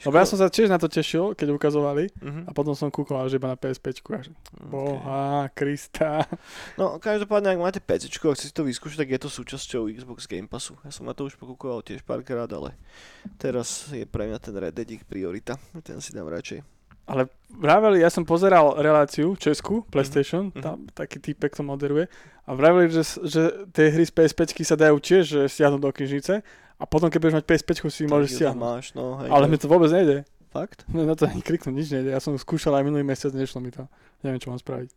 Lebo 0.06 0.14
ja 0.14 0.22
som 0.22 0.38
sa 0.38 0.46
tiež 0.46 0.70
na 0.70 0.78
to 0.78 0.86
tešil, 0.86 1.34
keď 1.34 1.58
ukazovali 1.58 2.06
Mhm. 2.22 2.46
a 2.46 2.54
potom 2.54 2.70
som 2.70 2.86
kúkol 2.86 3.18
že 3.26 3.42
iba 3.42 3.50
na 3.50 3.58
PS5. 3.58 3.98
A 4.14 4.22
že, 4.22 4.30
Okay. 4.30 4.70
Boha, 4.70 5.50
Krista. 5.50 6.22
No, 6.78 7.02
každopádne, 7.02 7.58
ak 7.58 7.58
máte 7.58 7.80
PC, 7.82 8.06
ak 8.06 8.38
chcete 8.38 8.46
si 8.46 8.54
to 8.54 8.62
vyskúšať, 8.62 9.02
tak 9.02 9.10
je 9.10 9.18
to 9.18 9.26
súčasťou 9.26 9.90
Xbox 9.90 10.30
Game 10.30 10.46
Passu. 10.46 10.78
Ja 10.86 10.94
som 10.94 11.02
na 11.02 11.18
to 11.18 11.26
už 11.26 11.34
pokúkoval 11.34 11.82
tiež 11.82 12.06
párkrát, 12.06 12.46
ale 12.46 12.78
teraz 13.42 13.90
je 13.90 14.06
pre 14.06 14.30
mňa 14.30 14.38
ten 14.38 14.54
Red 14.54 14.78
Dead 14.78 15.02
priorita. 15.02 15.58
Ten 15.82 15.98
si 15.98 16.14
dám 16.14 16.30
radšej. 16.30 16.77
Ale 17.08 17.26
vraveli, 17.48 18.04
ja 18.04 18.12
som 18.12 18.22
pozeral 18.22 18.76
reláciu 18.76 19.32
Česku, 19.34 19.82
PlayStation, 19.88 20.52
Mhm. 20.52 20.60
tam 20.60 20.76
taký 20.92 21.18
týpek 21.18 21.56
to 21.56 21.64
moderuje 21.64 22.04
a 22.44 22.50
vraveli, 22.52 22.92
že, 22.92 23.02
že 23.24 23.42
tie 23.72 23.88
hry 23.88 24.04
z 24.04 24.12
PS5 24.12 24.60
sa 24.62 24.76
dajú 24.76 25.00
tiež 25.00 25.24
že 25.24 25.40
stiahnuť 25.48 25.80
do 25.80 25.90
knižnice 25.90 26.44
a 26.78 26.84
potom 26.84 27.08
keď 27.08 27.18
budeš 27.18 27.36
mať 27.40 27.44
PS5 27.48 27.70
si 27.88 28.04
Tak 28.04 28.12
môžeš 28.12 28.30
stiahnuť. 28.36 28.60
Máš, 28.60 28.86
no, 28.92 29.18
hej, 29.18 29.28
Ale 29.32 29.48
mi 29.48 29.56
to 29.56 29.66
vôbec 29.66 29.88
nejde. 29.88 30.28
Fakt? 30.48 30.84
No, 30.88 31.02
na 31.08 31.16
to 31.16 31.24
ani 31.24 31.40
kliknúť, 31.40 31.72
nič 31.72 31.88
nejde. 31.88 32.12
Ja 32.12 32.20
som 32.20 32.36
skúšal 32.36 32.76
aj 32.76 32.84
minulý 32.84 33.02
mesiac, 33.02 33.32
nešlo 33.32 33.58
mi 33.58 33.72
to. 33.72 33.88
Neviem, 34.20 34.38
čo 34.38 34.52
mám 34.52 34.60
spraviť. 34.60 34.92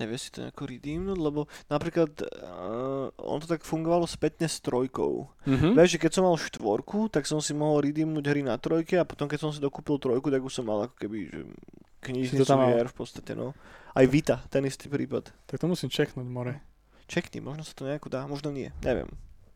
Nevie 0.00 0.16
si 0.16 0.32
to 0.32 0.40
nejako 0.40 0.64
redeemnúť, 0.64 1.18
lebo 1.20 1.44
napríklad 1.68 2.24
uh, 2.24 3.12
on 3.20 3.38
to 3.38 3.44
tak 3.44 3.68
fungovalo 3.68 4.08
spätne 4.08 4.48
s 4.48 4.64
trojkou. 4.64 5.28
Mhm. 5.44 5.76
Vieš, 5.76 5.96
že 5.96 6.00
keď 6.00 6.10
som 6.16 6.24
mal 6.24 6.40
štvorku, 6.40 7.12
tak 7.12 7.28
som 7.28 7.44
si 7.44 7.52
mohol 7.52 7.84
redeemnúť 7.84 8.24
hry 8.32 8.40
na 8.40 8.56
trojke 8.56 8.96
a 8.96 9.04
potom 9.04 9.28
keď 9.28 9.38
som 9.44 9.50
si 9.52 9.60
dokúpil 9.60 10.00
trojku, 10.00 10.32
tak 10.32 10.40
už 10.40 10.56
som 10.56 10.64
mal 10.64 10.88
ako 10.88 10.96
keby 10.96 11.18
že 11.28 11.40
knižnicu 12.00 12.48
tam 12.48 12.64
hier 12.64 12.88
v 12.88 12.96
podstate, 12.96 13.36
no. 13.36 13.52
Aj 13.92 14.06
Vita, 14.08 14.40
ten 14.48 14.64
istý 14.64 14.88
prípad. 14.88 15.28
Tak 15.44 15.60
to 15.60 15.68
musím 15.68 15.92
čeknúť, 15.92 16.24
more. 16.24 16.64
Čekni, 17.04 17.44
možno 17.44 17.66
sa 17.66 17.76
to 17.76 17.84
nejako 17.84 18.08
dá, 18.08 18.24
možno 18.24 18.48
nie, 18.54 18.72
neviem, 18.80 19.10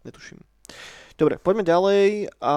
netuším. 0.04 0.44
Dobre, 1.14 1.38
poďme 1.38 1.62
ďalej 1.62 2.34
a 2.42 2.54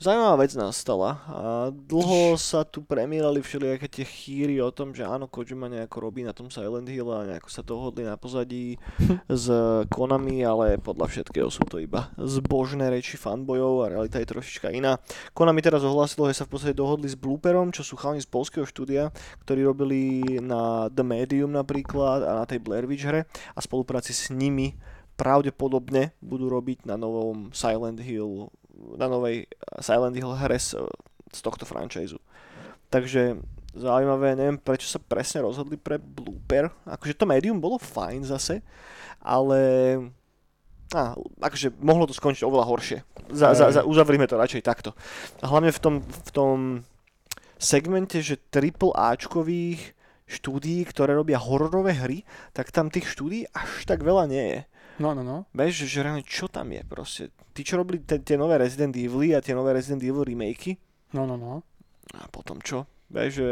Zaujímavá 0.00 0.40
vec 0.40 0.56
nastala 0.56 1.20
a 1.28 1.68
dlho 1.68 2.32
sa 2.40 2.64
tu 2.64 2.80
premierali 2.80 3.44
všelijaké 3.44 3.84
tie 3.84 4.08
chýry 4.08 4.56
o 4.56 4.72
tom, 4.72 4.96
že 4.96 5.04
áno, 5.04 5.28
Kojima 5.28 5.68
nejako 5.68 6.08
robí 6.08 6.24
na 6.24 6.32
tom 6.32 6.48
Silent 6.48 6.88
Hill 6.88 7.12
a 7.12 7.28
nejako 7.28 7.52
sa 7.52 7.60
dohodli 7.60 8.08
na 8.08 8.16
pozadí 8.16 8.80
s 9.28 9.52
Konami, 9.92 10.40
ale 10.40 10.80
podľa 10.80 11.04
všetkého 11.04 11.52
sú 11.52 11.68
to 11.68 11.76
iba 11.76 12.08
zbožné 12.16 12.88
reči 12.88 13.20
fanbojov 13.20 13.84
a 13.84 13.90
realita 13.92 14.16
je 14.24 14.32
trošička 14.32 14.72
iná. 14.72 14.96
Konami 15.36 15.60
teraz 15.60 15.84
ohlásilo, 15.84 16.32
že 16.32 16.40
sa 16.40 16.48
v 16.48 16.56
podstate 16.56 16.80
dohodli 16.80 17.04
s 17.04 17.20
Blooperom, 17.20 17.68
čo 17.68 17.84
sú 17.84 18.00
chalani 18.00 18.24
z 18.24 18.32
polského 18.32 18.64
štúdia, 18.64 19.12
ktorí 19.44 19.68
robili 19.68 20.24
na 20.40 20.88
The 20.88 21.04
Medium 21.04 21.52
napríklad 21.52 22.24
a 22.24 22.40
na 22.40 22.48
tej 22.48 22.56
Blair 22.64 22.88
Witch 22.88 23.04
hre 23.04 23.28
a 23.52 23.60
spolupráci 23.60 24.16
s 24.16 24.32
nimi 24.32 24.80
pravdepodobne 25.20 26.16
budú 26.24 26.48
robiť 26.48 26.88
na 26.88 26.96
novom 26.96 27.52
Silent 27.52 28.00
Hill 28.00 28.48
na 28.96 29.06
novej 29.06 29.46
Silent 29.80 30.16
Hill 30.16 30.36
hre 30.36 30.58
z, 30.58 30.80
z 31.30 31.40
tohto 31.40 31.68
franchise. 31.68 32.16
Takže 32.90 33.38
zaujímavé, 33.76 34.34
neviem 34.34 34.58
prečo 34.58 34.90
sa 34.90 34.98
presne 34.98 35.46
rozhodli 35.46 35.78
pre 35.78 36.00
Blooper. 36.00 36.72
Akože 36.88 37.14
to 37.14 37.28
médium 37.28 37.62
bolo 37.62 37.78
fajn 37.78 38.26
zase, 38.26 38.66
ale 39.22 39.60
á, 40.90 41.14
akože 41.38 41.78
mohlo 41.78 42.08
to 42.10 42.14
skončiť 42.16 42.42
oveľa 42.42 42.66
horšie. 42.66 42.98
Za, 43.30 43.54
za, 43.54 43.70
za, 43.70 43.80
uzavrime 43.86 44.26
to 44.26 44.34
radšej 44.34 44.66
takto. 44.66 44.90
A 45.38 45.46
hlavne 45.46 45.70
v 45.70 45.80
tom, 45.80 45.94
v 46.02 46.30
tom 46.34 46.56
segmente, 47.60 48.18
že 48.18 48.42
triple 48.50 48.90
Ačkových 48.96 49.94
štúdií, 50.30 50.86
ktoré 50.86 51.14
robia 51.14 51.42
hororové 51.42 51.94
hry, 51.94 52.18
tak 52.54 52.70
tam 52.70 52.90
tých 52.90 53.06
štúdií 53.06 53.46
až 53.50 53.86
tak 53.86 54.02
veľa 54.02 54.30
nie 54.30 54.44
je. 54.46 54.60
No, 55.00 55.16
no, 55.16 55.24
no. 55.24 55.48
Vieš, 55.50 55.88
že 55.88 56.04
reálne 56.04 56.20
čo 56.20 56.44
tam 56.44 56.68
je 56.70 56.84
proste. 56.84 57.22
Tí, 57.56 57.64
čo 57.64 57.80
robili 57.80 58.04
te, 58.04 58.20
tie 58.20 58.36
nové 58.36 58.60
Resident 58.60 58.92
Evil 58.92 59.32
a 59.32 59.40
tie 59.40 59.56
nové 59.56 59.72
Resident 59.72 60.04
Evil 60.04 60.22
remakey, 60.22 60.76
No, 61.10 61.24
no, 61.26 61.34
no. 61.34 61.64
a 62.14 62.28
potom 62.28 62.60
čo? 62.60 62.84
Vieš, 63.08 63.30
že 63.34 63.50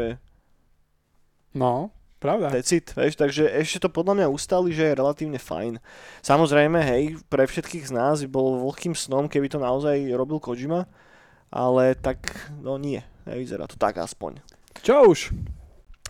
No, 1.57 1.89
pravda. 2.21 2.53
decit, 2.53 2.93
vieš, 2.93 3.17
takže 3.17 3.49
ešte 3.49 3.81
to 3.81 3.89
podľa 3.89 4.13
mňa 4.21 4.27
ustali, 4.29 4.69
že 4.71 4.93
je 4.93 4.97
relatívne 4.97 5.41
fajn. 5.41 5.81
Samozrejme, 6.21 6.79
hej, 6.85 7.03
pre 7.27 7.43
všetkých 7.43 7.89
z 7.89 7.91
nás 7.91 8.21
by 8.23 8.29
bolo 8.29 8.69
veľkým 8.69 8.93
snom, 8.93 9.25
keby 9.25 9.49
to 9.49 9.57
naozaj 9.57 9.97
robil 10.13 10.37
Kojima, 10.37 10.85
ale 11.49 11.97
tak, 11.97 12.21
no 12.61 12.77
nie, 12.77 13.01
nevyzerá 13.25 13.65
to 13.65 13.75
tak 13.75 13.97
aspoň. 13.97 14.39
Čo 14.85 15.09
už? 15.09 15.19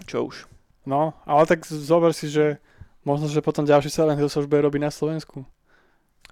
Čo 0.06 0.28
už? 0.28 0.46
No, 0.84 1.16
ale 1.24 1.48
tak 1.48 1.64
zober 1.66 2.12
si, 2.12 2.28
že 2.28 2.60
možno, 3.02 3.26
že 3.26 3.40
potom 3.40 3.64
ďalší 3.64 3.88
Silent 3.88 4.16
Hill 4.16 4.28
sa 4.28 4.40
už 4.40 4.48
bude 4.48 4.62
robiť 4.62 4.82
na 4.82 4.90
Slovensku. 4.90 5.44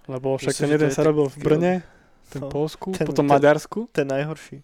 Lebo 0.06 0.36
však 0.36 0.52
Myslím, 0.54 0.64
ten 0.64 0.74
jeden 0.74 0.90
je 0.90 0.96
sa 0.96 1.04
robil 1.04 1.26
v 1.26 1.38
Brne, 1.38 1.74
ten 2.28 2.42
No, 2.42 2.48
Polsku, 2.48 2.92
ten- 2.92 3.04
potom 3.04 3.24
ten- 3.24 3.34
Maďarsku 3.34 3.80
Ten 3.92 4.08
najhorší. 4.08 4.64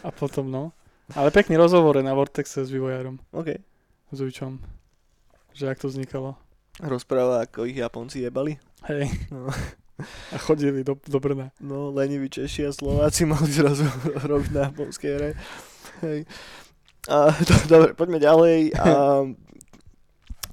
a 0.00 0.08
potom 0.08 0.46
no. 0.46 0.70
Ale 1.12 1.28
pekný 1.28 1.54
rozhovor 1.54 1.98
na 1.98 2.14
Vortexe 2.14 2.62
s 2.62 2.70
vývojárom, 2.70 3.18
OK. 3.30 3.58
s 4.08 4.18
Ujčom. 4.18 4.62
Že 5.52 5.64
ak 5.68 5.78
to 5.78 5.88
vznikalo. 5.88 6.38
Rozpráva, 6.78 7.42
ako 7.42 7.64
ich 7.64 7.76
Japonci 7.76 8.20
jebali. 8.20 8.58
Hej. 8.84 9.10
No. 9.30 9.46
A 10.30 10.38
chodili 10.38 10.82
do, 10.82 10.98
do 10.98 11.18
Brna. 11.18 11.54
No, 11.60 11.90
leniví 11.90 12.26
Češi 12.26 12.66
a 12.66 12.72
Slováci 12.72 13.22
mali 13.24 13.46
zrazu 13.46 13.86
robiť 14.30 14.50
na 14.50 14.60
japonskej 14.64 15.10
hre. 15.12 15.30
Hej. 16.02 16.18
A, 17.06 17.30
do, 17.46 17.54
dobre, 17.68 17.94
poďme 17.94 18.18
ďalej. 18.18 18.74
A, 18.74 18.86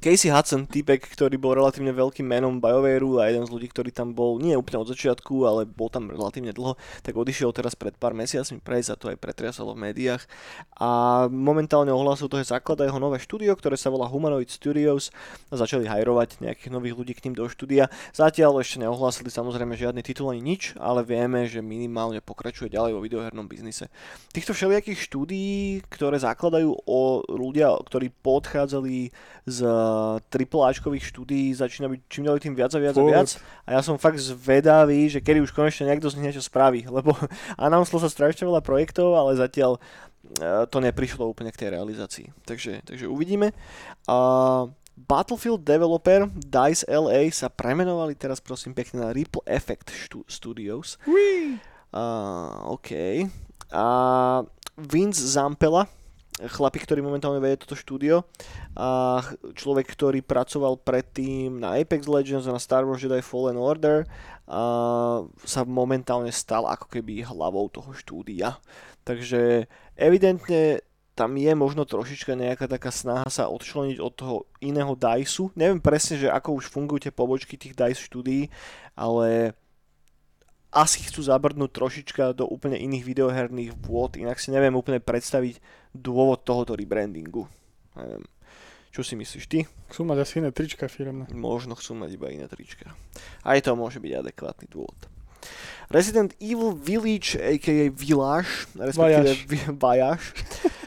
Casey 0.02 0.34
Hudson, 0.34 0.66
týpek, 0.66 1.14
ktorý 1.14 1.38
bol 1.38 1.54
relatívne 1.54 1.94
veľkým 1.94 2.26
menom 2.26 2.58
BioWareu 2.58 3.22
a 3.22 3.30
jeden 3.30 3.46
z 3.46 3.54
ľudí, 3.54 3.70
ktorý 3.70 3.94
tam 3.94 4.18
bol 4.18 4.42
nie 4.42 4.58
úplne 4.58 4.82
od 4.82 4.90
začiatku, 4.90 5.46
ale 5.46 5.70
bol 5.70 5.94
tam 5.94 6.10
relatívne 6.10 6.50
dlho, 6.58 6.74
tak 7.06 7.14
odišiel 7.14 7.54
teraz 7.54 7.78
pred 7.78 7.94
pár 7.94 8.18
mesiacmi 8.18 8.58
prejsť 8.66 8.90
a 8.90 8.98
to 8.98 9.06
aj 9.14 9.22
pretriasalo 9.22 9.78
v 9.78 9.94
médiách. 9.94 10.26
A 10.74 11.30
momentálne 11.30 11.94
ohlásil 11.94 12.34
to, 12.34 12.42
že 12.42 12.50
zaklada 12.50 12.90
jeho 12.90 12.98
nové 12.98 13.22
štúdio, 13.22 13.54
ktoré 13.54 13.78
sa 13.78 13.94
volá 13.94 14.10
Humanoid 14.10 14.50
Studios 14.50 15.14
a 15.54 15.62
začali 15.62 15.86
hajrovať 15.86 16.42
nejakých 16.42 16.74
nových 16.74 16.98
ľudí 16.98 17.14
k 17.14 17.30
ním 17.30 17.38
do 17.38 17.46
štúdia. 17.46 17.94
Zatiaľ 18.10 18.58
ešte 18.66 18.82
neohlásili 18.82 19.30
samozrejme 19.30 19.78
žiadny 19.78 20.02
titul 20.02 20.34
ani 20.34 20.42
nič, 20.42 20.74
ale 20.82 21.06
vieme, 21.06 21.46
že 21.46 21.62
minimálne 21.62 22.26
pokračuje 22.26 22.74
ďalej 22.74 22.98
vo 22.98 23.06
videohernom 23.06 23.46
biznise. 23.46 23.94
Týchto 24.34 24.58
všelijakých 24.58 24.98
štúdií, 24.98 25.86
ktoré 25.94 26.18
zakladajú 26.18 26.74
o 26.90 27.22
ľudia, 27.30 27.78
ktorí 27.86 28.10
podchádzali 28.26 29.14
z 29.46 29.60
AAAčkových 30.28 31.06
štúdií, 31.06 31.52
začína 31.54 31.88
byť 31.92 32.00
čím 32.08 32.24
ďalej 32.28 32.42
tým 32.44 32.56
viac 32.56 32.72
a 32.76 32.80
viac 32.80 32.96
a 32.96 33.02
Furt. 33.02 33.12
viac. 33.12 33.30
A 33.66 33.70
ja 33.78 33.82
som 33.82 33.96
fakt 34.02 34.20
zvedavý, 34.20 35.08
že 35.08 35.20
kedy 35.24 35.44
už 35.44 35.52
konečne 35.56 35.88
niekto 35.88 36.10
z 36.10 36.20
nich 36.20 36.32
niečo 36.32 36.44
spraví, 36.44 36.88
lebo 36.98 37.14
announcelo 37.60 38.02
sa 38.02 38.10
strašne 38.12 38.48
veľa 38.48 38.62
projektov, 38.66 39.14
ale 39.16 39.40
zatiaľ 39.40 39.78
eh, 40.42 40.66
to 40.68 40.78
neprišlo 40.80 41.28
úplne 41.28 41.52
k 41.54 41.66
tej 41.66 41.70
realizácii. 41.76 42.28
Takže, 42.44 42.84
takže 42.88 43.06
uvidíme. 43.08 43.52
A 44.08 44.18
Battlefield 45.08 45.66
developer 45.66 46.30
DICE 46.30 46.86
LA 46.86 47.32
sa 47.34 47.50
premenovali 47.50 48.14
teraz 48.14 48.38
prosím 48.44 48.76
pekne 48.78 49.02
na 49.02 49.10
Ripple 49.10 49.42
Effect 49.50 49.90
Stu- 49.90 50.28
Studios. 50.30 51.02
Whee! 51.10 51.58
A, 51.92 52.04
OK. 52.70 52.92
A 53.72 53.86
Vince 54.78 55.24
Zampella 55.26 55.88
chlapík, 56.48 56.88
ktorý 56.88 57.06
momentálne 57.06 57.38
vedie 57.38 57.62
toto 57.62 57.78
štúdio 57.78 58.26
a 58.74 59.22
človek, 59.54 59.86
ktorý 59.92 60.26
pracoval 60.26 60.82
predtým 60.82 61.62
na 61.62 61.78
Apex 61.78 62.10
Legends 62.10 62.48
a 62.50 62.56
na 62.56 62.62
Star 62.62 62.88
Wars 62.88 63.04
Jedi 63.04 63.22
Fallen 63.22 63.60
Order 63.60 64.10
a 64.50 64.62
sa 65.46 65.62
momentálne 65.68 66.34
stal 66.34 66.66
ako 66.66 66.90
keby 66.90 67.28
hlavou 67.28 67.70
toho 67.70 67.94
štúdia. 67.94 68.58
Takže 69.06 69.70
evidentne 69.98 70.82
tam 71.12 71.36
je 71.38 71.52
možno 71.54 71.84
trošička 71.84 72.34
nejaká 72.34 72.66
taká 72.66 72.90
snaha 72.90 73.28
sa 73.28 73.52
odčleniť 73.52 73.98
od 74.00 74.14
toho 74.16 74.36
iného 74.64 74.96
DICE. 74.96 75.54
Neviem 75.60 75.84
presne, 75.84 76.18
že 76.18 76.32
ako 76.32 76.58
už 76.58 76.72
fungujú 76.72 77.06
tie 77.06 77.14
pobočky 77.14 77.60
tých 77.60 77.76
DICE 77.76 78.02
štúdií, 78.02 78.48
ale 78.96 79.54
asi 80.72 81.04
chcú 81.04 81.20
zabrnúť 81.20 81.72
trošička 81.76 82.32
do 82.32 82.48
úplne 82.48 82.80
iných 82.80 83.04
videoherných 83.04 83.72
vôd, 83.84 84.16
inak 84.16 84.40
si 84.40 84.56
neviem 84.56 84.72
úplne 84.72 85.04
predstaviť 85.04 85.60
dôvod 85.92 86.48
tohoto 86.48 86.80
rebrandingu. 86.80 87.46
Neviem. 88.00 88.24
Čo 88.92 89.08
si 89.08 89.16
myslíš 89.16 89.46
ty? 89.48 89.64
Chcú 89.88 90.04
mať 90.04 90.18
asi 90.24 90.44
iné 90.44 90.52
trička 90.52 90.92
firmné. 90.92 91.28
Možno 91.32 91.80
chcú 91.80 91.96
mať 91.96 92.16
iba 92.16 92.28
iné 92.28 92.48
trička. 92.48 92.92
Aj 93.44 93.60
to 93.64 93.72
môže 93.76 94.04
byť 94.04 94.12
adekvátny 94.20 94.68
dôvod. 94.68 95.00
Resident 95.92 96.32
Evil 96.40 96.76
Village, 96.76 97.36
a.k.a. 97.36 97.92
Village, 97.92 98.72
respektíve 98.76 99.76
Vajaš, 99.76 100.24
uh, 100.32 100.81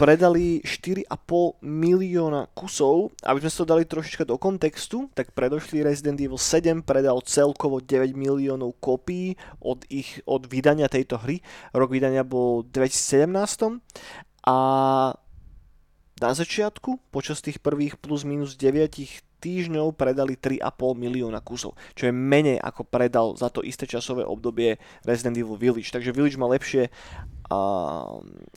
predali 0.00 0.64
4,5 0.64 1.60
milióna 1.60 2.48
kusov. 2.56 3.12
Aby 3.20 3.44
sme 3.44 3.50
to 3.52 3.68
dali 3.68 3.84
trošička 3.84 4.24
do 4.24 4.40
kontextu, 4.40 5.12
tak 5.12 5.36
predošlý 5.36 5.84
Resident 5.84 6.16
Evil 6.18 6.40
7 6.40 6.80
predal 6.80 7.20
celkovo 7.24 7.84
9 7.84 8.16
miliónov 8.16 8.80
kopií 8.80 9.36
od, 9.60 9.84
ich, 9.92 10.24
od 10.24 10.48
vydania 10.48 10.88
tejto 10.88 11.20
hry. 11.20 11.44
Rok 11.76 11.92
vydania 11.92 12.24
bol 12.24 12.64
2017 12.64 13.80
a 14.48 14.56
na 16.22 16.30
začiatku, 16.38 17.10
počas 17.10 17.42
tých 17.42 17.58
prvých 17.58 17.98
plus 17.98 18.22
minus 18.22 18.54
9 18.54 18.94
týždňov 19.42 19.98
predali 19.98 20.38
3,5 20.38 20.62
milióna 20.94 21.42
kusov, 21.42 21.74
čo 21.98 22.06
je 22.06 22.14
menej 22.14 22.62
ako 22.62 22.86
predal 22.86 23.34
za 23.34 23.50
to 23.50 23.66
isté 23.66 23.90
časové 23.90 24.22
obdobie 24.22 24.78
Resident 25.02 25.34
Evil 25.34 25.58
Village. 25.58 25.90
Takže 25.90 26.14
Village 26.14 26.38
má 26.38 26.46
lepšie 26.46 26.94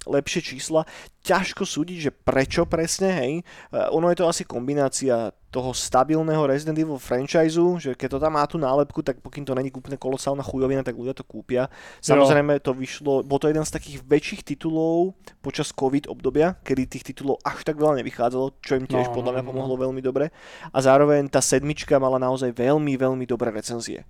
lepšie 0.06 0.42
čísla. 0.56 0.88
Ťažko 1.26 1.66
súdiť, 1.66 1.98
že 2.10 2.12
prečo 2.14 2.70
presne, 2.70 3.10
hej. 3.12 3.34
Uh, 3.74 3.90
ono 3.96 4.14
je 4.14 4.18
to 4.22 4.30
asi 4.30 4.46
kombinácia 4.46 5.34
toho 5.56 5.72
stabilného 5.72 6.44
Resident 6.52 6.76
Evil 6.76 7.00
franchise, 7.00 7.56
že 7.80 7.96
keď 7.96 8.20
to 8.20 8.20
tam 8.20 8.36
má 8.36 8.44
tú 8.44 8.60
nálepku, 8.60 9.00
tak 9.00 9.24
pokým 9.24 9.48
to 9.48 9.56
není 9.56 9.72
úplne 9.72 9.96
kolosálna 9.96 10.44
chujovina, 10.44 10.84
tak 10.84 11.00
ľudia 11.00 11.16
to 11.16 11.24
kúpia. 11.24 11.72
Samozrejme 12.04 12.60
to 12.60 12.76
vyšlo, 12.76 13.24
bol 13.24 13.40
to 13.40 13.48
jeden 13.48 13.64
z 13.64 13.72
takých 13.72 14.04
väčších 14.04 14.44
titulov 14.44 15.16
počas 15.40 15.72
COVID 15.72 16.12
obdobia, 16.12 16.60
kedy 16.60 16.92
tých 16.92 17.16
titulov 17.16 17.40
až 17.48 17.64
tak 17.64 17.80
veľa 17.80 18.04
nevychádzalo, 18.04 18.60
čo 18.60 18.76
im 18.76 18.84
tiež 18.84 19.08
no, 19.08 19.16
podľa 19.16 19.32
mňa 19.40 19.44
no, 19.44 19.48
no. 19.48 19.52
pomohlo 19.56 19.76
veľmi 19.80 20.04
dobre. 20.04 20.36
A 20.76 20.78
zároveň 20.84 21.32
tá 21.32 21.40
sedmička 21.40 21.96
mala 22.04 22.20
naozaj 22.20 22.52
veľmi, 22.52 23.00
veľmi 23.00 23.24
dobré 23.24 23.56
recenzie. 23.56 24.04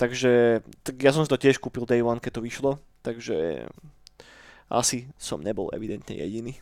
Takže 0.00 0.64
tak 0.80 0.96
ja 0.96 1.12
som 1.12 1.20
si 1.20 1.28
to 1.28 1.36
tiež 1.36 1.60
kúpil 1.60 1.84
Day 1.84 2.00
One, 2.00 2.24
keď 2.24 2.40
to 2.40 2.46
vyšlo, 2.48 2.80
takže 3.04 3.68
asi 4.70 5.10
som 5.18 5.42
nebol 5.42 5.68
evidentne 5.74 6.14
jediný. 6.14 6.56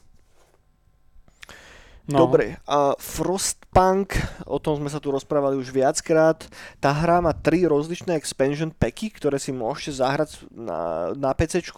No. 2.08 2.24
Dobre, 2.24 2.56
a 2.64 2.96
Frostpunk, 2.96 4.16
o 4.48 4.56
tom 4.56 4.80
sme 4.80 4.88
sa 4.88 4.96
tu 4.96 5.12
rozprávali 5.12 5.60
už 5.60 5.68
viackrát. 5.68 6.40
Tá 6.80 6.88
hra 6.88 7.20
má 7.20 7.36
tri 7.36 7.68
rozličné 7.68 8.16
expansion 8.16 8.72
packy, 8.72 9.12
ktoré 9.12 9.36
si 9.36 9.52
môžete 9.52 10.00
zahrať 10.00 10.48
na, 10.48 11.12
na 11.12 11.36
PC, 11.36 11.68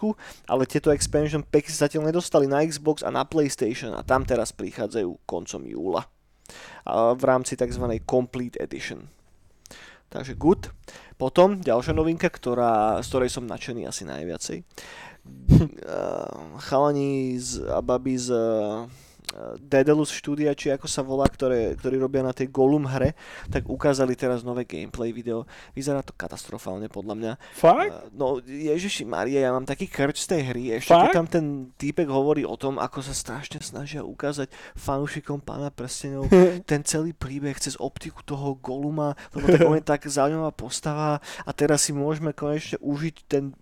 ale 0.47 0.63
tieto 0.71 0.87
expansion 0.95 1.43
packy 1.43 1.67
sa 1.67 1.91
zatiaľ 1.91 2.07
nedostali 2.15 2.47
na 2.47 2.63
Xbox 2.63 3.03
a 3.03 3.11
na 3.11 3.27
PlayStation 3.27 3.91
a 3.91 4.07
tam 4.07 4.23
teraz 4.23 4.55
prichádzajú 4.55 5.27
koncom 5.27 5.67
júla 5.67 6.07
a 6.87 7.11
v 7.11 7.23
rámci 7.27 7.59
tzv. 7.59 7.83
Complete 8.07 8.55
Edition. 8.63 9.11
Takže 10.11 10.35
good. 10.35 10.71
Potom 11.15 11.63
ďalšia 11.63 11.95
novinka, 11.95 12.27
ktorá, 12.27 12.99
z 12.99 13.07
ktorej 13.07 13.29
som 13.31 13.47
nadšený 13.47 13.87
asi 13.87 14.03
najviacej. 14.03 14.57
Chalani 16.57 17.39
z, 17.39 17.61
a 17.69 17.81
baby 17.81 18.17
z 18.17 18.33
Daedalus 19.63 20.11
štúdia, 20.11 20.51
či 20.51 20.75
ako 20.75 20.87
sa 20.91 20.99
volá, 21.01 21.23
ktoré, 21.23 21.79
ktorí 21.79 21.95
robia 21.95 22.19
na 22.19 22.35
tej 22.35 22.51
Gollum 22.51 22.83
hre, 22.83 23.15
tak 23.47 23.67
ukázali 23.71 24.19
teraz 24.19 24.43
nové 24.43 24.67
gameplay 24.67 25.15
video. 25.15 25.47
Vyzerá 25.71 26.03
to 26.03 26.11
katastrofálne 26.11 26.91
podľa 26.91 27.15
mňa. 27.15 27.31
Fakt? 27.55 27.91
Uh, 27.91 28.11
no 28.11 28.25
Ježiši 28.43 29.07
Maria, 29.07 29.47
ja 29.47 29.51
mám 29.55 29.63
taký 29.63 29.87
krč 29.87 30.27
z 30.27 30.35
tej 30.35 30.41
hry. 30.51 30.63
Ešte 30.75 30.91
Fakt? 30.91 31.03
keď 31.07 31.15
tam 31.15 31.27
ten 31.31 31.45
týpek 31.79 32.11
hovorí 32.11 32.43
o 32.43 32.59
tom, 32.59 32.75
ako 32.75 32.99
sa 32.99 33.15
strašne 33.15 33.63
snažia 33.63 34.03
ukázať 34.03 34.51
fanúšikom 34.75 35.39
pána 35.39 35.71
prstenov 35.71 36.27
ten 36.69 36.83
celý 36.83 37.15
príbeh 37.15 37.55
cez 37.55 37.79
optiku 37.79 38.19
toho 38.27 38.59
Goluma, 38.59 39.15
lebo 39.31 39.47
tak 39.47 39.61
on 39.63 39.79
je 39.79 39.85
tak 39.95 40.01
zaujímavá 40.11 40.51
postava 40.51 41.23
a 41.47 41.51
teraz 41.55 41.87
si 41.87 41.95
môžeme 41.95 42.35
konečne 42.35 42.75
užiť 42.83 43.15
ten 43.31 43.55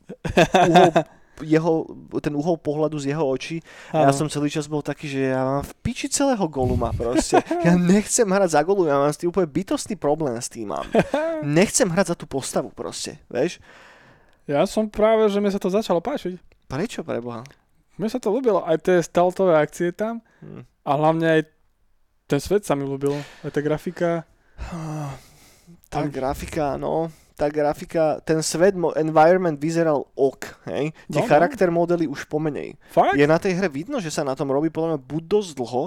uhol 0.65 0.91
jeho, 1.43 1.87
ten 2.19 2.33
uhol 2.35 2.59
pohľadu 2.59 2.99
z 2.99 3.15
jeho 3.15 3.25
očí 3.25 3.63
a 3.93 4.07
ja 4.07 4.11
som 4.11 4.27
celý 4.27 4.51
čas 4.51 4.67
bol 4.67 4.83
taký, 4.83 5.07
že 5.07 5.31
ja 5.31 5.41
mám 5.43 5.63
v 5.63 5.73
piči 5.83 6.07
celého 6.11 6.41
Goluma 6.47 6.91
proste. 6.95 7.41
Ja 7.67 7.75
nechcem 7.75 8.25
hrať 8.25 8.55
za 8.55 8.61
Golum, 8.63 8.87
ja 8.87 8.95
mám 8.95 9.11
s 9.11 9.19
tým 9.19 9.29
úplne 9.29 9.51
bytostný 9.51 9.99
problém 9.99 10.35
s 10.39 10.47
tým 10.47 10.71
mám. 10.71 10.87
Nechcem 11.43 11.87
hrať 11.91 12.13
za 12.13 12.15
tú 12.15 12.23
postavu 12.23 12.71
proste, 12.71 13.19
vieš? 13.27 13.59
Ja 14.47 14.63
som 14.65 14.87
práve, 14.87 15.27
že 15.27 15.43
mi 15.43 15.51
sa 15.51 15.59
to 15.59 15.67
začalo 15.67 15.99
páčiť. 15.99 16.39
Prečo 16.71 17.03
preboha? 17.03 17.43
Mne 17.99 18.07
sa 18.07 18.17
to 18.17 18.31
ľúbilo, 18.31 18.63
aj 18.63 18.79
tie 18.79 18.97
stealthové 19.03 19.59
akcie 19.59 19.91
tam 19.91 20.23
hmm. 20.39 20.63
a 20.87 20.91
hlavne 20.95 21.27
aj 21.27 21.41
ten 22.29 22.39
svet 22.39 22.63
sa 22.63 22.77
mi 22.77 22.87
ľúbil, 22.87 23.17
aj 23.43 23.51
tá 23.51 23.59
grafika. 23.59 24.23
Tá 25.89 26.05
grafika, 26.05 26.77
no, 26.77 27.09
tá 27.39 27.47
grafika, 27.47 28.19
ten 28.27 28.43
svet, 28.43 28.75
environment 28.99 29.55
vyzeral 29.55 30.03
ok, 30.11 30.67
hej? 30.67 30.91
Tie 31.07 31.23
no, 31.23 31.25
no. 31.25 31.31
charakter 31.31 31.71
modely 31.71 32.03
už 32.03 32.27
pomenej. 32.27 32.75
Fakt? 32.91 33.15
Je 33.15 33.23
na 33.23 33.39
tej 33.39 33.55
hre 33.55 33.71
vidno, 33.71 34.03
že 34.03 34.11
sa 34.11 34.27
na 34.27 34.35
tom 34.35 34.51
robí 34.51 34.67
podľa 34.67 34.99
mňa 34.99 34.99
buď 34.99 35.23
dosť 35.23 35.49
dlho, 35.55 35.83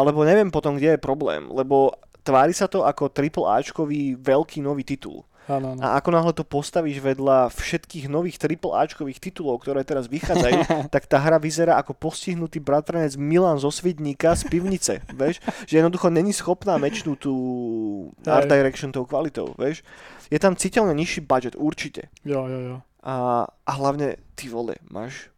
alebo 0.00 0.24
neviem 0.24 0.48
potom, 0.48 0.80
kde 0.80 0.96
je 0.96 1.00
problém, 1.04 1.44
lebo 1.52 1.92
tvári 2.24 2.56
sa 2.56 2.64
to 2.64 2.88
ako 2.88 3.12
AAAčkový 3.12 4.16
veľký 4.16 4.64
nový 4.64 4.88
titul. 4.88 5.27
Ano, 5.48 5.72
ano. 5.72 5.80
A 5.80 5.96
ako 5.96 6.12
náhle 6.12 6.32
to 6.36 6.44
postavíš 6.44 7.00
vedľa 7.00 7.48
všetkých 7.48 8.04
nových 8.12 8.36
AAAčkových 8.36 9.16
titulov, 9.16 9.64
ktoré 9.64 9.80
teraz 9.80 10.04
vychádzajú, 10.04 10.58
tak 10.94 11.08
tá 11.08 11.16
hra 11.16 11.40
vyzerá 11.40 11.80
ako 11.80 11.96
postihnutý 11.96 12.60
bratranec 12.60 13.16
Milan 13.16 13.56
zo 13.56 13.72
Svidníka 13.72 14.36
z 14.36 14.44
pivnice, 14.52 15.00
vieš? 15.20 15.40
Že 15.64 15.80
jednoducho 15.80 16.12
není 16.12 16.36
schopná 16.36 16.76
mečnúť 16.76 17.18
tú 17.24 17.34
art 18.28 18.44
direction 18.44 18.92
tou 18.92 19.08
kvalitou, 19.08 19.56
vieš? 19.56 19.80
Je 20.28 20.36
tam 20.36 20.52
citeľne 20.52 20.92
nižší 20.92 21.24
budget, 21.24 21.56
určite. 21.56 22.12
Jo, 22.28 22.44
jo, 22.44 22.60
jo. 22.60 22.76
A, 23.00 23.48
a 23.48 23.72
hlavne, 23.72 24.20
ty 24.36 24.52
vole, 24.52 24.76
máš 24.92 25.32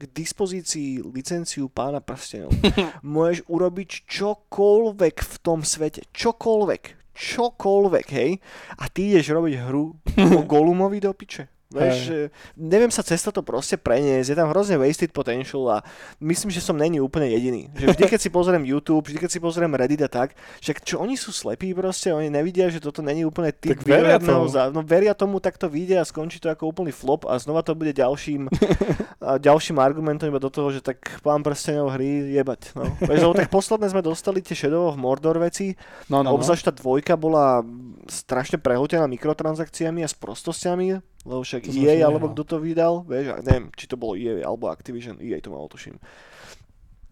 k 0.00 0.08
dispozícii 0.16 1.04
licenciu 1.12 1.68
pána 1.68 2.00
prstenov. 2.00 2.48
Môžeš 3.04 3.44
urobiť 3.52 4.08
čokoľvek 4.08 5.16
v 5.20 5.34
tom 5.44 5.60
svete. 5.60 6.08
Čokoľvek 6.16 6.99
čokoľvek, 7.20 8.06
hej, 8.16 8.40
a 8.80 8.88
ty 8.88 9.12
ideš 9.12 9.36
robiť 9.36 9.54
hru 9.68 9.84
o 10.24 10.40
Golumovi 10.50 11.04
do 11.04 11.12
piče. 11.12 11.59
Vieš, 11.70 11.98
hey. 12.10 12.26
neviem 12.58 12.90
sa 12.90 13.06
cesta 13.06 13.30
to 13.30 13.46
proste 13.46 13.78
preniesť, 13.78 14.34
je 14.34 14.36
tam 14.36 14.50
hrozne 14.50 14.74
wasted 14.74 15.14
potential 15.14 15.62
a 15.70 15.86
myslím, 16.18 16.50
že 16.50 16.58
som 16.58 16.74
není 16.74 16.98
úplne 16.98 17.30
jediný. 17.30 17.70
Že 17.78 17.94
vždy, 17.94 18.04
keď 18.10 18.20
si 18.26 18.30
pozriem 18.34 18.66
YouTube, 18.66 19.06
vždy, 19.06 19.22
keď 19.22 19.30
si 19.30 19.38
pozriem 19.38 19.70
Reddit 19.70 20.02
a 20.02 20.10
tak, 20.10 20.34
že 20.58 20.74
čo 20.74 20.98
oni 20.98 21.14
sú 21.14 21.30
slepí 21.30 21.70
proste, 21.70 22.10
oni 22.10 22.26
nevidia, 22.26 22.66
že 22.74 22.82
toto 22.82 23.06
není 23.06 23.22
úplne 23.22 23.54
typ 23.54 23.78
tak 23.78 23.86
veria 23.86 24.18
tomu. 24.18 24.50
Za, 24.50 24.74
no 24.74 24.82
veria 24.82 25.14
tomu, 25.14 25.38
tak 25.38 25.62
to 25.62 25.70
vyjde 25.70 26.02
a 26.02 26.04
skončí 26.04 26.42
to 26.42 26.50
ako 26.50 26.74
úplný 26.74 26.90
flop 26.90 27.22
a 27.30 27.38
znova 27.38 27.62
to 27.62 27.78
bude 27.78 27.94
ďalším, 27.94 28.50
ďalším 29.46 29.78
argumentom 29.78 30.26
iba 30.26 30.42
do 30.42 30.50
toho, 30.50 30.74
že 30.74 30.82
tak 30.82 31.22
pán 31.22 31.46
prstenov 31.46 31.94
hry 31.94 32.34
jebať. 32.34 32.74
No. 32.74 32.90
Vieš, 32.98 33.30
tak 33.30 33.46
posledné 33.46 33.86
sme 33.94 34.02
dostali 34.02 34.42
tie 34.42 34.58
Shadow 34.58 34.90
of 34.90 34.98
Mordor 34.98 35.38
veci, 35.38 35.78
no, 36.10 36.26
no, 36.26 36.34
no. 36.34 36.34
obzvlášť 36.34 36.66
tá 36.66 36.72
dvojka 36.74 37.14
bola 37.14 37.62
strašne 38.10 38.58
prehotená 38.58 39.06
mikrotransakciami 39.06 40.02
a 40.02 40.10
s 40.10 40.18
prostostiami, 40.18 40.98
lebo 41.24 41.44
však 41.44 41.68
to 41.68 41.72
EA, 41.76 42.08
alebo 42.08 42.32
kto 42.32 42.42
to 42.44 42.56
vydal, 42.56 43.04
vieš, 43.04 43.44
neviem, 43.44 43.68
či 43.76 43.84
to 43.84 44.00
bolo 44.00 44.16
EA 44.16 44.40
alebo 44.40 44.72
Activision, 44.72 45.20
EA 45.20 45.36
to 45.44 45.52
malo 45.52 45.68
tuším. 45.68 46.00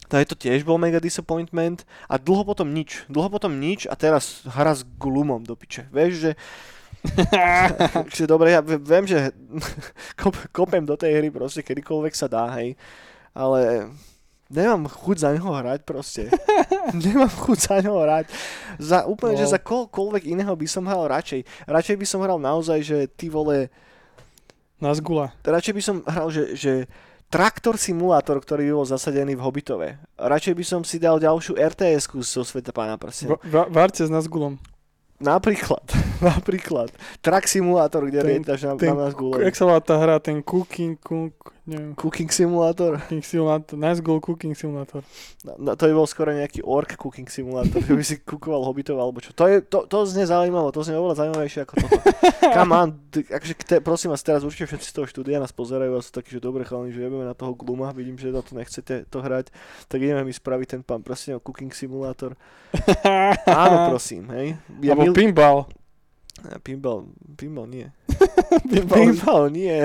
je 0.09 0.26
to 0.28 0.36
tiež 0.36 0.64
bol 0.64 0.80
mega 0.80 0.96
disappointment 0.96 1.84
a 2.09 2.16
dlho 2.16 2.48
potom 2.48 2.72
nič. 2.72 3.04
Dlho 3.12 3.28
potom 3.28 3.61
nič 3.61 3.84
a 3.84 3.92
teraz 3.92 4.48
hra 4.48 4.72
s 4.72 4.82
glumom 4.96 5.44
do 5.44 5.52
piče. 5.52 5.92
Vieš, 5.92 6.12
že 6.16 6.32
že 8.16 8.26
dobre, 8.26 8.50
ja 8.54 8.61
viem, 8.64 9.06
že 9.06 9.30
kopem 10.56 10.82
do 10.82 10.98
tej 10.98 11.22
hry 11.22 11.28
proste 11.30 11.62
kedykoľvek 11.62 12.14
sa 12.14 12.26
dá, 12.26 12.50
hej. 12.59 12.74
Ale 13.36 13.92
nemám 14.50 14.88
chuť 14.88 15.16
za 15.20 15.30
neho 15.36 15.50
hrať 15.52 15.80
proste. 15.86 16.32
nemám 17.06 17.30
chuť 17.30 17.59
za 17.59 17.74
neho 17.84 17.98
hrať. 18.02 18.26
Za, 18.80 18.98
úplne, 19.06 19.38
no. 19.38 19.40
že 19.44 19.52
za 19.52 19.61
koľkoľvek 19.61 20.26
iného 20.26 20.50
by 20.50 20.66
som 20.66 20.88
hral 20.88 21.06
radšej. 21.06 21.44
Radšej 21.68 21.96
by 21.96 22.06
som 22.09 22.20
hral 22.24 22.40
naozaj, 22.40 22.78
že 22.82 22.98
ty 23.14 23.30
vole, 23.30 23.70
na 24.78 24.90
zgula. 24.92 25.34
Radšej 25.40 25.74
by 25.74 25.82
som 25.82 25.96
hral, 26.02 26.28
že, 26.28 26.54
že 26.54 26.72
traktor 27.26 27.76
simulátor, 27.76 28.38
ktorý 28.38 28.72
bol 28.72 28.84
zasadený 28.84 29.34
v 29.34 29.42
Hobitove. 29.42 29.88
Radšej 30.16 30.54
by 30.54 30.64
som 30.64 30.80
si 30.80 30.96
dal 30.96 31.18
ďalšiu 31.18 31.54
rts 31.54 32.08
zo 32.24 32.42
sveta 32.42 32.70
pána 32.70 32.96
prsia. 32.96 33.28
Va- 33.28 33.42
va- 33.44 33.68
Varte 33.68 34.00
s 34.00 34.08
Nazgulom. 34.08 34.56
Napríklad, 35.18 35.82
napríklad. 36.22 36.94
Track 37.18 37.44
simulátor, 37.44 38.06
kde 38.06 38.22
Ten- 38.22 38.46
na, 38.46 38.78
ten 38.78 38.94
na 38.94 39.04
nás 39.04 39.14
gule. 39.14 39.42
Jak 39.42 39.52
sa 39.52 39.66
volá 39.66 39.82
tá 39.82 39.98
hra, 39.98 40.22
ten 40.22 40.38
Cooking, 40.40 40.94
cook, 40.94 41.57
neviem, 41.68 41.92
Cooking 41.92 42.32
simulátor. 42.32 42.96
Cooking 43.04 43.20
Simulator, 43.20 43.76
Nazgul 43.76 44.24
Cooking 44.24 44.56
Simulator. 44.56 45.04
No, 45.44 45.52
no, 45.60 45.70
to 45.76 45.84
by 45.84 45.92
bol 45.92 46.08
skoro 46.08 46.32
nejaký 46.32 46.64
ork 46.64 46.96
cooking 46.96 47.28
simulátor, 47.28 47.84
že 47.84 47.92
by 47.92 48.04
si 48.04 48.16
kukoval 48.24 48.64
hobitov 48.64 48.96
alebo 48.96 49.20
čo. 49.20 49.36
To, 49.36 49.44
je, 49.44 49.60
to, 49.60 49.84
to 49.84 50.08
znie 50.08 50.24
zaujímavo, 50.24 50.72
to 50.72 50.80
znie 50.80 50.96
oveľa 50.96 51.28
zaujímavejšie 51.28 51.60
ako 51.68 51.74
toto. 51.84 51.98
Mám, 52.72 52.96
d- 53.12 53.28
akože, 53.28 53.54
te, 53.60 53.76
prosím 53.84 54.16
vás, 54.16 54.24
teraz 54.24 54.42
určite 54.42 54.72
všetci 54.72 54.88
z 54.88 54.94
toho 54.96 55.06
štúdia 55.06 55.36
nás 55.36 55.52
pozerajú 55.52 55.92
a 55.94 56.00
sú 56.00 56.10
takí, 56.10 56.32
že 56.32 56.40
dobre 56.40 56.64
chalani, 56.64 56.90
že 56.90 57.04
jebeme 57.04 57.28
na 57.28 57.36
toho 57.36 57.52
gluma, 57.52 57.92
vidím, 57.92 58.16
že 58.16 58.32
na 58.32 58.40
to 58.40 58.56
nechcete 58.56 59.04
to 59.06 59.18
hrať, 59.20 59.52
tak 59.86 59.98
ideme 60.00 60.24
mi 60.24 60.32
spraviť 60.32 60.66
ten 60.66 60.80
pán 60.80 61.04
prosím 61.04 61.36
o 61.36 61.44
cooking 61.44 61.70
simulátor. 61.70 62.32
Áno, 63.46 63.92
prosím, 63.92 64.28
hej. 64.32 64.56
Ja 64.80 64.96
Alebo 64.96 65.12
mil... 65.12 65.14
pinball. 65.14 65.68
Pinball, 66.62 67.08
pinball 67.34 67.66
nie. 67.66 67.86
pinball. 68.70 68.96
Pinball 68.96 69.44
nie. 69.50 69.84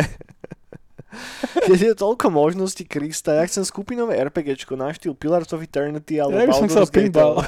Je, 1.69 1.75
je 1.79 1.95
toľko 1.95 2.27
možností 2.33 2.83
Krista, 2.83 3.37
ja 3.37 3.43
chcem 3.47 3.63
skupinové 3.63 4.17
RPGčko 4.19 4.73
na 4.75 4.91
štýl 4.91 5.13
Pillars 5.15 5.51
of 5.53 5.63
Eternity 5.63 6.19
alebo 6.19 6.35
Ja 6.37 6.49
by 6.49 6.53
som 6.53 6.69
chcel 6.69 6.87
pinball. 6.89 7.41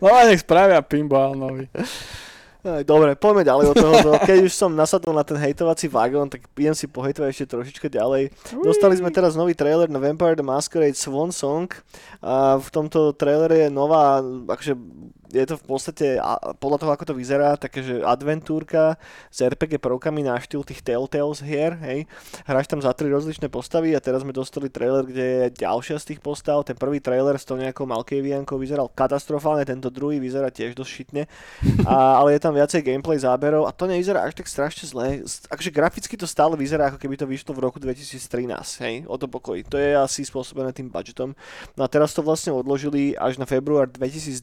No 0.00 0.08
a 0.16 0.24
nech 0.24 0.40
spravia 0.40 0.80
pinball 0.80 1.36
nový. 1.36 1.68
Aj, 2.66 2.82
Dobre, 2.82 3.14
poďme 3.14 3.46
ďalej 3.46 3.66
od 3.70 3.76
tohoto. 3.78 4.10
Keď 4.26 4.48
už 4.48 4.52
som 4.56 4.74
nasadol 4.74 5.14
na 5.14 5.22
ten 5.22 5.38
hejtovací 5.38 5.86
vagón, 5.86 6.26
tak 6.26 6.50
idem 6.58 6.74
si 6.74 6.90
pohejtovať 6.90 7.28
ešte 7.30 7.52
trošička 7.54 7.86
ďalej. 7.86 8.34
Dostali 8.58 8.98
sme 8.98 9.14
teraz 9.14 9.38
nový 9.38 9.54
trailer 9.54 9.86
na 9.86 10.02
Vampire 10.02 10.34
the 10.34 10.42
Masquerade 10.42 10.98
Swan 10.98 11.30
Song 11.30 11.70
a 12.18 12.58
v 12.58 12.68
tomto 12.74 13.14
trailere 13.14 13.68
je 13.68 13.70
nová, 13.70 14.18
akože 14.50 14.74
je 15.36 15.46
to 15.52 15.60
v 15.60 15.64
podstate, 15.68 16.06
podľa 16.56 16.78
toho, 16.80 16.90
ako 16.96 17.04
to 17.12 17.14
vyzerá, 17.14 17.60
takéže 17.60 18.00
adventúrka 18.00 18.96
s 19.28 19.44
RPG 19.44 19.76
prvkami 19.76 20.24
na 20.24 20.40
štýl 20.40 20.64
tých 20.64 20.80
Telltales 20.80 21.44
hier, 21.44 21.76
hej. 21.84 22.08
Hráš 22.48 22.72
tam 22.72 22.80
za 22.80 22.96
tri 22.96 23.12
rozličné 23.12 23.52
postavy 23.52 23.92
a 23.92 24.00
teraz 24.00 24.24
sme 24.24 24.32
dostali 24.32 24.72
trailer, 24.72 25.04
kde 25.04 25.24
je 25.24 25.44
ďalšia 25.60 26.00
z 26.00 26.14
tých 26.14 26.20
postav. 26.24 26.64
Ten 26.64 26.80
prvý 26.80 27.04
trailer 27.04 27.36
s 27.36 27.44
tou 27.44 27.60
nejakou 27.60 27.84
Malkaviankou 27.84 28.56
vyzeral 28.56 28.88
katastrofálne, 28.88 29.68
tento 29.68 29.92
druhý 29.92 30.16
vyzerá 30.16 30.48
tiež 30.48 30.72
dosť 30.72 30.90
šitne, 30.90 31.22
a, 31.84 32.16
ale 32.22 32.34
je 32.34 32.40
tam 32.40 32.56
viacej 32.56 32.80
gameplay 32.80 33.20
záberov 33.20 33.68
a 33.68 33.74
to 33.76 33.84
nevyzerá 33.84 34.24
až 34.24 34.40
tak 34.40 34.48
strašne 34.48 34.88
zle. 34.88 35.20
Akože 35.52 35.70
graficky 35.74 36.16
to 36.16 36.24
stále 36.24 36.56
vyzerá, 36.56 36.88
ako 36.88 36.98
keby 37.02 37.20
to 37.20 37.28
vyšlo 37.28 37.52
v 37.52 37.60
roku 37.60 37.76
2013, 37.76 38.84
hej, 38.86 38.94
o 39.04 39.16
to 39.20 39.28
pokoji. 39.28 39.66
To 39.68 39.76
je 39.76 39.92
asi 39.92 40.24
spôsobené 40.24 40.72
tým 40.72 40.88
budgetom. 40.88 41.36
No 41.76 41.84
a 41.84 41.88
teraz 41.90 42.16
to 42.16 42.24
vlastne 42.24 42.54
odložili 42.54 43.12
až 43.18 43.36
na 43.36 43.44
február 43.44 43.90
2022. 43.90 44.38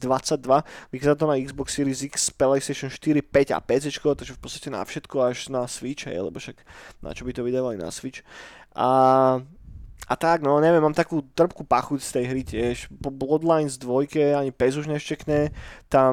Vychádza 0.92 1.14
to 1.14 1.26
na 1.30 1.38
Xbox 1.38 1.74
Series 1.74 2.02
X, 2.02 2.34
PlayStation 2.34 2.90
4, 2.90 3.22
5 3.22 3.56
a 3.56 3.60
PC, 3.60 3.94
takže 3.94 4.36
v 4.36 4.40
podstate 4.40 4.68
na 4.68 4.84
všetko 4.84 5.16
až 5.22 5.48
na 5.48 5.64
Switch, 5.68 6.04
hej, 6.04 6.20
lebo 6.20 6.36
však 6.36 6.60
na 7.00 7.14
čo 7.14 7.24
by 7.24 7.32
to 7.32 7.46
vydávali 7.46 7.76
na 7.78 7.88
Switch. 7.94 8.20
A 8.74 9.40
a 10.04 10.20
tak, 10.20 10.44
no 10.44 10.60
neviem, 10.60 10.84
mám 10.84 10.92
takú 10.92 11.24
trpkú 11.32 11.64
pachuť 11.64 12.00
z 12.04 12.10
tej 12.12 12.24
hry 12.28 12.42
tiež. 12.44 12.92
Po 13.00 13.08
Bloodlines 13.08 13.80
2 13.80 14.36
ani 14.36 14.52
pes 14.52 14.76
už 14.76 14.84
neštekne. 14.84 15.48
Tam 15.88 16.12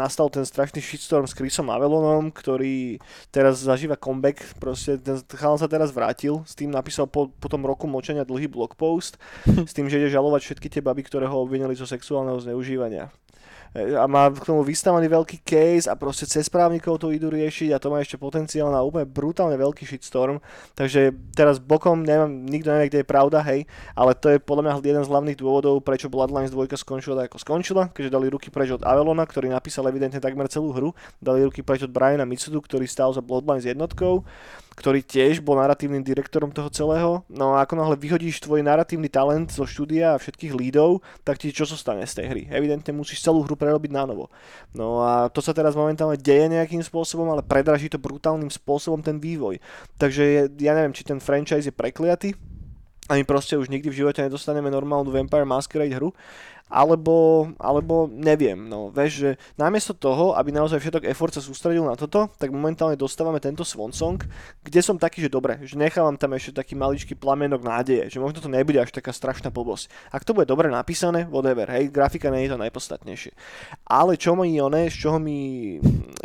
nastal 0.00 0.32
ten 0.32 0.48
strašný 0.48 0.80
shitstorm 0.80 1.28
s 1.28 1.36
Chrisom 1.36 1.68
Avelonom, 1.68 2.32
ktorý 2.32 2.96
teraz 3.28 3.60
zažíva 3.60 4.00
comeback. 4.00 4.40
Proste 4.56 4.96
ten 4.96 5.20
chalan 5.36 5.60
sa 5.60 5.68
teraz 5.68 5.92
vrátil. 5.92 6.40
S 6.48 6.56
tým 6.56 6.72
napísal 6.72 7.04
po, 7.04 7.28
po 7.28 7.52
tom 7.52 7.68
roku 7.68 7.84
močenia 7.84 8.24
dlhý 8.24 8.48
blogpost. 8.48 9.20
s 9.68 9.76
tým, 9.76 9.92
že 9.92 10.00
ide 10.00 10.08
žalovať 10.08 10.40
všetky 10.48 10.72
tie 10.72 10.80
baby, 10.80 11.04
ktoré 11.04 11.28
ho 11.28 11.36
obvinili 11.36 11.76
zo 11.76 11.84
sexuálneho 11.84 12.40
zneužívania. 12.40 13.12
E, 13.72 13.96
A 13.96 14.04
má 14.04 14.28
k 14.28 14.44
tomu 14.44 14.60
vystavaný 14.60 15.08
veľký 15.08 15.40
case 15.44 15.88
a 15.88 15.96
proste 15.96 16.28
cez 16.28 16.52
právnikov 16.52 17.00
to 17.00 17.08
idú 17.12 17.32
riešiť 17.32 17.72
a 17.72 17.80
to 17.80 17.88
má 17.88 18.04
ešte 18.04 18.20
potenciál 18.20 18.68
na 18.68 18.84
úplne 18.84 19.08
brutálne 19.08 19.56
veľký 19.56 19.88
shitstorm. 19.88 20.44
Takže 20.76 21.12
teraz 21.32 21.56
bokom, 21.56 22.04
neviem, 22.04 22.44
nikto 22.44 22.68
nevie, 22.68 22.92
kde 22.92 23.00
je 23.02 23.08
pravda, 23.08 23.40
hej, 23.48 23.64
ale 23.96 24.12
to 24.12 24.28
je 24.32 24.38
podľa 24.38 24.62
mňa 24.68 24.72
jeden 24.84 25.04
z 25.04 25.10
hlavných 25.10 25.40
dôvodov, 25.40 25.80
prečo 25.80 26.12
Bloodlines 26.12 26.52
2 26.52 26.68
skončila 26.76 27.24
tak, 27.24 27.32
ako 27.32 27.38
skončila, 27.40 27.88
keďže 27.88 28.12
dali 28.12 28.28
ruky 28.28 28.52
preč 28.52 28.76
od 28.76 28.84
Avalona, 28.84 29.24
ktorý 29.24 29.48
napísal 29.48 29.88
evidentne 29.88 30.20
takmer 30.20 30.48
celú 30.52 30.72
hru, 30.76 30.92
dali 31.18 31.44
ruky 31.48 31.64
preč 31.64 31.84
od 31.84 31.92
Briana 31.92 32.28
Mitsudu, 32.28 32.60
ktorý 32.60 32.84
stál 32.84 33.12
za 33.16 33.24
Bloodlines 33.24 33.64
jednotkou, 33.64 34.24
ktorý 34.72 35.04
tiež 35.04 35.44
bol 35.44 35.60
naratívnym 35.60 36.00
direktorom 36.00 36.50
toho 36.52 36.68
celého. 36.72 37.24
No 37.28 37.56
a 37.56 37.64
ako 37.64 37.76
náhle 37.76 37.96
vyhodíš 38.00 38.42
tvoj 38.44 38.64
naratívny 38.64 39.12
talent 39.12 39.52
zo 39.52 39.68
štúdia 39.68 40.16
a 40.16 40.20
všetkých 40.20 40.56
lídov, 40.56 41.04
tak 41.22 41.38
ti 41.40 41.52
čo 41.52 41.68
zostane 41.68 42.04
z 42.08 42.22
tej 42.22 42.26
hry? 42.32 42.42
Evidentne 42.48 42.96
musíš 42.96 43.20
celú 43.20 43.44
hru 43.44 43.54
prerobiť 43.54 43.92
na 43.92 44.08
novo. 44.08 44.32
No 44.72 45.04
a 45.04 45.28
to 45.28 45.44
sa 45.44 45.52
teraz 45.52 45.76
momentálne 45.76 46.16
deje 46.16 46.48
nejakým 46.48 46.80
spôsobom, 46.80 47.28
ale 47.28 47.44
predraží 47.44 47.92
to 47.92 48.00
brutálnym 48.00 48.48
spôsobom 48.48 49.04
ten 49.04 49.20
vývoj. 49.20 49.60
Takže 50.00 50.22
je, 50.24 50.42
ja 50.64 50.72
neviem, 50.72 50.96
či 50.96 51.04
ten 51.04 51.20
franchise 51.20 51.68
je 51.68 51.74
prekliatý, 51.74 52.32
a 53.10 53.18
my 53.18 53.26
proste 53.26 53.58
už 53.58 53.66
nikdy 53.66 53.90
v 53.90 53.98
živote 54.06 54.22
nedostaneme 54.22 54.70
normálnu 54.70 55.10
Vampire 55.10 55.44
Masquerade 55.44 55.92
hru, 55.92 56.14
alebo, 56.72 57.52
alebo 57.60 58.08
neviem, 58.08 58.56
no, 58.56 58.88
vieš, 58.88 59.12
že 59.20 59.30
namiesto 59.60 59.92
toho, 59.92 60.32
aby 60.32 60.56
naozaj 60.56 60.80
všetok 60.80 61.04
effort 61.04 61.36
sa 61.36 61.44
sústredil 61.44 61.84
na 61.84 61.92
toto, 61.92 62.32
tak 62.40 62.48
momentálne 62.48 62.96
dostávame 62.96 63.44
tento 63.44 63.60
Swan 63.60 63.92
kde 64.64 64.80
som 64.80 64.96
taký, 64.96 65.20
že 65.20 65.28
dobre, 65.28 65.60
že 65.68 65.76
nechávam 65.76 66.16
tam 66.16 66.32
ešte 66.32 66.64
taký 66.64 66.72
maličký 66.72 67.12
plamenok 67.12 67.60
nádeje, 67.60 68.08
že 68.08 68.16
možno 68.16 68.40
to 68.40 68.48
nebude 68.48 68.80
až 68.80 68.88
taká 68.88 69.12
strašná 69.12 69.52
blbosť. 69.52 69.92
Ak 70.08 70.24
to 70.24 70.32
bude 70.32 70.48
dobre 70.48 70.72
napísané, 70.72 71.28
whatever, 71.28 71.68
hej, 71.68 71.92
grafika 71.92 72.32
nie 72.32 72.48
je 72.48 72.56
to 72.56 72.62
najpodstatnejšie. 72.64 73.36
Ale 73.84 74.16
čo 74.16 74.32
mi 74.32 74.56
oné, 74.56 74.88
z 74.88 74.96
čoho 75.04 75.20
mi 75.20 75.76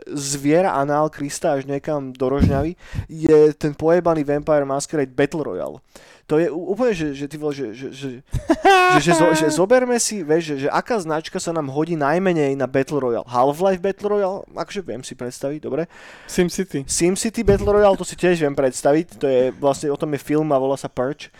zviera 0.07 0.79
anál 0.79 1.11
Krista 1.11 1.59
až 1.59 1.67
niekam 1.67 2.15
do 2.15 2.31
rožňavy, 2.31 2.79
je 3.11 3.51
ten 3.51 3.75
pojebaný 3.75 4.23
Vampire 4.23 4.63
Masquerade 4.63 5.11
Battle 5.11 5.43
Royale. 5.43 5.83
To 6.27 6.35
je 6.43 6.51
úplne, 6.51 6.91
že, 6.91 7.15
že 7.15 7.25
ty 7.31 7.39
vole, 7.39 7.55
že, 7.55 7.71
že, 7.71 7.87
že, 7.95 8.09
že, 8.19 8.99
že, 8.99 9.11
zo, 9.15 9.31
že 9.31 9.47
zoberme 9.63 9.95
si, 9.95 10.27
vieš, 10.27 10.43
že, 10.43 10.55
že 10.67 10.69
aká 10.69 10.99
značka 10.99 11.39
sa 11.39 11.55
nám 11.55 11.71
hodí 11.71 11.95
najmenej 11.95 12.51
na 12.59 12.67
Battle 12.67 12.99
Royale. 12.99 13.23
Half-Life 13.23 13.79
Battle 13.79 14.11
Royale, 14.11 14.43
akože 14.51 14.83
viem 14.83 15.07
si 15.07 15.15
predstaviť, 15.15 15.63
dobre. 15.63 15.87
SimCity. 16.27 16.83
SimCity 16.83 17.47
Battle 17.47 17.71
Royale, 17.71 17.95
to 17.95 18.03
si 18.03 18.19
tiež 18.19 18.43
viem 18.43 18.51
predstaviť, 18.51 19.05
to 19.15 19.25
je 19.25 19.41
vlastne, 19.55 19.87
o 19.87 19.95
tom 19.95 20.11
je 20.11 20.19
film 20.19 20.51
a 20.51 20.59
volá 20.59 20.75
sa 20.75 20.91
Purge. 20.91 21.31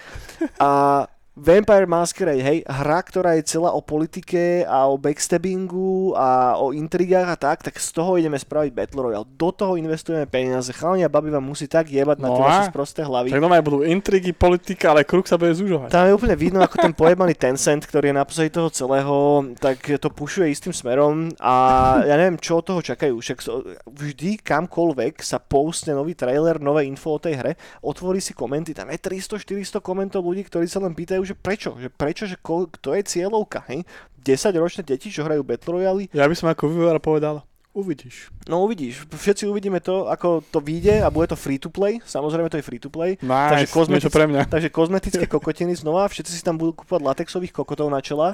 A 0.55 1.03
Vampire 1.38 1.85
Masquerade, 1.85 2.41
hej, 2.41 2.65
hra, 2.65 2.97
ktorá 3.05 3.38
je 3.38 3.45
celá 3.45 3.69
o 3.69 3.77
politike 3.77 4.65
a 4.65 4.89
o 4.89 4.97
backstabbingu 4.97 6.17
a 6.17 6.57
o 6.57 6.73
intrigách 6.73 7.29
a 7.29 7.38
tak, 7.38 7.61
tak 7.61 7.77
z 7.77 7.93
toho 7.93 8.17
ideme 8.17 8.41
spraviť 8.41 8.73
Battle 8.73 9.05
Royale. 9.05 9.29
Do 9.38 9.53
toho 9.53 9.77
investujeme 9.77 10.25
peniaze. 10.25 10.73
Chalani 10.73 11.05
a 11.05 11.13
babi 11.13 11.29
vám 11.29 11.45
musí 11.45 11.69
tak 11.69 11.93
jebať 11.93 12.17
na 12.25 12.33
No 12.33 12.41
tie 12.41 12.41
a? 12.41 12.47
vaše 12.49 12.73
sprosté 12.73 13.05
hlavy. 13.05 13.29
Tak 13.29 13.38
normálne 13.38 13.61
budú 13.61 13.85
intrigy, 13.85 14.33
politika, 14.33 14.97
ale 14.97 15.05
kruh 15.05 15.21
sa 15.29 15.38
bude 15.38 15.53
zužovať. 15.53 15.93
Tam 15.93 16.09
je 16.09 16.17
úplne 16.17 16.33
vidno, 16.33 16.57
ako 16.57 16.81
ten 16.81 16.97
pojebaný 16.97 17.38
Tencent, 17.38 17.85
ktorý 17.85 18.09
je 18.09 18.17
na 18.17 18.25
toho 18.25 18.73
celého, 18.73 19.17
tak 19.61 19.77
to 20.01 20.09
pušuje 20.09 20.49
istým 20.49 20.73
smerom 20.73 21.29
a 21.38 21.53
ja 22.01 22.17
neviem, 22.17 22.41
čo 22.41 22.57
od 22.57 22.65
toho 22.65 22.81
čakajú. 22.81 23.13
Však 23.13 23.38
vždy 23.85 24.41
kamkoľvek 24.41 25.21
sa 25.21 25.38
postne 25.38 25.93
nový 25.93 26.17
trailer, 26.17 26.57
nové 26.57 26.89
info 26.89 27.13
o 27.13 27.21
tej 27.21 27.38
hre, 27.38 27.53
otvorí 27.85 28.17
si 28.17 28.33
komenty, 28.33 28.73
tam 28.73 28.89
je 28.89 28.97
300-400 28.97 29.85
komentov 29.85 30.25
ľudí, 30.25 30.41
ktorí 30.49 30.65
sa 30.65 30.81
len 30.81 30.97
pýtajú, 30.97 31.26
že 31.28 31.36
prečo, 31.36 31.75
že 31.75 31.89
prečo, 31.89 32.23
že 32.23 32.36
ko, 32.36 32.65
kto 32.65 32.95
je 32.95 33.03
cieľovka, 33.03 33.67
hej? 33.67 33.84
10 34.17 34.34
ročné 34.55 34.82
deti, 34.82 35.07
čo 35.07 35.21
hrajú 35.21 35.39
Battle 35.41 35.71
Royale, 35.73 36.07
Ja 36.09 36.23
by 36.23 36.34
som 36.34 36.47
ako 36.47 36.67
vývojár 36.67 36.99
povedal, 36.99 37.47
uvidíš. 37.71 38.34
no 38.43 38.59
uvidíš, 38.59 39.05
všetci 39.07 39.45
uvidíme 39.45 39.78
to, 39.78 40.03
ako 40.05 40.41
to 40.43 40.57
vyjde 40.57 40.99
a 40.99 41.07
bude 41.07 41.30
to 41.30 41.38
free 41.38 41.55
to 41.55 41.69
play, 41.69 42.01
samozrejme 42.01 42.49
to 42.49 42.57
je 42.57 42.65
free 42.65 42.75
to 42.75 42.89
play, 42.89 43.15
Nice, 43.21 43.69
kozmetic- 43.69 44.03
niečo 44.03 44.11
pre 44.11 44.25
mňa. 44.25 44.49
Takže 44.49 44.67
kozmetické 44.67 45.30
kokotiny 45.30 45.78
znova, 45.78 46.09
všetci 46.09 46.32
si 46.34 46.41
tam 46.41 46.57
budú 46.57 46.73
kúpať 46.75 46.99
latexových 46.99 47.53
kokotov 47.53 47.88
na 47.88 48.01
čela, 48.01 48.34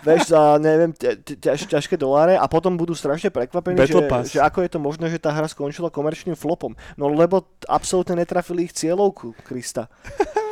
vieš, 0.00 0.32
za 0.32 0.56
neviem, 0.56 0.90
ťa- 0.90 1.12
ťa- 1.14 1.38
ťaž, 1.38 1.58
ťažké 1.68 1.94
doláre 1.94 2.34
a 2.34 2.46
potom 2.48 2.74
budú 2.74 2.96
strašne 2.96 3.28
prekvapení, 3.28 3.76
že, 3.78 4.00
že 4.26 4.40
ako 4.40 4.64
je 4.64 4.70
to 4.72 4.80
možné, 4.80 5.06
že 5.06 5.20
tá 5.20 5.28
hra 5.28 5.44
skončila 5.44 5.92
komerčným 5.92 6.34
flopom. 6.34 6.72
No 6.96 7.06
lebo 7.06 7.44
absolútne 7.68 8.16
netrafili 8.16 8.64
ich 8.64 8.72
cieľovku, 8.72 9.36
Krista. 9.44 9.86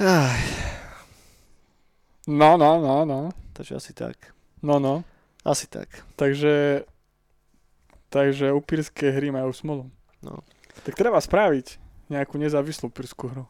Aj, 0.00 0.40
No, 2.26 2.54
no, 2.56 2.78
no, 2.78 3.02
no. 3.04 3.20
takže 3.52 3.74
asi 3.76 3.92
tak. 3.92 4.30
No, 4.62 4.78
no. 4.78 5.02
Asi 5.42 5.66
tak. 5.66 5.90
Takže, 6.14 6.86
takže 8.08 8.54
upírske 8.54 9.10
hry 9.10 9.34
majú 9.34 9.50
smolu. 9.50 9.90
No. 10.22 10.38
Tak 10.86 10.94
treba 10.94 11.18
spraviť 11.18 11.82
nejakú 12.06 12.38
nezávislú 12.38 12.94
upírskú 12.94 13.26
hru. 13.26 13.44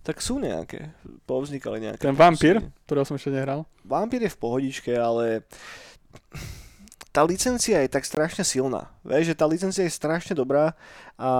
Tak 0.00 0.24
sú 0.24 0.40
nejaké, 0.40 0.94
povznikali 1.28 1.84
nejaké. 1.84 2.00
Ten 2.00 2.16
vampír, 2.16 2.64
ktorého 2.88 3.04
som 3.04 3.20
ešte 3.20 3.28
nehral. 3.28 3.68
Vampír 3.84 4.24
je 4.24 4.32
v 4.32 4.40
pohodičke, 4.40 4.96
ale 4.96 5.44
tá 7.12 7.20
licencia 7.26 7.84
je 7.84 7.92
tak 7.92 8.08
strašne 8.08 8.40
silná. 8.46 8.88
Vieš, 9.04 9.34
že 9.34 9.38
tá 9.38 9.44
licencia 9.44 9.84
je 9.84 9.92
strašne 9.92 10.32
dobrá 10.32 10.72
a 11.20 11.30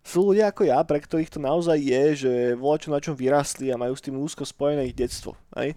Sú 0.00 0.32
ľudia 0.32 0.48
ako 0.48 0.64
ja, 0.64 0.80
pre 0.80 0.96
ktorých 0.96 1.28
to 1.28 1.40
naozaj 1.40 1.76
je, 1.76 2.04
že 2.26 2.32
volačo 2.56 2.88
na 2.88 2.98
čom 3.04 3.12
vyrastli 3.12 3.68
a 3.68 3.80
majú 3.80 3.92
s 3.92 4.04
tým 4.04 4.16
úzko 4.16 4.48
spojené 4.48 4.88
ich 4.88 4.96
detstvo. 4.96 5.36
Hej? 5.60 5.76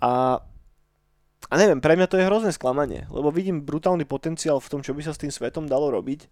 A, 0.00 0.40
a 1.46 1.54
neviem, 1.60 1.78
pre 1.78 1.92
mňa 1.92 2.08
to 2.08 2.16
je 2.16 2.24
hrozné 2.24 2.56
sklamanie, 2.56 3.04
lebo 3.12 3.28
vidím 3.28 3.60
brutálny 3.60 4.08
potenciál 4.08 4.58
v 4.64 4.70
tom, 4.72 4.80
čo 4.80 4.96
by 4.96 5.04
sa 5.04 5.12
s 5.12 5.20
tým 5.20 5.28
svetom 5.28 5.68
dalo 5.68 5.92
robiť. 5.92 6.24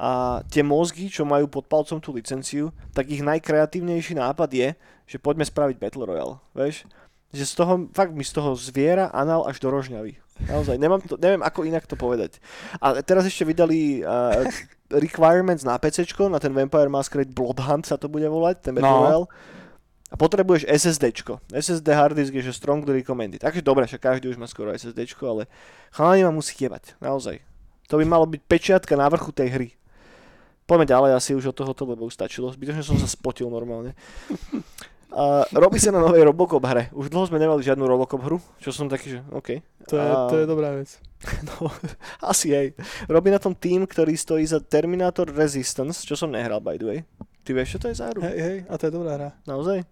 A 0.00 0.40
tie 0.48 0.64
mozgy, 0.64 1.12
čo 1.12 1.28
majú 1.28 1.44
pod 1.44 1.68
palcom 1.68 2.00
tú 2.00 2.16
licenciu, 2.16 2.72
tak 2.96 3.12
ich 3.12 3.20
najkreatívnejší 3.20 4.16
nápad 4.16 4.48
je, 4.48 4.68
že 5.04 5.20
poďme 5.20 5.44
spraviť 5.44 5.76
Battle 5.76 6.08
Royale, 6.08 6.40
vieš? 6.56 6.88
Že 7.36 7.44
z 7.44 7.52
toho, 7.52 7.72
fakt 7.92 8.16
mi 8.16 8.24
z 8.24 8.32
toho 8.32 8.56
zviera 8.56 9.12
anal 9.12 9.44
až 9.44 9.60
do 9.60 9.68
rožňavy. 9.68 10.23
Naozaj, 10.34 10.76
nemám 10.82 10.98
to, 10.98 11.14
neviem 11.14 11.42
ako 11.46 11.62
inak 11.62 11.86
to 11.86 11.94
povedať. 11.94 12.42
A 12.82 12.98
teraz 13.06 13.22
ešte 13.22 13.46
vydali 13.46 14.02
uh, 14.02 14.42
requirements 14.90 15.62
na 15.62 15.78
PC, 15.78 16.10
na 16.26 16.42
ten 16.42 16.50
Vampire 16.50 16.90
Masquerade 16.90 17.30
Bloodhunt 17.30 17.86
sa 17.86 17.94
to 17.94 18.10
bude 18.10 18.26
volať, 18.26 18.70
ten 18.70 18.74
Battle 18.74 18.90
No. 18.90 19.02
Royale. 19.06 19.26
A 20.10 20.14
potrebuješ 20.14 20.66
SSDčko. 20.70 21.42
SSD 21.50 21.90
hard 21.90 22.14
disk 22.14 22.30
je 22.30 22.46
že 22.46 22.54
strongly 22.54 23.02
recommended. 23.02 23.42
Takže 23.42 23.66
dobre, 23.66 23.82
však 23.86 23.98
každý 23.98 24.30
už 24.30 24.38
má 24.38 24.46
skoro 24.46 24.70
SSDčko, 24.70 25.26
ale 25.26 25.42
chalani 25.90 26.22
ma 26.22 26.30
musí 26.30 26.54
jebať, 26.54 26.94
naozaj. 27.02 27.42
To 27.90 27.98
by 27.98 28.04
malo 28.06 28.26
byť 28.26 28.42
pečiatka 28.46 28.94
na 28.94 29.10
vrchu 29.10 29.34
tej 29.34 29.48
hry. 29.50 29.68
Poďme 30.64 30.88
ďalej 30.88 31.10
asi 31.12 31.36
už 31.36 31.52
od 31.52 31.56
tohoto, 31.60 31.84
lebo 31.84 32.08
už 32.08 32.16
stačilo. 32.16 32.48
Zbytočne 32.48 32.80
som 32.80 32.96
sa 32.96 33.04
spotil 33.04 33.52
normálne. 33.52 33.92
A 35.14 35.24
robí 35.54 35.78
sa 35.78 35.88
na 35.88 36.02
novej 36.02 36.26
Robocop 36.26 36.58
hre. 36.60 36.90
Už 36.90 37.06
dlho 37.06 37.24
sme 37.24 37.38
nemali 37.38 37.62
žiadnu 37.62 37.86
Robocop 37.86 38.18
hru, 38.20 38.42
čo 38.58 38.74
som 38.74 38.90
taký, 38.90 39.14
že 39.14 39.20
OK. 39.30 39.62
To 39.86 39.94
je, 39.94 40.02
A- 40.04 40.26
to 40.26 40.36
je 40.36 40.46
dobrá 40.46 40.74
vec. 40.74 40.90
No, 41.48 41.70
asi 42.20 42.50
jej. 42.50 42.68
Robí 43.06 43.30
na 43.30 43.38
tom 43.38 43.54
tým, 43.54 43.86
ktorý 43.86 44.12
stojí 44.12 44.44
za 44.44 44.60
Terminator 44.60 45.24
Resistance, 45.24 46.02
čo 46.02 46.12
som 46.14 46.28
nehral 46.28 46.58
by 46.58 46.76
the 46.76 46.84
way. 46.84 47.00
Ty 47.40 47.54
vieš, 47.54 47.76
čo 47.76 47.78
to 47.78 47.86
je 47.88 47.96
za 47.96 48.10
hru? 48.10 48.20
Hej, 48.20 48.36
hej, 48.36 48.58
a 48.66 48.74
to 48.74 48.84
je 48.84 48.92
dobrá 48.92 49.10
hra. 49.14 49.30
Naozaj? 49.44 49.86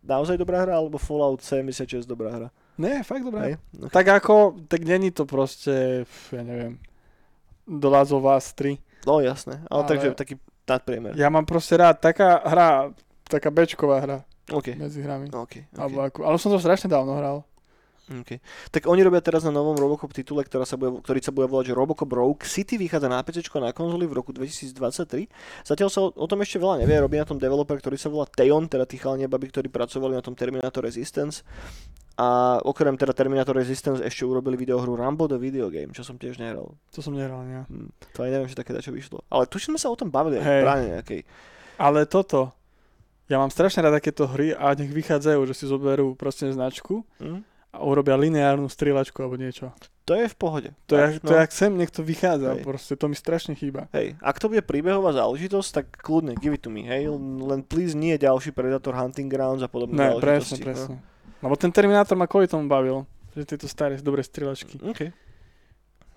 Naozaj 0.00 0.36
dobrá 0.36 0.62
hra, 0.62 0.76
alebo 0.76 0.96
Fallout 0.96 1.40
76 1.40 2.04
dobrá 2.04 2.30
hra? 2.30 2.48
Nie, 2.76 3.02
fakt 3.02 3.20
dobrá. 3.22 3.44
Hej? 3.44 3.58
Tak 3.88 4.06
ako, 4.16 4.56
tak 4.64 4.80
není 4.82 5.10
to 5.10 5.26
proste, 5.26 6.04
ja 6.32 6.42
neviem, 6.42 6.80
The 7.66 7.88
Last 7.88 8.10
of 8.10 8.24
Us 8.24 8.54
3. 8.54 8.78
no 9.04 9.20
jasné, 9.20 9.60
ale, 9.66 9.82
Ale- 9.84 9.88
takže 9.88 10.08
taký 10.14 10.34
nadpriemer. 10.64 11.12
Ja 11.14 11.28
mám 11.28 11.44
proste 11.44 11.74
rád 11.74 11.98
taká 11.98 12.38
hra, 12.40 12.94
taká 13.30 13.54
bečková 13.54 14.02
hra 14.02 14.18
OK. 14.50 14.74
medzi 14.74 14.98
hrami. 15.00 15.30
OK, 15.30 15.70
OK. 15.70 15.78
Alebo 15.78 15.98
ako, 16.02 16.18
ale 16.26 16.36
som 16.42 16.50
to 16.50 16.58
strašne 16.58 16.90
dávno 16.90 17.14
hral. 17.14 17.46
OK. 18.10 18.42
Tak 18.74 18.90
oni 18.90 19.06
robia 19.06 19.22
teraz 19.22 19.46
na 19.46 19.54
novom 19.54 19.78
Robocop 19.78 20.10
titule, 20.10 20.42
ktorá 20.42 20.66
sa 20.66 20.74
bude, 20.74 20.98
ktorý 20.98 21.22
sa 21.22 21.30
bude 21.30 21.46
volať 21.46 21.70
že 21.70 21.74
Robocop 21.78 22.10
Rogue 22.10 22.42
City, 22.42 22.74
vychádza 22.74 23.06
na 23.06 23.22
PC 23.22 23.46
a 23.46 23.70
na 23.70 23.70
konzoli 23.70 24.10
v 24.10 24.18
roku 24.18 24.34
2023. 24.34 25.30
Zatiaľ 25.62 25.88
sa 25.94 26.02
o, 26.02 26.10
o 26.10 26.26
tom 26.26 26.42
ešte 26.42 26.58
veľa 26.58 26.82
nevie, 26.82 26.98
robí 26.98 27.22
na 27.22 27.26
tom 27.28 27.38
developer, 27.38 27.78
ktorý 27.78 27.94
sa 27.94 28.10
volá 28.10 28.26
Teon, 28.26 28.66
teda 28.66 28.82
tí 28.82 28.98
chalani 28.98 29.24
a 29.26 29.30
baby, 29.30 29.54
ktorí 29.54 29.70
pracovali 29.70 30.18
na 30.18 30.22
tom 30.26 30.34
Terminator 30.34 30.82
Resistance. 30.82 31.46
A 32.18 32.58
okrem 32.66 32.98
teda 32.98 33.14
Terminator 33.14 33.54
Resistance 33.54 34.02
ešte 34.02 34.26
urobili 34.26 34.58
videohru 34.58 34.98
Rambo 34.98 35.30
the 35.30 35.38
Video 35.38 35.70
Game, 35.70 35.94
čo 35.94 36.02
som 36.02 36.18
tiež 36.18 36.42
nehral. 36.42 36.74
To 36.90 37.00
som 37.00 37.14
nehral, 37.14 37.46
ja. 37.46 37.62
Hm, 37.70 37.94
to 38.10 38.26
aj 38.26 38.30
neviem, 38.34 38.48
že 38.50 38.58
také 38.58 38.74
čo 38.82 38.90
vyšlo. 38.90 39.22
Ale 39.30 39.46
tuším 39.46 39.78
sme 39.78 39.80
sa 39.80 39.88
o 39.88 39.96
tom 39.96 40.10
bavili 40.10 40.42
bráne 40.42 40.98
nejakej. 40.98 41.22
Ale 41.80 42.04
toto, 42.10 42.52
ja 43.30 43.38
mám 43.38 43.48
strašne 43.48 43.80
rád 43.80 43.94
takéto 43.94 44.26
hry 44.26 44.50
a 44.50 44.74
nech 44.74 44.90
vychádzajú, 44.90 45.40
že 45.44 45.54
si 45.54 45.64
zoberú 45.64 46.12
proste 46.12 46.50
značku 46.50 47.06
Hm? 47.16 47.46
a 47.70 47.78
urobia 47.80 48.18
lineárnu 48.18 48.66
strieľačku 48.66 49.14
alebo 49.16 49.38
niečo. 49.38 49.70
To 50.02 50.18
je 50.18 50.26
v 50.26 50.34
pohode. 50.34 50.70
To, 50.84 50.98
Tak, 50.98 51.06
je, 51.08 51.18
to 51.22 51.32
je, 51.32 51.38
ak 51.38 51.52
sem 51.54 51.70
niekto 51.70 52.02
vychádza, 52.02 52.58
Hej. 52.58 52.66
proste 52.66 52.98
to 52.98 53.06
mi 53.06 53.14
strašne 53.14 53.54
chýba. 53.54 53.86
Hej, 53.94 54.18
ak 54.18 54.36
to 54.36 54.50
bude 54.50 54.66
príbehová 54.66 55.14
záležitosť, 55.14 55.68
tak 55.70 55.86
kľudne, 55.96 56.34
give 56.34 56.50
it 56.50 56.58
to 56.58 56.68
me, 56.68 56.82
hej, 56.82 57.06
len 57.38 57.62
please 57.62 57.94
nie 57.94 58.18
ďalší 58.18 58.50
Predator 58.50 58.90
Hunting 58.92 59.30
Grounds 59.30 59.62
a 59.62 59.70
podobné 59.70 59.94
Ne, 59.94 60.18
presne, 60.18 60.58
záležitosti. 60.58 60.66
presne. 60.66 60.94
Lebo 61.38 61.54
ten 61.54 61.70
Terminátor 61.70 62.18
ma 62.18 62.26
kvôli 62.26 62.50
tomu 62.50 62.66
bavil, 62.66 63.06
že 63.32 63.46
tieto 63.46 63.70
staré, 63.70 63.94
dobré 63.96 64.20
strieľačky. 64.20 64.82
No. 64.82 64.90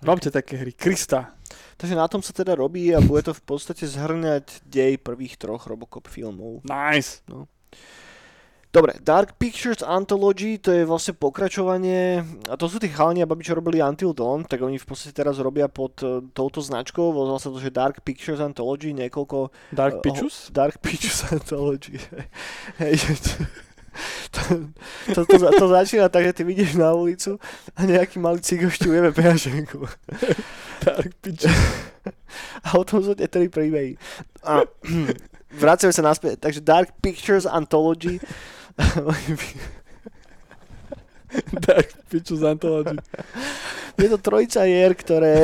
Robte 0.04 0.28
také 0.30 0.60
hry. 0.60 0.72
Krista. 0.76 1.32
Takže 1.76 1.96
na 1.96 2.06
tom 2.06 2.22
sa 2.22 2.30
teda 2.30 2.54
robí 2.54 2.94
a 2.94 3.02
bude 3.02 3.24
to 3.26 3.32
v 3.34 3.42
podstate 3.42 3.88
zhrňať 3.88 4.62
dej 4.68 5.00
prvých 5.00 5.40
troch 5.40 5.66
Robocop 5.66 6.06
filmov. 6.06 6.62
Nice. 6.62 7.24
Dobre, 8.74 8.98
Dark 8.98 9.38
Pictures 9.38 9.86
Anthology, 9.86 10.58
to 10.58 10.74
je 10.74 10.82
vlastne 10.82 11.14
pokračovanie, 11.14 12.26
a 12.50 12.58
to 12.58 12.66
sú 12.66 12.82
tí 12.82 12.90
chalani 12.90 13.22
a 13.22 13.30
babi, 13.30 13.46
čo 13.46 13.54
robili 13.54 13.78
Until 13.78 14.10
Dawn, 14.10 14.42
tak 14.50 14.66
oni 14.66 14.82
v 14.82 14.86
podstate 14.90 15.14
teraz 15.14 15.38
robia 15.38 15.70
pod 15.70 15.94
eh, 16.02 16.18
touto 16.34 16.58
značkou, 16.58 17.14
volá 17.14 17.38
sa 17.38 17.54
to, 17.54 17.62
že 17.62 17.70
Dark 17.70 18.02
Pictures 18.02 18.42
Anthology, 18.42 18.90
niekoľko 18.90 19.54
Dark 19.70 20.02
Eh, 20.02 20.10
Pictures? 20.10 20.50
Dark 20.50 20.82
Pictures 20.82 21.22
Anthology. 21.38 22.02
To, 24.34 24.40
to, 24.42 24.54
to, 25.14 25.20
to, 25.24 25.36
za- 25.38 25.54
to 25.54 25.66
začína 25.70 26.06
tak, 26.10 26.26
že 26.26 26.32
ty 26.32 26.42
vidíš 26.42 26.74
na 26.74 26.90
ulicu 26.92 27.38
a 27.78 27.80
nejaký 27.86 28.18
malý 28.18 28.42
cigo 28.42 28.66
šťujeme 28.66 29.14
peňaženku. 29.14 29.86
Dark 30.82 31.12
Pictures. 31.22 31.54
A 32.66 32.74
o 32.76 32.82
tom 32.82 33.00
sú 33.00 33.14
tie 33.14 33.30
tri 33.30 33.46
príbehy. 33.48 33.94
A 34.42 34.66
vracame 35.62 35.94
sa 35.94 36.02
naspäť. 36.02 36.42
Takže 36.42 36.60
Dark 36.60 36.90
Pictures 36.98 37.46
Anthology. 37.46 38.18
Dark 41.62 41.88
Pictures 42.10 42.42
Anthology. 42.42 42.98
Je 43.98 44.08
to 44.10 44.18
trojica 44.18 44.66
hier, 44.66 44.94
ktoré 44.94 45.34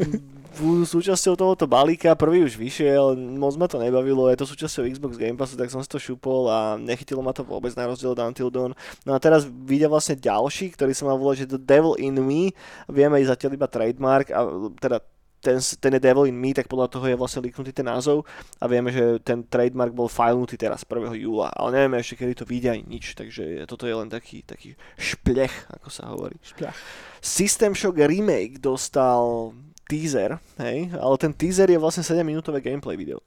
súčasťou 0.60 1.34
tohoto 1.38 1.64
balíka. 1.64 2.18
Prvý 2.18 2.42
už 2.42 2.58
vyšiel, 2.58 3.14
moc 3.38 3.54
ma 3.54 3.70
to 3.70 3.78
nebavilo, 3.78 4.28
je 4.28 4.38
to 4.38 4.46
súčasťou 4.46 4.86
Xbox 4.90 5.14
Game 5.16 5.38
Passu, 5.38 5.54
tak 5.54 5.70
som 5.70 5.80
si 5.80 5.88
to 5.88 6.02
šupol 6.02 6.50
a 6.50 6.74
nechytilo 6.76 7.22
ma 7.22 7.30
to 7.30 7.46
vôbec 7.46 7.72
na 7.78 7.86
rozdiel 7.86 8.12
od 8.12 8.20
Until 8.20 8.50
Dawn. 8.50 8.72
No 9.06 9.14
a 9.14 9.18
teraz 9.22 9.46
vyjde 9.46 9.86
vlastne 9.86 10.18
ďalší, 10.18 10.74
ktorý 10.74 10.92
sa 10.92 11.06
má 11.06 11.14
volať, 11.14 11.46
že 11.46 11.56
The 11.56 11.60
Devil 11.62 11.94
in 12.02 12.18
Me. 12.20 12.50
Vieme 12.90 13.22
aj 13.22 13.34
zatiaľ 13.34 13.56
iba 13.56 13.68
trademark, 13.70 14.28
a 14.34 14.40
teda 14.82 14.98
ten, 15.38 15.62
ten 15.62 15.92
je 15.94 16.02
Devil 16.02 16.34
in 16.34 16.38
Me, 16.38 16.50
tak 16.50 16.66
podľa 16.66 16.90
toho 16.90 17.06
je 17.06 17.14
vlastne 17.14 17.46
líknutý 17.46 17.70
ten 17.70 17.86
názov 17.86 18.26
a 18.58 18.66
vieme, 18.66 18.90
že 18.90 19.22
ten 19.22 19.46
trademark 19.46 19.94
bol 19.94 20.10
filenutý 20.10 20.58
teraz 20.58 20.82
1. 20.82 21.14
júla, 21.14 21.54
ale 21.54 21.78
nevieme 21.78 22.02
ešte, 22.02 22.18
kedy 22.18 22.34
to 22.34 22.48
vyjde 22.48 22.68
ani 22.74 22.84
nič, 22.98 23.14
takže 23.14 23.62
toto 23.70 23.86
je 23.86 23.94
len 23.94 24.10
taký, 24.10 24.42
taký 24.42 24.74
šplech, 24.98 25.70
ako 25.78 25.88
sa 25.88 26.10
hovorí. 26.10 26.34
Špiach. 26.42 26.74
System 27.22 27.78
Shock 27.78 28.02
Remake 28.02 28.58
dostal 28.58 29.54
teaser, 29.88 30.36
hej, 30.60 30.92
ale 30.92 31.14
ten 31.16 31.32
teaser 31.32 31.64
je 31.66 31.80
vlastne 31.80 32.04
7 32.04 32.20
minútové 32.20 32.60
gameplay 32.60 32.92
video. 32.92 33.24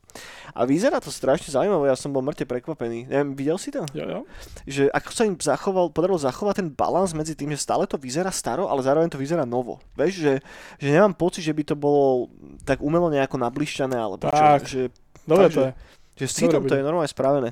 A 0.53 0.61
vyzerá 0.63 1.01
to 1.01 1.09
strašne 1.09 1.49
zaujímavé, 1.49 1.89
ja 1.89 1.97
som 1.97 2.13
bol 2.13 2.21
mŕte 2.21 2.45
prekvapený. 2.45 3.09
Neviem, 3.09 3.33
videl 3.33 3.57
si 3.57 3.73
to? 3.73 3.81
Jo, 3.97 4.05
jo. 4.05 4.19
Že 4.69 4.83
ako 4.93 5.09
sa 5.09 5.23
im 5.25 5.35
zachoval, 5.35 5.89
podarilo 5.89 6.21
zachovať 6.21 6.61
ten 6.61 6.69
balans 6.69 7.17
medzi 7.17 7.33
tým, 7.33 7.49
že 7.57 7.65
stále 7.65 7.89
to 7.89 7.97
vyzerá 7.97 8.29
staro, 8.29 8.69
ale 8.69 8.85
zároveň 8.85 9.09
to 9.09 9.17
vyzerá 9.17 9.41
novo. 9.41 9.81
Vieš, 9.97 10.13
že, 10.21 10.33
že 10.77 10.87
nemám 10.93 11.17
pocit, 11.17 11.41
že 11.41 11.51
by 11.57 11.63
to 11.65 11.73
bolo 11.73 12.29
tak 12.61 12.77
umelo 12.85 13.09
nejako 13.09 13.41
nablišťané, 13.41 13.97
alebo 13.97 14.21
Tak. 14.29 14.69
čo, 14.69 14.69
že, 14.69 14.81
Dobre 15.25 15.49
Fakt, 15.49 15.55
to 15.57 15.61
je. 15.65 15.71
že 16.21 16.25
s 16.29 16.33
citom 16.37 16.61
Dobre 16.61 16.69
to 16.69 16.75
je 16.77 16.83
normálne 16.85 17.09
spravené. 17.09 17.49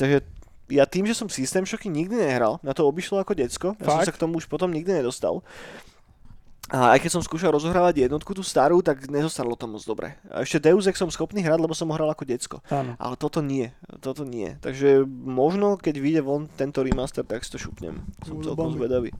Takže 0.00 0.24
ja 0.68 0.84
tým, 0.84 1.08
že 1.08 1.16
som 1.16 1.28
System 1.32 1.64
Shocky 1.64 1.88
nikdy 1.88 2.16
nehral, 2.16 2.60
na 2.60 2.76
to 2.76 2.84
obišlo 2.84 3.20
ako 3.20 3.32
decko, 3.32 3.68
ja 3.80 3.84
som 3.88 4.04
sa 4.04 4.12
k 4.12 4.20
tomu 4.20 4.36
už 4.36 4.44
potom 4.46 4.68
nikdy 4.68 5.00
nedostal. 5.00 5.40
A 6.68 6.92
aj 6.92 7.00
keď 7.00 7.10
som 7.16 7.24
skúšal 7.24 7.48
rozohrávať 7.48 8.04
jednotku 8.04 8.36
tú 8.36 8.44
starú, 8.44 8.84
tak 8.84 9.08
nezostalo 9.08 9.56
to 9.56 9.64
moc 9.64 9.80
dobre. 9.82 10.20
A 10.28 10.44
ešte 10.44 10.60
Deus 10.60 10.84
Ex 10.84 11.00
som 11.00 11.08
schopný 11.08 11.40
hrať, 11.40 11.56
lebo 11.58 11.72
som 11.72 11.88
ho 11.88 11.96
hral 11.96 12.12
ako 12.12 12.28
decko. 12.28 12.60
Áno. 12.68 12.92
Ale 13.00 13.16
toto 13.16 13.40
nie, 13.40 13.72
toto 13.98 14.28
nie. 14.28 14.52
Takže 14.60 15.00
možno, 15.08 15.80
keď 15.80 15.94
vyjde 15.96 16.20
von 16.20 16.44
tento 16.50 16.84
remaster, 16.84 17.24
tak 17.24 17.40
si 17.40 17.48
to 17.48 17.58
šupnem. 17.58 18.04
Som 18.20 18.44
celkom 18.44 18.76
zvedavý. 18.76 19.16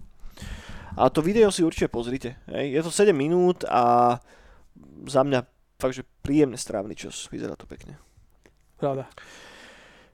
A 0.93 1.09
to 1.09 1.25
video 1.25 1.49
si 1.49 1.65
určite 1.65 1.89
pozrite. 1.89 2.37
Je 2.49 2.77
to 2.79 2.93
7 2.93 3.17
minút 3.17 3.65
a 3.65 4.19
za 5.09 5.25
mňa 5.25 5.41
fakt, 5.79 5.95
že 5.95 6.05
príjemne 6.21 6.59
strávny 6.59 6.93
čas. 6.93 7.33
Vyzerá 7.33 7.55
to 7.55 7.65
pekne. 7.65 7.97
Pravda. 8.77 9.09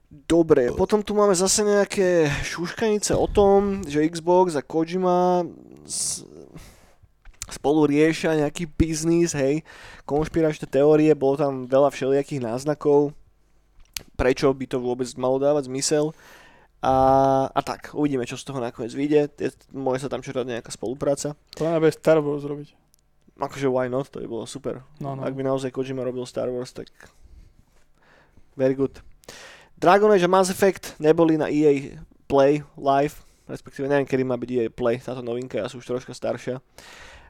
Dobre, 0.06 0.70
potom 0.70 1.02
tu 1.02 1.10
máme 1.10 1.34
zase 1.34 1.66
nejaké 1.66 2.30
šuškanice 2.46 3.18
o 3.18 3.26
tom, 3.26 3.82
že 3.82 4.06
Xbox 4.06 4.54
a 4.54 4.62
Kojima 4.62 5.42
s- 5.82 6.22
spolu 7.50 7.88
riešia 7.88 8.40
nejaký 8.40 8.70
biznis, 8.70 9.36
hej, 9.36 9.66
konšpiračné 10.08 10.68
teórie, 10.68 11.12
bolo 11.12 11.36
tam 11.36 11.52
veľa 11.68 11.92
všelijakých 11.92 12.44
náznakov, 12.44 13.12
prečo 14.16 14.48
by 14.50 14.64
to 14.64 14.78
vôbec 14.80 15.08
malo 15.20 15.36
dávať 15.36 15.68
zmysel. 15.68 16.16
A, 16.84 17.48
a 17.48 17.60
tak, 17.64 17.96
uvidíme, 17.96 18.28
čo 18.28 18.36
z 18.36 18.44
toho 18.44 18.60
nakoniec 18.60 18.92
vyjde. 18.92 19.32
Môže 19.72 20.04
sa 20.04 20.12
tam 20.12 20.20
čerať 20.20 20.44
nejaká 20.44 20.68
spolupráca. 20.68 21.32
Nám 21.56 21.80
bude 21.80 21.96
Star 21.96 22.20
Wars 22.20 22.44
robiť. 22.44 22.76
Akože 23.40 23.72
why 23.72 23.88
not, 23.88 24.12
to 24.12 24.20
by 24.20 24.28
bolo 24.28 24.44
super. 24.44 24.84
No, 25.00 25.16
no. 25.16 25.24
Ak 25.24 25.32
by 25.32 25.42
naozaj 25.42 25.72
Kojima 25.72 26.04
robil 26.04 26.28
Star 26.28 26.52
Wars, 26.52 26.76
tak 26.76 26.92
very 28.52 28.76
good. 28.76 29.00
Dragon 29.80 30.12
Age 30.12 30.28
a 30.28 30.30
Mass 30.30 30.52
Effect 30.52 31.00
neboli 31.00 31.40
na 31.40 31.48
EA 31.48 31.98
Play 32.28 32.60
live, 32.76 33.16
respektíve 33.48 33.88
neviem, 33.88 34.06
kedy 34.06 34.22
má 34.22 34.36
byť 34.36 34.50
EA 34.52 34.66
Play, 34.68 35.00
táto 35.00 35.24
novinka, 35.24 35.58
ja 35.58 35.66
sú 35.72 35.80
už 35.80 35.88
troška 35.88 36.12
staršia. 36.12 36.60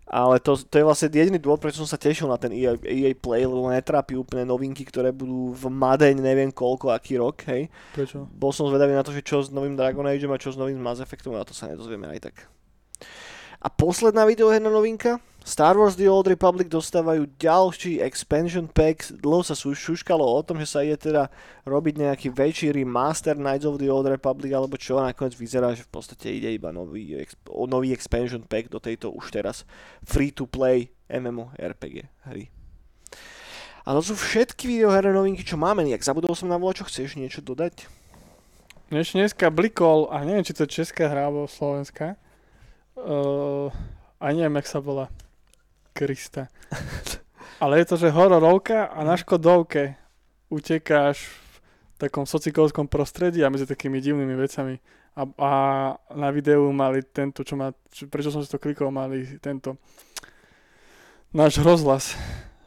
Ale 0.05 0.37
to, 0.37 0.55
to 0.55 0.75
je 0.77 0.85
vlastne 0.85 1.09
jediný 1.09 1.41
dôvod, 1.41 1.65
prečo 1.65 1.81
som 1.81 1.89
sa 1.89 1.97
tešil 1.97 2.29
na 2.29 2.37
ten 2.37 2.53
EA, 2.53 2.77
EA 2.77 3.17
Play, 3.17 3.49
lebo 3.49 3.73
netrápi 3.73 4.15
úplne 4.15 4.45
novinky, 4.45 4.85
ktoré 4.85 5.11
budú 5.11 5.57
v 5.57 5.65
Madeň 5.73 6.21
neviem 6.21 6.53
koľko, 6.53 6.93
aký 6.93 7.17
rok, 7.17 7.41
hej. 7.49 7.73
Prečo? 7.97 8.29
Bol 8.29 8.53
som 8.53 8.69
zvedavý 8.69 8.93
na 8.93 9.03
to, 9.03 9.17
že 9.17 9.25
čo 9.25 9.41
s 9.41 9.49
novým 9.49 9.75
Dragon 9.75 10.05
Ageom 10.05 10.37
a 10.37 10.39
čo 10.39 10.53
s 10.53 10.61
novým 10.61 10.77
Mass 10.77 11.01
Effectom, 11.01 11.33
a 11.41 11.49
to 11.49 11.57
sa 11.57 11.73
nedozvieme 11.73 12.05
aj 12.13 12.21
tak. 12.31 12.37
A 13.65 13.73
posledná 13.73 14.29
videoherná 14.29 14.69
novinka, 14.69 15.17
Star 15.41 15.77
Wars 15.77 15.97
The 15.97 16.05
Old 16.05 16.29
Republic 16.29 16.69
dostávajú 16.69 17.25
ďalší 17.41 17.97
expansion 18.01 18.69
pack. 18.69 19.09
Dlho 19.12 19.41
sa 19.41 19.57
šu- 19.57 19.73
šuškalo 19.73 20.21
o 20.21 20.41
tom, 20.45 20.61
že 20.61 20.69
sa 20.69 20.85
ide 20.85 21.01
teda 21.01 21.33
robiť 21.65 22.01
nejaký 22.01 22.29
väčší 22.29 22.77
remaster 22.77 23.37
Knights 23.37 23.65
of 23.65 23.81
the 23.81 23.89
Old 23.89 24.05
Republic 24.09 24.53
alebo 24.53 24.77
čo. 24.77 25.01
Nakoniec 25.01 25.33
vyzerá, 25.37 25.73
že 25.73 25.89
v 25.89 25.93
podstate 25.97 26.29
ide 26.29 26.53
iba 26.53 26.73
nový, 26.77 27.25
nový 27.49 27.97
expansion 27.97 28.45
pack 28.45 28.69
do 28.69 28.81
tejto 28.81 29.09
už 29.12 29.33
teraz 29.33 29.65
free-to-play 30.05 30.93
MMORPG 31.09 32.09
hry. 32.29 32.53
A 33.85 33.93
to 33.97 34.01
sú 34.01 34.17
všetky 34.17 34.65
videoherné 34.65 35.12
novinky, 35.12 35.45
čo 35.45 35.61
máme. 35.61 35.85
Jak 35.89 36.05
zabudol 36.05 36.33
som 36.33 36.49
na 36.49 36.61
čo 36.73 36.89
chceš 36.89 37.21
niečo 37.21 37.45
dodať? 37.45 37.85
Dnes, 38.89 39.12
dneska 39.12 39.53
blikol, 39.53 40.09
a 40.09 40.25
neviem, 40.25 40.45
či 40.45 40.57
to 40.57 40.65
česká 40.65 41.09
hra 41.09 41.29
alebo 41.29 41.49
slovenská. 41.49 42.21
Uh, 42.95 43.74
a 44.22 44.30
neviem, 44.30 44.55
jak 44.62 44.68
sa 44.70 44.78
volá. 44.78 45.11
Krista. 45.95 46.51
Ale 47.62 47.78
je 47.82 47.86
to, 47.86 47.97
že 47.99 48.14
hororovka 48.14 48.90
a 48.90 49.03
na 49.07 49.14
Škodovke 49.14 49.95
utekáš 50.51 51.22
v 51.26 51.97
takom 51.99 52.26
socikolskom 52.26 52.90
prostredí 52.90 53.42
a 53.42 53.51
medzi 53.51 53.66
takými 53.66 54.03
divnými 54.03 54.34
vecami. 54.34 54.78
A, 55.14 55.22
a 55.38 55.53
na 56.18 56.28
videu 56.34 56.66
mali 56.74 57.07
tento, 57.07 57.47
čo 57.47 57.55
má, 57.55 57.70
čo, 57.95 58.11
prečo 58.11 58.34
som 58.34 58.42
si 58.42 58.51
to 58.51 58.59
klikol, 58.59 58.90
mali 58.90 59.38
tento 59.38 59.78
náš 61.30 61.62
rozhlas. 61.62 62.18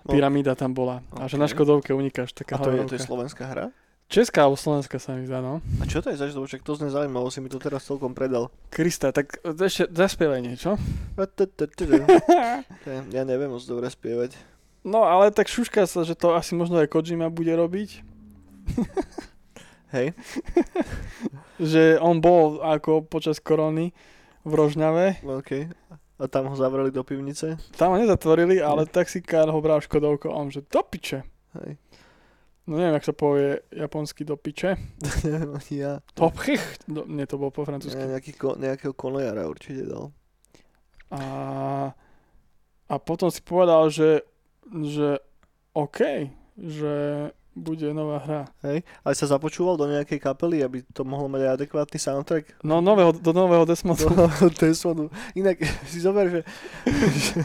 Pyramída 0.08 0.56
tam 0.56 0.72
bola. 0.72 1.04
A 1.20 1.28
že 1.28 1.36
na. 1.36 1.52
Škodovke 1.52 1.92
unikáš, 1.92 2.32
taká 2.32 2.56
A 2.56 2.64
to 2.64 2.72
je, 2.72 2.80
to 2.88 2.96
je 2.96 3.04
slovenská 3.04 3.44
hra? 3.44 3.76
Česká 4.08 4.48
alebo 4.48 4.56
slovenská 4.56 5.04
sa 5.04 5.20
mi 5.20 5.28
zdá, 5.28 5.44
no. 5.44 5.60
A 5.80 5.84
čo 5.84 6.00
to 6.00 6.08
je 6.08 6.16
zač, 6.16 6.32
však 6.32 6.64
to 6.64 6.80
zne 6.80 6.88
zaujímavo, 6.88 7.28
si 7.28 7.44
mi 7.44 7.52
to 7.52 7.60
teraz 7.60 7.84
celkom 7.84 8.16
predal. 8.16 8.48
Krista, 8.72 9.12
tak 9.12 9.44
ešte 9.44 9.92
zaspievaj 9.92 10.40
niečo. 10.40 10.80
To 12.88 12.90
Ja 13.12 13.28
neviem 13.28 13.52
moc 13.52 13.60
dobre 13.68 13.92
spievať. 13.92 14.40
No 14.88 15.04
ale 15.04 15.36
tak 15.36 15.52
šuška 15.52 15.84
sa, 15.84 16.08
že 16.08 16.16
to 16.16 16.32
asi 16.40 16.56
možno 16.56 16.80
aj 16.80 16.88
Kojima 16.88 17.28
bude 17.28 17.52
robiť. 17.52 18.00
Hej? 19.96 20.16
Že 21.58 21.98
on 22.04 22.22
bol 22.22 22.62
ako 22.62 23.04
počas 23.08 23.42
korony 23.42 23.92
v 24.46 24.52
Rožňave. 24.54 25.26
OK. 25.26 25.74
A 26.18 26.24
tam 26.30 26.50
ho 26.50 26.56
zavreli 26.56 26.94
do 26.94 27.02
pivnice? 27.02 27.58
Tam 27.76 27.94
ho 27.94 27.98
nezatvorili, 27.98 28.62
ale 28.62 28.86
taxikár 28.86 29.50
ho 29.50 29.60
bral 29.60 29.82
škodovko 29.82 30.32
a 30.32 30.38
on 30.38 30.54
že 30.54 30.64
do 30.66 30.82
piče. 30.86 31.26
Hej. 31.58 31.82
No 32.68 32.76
neviem, 32.76 33.00
jak 33.00 33.08
sa 33.08 33.16
povie 33.16 33.64
japonsky 33.72 34.28
do 34.28 34.36
piče. 34.36 34.76
Neviem 35.24 35.56
ani 35.60 35.76
ja. 35.80 36.04
To 36.20 36.28
pchych. 36.28 36.84
Do, 36.92 37.08
nie, 37.08 37.24
to 37.24 37.40
bolo 37.40 37.56
po 37.56 37.64
francúzsky. 37.64 37.96
Ja, 37.96 38.12
nejaký, 38.20 38.36
ko, 38.36 38.60
nejakého 38.60 38.92
konojara 38.92 39.48
určite 39.48 39.88
dal. 39.88 40.12
A, 41.08 41.24
a 42.92 42.94
potom 43.00 43.32
si 43.32 43.40
povedal, 43.40 43.88
že, 43.88 44.28
že 44.68 45.24
OK, 45.72 46.28
že 46.60 46.96
bude 47.58 47.90
nová 47.90 48.22
hra. 48.22 48.42
Hej? 48.62 48.86
Ale 49.02 49.14
sa 49.18 49.26
započúval 49.26 49.74
do 49.76 49.90
nejakej 49.90 50.22
kapely, 50.22 50.62
aby 50.62 50.86
to 50.94 51.02
mohlo 51.02 51.26
mať 51.26 51.42
aj 51.50 51.52
adekvátny 51.58 51.98
soundtrack? 51.98 52.62
No 52.62 52.80
nového, 52.80 53.10
do 53.10 53.34
nového 53.34 53.66
Desmodu. 53.66 54.06
Do 54.38 54.50
Desmodu. 54.54 55.10
Inak 55.34 55.58
si 55.92 56.00
zober, 56.00 56.30
že, 56.30 56.42
že 56.86 57.42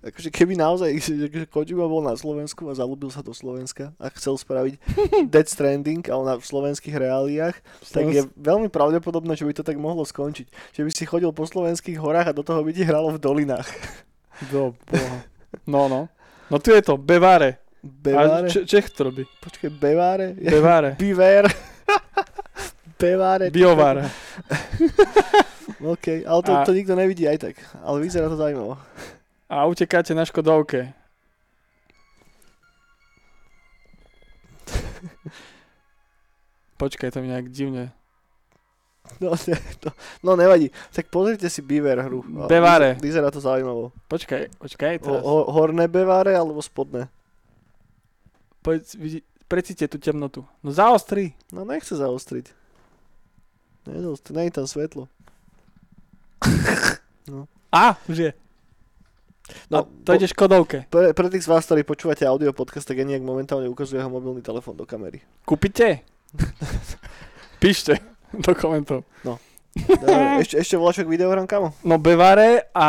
akože 0.00 0.28
keby 0.32 0.56
naozaj 0.56 0.90
že, 0.98 1.44
Kojima 1.52 1.84
bol 1.84 2.00
na 2.00 2.16
Slovensku 2.16 2.64
a 2.72 2.74
zalúbil 2.74 3.12
sa 3.12 3.20
do 3.20 3.36
Slovenska 3.36 3.92
a 4.00 4.08
chcel 4.16 4.40
spraviť 4.40 4.74
Dead 5.32 5.46
Stranding, 5.46 6.02
ale 6.08 6.22
na, 6.24 6.34
v 6.40 6.44
slovenských 6.48 6.96
reáliách, 6.96 7.56
tak 7.92 8.08
je 8.08 8.24
veľmi 8.40 8.72
pravdepodobné, 8.72 9.36
že 9.36 9.44
by 9.44 9.52
to 9.52 9.64
tak 9.66 9.76
mohlo 9.76 10.02
skončiť. 10.02 10.48
Že 10.72 10.82
by 10.88 10.90
si 10.90 11.04
chodil 11.04 11.30
po 11.36 11.44
slovenských 11.44 12.00
horách 12.00 12.32
a 12.32 12.36
do 12.36 12.40
toho 12.40 12.64
by 12.64 12.72
ti 12.72 12.82
hralo 12.82 13.12
v 13.12 13.20
dolinách. 13.20 13.68
Do 14.48 14.72
boha. 14.88 15.18
No, 15.68 15.86
no. 15.86 16.08
No 16.48 16.58
tu 16.58 16.72
je 16.72 16.82
to, 16.82 16.96
Bevare. 16.96 17.62
Beváre? 17.82 18.46
A 18.46 18.50
Č- 18.50 18.64
Čech 18.64 18.90
to 18.90 19.04
robí. 19.04 19.26
Počkaj, 19.40 19.70
Beváre? 19.70 20.32
Bevare. 20.38 20.94
Biver. 21.02 21.50
Beváre. 23.02 23.50
Biovare. 23.50 24.06
OK, 25.82 26.22
ale 26.22 26.40
to, 26.42 26.52
A- 26.54 26.62
to 26.62 26.70
nikto 26.72 26.94
nevidí 26.94 27.26
aj 27.26 27.38
tak. 27.40 27.54
Ale 27.82 27.98
vyzerá 27.98 28.30
to 28.30 28.38
zaujímavo. 28.38 28.78
A 29.50 29.66
utekáte 29.66 30.14
na 30.14 30.22
Škodovke. 30.22 30.94
Počkaj, 36.76 37.10
to 37.10 37.22
mi 37.22 37.30
nejak 37.30 37.48
divne. 37.48 37.94
No, 39.18 39.34
ne, 39.36 39.58
to, 39.78 39.90
no 40.22 40.34
nevadí. 40.34 40.70
Tak 40.90 41.10
pozrite 41.10 41.46
si 41.46 41.58
Beaver 41.60 42.06
hru. 42.06 42.22
Vyz- 42.22 43.02
Vyzerá 43.02 43.30
to 43.30 43.42
zaujímavo. 43.42 43.90
Počkaj, 44.08 44.58
počkaj 44.58 44.98
teraz. 44.98 45.22
ho, 45.22 45.46
horné 45.50 45.86
Beváre 45.86 46.32
alebo 46.32 46.62
spodné? 46.62 47.10
Poď, 48.62 48.82
vidí, 48.96 49.18
precíte 49.50 49.90
tú 49.90 49.98
temnotu. 49.98 50.46
No 50.62 50.70
zaostri. 50.70 51.34
No 51.50 51.66
nechce 51.66 51.98
zaostriť. 51.98 52.50
Nezaostri, 53.90 54.30
nie 54.38 54.46
je 54.48 54.54
tam 54.54 54.66
svetlo. 54.70 55.10
A, 57.72 57.96
už 58.04 58.16
je. 58.18 58.30
No, 58.36 58.42
No, 59.72 59.78
a 59.78 59.88
to 60.04 60.14
ide 60.14 60.28
Škodovke. 60.28 60.86
Pre, 60.92 61.16
pre 61.16 61.26
tých 61.32 61.44
z 61.44 61.50
vás, 61.50 61.64
ktorí 61.66 61.82
počúvate 61.82 62.28
audio 62.28 62.52
podcast, 62.52 62.86
tak 62.86 63.00
Eniak 63.00 63.24
momentálne 63.24 63.66
ukazuje 63.66 63.98
jeho 63.98 64.12
mobilný 64.12 64.44
telefón 64.44 64.76
do 64.76 64.84
kamery. 64.84 65.24
Kúpite? 65.48 66.04
Píšte 67.62 67.98
do 68.32 68.52
komentov. 68.52 69.08
Dobre, 69.72 70.44
ešte, 70.44 70.60
ešte 70.60 70.76
voláčok 70.76 71.08
videohrám, 71.08 71.48
kamo? 71.48 71.72
No 71.80 71.96
Bevare 71.96 72.68
a... 72.76 72.88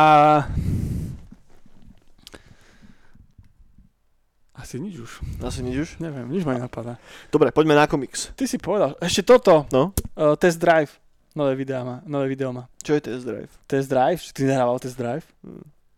Asi 4.63 4.79
nič 4.79 4.95
už. 4.95 5.11
Asi 5.43 5.59
nič 5.59 5.75
už. 5.75 5.89
Neviem, 5.99 6.23
nič 6.31 6.47
ma 6.47 6.55
nenapadá. 6.55 6.95
Dobre, 7.27 7.51
poďme 7.51 7.75
na 7.75 7.83
komiks. 7.83 8.31
Ty 8.31 8.47
si 8.47 8.55
povedal. 8.55 8.95
Ešte 9.03 9.27
toto. 9.27 9.67
No? 9.75 9.91
Uh, 10.15 10.39
test 10.39 10.55
Drive. 10.55 11.03
Nové 11.35 11.59
video 11.59 11.83
má. 11.83 11.99
Nové 12.07 12.31
video 12.31 12.55
má. 12.55 12.71
Čo 12.79 12.95
je 12.95 13.01
test 13.03 13.27
drive? 13.27 13.51
Test 13.67 13.89
Drive? 13.91 14.21
Ty 14.31 14.41
nehrával 14.47 14.79
Test 14.79 14.95
Drive? 14.95 15.25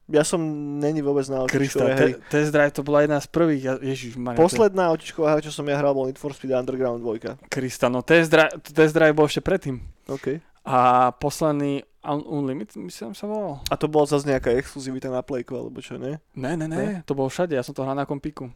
Ja 0.09 0.23
som 0.25 0.39
není 0.81 1.01
vôbec 1.01 1.27
na 1.27 1.43
otičkové 1.45 1.93
hry. 1.97 2.13
te, 2.15 2.21
Test 2.29 2.49
Drive 2.55 2.71
to 2.71 2.81
bola 2.81 3.05
jedna 3.05 3.19
z 3.21 3.27
prvých. 3.29 3.61
Ja, 3.61 3.73
Ježiš, 3.77 4.15
Maria, 4.15 4.39
Posledná 4.39 4.89
otičková 4.95 5.35
hra, 5.35 5.45
čo 5.45 5.51
som 5.51 5.67
ja 5.67 5.75
hral, 5.75 5.91
bol 5.91 6.07
Need 6.07 6.21
for 6.21 6.31
Speed 6.31 6.55
Underground 6.55 7.03
2. 7.03 7.51
Krista, 7.51 7.91
no 7.91 8.01
Test 8.01 8.31
Drive, 8.31 8.53
test 8.63 8.93
drive 8.95 9.13
bol 9.13 9.27
ešte 9.27 9.43
predtým. 9.43 9.81
OK. 10.09 10.39
A 10.65 11.09
posledný 11.13 11.85
Unlimited, 12.13 12.77
myslím, 12.77 13.17
sa 13.17 13.25
volal. 13.25 13.63
A 13.65 13.75
to 13.75 13.89
bola 13.89 14.05
zase 14.05 14.29
nejaká 14.29 14.53
exkluzivita 14.53 15.09
na 15.09 15.25
Playku, 15.25 15.57
alebo 15.57 15.81
čo, 15.81 15.97
nie? 15.97 16.21
Ne, 16.37 16.53
ne, 16.53 16.69
ne, 16.69 16.75
Ne? 16.77 16.87
to 17.01 17.17
bolo 17.17 17.27
všade, 17.27 17.57
ja 17.57 17.65
som 17.65 17.73
to 17.73 17.81
hral 17.81 17.97
na 17.97 18.05
kompiku. 18.05 18.53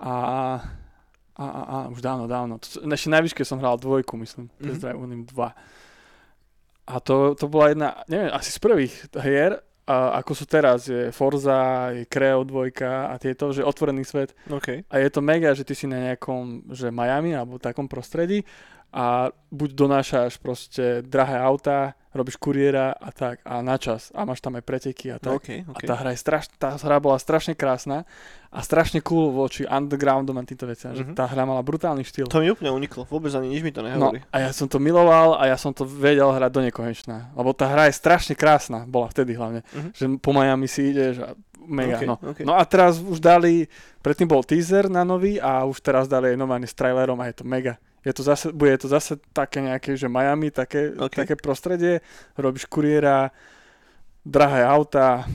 A, 0.00 0.12
a, 1.36 1.44
a, 1.44 1.60
a 1.60 1.76
už 1.92 2.00
dávno, 2.00 2.24
dávno. 2.24 2.56
Ešte 2.62 3.12
najvyššie 3.12 3.44
som 3.44 3.60
hral 3.60 3.76
dvojku, 3.76 4.16
myslím. 4.16 4.48
Test 4.56 4.80
Mhm. 4.80 4.82
Drive 4.82 4.98
Unim 4.98 5.22
2. 5.28 5.52
A 6.90 6.94
to, 6.98 7.36
to 7.36 7.46
bola 7.46 7.70
jedna, 7.70 7.88
neviem, 8.08 8.32
asi 8.32 8.50
z 8.50 8.58
prvých 8.58 8.94
hier, 9.20 9.60
a 9.90 10.22
ako 10.22 10.32
sú 10.38 10.44
teraz, 10.46 10.86
je 10.86 11.10
Forza, 11.10 11.90
je 11.90 12.06
Creo 12.06 12.46
2 12.46 12.70
a 13.10 13.18
tieto, 13.18 13.50
že 13.50 13.66
otvorený 13.66 14.06
svet. 14.06 14.30
OK. 14.46 14.86
A 14.86 14.94
je 15.02 15.10
to 15.10 15.18
mega, 15.18 15.50
že 15.50 15.66
ty 15.66 15.74
si 15.74 15.90
na 15.90 15.98
nejakom, 15.98 16.70
že 16.70 16.94
Miami 16.94 17.34
alebo 17.34 17.58
takom 17.58 17.90
prostredí 17.90 18.46
a 18.90 19.30
buď 19.48 19.70
donášaš 19.72 20.38
proste 20.38 21.02
drahé 21.02 21.38
auta, 21.38 21.94
robíš 22.10 22.42
kuriéra 22.42 22.90
a 22.90 23.14
tak 23.14 23.38
a 23.46 23.62
na 23.62 23.78
čas 23.78 24.10
a 24.10 24.26
máš 24.26 24.42
tam 24.42 24.58
aj 24.58 24.66
preteky 24.66 25.14
a 25.14 25.22
tak. 25.22 25.30
OK, 25.30 25.48
A 25.62 25.70
OK. 25.70 25.86
tá 25.86 25.94
hra, 25.94 26.10
je 26.10 26.18
straš, 26.18 26.50
tá 26.58 26.74
hra 26.74 26.98
bola 26.98 27.14
strašne 27.16 27.54
krásna 27.54 28.02
a 28.50 28.66
strašne 28.66 28.98
cool 28.98 29.30
voči 29.30 29.62
undergroundom 29.62 30.34
a 30.34 30.42
týmto 30.42 30.66
veciam. 30.66 30.90
Mhm. 30.90 30.98
Že 30.98 31.04
tá 31.14 31.30
hra 31.30 31.46
mala 31.46 31.62
brutálny 31.62 32.02
štýl. 32.02 32.26
To 32.26 32.42
mi 32.42 32.50
úplne 32.50 32.74
uniklo, 32.74 33.06
vôbec 33.06 33.30
ani 33.30 33.54
nič 33.54 33.62
mi 33.62 33.70
to 33.70 33.78
No 33.80 34.10
nehovorí. 34.10 34.26
a 34.26 34.36
ja 34.42 34.50
som 34.50 34.66
to 34.66 34.82
miloval 34.82 35.38
a 35.38 35.46
ja 35.46 35.54
som 35.54 35.70
to 35.70 35.86
vedel 35.86 36.34
hrať 36.34 36.50
do 36.50 36.60
nekonečna. 36.66 37.30
Lebo 37.32 37.54
tá 37.54 37.70
hra 37.70 37.86
je 37.86 37.94
strašne 37.94 38.34
krásna, 38.34 38.90
bola 38.90 39.06
vtedy 39.06 39.38
hlavne. 39.38 39.62
Mhm. 39.70 39.88
Že 39.94 40.04
po 40.18 40.34
Miami 40.34 40.66
si 40.66 40.90
ideš 40.90 41.22
a 41.22 41.38
mega. 41.62 41.94
OK, 41.94 42.02
no. 42.02 42.16
OK. 42.18 42.38
no 42.42 42.58
a 42.58 42.66
teraz 42.66 42.98
už 42.98 43.22
dali, 43.22 43.70
predtým 44.02 44.26
bol 44.26 44.42
teaser 44.42 44.90
na 44.90 45.06
nový 45.06 45.38
a 45.38 45.62
už 45.62 45.78
teraz 45.78 46.10
dali 46.10 46.34
aj 46.34 46.36
nový 46.36 46.66
s 46.66 46.74
trailerom 46.74 47.22
a 47.22 47.30
je 47.30 47.38
to 47.38 47.46
mega. 47.46 47.78
Je 48.00 48.12
to 48.16 48.22
zase, 48.24 48.48
bude 48.52 48.72
to 48.80 48.88
zase 48.88 49.20
také 49.36 49.60
nejaké, 49.60 49.92
že 49.96 50.08
Miami, 50.08 50.48
také, 50.48 50.96
OK. 50.96 51.20
také 51.20 51.36
prostredie, 51.36 52.00
robíš 52.36 52.64
kuriéra, 52.64 53.28
drahé 54.24 54.64
auta, 54.64 55.28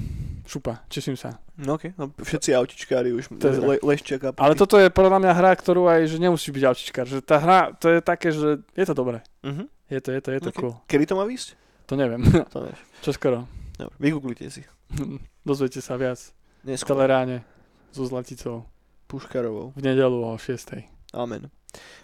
šupa, 0.49 0.81
teším 0.89 1.13
sa. 1.13 1.37
No, 1.55 1.79
OK, 1.79 1.95
no, 1.95 2.11
všetci 2.11 2.51
autičkári 2.51 3.15
už 3.15 3.31
To 3.39 3.47
le, 3.47 3.79
lešťia 3.79 4.19
kapky. 4.19 4.41
Ale 4.43 4.59
toto 4.59 4.75
je 4.75 4.91
podľa 4.91 5.23
mňa 5.23 5.31
hra, 5.31 5.51
ktorú 5.55 5.87
aj, 5.87 6.11
že 6.11 6.17
nemusíš 6.19 6.51
byť 6.51 6.63
autičkár, 6.67 7.05
že 7.07 7.23
tá 7.23 7.39
hra, 7.39 7.71
to 7.79 7.87
je 7.95 7.99
také, 8.03 8.33
že 8.35 8.59
je 8.75 8.85
to 8.85 8.91
dobré. 8.91 9.23
Mhm. 9.45 9.71
Je 9.85 9.99
to, 10.01 10.09
je 10.11 10.21
to, 10.21 10.29
je 10.33 10.41
to 10.41 10.49
OK. 10.49 10.57
cool. 10.57 10.73
Kedy 10.89 11.05
to 11.05 11.15
má 11.15 11.23
výsť? 11.29 11.53
To 11.85 11.93
neviem. 11.93 12.25
To 12.53 12.65
nevieš. 12.65 12.81
Čo 13.05 13.11
skoro. 13.13 13.37
Dobre, 13.77 13.95
vygooglite 14.01 14.49
si. 14.49 14.65
Dozviete 15.47 15.79
sa 15.79 15.95
viac 15.95 16.17
v 16.65 16.73
Neskôr. 16.73 16.97
Teleráne 16.97 17.45
so 17.93 18.01
Zlaticou 18.03 18.65
Puškarovou. 19.05 19.77
v 19.77 19.81
nedelu 19.85 20.17
o 20.17 20.33
6. 20.33 20.81
Amen. 21.13 21.47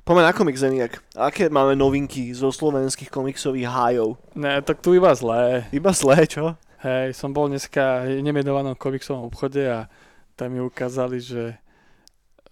Poďme 0.01 0.26
na 0.26 0.34
komik 0.34 0.57
Zeniak. 0.57 0.97
Aké 1.13 1.45
máme 1.45 1.78
novinky 1.78 2.34
zo 2.34 2.49
slovenských 2.49 3.07
komiksových 3.07 3.69
hájov? 3.69 4.17
Ne, 4.34 4.57
tak 4.65 4.82
tu 4.82 4.97
iba 4.97 5.13
zlé. 5.13 5.69
Iba 5.69 5.93
zlé, 5.93 6.26
čo? 6.26 6.57
Hej, 6.82 7.13
som 7.13 7.30
bol 7.30 7.45
dneska 7.45 8.09
v 8.09 8.26
nemenovanom 8.26 8.74
komiksovom 8.74 9.30
obchode 9.30 9.61
a 9.61 9.86
tam 10.34 10.49
mi 10.49 10.59
ukázali, 10.59 11.22
že 11.22 11.53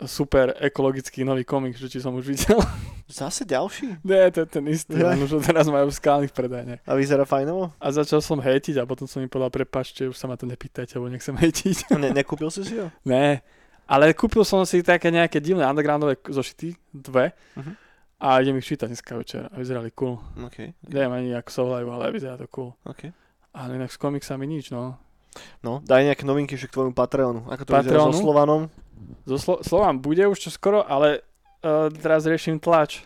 super 0.06 0.54
ekologický 0.62 1.26
nový 1.26 1.44
komik, 1.44 1.76
že 1.76 1.90
či 1.90 2.00
som 2.00 2.14
už 2.16 2.26
videl. 2.30 2.62
Zase 3.10 3.42
ďalší? 3.42 4.06
Nie, 4.06 4.30
to 4.30 4.46
je 4.46 4.48
ten 4.48 4.64
istý, 4.70 5.02
Ja. 5.02 5.18
už 5.18 5.42
teraz 5.42 5.66
majú 5.66 5.90
v 5.90 5.98
skálnych 5.98 6.30
predajniach. 6.30 6.86
A 6.86 6.94
vyzerá 6.94 7.26
fajnovo? 7.26 7.74
A 7.82 7.90
začal 7.90 8.22
som 8.22 8.38
hejtiť 8.38 8.78
a 8.78 8.86
potom 8.86 9.10
som 9.10 9.20
im 9.20 9.28
povedal, 9.28 9.50
prepačte, 9.50 10.06
už 10.06 10.14
sa 10.14 10.30
ma 10.30 10.38
to 10.38 10.46
nepýtajte, 10.46 10.94
lebo 11.02 11.10
nechcem 11.10 11.34
hejtiť. 11.34 11.90
Ne, 11.98 12.14
nekúpil 12.14 12.54
si 12.54 12.62
si 12.64 12.78
ho? 12.78 12.94
ne, 13.04 13.42
ale 13.90 14.14
kúpil 14.14 14.42
som 14.44 14.62
si 14.64 14.80
také 14.80 15.10
nejaké 15.10 15.38
divné 15.38 15.66
undergroundové 15.66 16.22
zošity, 16.22 16.78
dve, 16.92 17.34
Mhm. 17.58 17.74
a 18.20 18.38
idem 18.38 18.56
ich 18.56 18.68
čítať 18.68 18.86
dneska 18.86 19.16
večer 19.16 19.42
a 19.44 19.56
vyzerali 19.56 19.90
cool. 19.92 20.20
OK. 20.38 20.76
Neviem 20.86 21.12
ani, 21.12 21.30
ako 21.34 21.50
sa 21.50 21.62
volajú, 21.64 21.88
ale 21.90 22.12
vyzerá 22.12 22.36
to 22.36 22.46
cool. 22.48 22.76
OK. 22.84 23.10
Ale 23.50 23.76
inak 23.76 23.90
s 23.90 23.98
komiksami 23.98 24.46
nič, 24.46 24.70
no. 24.70 25.00
No, 25.60 25.80
daj 25.80 26.06
nejaké 26.06 26.24
novinky 26.24 26.54
však 26.54 26.70
tvojmu 26.70 26.92
Patreonu. 26.92 27.48
Ako 27.48 27.64
to 27.64 27.72
Patreonu? 27.72 28.12
so 28.12 28.22
Slovanom? 28.22 28.62
Zo 29.24 29.38
Slo- 29.38 29.62
Slovám 29.62 29.98
bude 29.98 30.22
už 30.24 30.38
čo 30.38 30.50
skoro, 30.50 30.82
ale 30.82 31.24
uh, 31.62 31.88
teraz 31.90 32.24
riešim 32.24 32.58
tlač. 32.58 33.06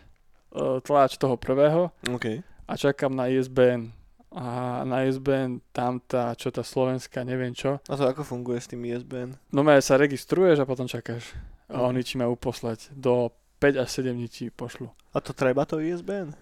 Uh, 0.49 0.77
tlač 0.79 1.15
toho 1.15 1.33
prvého 1.33 1.89
OK. 2.05 2.41
a 2.63 2.73
čakám 2.73 3.09
na 3.09 3.25
ISBN. 3.27 3.89
A 4.33 4.81
na 4.81 5.05
ISBN 5.05 5.61
tam 5.69 6.01
tá, 6.01 6.33
čo 6.33 6.49
tá 6.49 6.65
slovenská, 6.65 7.21
neviem 7.21 7.53
čo. 7.53 7.77
A 7.85 7.93
to 7.93 8.09
ako 8.09 8.25
funguje 8.25 8.57
s 8.57 8.65
tým 8.65 8.81
ISBN? 8.81 9.37
No 9.53 9.61
sa 9.77 9.93
registruješ 9.93 10.57
a 10.57 10.65
potom 10.65 10.89
čakáš. 10.89 11.37
A 11.69 11.85
oni 11.85 12.01
ti 12.01 12.17
majú 12.17 12.33
poslať. 12.33 12.89
Do 12.97 13.29
5 13.61 13.85
až 13.85 13.89
7 14.01 14.17
dní 14.17 14.27
ti 14.27 14.49
pošlu. 14.49 14.89
A 15.13 15.21
to 15.21 15.37
treba 15.37 15.69
to 15.69 15.77
ISBN? 15.77 16.33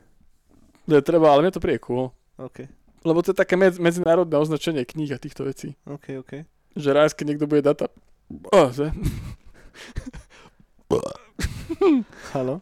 Ne, 0.87 1.03
treba, 1.03 1.35
ale 1.35 1.43
mne 1.43 1.51
to 1.51 1.59
príde 1.59 1.83
cool. 1.83 2.15
OK. 2.39 2.63
Lebo 3.03 3.19
to 3.21 3.35
je 3.35 3.37
také 3.37 3.59
med- 3.59 3.77
medzinárodné 3.77 4.39
označenie 4.39 4.87
kníh 4.87 5.11
a 5.11 5.19
týchto 5.19 5.43
vecí. 5.43 5.75
OK, 5.83 6.23
OK. 6.23 6.47
Že 6.79 6.89
raz, 6.95 7.11
keď 7.11 7.35
niekto 7.35 7.51
bude 7.51 7.61
data... 7.61 7.91
Oh, 8.55 8.71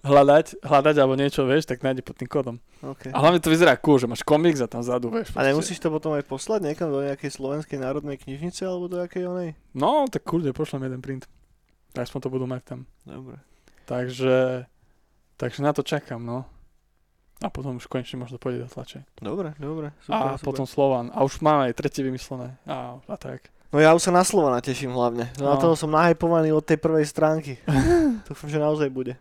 hľadať, 0.01 0.63
hľadať 0.63 0.95
alebo 0.95 1.15
niečo, 1.19 1.43
vieš, 1.43 1.67
tak 1.67 1.83
nájde 1.83 2.01
pod 2.01 2.15
tým 2.15 2.29
kódom. 2.31 2.55
OK. 2.79 3.11
A 3.11 3.17
hlavne 3.19 3.43
to 3.43 3.51
vyzerá 3.51 3.75
cool, 3.77 3.99
že 3.99 4.07
máš 4.07 4.23
komiks 4.23 4.63
a 4.63 4.67
tam 4.71 4.79
vzadu, 4.79 5.11
vieš. 5.11 5.35
A 5.35 5.43
nemusíš 5.43 5.83
to 5.83 5.91
potom 5.91 6.15
aj 6.15 6.23
poslať 6.25 6.71
niekam 6.71 6.89
do 6.89 7.03
nejakej 7.03 7.35
slovenskej 7.35 7.77
národnej 7.77 8.15
knižnice 8.15 8.63
alebo 8.63 8.87
do 8.87 9.03
akej 9.03 9.27
onej? 9.27 9.49
No, 9.75 10.07
tak 10.07 10.23
kľudne 10.23 10.55
pošlem 10.55 10.87
jeden 10.87 11.03
print. 11.03 11.27
Aspoň 11.93 12.19
to 12.23 12.29
budú 12.31 12.45
mať 12.47 12.61
tam. 12.63 12.79
Dobre. 13.03 13.41
Takže, 13.89 14.69
takže 15.35 15.59
na 15.65 15.71
to 15.73 15.81
čakám, 15.81 16.21
no. 16.21 16.45
A 17.39 17.47
potom 17.47 17.79
už 17.79 17.87
konečne 17.87 18.19
možno 18.19 18.35
pôjde 18.35 18.67
do 18.67 18.69
tlače. 18.69 19.07
Dobre, 19.23 19.55
dobre. 19.63 19.95
Super, 20.03 20.35
a 20.35 20.35
super. 20.35 20.45
potom 20.51 20.65
Slovan. 20.67 21.07
A 21.15 21.23
už 21.23 21.39
máme 21.39 21.71
aj 21.71 21.77
tretie 21.79 22.03
vymyslené. 22.03 22.59
A, 22.67 22.99
a 22.99 23.15
tak. 23.15 23.47
No 23.69 23.77
ja 23.77 23.93
už 23.93 24.01
sa 24.01 24.09
na 24.09 24.25
Slovana 24.25 24.57
teším 24.59 24.89
hlavne. 24.89 25.29
No. 25.37 25.45
Na 25.45 25.55
toho 25.55 25.77
som 25.77 25.87
nahypovaný 25.87 26.49
od 26.49 26.61
tej 26.61 26.75
prvej 26.75 27.05
stránky. 27.05 27.61
Dúfam, 28.27 28.49
že 28.49 28.57
naozaj 28.57 28.89
bude. 28.89 29.13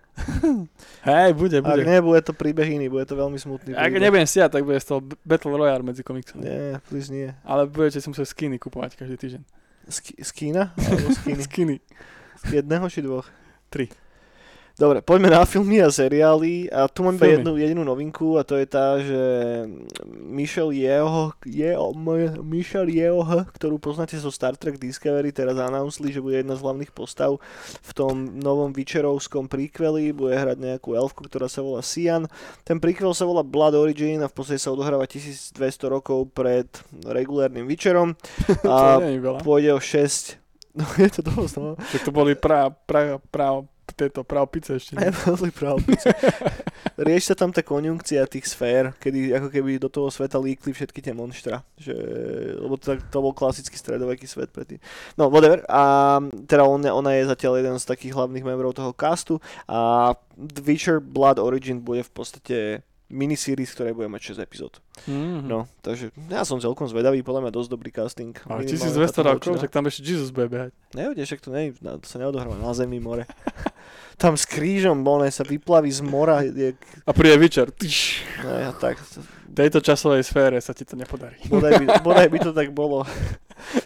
Hej, 1.03 1.31
bude, 1.33 1.59
Ak 1.59 1.69
bude. 1.69 1.85
nie, 1.85 2.01
bude 2.01 2.21
to 2.21 2.33
príbeh 2.33 2.65
iný, 2.67 2.89
bude 2.89 3.05
to 3.05 3.13
veľmi 3.13 3.37
smutný 3.37 3.73
Ak 3.73 3.89
príbeh. 3.89 4.01
nebudem 4.03 4.25
siať, 4.25 4.49
tak 4.51 4.65
bude 4.65 4.77
z 4.77 4.89
toho 4.89 5.01
Battle 5.21 5.53
Royale 5.53 5.85
medzi 5.85 6.01
komiksami. 6.01 6.41
Nie, 6.41 6.81
please 6.83 7.09
nie. 7.09 7.29
Ale 7.43 7.65
budete 7.65 7.99
si 7.99 8.09
musieť 8.09 8.25
skiny 8.27 8.57
kupovať 8.57 8.97
každý 8.97 9.17
týždeň. 9.17 9.43
Z, 9.85 9.99
ki- 10.03 10.19
z 10.19 10.31
Kína? 10.33 10.73
Alebo? 10.75 11.09
Skiny. 11.39 11.77
Z 12.41 12.51
jedného 12.59 12.85
či 12.87 13.01
dvoch? 13.01 13.29
Tri. 13.69 13.93
Dobre, 14.79 15.03
poďme 15.03 15.35
na 15.35 15.43
filmy 15.43 15.83
a 15.83 15.91
seriály. 15.91 16.71
A 16.71 16.87
tu 16.87 17.03
mám 17.03 17.19
iba 17.19 17.27
jednu, 17.27 17.59
jedinú 17.59 17.83
novinku 17.83 18.39
a 18.39 18.47
to 18.47 18.55
je 18.55 18.63
tá, 18.63 19.03
že 19.03 19.23
Michelle 20.07 20.71
Yeoh, 20.71 21.35
Yeoh, 21.43 21.91
Michelle 22.47 22.87
Yeoh, 22.87 23.43
ktorú 23.59 23.83
poznáte 23.83 24.15
zo 24.23 24.31
Star 24.31 24.55
Trek 24.55 24.79
Discovery, 24.79 25.35
teraz 25.35 25.59
announceli, 25.59 26.15
že 26.15 26.23
bude 26.23 26.39
jedna 26.39 26.55
z 26.55 26.63
hlavných 26.63 26.95
postav 26.95 27.43
v 27.83 27.91
tom 27.91 28.39
novom 28.39 28.71
Witcherovskom 28.71 29.51
prequeli, 29.51 30.15
bude 30.15 30.39
hrať 30.39 30.63
nejakú 30.63 30.95
elfku, 30.95 31.27
ktorá 31.27 31.51
sa 31.51 31.59
volá 31.59 31.83
Sian. 31.83 32.31
Ten 32.63 32.79
prequel 32.79 33.11
sa 33.19 33.27
volá 33.27 33.43
Blood 33.43 33.75
Origin 33.75 34.23
a 34.23 34.31
v 34.31 34.35
podstate 34.39 34.63
sa 34.63 34.71
odohráva 34.71 35.11
1200 35.11 35.59
rokov 35.91 36.31
pred 36.31 36.71
regulárnym 37.03 37.67
Witcherom. 37.67 38.15
A 38.63 39.03
pôjde 39.43 39.75
o 39.75 39.83
6... 39.83 40.39
No 40.79 40.87
je 41.03 41.11
to 41.11 41.27
dosť, 41.27 41.55
no. 41.59 41.75
Však 41.75 42.07
to 42.07 42.13
boli 42.15 42.39
pra, 42.39 42.71
pra, 42.71 43.19
pra, 43.35 43.67
tieto 43.95 44.25
pravpice 44.25 44.77
ešte. 44.77 44.97
Nie? 44.97 45.13
veľmi 45.13 45.53
pravdy. 45.53 45.93
Rieš 47.09 47.33
sa 47.33 47.35
tam 47.39 47.51
tá 47.55 47.63
konjunkcia 47.63 48.27
tých 48.27 48.49
sfér, 48.49 48.97
kedy 48.99 49.37
ako 49.37 49.49
keby 49.53 49.79
do 49.79 49.89
toho 49.93 50.09
sveta 50.11 50.41
líkli 50.41 50.75
všetky 50.75 50.99
tie 50.99 51.15
monštra. 51.15 51.63
Že, 51.79 51.95
lebo 52.59 52.75
to, 52.81 52.99
to 52.99 53.19
bol 53.23 53.33
klasický 53.37 53.77
stredoveký 53.79 54.27
svet 54.27 54.51
predtým. 54.51 54.83
No, 55.15 55.31
whatever. 55.31 55.63
A 55.71 56.19
teda 56.49 56.65
on, 56.67 56.83
ona 56.83 57.11
je 57.17 57.31
zatiaľ 57.31 57.63
jeden 57.63 57.77
z 57.79 57.89
takých 57.89 58.17
hlavných 58.17 58.45
membrov 58.45 58.75
toho 58.75 58.91
castu 58.97 59.39
a 59.71 60.13
The 60.39 60.63
Witcher 60.63 60.99
Blood 61.03 61.43
Origin 61.43 61.83
bude 61.83 62.07
v 62.07 62.13
podstate 62.15 62.57
miniseries, 63.09 63.73
ktoré 63.73 63.97
bude 63.97 64.09
mať 64.13 64.37
6 64.37 64.45
epizód. 64.45 64.85
Mhm. 65.09 65.49
No, 65.49 65.65
takže 65.81 66.13
ja 66.29 66.45
som 66.45 66.61
celkom 66.61 66.85
zvedavý, 66.85 67.25
podľa 67.25 67.49
mňa 67.49 67.53
dosť 67.57 67.69
dobrý 67.73 67.91
casting. 67.91 68.37
Minimálne 68.37 68.69
1200 68.69 69.25
táto 69.25 69.29
rokov, 69.33 69.55
tak 69.65 69.73
tam 69.73 69.89
ešte 69.89 70.05
Jesus 70.05 70.29
bude 70.29 70.53
behať. 70.53 70.71
Neviete, 70.93 71.25
však 71.25 71.41
to, 71.41 71.49
nie, 71.53 71.73
to 71.73 72.07
sa 72.07 72.21
neodohráva 72.21 72.57
na 72.61 72.73
zemi 72.77 73.01
more. 73.01 73.25
Tam 74.19 74.35
s 74.35 74.51
krížom 74.51 75.07
bol, 75.07 75.23
sa 75.31 75.47
vyplaví 75.47 75.95
z 75.95 76.03
mora. 76.03 76.43
Je, 76.43 76.75
A 77.07 77.15
príde. 77.15 77.39
Tyš. 77.71 78.27
no, 78.43 78.51
ja, 78.51 78.75
tak, 78.75 78.99
V 78.99 79.55
tejto 79.55 79.79
časovej 79.79 80.27
sfére 80.27 80.59
sa 80.59 80.75
ti 80.75 80.83
to 80.83 80.99
nepodarí. 80.99 81.39
bodaj, 81.53 81.79
by, 81.79 81.87
bodaj 82.07 82.27
by 82.27 82.39
to 82.43 82.51
tak 82.51 82.75
bolo. 82.75 83.07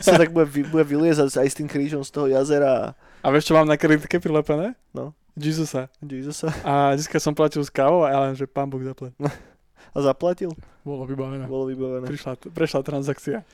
sa 0.00 0.16
tak 0.16 0.32
bude, 0.32 0.48
bude 0.48 0.84
vyliezať 0.88 1.36
aj 1.36 1.48
s 1.52 1.56
tým 1.60 1.68
krížom 1.68 2.00
z 2.00 2.10
toho 2.16 2.32
jazera. 2.32 2.96
A 3.20 3.28
vieš, 3.28 3.52
čo 3.52 3.60
mám 3.60 3.68
na 3.68 3.76
kreditke 3.76 4.16
prilepené? 4.24 4.72
No. 4.96 5.12
Jezusa. 5.34 5.88
Jezusa. 5.98 6.52
A 6.62 6.92
dneska 6.92 7.16
som 7.16 7.32
platil 7.32 7.60
s 7.60 7.68
kávou 7.68 8.02
a 8.02 8.10
ja 8.10 8.18
len, 8.20 8.34
že 8.34 8.44
pán 8.44 8.66
Boh 8.66 8.80
zaplet. 8.80 9.12
A 9.92 10.00
zaplatil? 10.00 10.48
Bolo 10.80 11.04
vybavené. 11.04 11.44
Bolo 11.44 11.68
vybavené. 11.68 12.06
Prišla, 12.06 12.36
prešla 12.48 12.80
transakcia. 12.80 13.44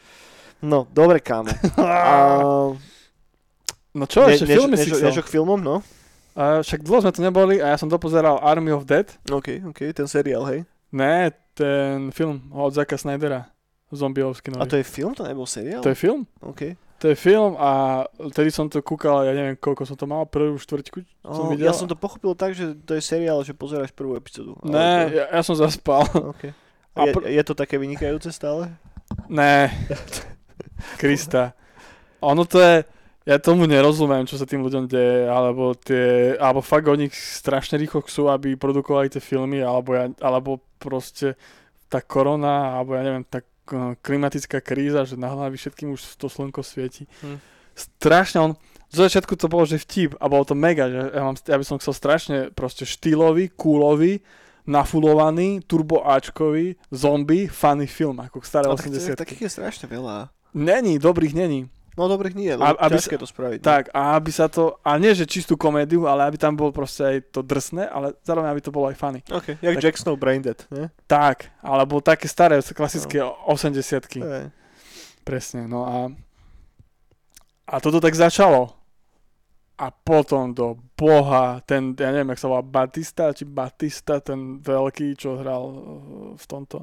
No, 0.58 0.86
dobre, 0.88 1.18
kámo. 1.18 1.50
A, 1.78 2.74
No 3.90 4.04
čo, 4.04 4.22
ešte 4.24 4.44
niečo- 4.44 4.60
filmy 4.60 4.76
si 4.76 4.90
niečo, 4.92 5.10
chcel? 5.10 5.24
k 5.24 5.32
filmom, 5.32 5.58
no? 5.58 5.76
A 6.34 6.62
však 6.62 6.82
dlho 6.82 7.00
sme 7.00 7.10
tu 7.10 7.18
neboli 7.18 7.58
a 7.58 7.72
ja 7.72 7.76
som 7.76 7.86
dopozeral 7.86 8.38
Army 8.38 8.70
of 8.70 8.86
Dead. 8.86 9.10
OK, 9.26 9.64
OK, 9.66 9.90
ten 9.90 10.06
seriál, 10.06 10.46
hej. 10.46 10.62
Ne, 10.90 11.30
ten 11.52 12.12
film 12.12 12.46
od 12.52 12.70
Zaka 12.70 12.94
Snydera. 12.94 13.50
Zombiovský 13.90 14.52
A 14.54 14.62
nový. 14.62 14.68
to 14.68 14.76
je 14.76 14.84
film, 14.84 15.16
to 15.16 15.24
nebol 15.24 15.48
seriál? 15.48 15.80
to 15.80 15.88
je 15.88 15.96
film? 15.96 16.28
OK. 16.38 16.76
To 16.98 17.06
je 17.06 17.14
film 17.14 17.54
a 17.54 18.02
tedy 18.32 18.50
som 18.50 18.66
to 18.66 18.80
kúkal, 18.80 19.22
ja 19.22 19.30
neviem 19.30 19.54
koľko 19.54 19.86
som 19.86 19.94
to 19.94 20.02
mal, 20.04 20.24
prvú 20.24 20.56
štvrťku 20.56 20.98
som 21.22 21.44
Oh, 21.44 21.50
videl. 21.50 21.66
ja 21.66 21.72
som 21.72 21.86
to 21.86 21.94
pochopil 21.94 22.34
tak, 22.34 22.52
že 22.52 22.74
to 22.76 22.92
je 22.92 23.00
seriál, 23.00 23.38
že 23.40 23.52
pozeráš 23.52 23.90
prvú 23.90 24.14
epizódu. 24.14 24.58
Ne, 24.62 25.06
to- 25.06 25.14
ja, 25.14 25.24
ja 25.30 25.40
som 25.40 25.54
zaspal. 25.54 26.02
OK. 26.10 26.50
A 26.98 27.06
Je, 27.06 27.12
pr- 27.14 27.26
je 27.28 27.42
to 27.44 27.54
také 27.54 27.78
vynikajúce 27.78 28.26
stále? 28.28 28.74
Ne, 29.26 29.70
Krista. 30.98 31.54
Ono 32.18 32.42
to 32.42 32.58
je, 32.58 32.82
ja 33.22 33.38
tomu 33.38 33.64
nerozumiem, 33.64 34.24
čo 34.24 34.34
sa 34.34 34.42
tým 34.42 34.58
ľuďom 34.60 34.84
deje, 34.84 35.28
alebo 35.28 35.70
tie, 35.72 36.34
alebo 36.34 36.58
fakt 36.58 36.88
oni 36.88 37.06
strašne 37.08 37.76
rýchlo 37.76 38.02
chcú, 38.02 38.26
aby 38.26 38.54
produkovali 38.54 39.06
tie 39.08 39.20
filmy, 39.20 39.62
alebo, 39.62 39.94
ja, 39.94 40.10
alebo 40.18 40.58
proste 40.76 41.38
tá 41.86 42.00
korona, 42.00 42.74
alebo 42.74 42.92
ja 42.92 43.02
neviem, 43.02 43.22
tá 43.22 43.38
k- 43.38 43.50
klimatická 44.00 44.64
kríza, 44.64 45.04
že 45.04 45.20
na 45.20 45.28
hlavy 45.32 45.60
všetkým 45.60 45.92
už 45.92 46.16
to 46.16 46.26
slnko 46.32 46.64
svieti. 46.64 47.04
Hm. 47.20 47.38
Strašne 47.78 48.38
on, 48.42 48.52
zo 48.88 49.04
začiatku 49.04 49.36
to 49.36 49.46
bolo, 49.52 49.68
že 49.68 49.78
vtip 49.78 50.16
a 50.16 50.24
bolo 50.26 50.48
to 50.48 50.56
mega, 50.56 50.88
že 50.88 51.00
ja, 51.12 51.22
mám, 51.22 51.36
ja 51.36 51.56
by 51.60 51.64
som 51.64 51.76
chcel 51.78 51.94
strašne 51.94 52.38
proste 52.56 52.88
štýlový, 52.88 53.52
kúlový, 53.52 54.24
nafulovaný, 54.68 55.64
turbo 55.64 56.04
Ačkový, 56.04 56.76
zombie, 56.92 57.48
funny 57.48 57.88
film, 57.88 58.20
ako 58.20 58.44
staré 58.44 58.68
Ale 58.68 58.76
tak, 58.76 58.88
80 58.88 59.16
takých 59.16 59.48
je 59.48 59.50
strašne 59.52 59.86
veľa. 59.88 60.32
Není, 60.56 60.96
dobrých 61.00 61.36
není. 61.36 61.68
No 61.98 62.06
dobrých 62.06 62.38
nie, 62.38 62.54
lebo 62.54 62.78
aby 62.78 62.94
ťažké 62.94 63.18
to 63.18 63.26
spraviť. 63.26 63.58
no. 63.58 63.66
Tak, 63.66 63.90
a 63.90 64.14
aby 64.14 64.30
sa 64.30 64.46
to, 64.46 64.78
a 64.86 64.94
nie 65.02 65.10
že 65.18 65.26
čistú 65.26 65.58
komédiu, 65.58 66.06
ale 66.06 66.30
aby 66.30 66.38
tam 66.38 66.54
bol 66.54 66.70
proste 66.70 67.02
aj 67.02 67.16
to 67.34 67.42
drsné, 67.42 67.90
ale 67.90 68.14
zároveň 68.22 68.54
aby 68.54 68.62
to 68.62 68.70
bolo 68.70 68.86
aj 68.86 68.96
funny. 68.96 69.20
OK, 69.34 69.58
jak 69.58 69.74
Tak- 69.76 69.82
Jack 69.82 69.96
Snow 69.98 70.14
Braindead, 70.14 70.62
ne? 70.70 70.94
Tak, 71.10 71.50
alebo 71.58 71.98
také 71.98 72.30
staré, 72.30 72.62
klasické 72.62 73.18
80 73.18 74.22
Hej. 74.22 74.54
Presne, 75.26 75.66
no 75.66 75.82
a 75.84 75.96
a 77.68 77.74
toto 77.84 78.00
tak 78.00 78.16
začalo. 78.16 78.72
A 79.78 79.94
potom 79.94 80.50
do 80.50 80.74
boha, 80.98 81.62
ten, 81.62 81.94
ja 81.94 82.10
neviem, 82.10 82.34
jak 82.34 82.42
sa 82.42 82.50
volá, 82.50 82.66
Batista, 82.66 83.30
či 83.30 83.46
Batista, 83.46 84.18
ten 84.18 84.58
veľký, 84.58 85.14
čo 85.14 85.38
hral 85.38 85.62
uh, 85.62 85.74
v 86.34 86.44
tomto 86.50 86.82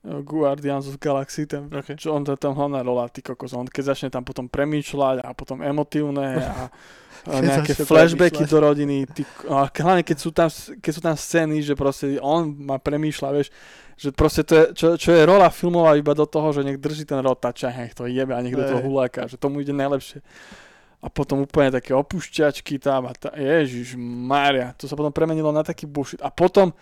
Guardians 0.00 0.88
of 0.88 0.96
Galaxy, 0.96 1.44
ten, 1.44 1.68
Okay. 1.68 1.92
čo 1.92 2.16
on 2.16 2.24
to 2.24 2.32
je 2.32 2.40
tam 2.40 2.56
hlavná 2.56 2.80
rola, 2.80 3.04
ty 3.12 3.20
kokos, 3.20 3.52
on 3.52 3.68
keď 3.68 3.92
začne 3.92 4.08
tam 4.08 4.24
potom 4.24 4.48
premýšľať 4.48 5.20
a 5.20 5.36
potom 5.36 5.60
emotívne 5.60 6.40
a, 6.40 6.72
a 7.28 7.32
nejaké 7.44 7.76
flashbacky 7.76 8.48
premýšľať. 8.48 8.48
do 8.48 8.58
rodiny, 8.64 8.96
ty, 9.12 9.28
a 9.52 9.68
hlavne 9.68 10.00
keď 10.00 10.16
sú, 10.16 10.32
tam, 10.32 10.48
keď 10.80 10.92
sú 10.96 11.00
tam 11.04 11.16
scény, 11.20 11.60
že 11.60 11.76
proste 11.76 12.16
on 12.24 12.48
ma 12.64 12.80
premýšľa, 12.80 13.28
vieš, 13.36 13.52
že 14.00 14.08
proste 14.16 14.40
to 14.40 14.52
je, 14.56 14.64
čo, 14.72 14.86
čo 14.96 15.12
je 15.12 15.28
rola 15.28 15.52
filmová 15.52 15.92
iba 16.00 16.16
do 16.16 16.24
toho, 16.24 16.48
že 16.56 16.64
nech 16.64 16.80
drží 16.80 17.04
ten 17.04 17.20
rotač 17.20 17.68
a 17.68 17.70
nech 17.76 17.92
to 17.92 18.08
jebe 18.08 18.32
a 18.32 18.40
toho 18.40 18.80
Hej. 18.80 18.86
huláka, 18.88 19.28
že 19.28 19.36
tomu 19.36 19.60
ide 19.60 19.76
najlepšie. 19.76 20.24
A 21.00 21.12
potom 21.12 21.44
úplne 21.44 21.68
také 21.72 21.92
opušťačky 21.92 22.80
tam 22.80 23.08
a 23.08 23.12
tá, 23.12 23.32
ježiš 23.36 23.96
Mária, 24.00 24.72
to 24.80 24.88
sa 24.88 24.96
potom 24.96 25.12
premenilo 25.12 25.52
na 25.52 25.60
taký 25.60 25.84
bullshit. 25.84 26.20
A 26.24 26.32
potom 26.32 26.72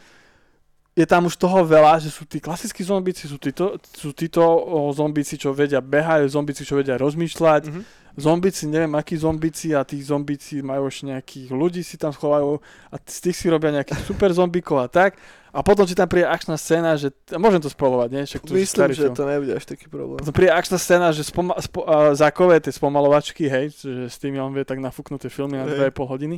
je 0.99 1.07
tam 1.07 1.31
už 1.31 1.39
toho 1.39 1.63
veľa, 1.63 2.03
že 2.03 2.11
sú 2.11 2.27
tí 2.27 2.43
klasickí 2.43 2.83
zombíci, 2.83 3.31
sú 3.31 3.39
títo, 3.39 3.79
sú 3.95 4.11
títo 4.11 4.43
o, 4.43 4.91
zombíci, 4.91 5.39
čo 5.39 5.55
vedia 5.55 5.79
behajú, 5.79 6.27
zombíci, 6.27 6.67
čo 6.67 6.75
vedia 6.75 6.99
rozmýšľať, 6.99 7.63
Mhm. 7.71 7.83
zombíci, 8.19 8.67
neviem 8.67 8.91
akí 8.99 9.15
zombíci 9.15 9.79
a 9.79 9.87
tí 9.87 10.03
zombíci 10.03 10.59
majú 10.59 10.91
ešte 10.91 11.07
nejakých 11.07 11.49
ľudí 11.55 11.87
si 11.87 11.95
tam 11.95 12.11
schovajú 12.11 12.59
a 12.91 12.97
z 12.99 13.19
tých 13.31 13.37
si 13.39 13.47
robia 13.47 13.71
nejakých 13.71 14.03
super 14.11 14.35
zombíkov 14.35 14.75
a 14.83 14.91
tak. 14.91 15.15
A 15.49 15.63
potom 15.65 15.87
ti 15.89 15.97
tam 15.97 16.11
príde 16.11 16.29
akčná 16.29 16.59
scéna, 16.61 16.99
že, 17.01 17.09
a 17.33 17.39
môžem 17.41 17.63
to 17.63 17.73
spolovať, 17.73 18.09
nie? 18.13 18.23
Však 18.29 18.43
je 18.45 18.53
Myslím, 18.53 18.91
že 18.93 19.09
to 19.17 19.25
nebude 19.25 19.55
až 19.57 19.65
taký 19.65 19.89
problém. 19.89 20.21
Potom 20.21 20.35
príde 20.37 20.53
akčná 20.53 20.77
scéna, 20.77 21.09
že 21.15 21.25
spoma, 21.25 21.57
spo, 21.63 21.89
uh, 21.89 22.13
zákové 22.13 22.61
tie 22.61 22.75
spomalovačky, 22.75 23.49
hej, 23.49 23.73
že 23.73 24.13
s 24.13 24.21
tým 24.21 24.37
on 24.43 24.53
vie 24.53 24.67
tak 24.69 24.77
nafúknuté 24.77 25.33
filmy 25.33 25.57
na 25.57 25.65
Hej. 25.65 25.95
2,5 25.95 26.05
hodiny. 26.05 26.37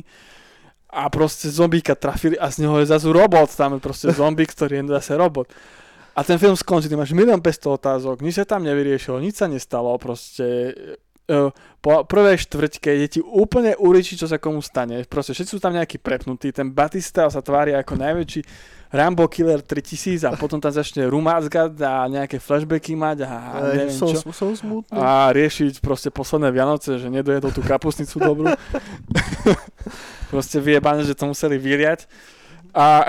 A 0.91 1.07
proste 1.07 1.47
zombíka 1.47 1.95
trafili 1.95 2.35
a 2.35 2.51
z 2.51 2.67
neho 2.67 2.75
je 2.83 2.91
zase 2.91 3.07
robot, 3.07 3.47
tam 3.55 3.75
je 3.75 3.79
proste 3.79 4.11
zombík, 4.19 4.51
ktorý 4.51 4.83
je 4.83 4.93
zase 4.99 5.15
robot. 5.15 5.47
A 6.11 6.27
ten 6.27 6.35
film 6.35 6.59
skončí, 6.59 6.91
ty 6.91 6.99
máš 6.99 7.15
milión 7.15 7.39
500 7.39 7.79
otázok, 7.79 8.15
nič 8.19 8.35
sa 8.35 8.43
tam 8.43 8.67
nevyriešilo, 8.67 9.23
nič 9.23 9.39
sa 9.39 9.47
nestalo, 9.47 9.95
proste 9.95 10.75
po 11.81 11.91
prvej 12.05 12.37
štvrťke 12.45 12.91
je 13.05 13.07
ti 13.07 13.19
úplne 13.23 13.73
uričí, 13.79 14.19
čo 14.19 14.27
sa 14.27 14.37
komu 14.37 14.59
stane. 14.59 15.01
Proste 15.07 15.33
všetci 15.33 15.51
sú 15.57 15.59
tam 15.61 15.73
nejakí 15.73 15.97
prepnutí, 15.97 16.51
ten 16.51 16.69
Batista 16.69 17.29
sa 17.31 17.39
tvári 17.39 17.73
ako 17.73 17.97
najväčší 17.97 18.41
Rambo 18.91 19.23
Killer 19.31 19.63
3000 19.63 20.27
a 20.27 20.35
potom 20.35 20.59
tam 20.59 20.75
začne 20.75 21.07
rumázgať 21.07 21.79
a 21.79 22.11
nejaké 22.11 22.43
flashbacky 22.43 22.99
mať 22.99 23.23
a 23.23 23.31
Ej, 23.31 23.75
neviem 23.79 23.95
som, 23.95 24.11
čo 24.11 24.35
som 24.35 24.51
smutný. 24.51 24.91
a 24.91 25.31
riešiť 25.31 25.79
proste 25.79 26.11
posledné 26.11 26.51
Vianoce, 26.51 26.99
že 26.99 27.07
nedojedol 27.07 27.55
tú 27.55 27.63
kapusnicu 27.63 28.19
dobrú. 28.19 28.51
proste 30.31 30.59
vyjebané, 30.59 31.07
že 31.07 31.15
to 31.15 31.31
museli 31.31 31.55
vyriať. 31.55 32.03
A, 32.75 33.07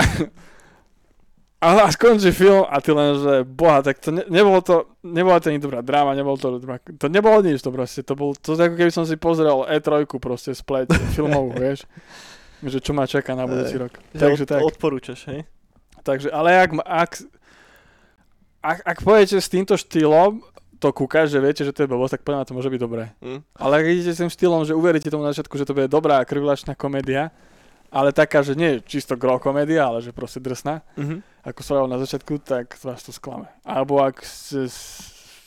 a, 1.62 1.78
a 1.78 1.88
skončí 1.88 2.28
film 2.28 2.66
a 2.66 2.82
ty 2.82 2.90
len, 2.90 3.14
že 3.14 3.34
boha, 3.44 3.78
tak 3.80 3.96
to 3.96 4.10
ne, 4.10 4.26
nebolo 4.26 4.58
to, 4.58 4.90
nebola 5.00 5.38
to 5.38 5.48
ani 5.48 5.56
dobrá 5.56 5.78
dráma, 5.78 6.10
nebolo 6.12 6.34
to, 6.34 6.58
dobrá- 6.58 6.82
to 6.82 7.06
nebolo 7.06 7.38
nič 7.38 7.62
to 7.62 7.70
proste, 7.70 8.02
to 8.02 8.12
bol, 8.12 8.34
to 8.34 8.52
ako 8.52 8.74
keby 8.74 8.90
som 8.90 9.06
si 9.06 9.14
pozrel 9.14 9.62
E3 9.64 10.02
proste 10.12 10.50
spleť 10.50 10.90
filmovú, 11.14 11.54
vieš, 11.62 11.86
že 12.60 12.78
čo 12.78 12.90
ma 12.90 13.06
čaká 13.06 13.32
na 13.32 13.46
budúci 13.46 13.78
rok. 13.78 13.94
Že 14.10 14.18
Takže 14.18 14.42
od, 14.42 14.48
tak. 14.48 14.60
Odporúčaš, 14.66 15.20
hej? 15.28 15.40
Takže, 16.02 16.28
ale 16.28 16.50
ak, 16.58 16.70
ak, 16.76 17.12
ak, 18.60 18.78
ak 18.82 18.98
pôjdete 19.00 19.38
s 19.38 19.46
týmto 19.46 19.74
štýlom, 19.74 20.42
to 20.78 20.90
kúkaš, 20.90 21.30
že 21.30 21.38
viete, 21.38 21.62
že 21.62 21.70
to 21.70 21.86
je 21.86 21.90
blbosť, 21.90 22.18
tak 22.18 22.22
podľa 22.26 22.42
to 22.42 22.52
môže 22.52 22.66
byť 22.66 22.80
dobré. 22.80 23.14
Hm. 23.22 23.38
Ale 23.54 23.72
ak 23.72 23.86
idete 23.86 24.10
s 24.10 24.18
tým 24.18 24.26
štýlom, 24.26 24.66
že 24.66 24.74
uveríte 24.74 25.06
tomu 25.06 25.22
na 25.22 25.30
začiatku, 25.30 25.54
že 25.54 25.62
to 25.62 25.78
bude 25.78 25.86
dobrá 25.86 26.18
krivlačná 26.22 26.74
komédia, 26.74 27.30
ale 27.86 28.10
taká, 28.10 28.42
že 28.42 28.58
nie 28.58 28.82
čisto 28.82 29.14
gro 29.14 29.38
komédia, 29.38 29.86
ale 29.86 30.02
že 30.02 30.10
proste 30.10 30.42
drsná, 30.42 30.82
Mhm. 30.98 31.22
Ako 31.42 31.60
som 31.60 31.84
na 31.84 31.96
začiatku, 31.96 32.38
tak 32.38 32.74
vás 32.78 33.00
to 33.00 33.10
sklame. 33.10 33.50
Alebo 33.62 33.98
ak 33.98 34.20
s, 34.20 34.54
s, 34.54 34.76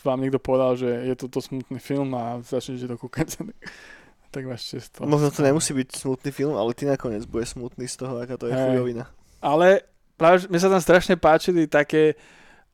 vám 0.02 0.20
niekto 0.20 0.38
povedal, 0.38 0.76
že 0.76 0.88
je 0.88 1.16
toto 1.18 1.39
smutný 1.39 1.78
film 1.78 2.12
a 2.12 2.39
začnete 2.39 2.86
to 2.86 2.96
kúkať, 2.96 3.39
tak 4.34 4.43
vás 4.43 4.60
čisto. 4.62 5.02
Možno 5.02 5.30
to 5.30 5.39
nemusí 5.41 5.72
byť 5.72 5.89
smutný 5.98 6.30
film, 6.30 6.54
ale 6.54 6.72
ty 6.72 6.84
nakoniec 6.84 7.24
bude 7.24 7.43
smutný 7.43 7.86
z 7.86 7.96
toho, 7.98 8.18
aká 8.18 8.36
to 8.36 8.46
je 8.46 8.54
Hej. 8.54 8.62
chujovina. 8.70 9.08
Ale 9.39 9.88
práve, 10.14 10.46
mne 10.46 10.58
sa 10.58 10.68
tam 10.68 10.78
strašne 10.78 11.16
páčili 11.16 11.64
také, 11.66 12.20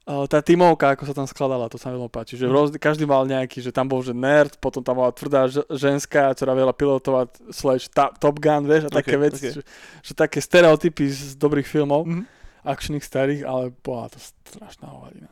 uh, 0.03 0.25
tá 0.25 0.39
tímovka, 0.39 0.89
ako 0.91 1.03
sa 1.03 1.13
tam 1.13 1.23
skladala, 1.23 1.67
to 1.67 1.77
sa 1.77 1.87
mi 1.87 1.95
veľmi 1.95 2.09
páči. 2.09 2.33
Že 2.33 2.47
Mhm. 2.47 2.51
roz, 2.51 2.67
každý 2.75 3.05
mal 3.05 3.21
nejaký, 3.23 3.59
že 3.59 3.69
tam 3.69 3.85
bol 3.85 4.01
že 4.01 4.11
nerd, 4.11 4.57
potom 4.57 4.81
tam 4.81 4.97
bola 4.97 5.09
tvrdá 5.09 5.45
ženská, 5.69 6.33
ktorá 6.33 6.51
vedela 6.51 6.73
pilotovať 6.73 7.29
slash 7.49 7.85
ta- 7.87 8.09
Top 8.11 8.35
Gun, 8.35 8.65
vieš, 8.65 8.87
a 8.87 8.91
také 8.91 9.13
Ok, 9.13 9.23
veci, 9.23 9.45
ok. 9.45 9.53
že, 9.53 9.61
že 10.01 10.11
také 10.11 10.39
stereotypy 10.39 11.05
z 11.05 11.35
dobrých 11.35 11.69
filmov, 11.69 12.03
Mhm. 12.03 12.40
Akčných 12.63 13.01
starých, 13.01 13.41
ale 13.43 13.73
bola 13.81 14.07
to 14.07 14.17
strašná 14.19 14.89
hovadina. 14.89 15.29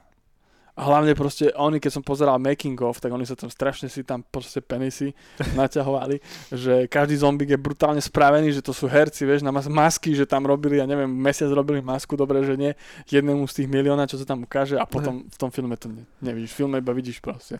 A 0.79 0.87
hlavne 0.87 1.11
proste 1.11 1.51
oni, 1.59 1.75
keď 1.75 1.91
som 1.91 2.03
pozeral 2.07 2.39
making 2.39 2.79
of, 2.79 3.03
tak 3.03 3.11
oni 3.11 3.27
sa 3.27 3.35
tam 3.35 3.51
strašne 3.51 3.91
si 3.91 3.99
tam 3.99 4.23
proste 4.23 4.63
penisy 4.63 5.11
naťahovali, 5.59 6.23
že 6.55 6.87
každý 6.87 7.19
zombík 7.19 7.51
je 7.51 7.59
brutálne 7.59 7.99
spravený, 7.99 8.55
že 8.55 8.63
to 8.63 8.71
sú 8.71 8.87
herci, 8.87 9.27
vieš, 9.27 9.43
na 9.43 9.51
mas- 9.51 9.67
masky, 9.67 10.15
že 10.15 10.23
tam 10.23 10.47
robili, 10.47 10.79
ja 10.79 10.87
neviem, 10.87 11.11
mesiac 11.11 11.51
robili 11.51 11.83
masku, 11.83 12.15
dobre, 12.15 12.39
že 12.47 12.55
nie, 12.55 12.71
jednému 13.11 13.43
z 13.43 13.59
tých 13.59 13.67
milióna, 13.67 14.07
čo 14.07 14.15
sa 14.15 14.23
tam 14.23 14.47
ukáže 14.47 14.79
a 14.79 14.87
potom 14.87 15.27
v 15.27 15.37
tom 15.37 15.51
filme 15.51 15.75
to 15.75 15.91
ne, 15.91 16.07
nevidíš. 16.23 16.55
V 16.55 16.63
filme 16.63 16.79
iba 16.79 16.95
vidíš 16.95 17.19
proste 17.19 17.59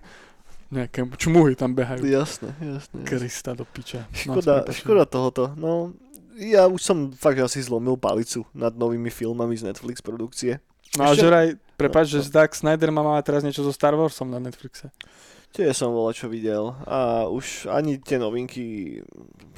nejaké 0.70 1.02
čmuhy 1.18 1.58
tam 1.58 1.74
behajú. 1.74 2.06
Jasné, 2.06 2.54
jasné. 2.62 3.02
Krista 3.02 3.58
do 3.58 3.66
piča. 3.66 4.06
Škoda, 4.14 4.62
No, 4.64 4.70
škoda 4.70 5.04
tohoto. 5.10 5.44
No, 5.58 5.98
ja 6.40 6.66
už 6.66 6.80
som 6.80 6.98
fakt 7.12 7.38
asi 7.38 7.60
zlomil 7.60 8.00
palicu 8.00 8.48
nad 8.56 8.72
novými 8.72 9.12
filmami 9.12 9.54
z 9.54 9.68
Netflix 9.68 10.00
produkcie. 10.00 10.64
No 10.98 11.06
a 11.06 11.14
Ešte- 11.14 11.22
že 11.22 11.28
aj, 11.30 11.48
prepáč, 11.78 12.06
No, 12.10 12.14
že 12.18 12.32
Zack 12.32 12.56
Snyder 12.56 12.90
má 12.90 13.04
má 13.04 13.20
teraz 13.22 13.44
niečo 13.44 13.62
so 13.62 13.70
Star 13.70 13.94
Warsom 13.94 14.32
na 14.32 14.40
Netflixe. 14.42 14.90
Tie 15.50 15.66
som 15.74 15.90
bola 15.90 16.14
čo 16.14 16.30
videl 16.30 16.62
a 16.86 17.26
už 17.26 17.66
ani 17.74 17.98
tie 17.98 18.22
novinky 18.22 19.02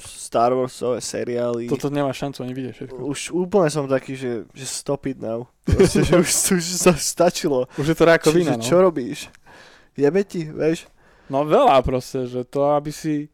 Star 0.00 0.56
Warsové 0.56 1.04
seriály. 1.04 1.68
Toto 1.68 1.92
nemá 1.92 2.08
šancu 2.16 2.40
ani 2.48 2.56
vidieť 2.56 2.72
všetko. 2.72 3.00
Už 3.04 3.20
úplne 3.36 3.68
som 3.68 3.84
taký, 3.84 4.16
že, 4.16 4.48
že 4.56 4.64
stop 4.64 5.04
it 5.04 5.20
now. 5.20 5.44
Proste, 5.68 6.00
že 6.00 6.16
už, 6.16 6.28
už 6.56 6.64
sa 6.80 6.96
stačilo. 6.96 7.68
Už 7.76 7.92
je 7.92 7.96
to 7.96 8.08
rakovina, 8.08 8.56
Čiže 8.56 8.60
no. 8.60 8.64
čo 8.64 8.76
robíš? 8.80 9.28
Jebe 9.92 10.24
ti, 10.24 10.48
vieš? 10.48 10.88
No 11.28 11.44
veľa 11.44 11.84
proste, 11.84 12.24
že 12.24 12.40
to, 12.48 12.72
aby 12.72 12.88
si 12.88 13.28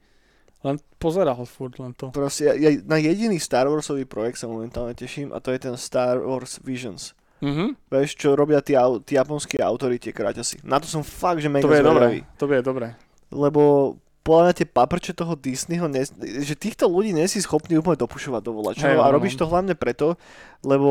len 0.66 0.76
pozeral 0.98 1.38
furt 1.46 1.78
len 1.78 1.94
to. 1.94 2.11
Proste 2.11 2.50
ja, 2.59 2.70
na 2.82 2.98
jediný 2.98 3.38
Star 3.38 3.70
Warsový 3.70 4.02
projekt 4.04 4.42
sa 4.42 4.50
momentálne 4.50 4.94
teším 4.94 5.30
a 5.30 5.38
to 5.38 5.54
je 5.54 5.59
ten 5.70 5.74
Star 5.78 6.18
Wars 6.18 6.59
Visions. 6.62 7.14
Mhm. 7.38 7.78
Vieš, 7.86 8.18
čo 8.18 8.34
robia 8.34 8.59
tí, 8.59 8.74
au- 8.74 8.98
tí 8.98 9.14
japonskí 9.14 9.62
autori, 9.62 10.02
tie 10.02 10.11
kraťasy. 10.11 10.66
Na 10.66 10.82
to 10.82 10.90
som 10.90 11.06
fakt, 11.06 11.38
že 11.38 11.46
mega 11.46 11.62
To 11.62 11.70
bude 11.70 11.86
dobré, 11.86 12.26
to 12.34 12.44
bude 12.50 12.62
dobré. 12.66 12.86
Lebo 13.30 13.94
podľa 14.26 14.42
mňa 14.50 14.54
tie 14.59 14.68
paprče 14.68 15.12
toho 15.14 15.38
Disneyho, 15.38 15.86
ne, 15.88 16.02
že 16.42 16.52
týchto 16.59 16.84
ľudí 16.90 17.14
nie 17.14 17.24
si 17.30 17.40
schopný 17.40 17.78
úplne 17.78 17.96
dopušovať 17.96 18.42
do 18.44 18.52
volačov 18.52 18.90
Hej, 18.90 18.98
a 18.98 19.06
áno, 19.09 19.14
robíš 19.14 19.38
no. 19.38 19.40
to 19.40 19.50
hlavne 19.54 19.74
preto, 19.78 20.20
lebo 20.66 20.90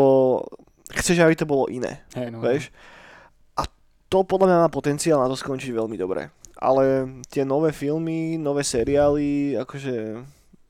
chceš, 0.95 1.21
aby 1.21 1.35
to 1.37 1.45
bolo 1.45 1.69
iné, 1.69 2.01
Hej, 2.17 2.33
no. 2.33 2.41
vieš. 2.41 2.73
A 3.59 3.67
to 4.09 4.23
podľa 4.25 4.47
mňa 4.49 4.57
má 4.65 4.69
potenciál 4.73 5.21
na 5.21 5.29
to 5.29 5.37
skončiť 5.37 5.69
veľmi 5.69 5.99
dobre. 5.99 6.33
Ale 6.57 7.07
tie 7.29 7.45
nové 7.45 7.71
filmy, 7.71 8.37
nové 8.37 8.63
seriály, 8.63 9.57
akože... 9.57 9.93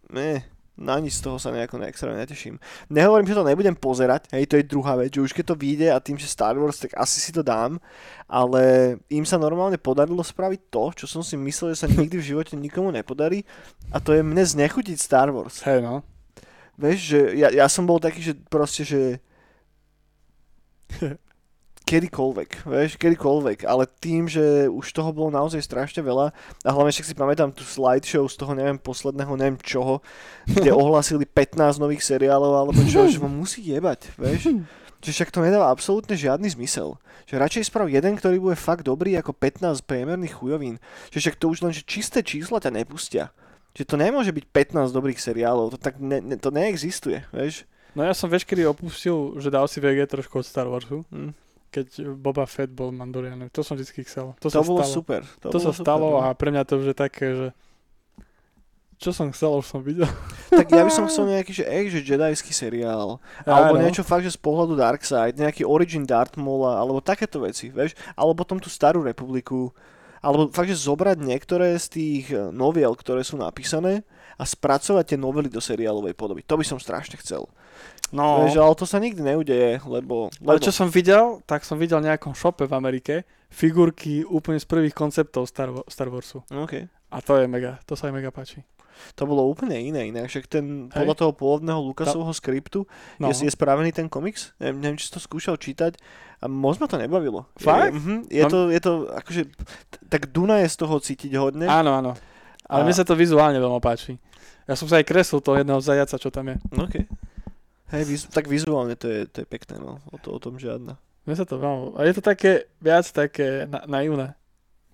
Ne, 0.08 0.44
na 0.78 1.02
nič 1.02 1.18
z 1.18 1.26
toho 1.26 1.42
sa 1.42 1.50
nejako 1.50 1.82
extrémne 1.90 2.22
neteším. 2.22 2.62
Nehovorím, 2.94 3.26
že 3.26 3.34
to 3.34 3.44
nebudem 3.50 3.74
pozerať, 3.74 4.30
hej, 4.30 4.46
to 4.46 4.62
je 4.62 4.70
druhá 4.70 4.94
vec, 4.94 5.10
že 5.10 5.26
už 5.26 5.34
keď 5.34 5.46
to 5.52 5.56
vyjde 5.58 5.90
a 5.90 5.98
tým, 5.98 6.22
že 6.22 6.30
Star 6.30 6.54
Wars, 6.54 6.78
tak 6.78 6.94
asi 6.94 7.18
si 7.18 7.34
to 7.34 7.42
dám, 7.42 7.82
ale 8.30 8.96
im 9.10 9.26
sa 9.26 9.42
normálne 9.42 9.82
podarilo 9.82 10.22
spraviť 10.22 10.62
to, 10.70 10.84
čo 11.04 11.06
som 11.10 11.26
si 11.26 11.34
myslel, 11.34 11.74
že 11.74 11.82
sa 11.82 11.90
nikdy 11.90 12.22
v 12.22 12.28
živote 12.30 12.54
nikomu 12.54 12.94
nepodarí 12.94 13.42
a 13.90 13.98
to 13.98 14.14
je 14.14 14.22
mne 14.22 14.46
znechutiť 14.46 14.98
Star 15.02 15.34
Wars. 15.34 15.66
Hej, 15.66 15.82
no. 15.82 16.06
Vieš, 16.78 17.00
že 17.02 17.20
ja, 17.42 17.50
ja 17.50 17.66
som 17.66 17.90
bol 17.90 17.98
taký, 17.98 18.22
že 18.22 18.38
proste, 18.38 18.86
že 18.86 19.18
kedykoľvek, 21.88 22.68
vieš, 22.68 23.00
kedykoľvek, 23.00 23.64
ale 23.64 23.88
tým, 23.88 24.28
že 24.28 24.68
už 24.68 24.92
toho 24.92 25.16
bolo 25.16 25.32
naozaj 25.32 25.64
strašne 25.64 26.04
veľa 26.04 26.36
a 26.36 26.70
hlavne 26.70 26.92
však 26.92 27.08
si 27.08 27.16
pamätám 27.16 27.56
tú 27.56 27.64
slideshow 27.64 28.28
z 28.28 28.36
toho, 28.36 28.52
neviem, 28.52 28.76
posledného, 28.76 29.40
neviem 29.40 29.56
čoho, 29.64 30.04
kde 30.44 30.76
ohlasili 30.84 31.24
15 31.24 31.80
nových 31.80 32.04
seriálov 32.04 32.52
alebo 32.52 32.80
čo, 32.84 33.08
že 33.08 33.24
ma 33.24 33.32
musí 33.32 33.64
jebať, 33.64 34.12
vieš. 34.20 34.44
Že 34.98 35.14
však 35.14 35.30
to 35.30 35.46
nedáva 35.46 35.70
absolútne 35.70 36.18
žiadny 36.18 36.58
zmysel. 36.58 36.98
Že 37.30 37.38
radšej 37.38 37.70
sprav 37.70 37.86
jeden, 37.86 38.18
ktorý 38.18 38.42
bude 38.42 38.58
fakt 38.58 38.82
dobrý 38.82 39.14
ako 39.14 39.30
15 39.30 39.86
priemerných 39.86 40.42
chujovín. 40.42 40.82
Že 41.14 41.18
však 41.22 41.36
to 41.38 41.54
už 41.54 41.62
len, 41.62 41.70
že 41.70 41.86
čisté 41.86 42.26
čísla 42.26 42.58
ťa 42.58 42.74
nepustia. 42.74 43.30
Že 43.78 43.94
to 43.94 43.96
nemôže 44.02 44.34
byť 44.34 44.74
15 44.74 44.90
dobrých 44.90 45.22
seriálov, 45.22 45.70
to 45.70 45.78
tak 45.78 46.02
ne, 46.02 46.18
ne, 46.18 46.42
to 46.42 46.50
neexistuje, 46.50 47.30
vieš. 47.30 47.70
No 47.94 48.02
ja 48.02 48.18
som 48.18 48.26
veškerý 48.26 48.66
opustil, 48.66 49.38
že 49.38 49.54
dal 49.54 49.70
si 49.70 49.78
VG 49.78 50.10
trošku 50.10 50.42
od 50.42 50.50
Star 50.50 50.66
Warsu, 50.66 51.06
Hm. 51.14 51.38
Keď 51.70 52.16
Boba 52.16 52.48
Fett 52.48 52.72
bol 52.72 52.90
Mandalorian. 52.96 53.50
To 53.52 53.62
som 53.62 53.76
vždy 53.76 54.04
chcel. 54.08 54.34
To, 54.40 54.48
To, 54.48 54.50
sa 54.50 54.64
bolo 54.64 54.82
stalo. 54.84 54.96
super. 54.96 55.22
To, 55.44 55.48
to 55.52 55.60
sa 55.60 55.72
bolo 55.72 55.78
stalo 55.78 56.08
super, 56.10 56.22
no. 56.24 56.28
a 56.28 56.38
pre 56.38 56.50
mňa 56.52 56.64
to 56.64 56.74
už 56.80 56.86
je 56.92 56.96
také, 56.96 57.28
že 57.36 57.48
čo 58.98 59.14
som 59.14 59.30
chcel, 59.30 59.54
už 59.54 59.68
som 59.70 59.82
videl. 59.86 60.10
Tak 60.50 60.74
ja 60.74 60.82
by 60.82 60.90
som 60.90 61.06
chcel 61.06 61.30
nejaký, 61.30 61.54
že, 61.54 61.66
ej, 61.70 61.94
že 61.94 62.02
jedajský 62.02 62.50
seriál. 62.50 63.22
Alebo 63.46 63.78
Áno. 63.78 63.86
niečo 63.86 64.02
fakt, 64.02 64.26
že 64.26 64.34
z 64.34 64.42
pohľadu 64.42 64.74
Darkseid, 64.74 65.38
nejaký 65.38 65.62
Origin 65.62 66.02
Darth 66.02 66.34
Maula, 66.34 66.82
alebo 66.82 66.98
takéto 66.98 67.38
veci, 67.46 67.70
vieš? 67.70 67.94
Alebo 68.18 68.34
potom 68.42 68.58
tú 68.58 68.74
starú 68.74 69.06
republiku. 69.06 69.70
Alebo 70.18 70.50
fakt, 70.50 70.74
že 70.74 70.82
zobrať 70.82 71.22
niektoré 71.22 71.78
z 71.78 71.88
tých 71.94 72.26
eh, 72.34 72.50
noviel, 72.50 72.98
ktoré 72.98 73.22
sú 73.22 73.38
napísané 73.38 74.02
a 74.34 74.44
spracovať 74.50 75.14
tie 75.14 75.18
novely 75.18 75.50
do 75.50 75.62
seriálovej 75.62 76.18
podoby. 76.18 76.42
To 76.50 76.58
by 76.58 76.66
som 76.66 76.82
strašne 76.82 77.22
chcel. 77.22 77.46
No, 78.10 78.42
Vieš, 78.42 78.56
ale 78.56 78.74
to 78.74 78.86
sa 78.86 78.98
nikdy 78.98 79.20
neudeje, 79.20 79.84
lebo... 79.84 80.32
ale 80.34 80.56
lebo 80.56 80.60
čo 80.60 80.72
som 80.72 80.88
videl, 80.88 81.44
tak 81.44 81.62
som 81.62 81.76
videl 81.76 82.00
v 82.00 82.08
nejakom 82.08 82.32
shope 82.32 82.64
v 82.64 82.72
Amerike 82.72 83.16
figurky 83.50 84.24
úplne 84.24 84.56
z 84.56 84.66
prvých 84.66 84.94
konceptov 84.94 85.44
Star, 85.44 85.68
Star 85.86 86.08
Warsu. 86.08 86.40
OK. 86.50 86.88
A 87.08 87.18
to 87.20 87.36
je 87.36 87.46
mega, 87.46 87.80
to 87.84 87.94
sa 87.94 88.08
mi 88.08 88.16
mega 88.16 88.30
páči. 88.30 88.64
To 89.14 89.24
bolo 89.24 89.46
úplne 89.46 89.78
iné, 89.78 90.08
inak 90.08 90.26
však 90.26 90.48
ten, 90.48 90.66
Hej. 90.88 90.98
podľa 90.98 91.16
toho 91.16 91.32
pôvodného 91.32 91.80
Lukasovho 91.82 92.34
skriptu 92.34 92.88
No. 93.18 93.30
je, 93.30 93.46
je 93.46 93.52
spravený 93.52 93.92
ten 93.92 94.08
komiks. 94.08 94.58
Neviem, 94.58 94.78
neviem, 94.80 94.98
či 94.98 95.06
si 95.06 95.14
to 95.14 95.20
skúšal 95.20 95.56
čítať 95.56 96.00
a 96.38 96.46
moc 96.46 96.76
ma 96.78 96.86
to 96.86 96.96
nebavilo. 96.96 97.46
Fakt? 97.56 97.92
Je, 97.92 97.94
mhm, 97.94 98.16
je, 98.26 98.42
No. 98.42 98.50
to, 98.50 98.60
je 98.68 98.80
to 98.80 98.92
akože, 99.14 99.42
t- 99.46 99.68
tak 100.08 100.28
Duna 100.28 100.60
je 100.60 100.68
z 100.68 100.78
toho 100.78 100.96
cítiť 100.98 101.32
hodne. 101.36 101.66
Áno, 101.66 101.94
áno. 101.94 102.12
Ale 102.66 102.82
A- 102.82 102.86
mne 102.86 102.96
sa 102.96 103.04
to 103.04 103.14
vizuálne 103.14 103.56
veľmi 103.56 103.80
páči. 103.80 104.18
Ja 104.66 104.74
som 104.74 104.86
sa 104.86 104.98
aj 104.98 105.06
kreslil 105.06 105.40
toho 105.40 105.56
jedného 105.56 105.80
zajaca, 105.80 106.16
čo 106.16 106.28
tam 106.28 106.50
je. 106.50 106.56
OK. 106.74 106.96
Hej, 107.88 108.28
tak 108.32 108.52
vizuálne 108.52 109.00
to 109.00 109.08
je, 109.08 109.28
to 109.32 109.44
je 109.44 109.48
pekné, 109.48 109.80
no. 109.80 110.04
O, 110.12 110.20
to, 110.20 110.36
o 110.36 110.40
tom 110.44 110.60
žiadna. 110.60 111.00
Mne 111.24 111.36
sa 111.36 111.48
to 111.48 111.60
veľmi... 111.60 111.96
A 111.96 112.04
je 112.08 112.14
to 112.16 112.24
také, 112.24 112.68
viac 112.84 113.08
také 113.08 113.64
na, 113.68 113.88
naivné. 113.88 114.36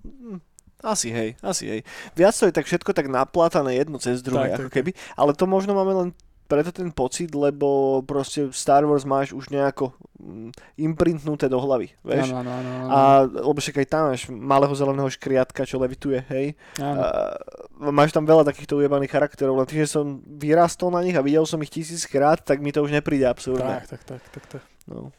Hm, 0.06 0.42
Asi 0.84 1.16
hej, 1.16 1.40
asi 1.40 1.64
hej. 1.64 1.82
Viac 2.12 2.36
to 2.36 2.44
je 2.44 2.54
tak 2.54 2.68
všetko 2.68 2.92
tak 2.92 3.08
naplátané 3.08 3.80
jedno 3.80 3.96
cez 4.04 4.20
druhé, 4.20 4.52
Tak, 4.52 4.60
ako 4.60 4.70
tak, 4.70 4.76
keby. 4.76 4.92
Ale 5.16 5.32
to 5.32 5.48
možno 5.48 5.72
máme 5.80 5.96
len 5.96 6.10
preto 6.48 6.70
ten 6.76 6.92
pocit, 6.92 7.32
lebo 7.32 8.00
proste 8.04 8.52
Star 8.52 8.84
Wars 8.84 9.08
máš 9.08 9.32
už 9.32 9.50
nejako 9.50 9.96
mm, 10.20 10.52
imprintnuté 10.78 11.48
do 11.48 11.58
hlavy, 11.58 11.96
vieš? 12.04 12.30
Áno, 12.30 12.44
áno, 12.44 12.52
áno. 12.52 12.70
áno. 12.70 12.88
A, 12.92 13.00
lebo 13.26 13.58
však 13.58 13.84
aj 13.84 13.88
tam 13.88 14.04
máš 14.12 14.22
malého 14.28 14.74
zeleného 14.76 15.10
škriatka, 15.10 15.64
čo 15.64 15.80
levituje, 15.80 16.20
hej. 16.30 16.60
A, 16.78 17.34
máš 17.80 18.12
tam 18.12 18.28
veľa 18.28 18.44
takýchto 18.44 18.78
ujebaných 18.78 19.14
charakterov, 19.16 19.58
len 19.58 19.68
tým, 19.68 19.88
že 19.88 19.96
som 19.96 20.20
vyrastol 20.26 20.92
na 20.92 21.02
nich 21.02 21.16
a 21.16 21.26
videl 21.26 21.48
som 21.48 21.62
ich 21.64 21.72
tisíckrát, 21.72 22.44
tak 22.44 22.60
mi 22.60 22.76
to 22.76 22.84
už 22.84 22.92
nepríde 22.92 23.26
absurdné. 23.26 23.88
Tak, 23.88 24.00
tak, 24.00 24.02
tak, 24.04 24.24
tak, 24.30 24.44
tak. 24.60 24.64
No. 24.86 25.16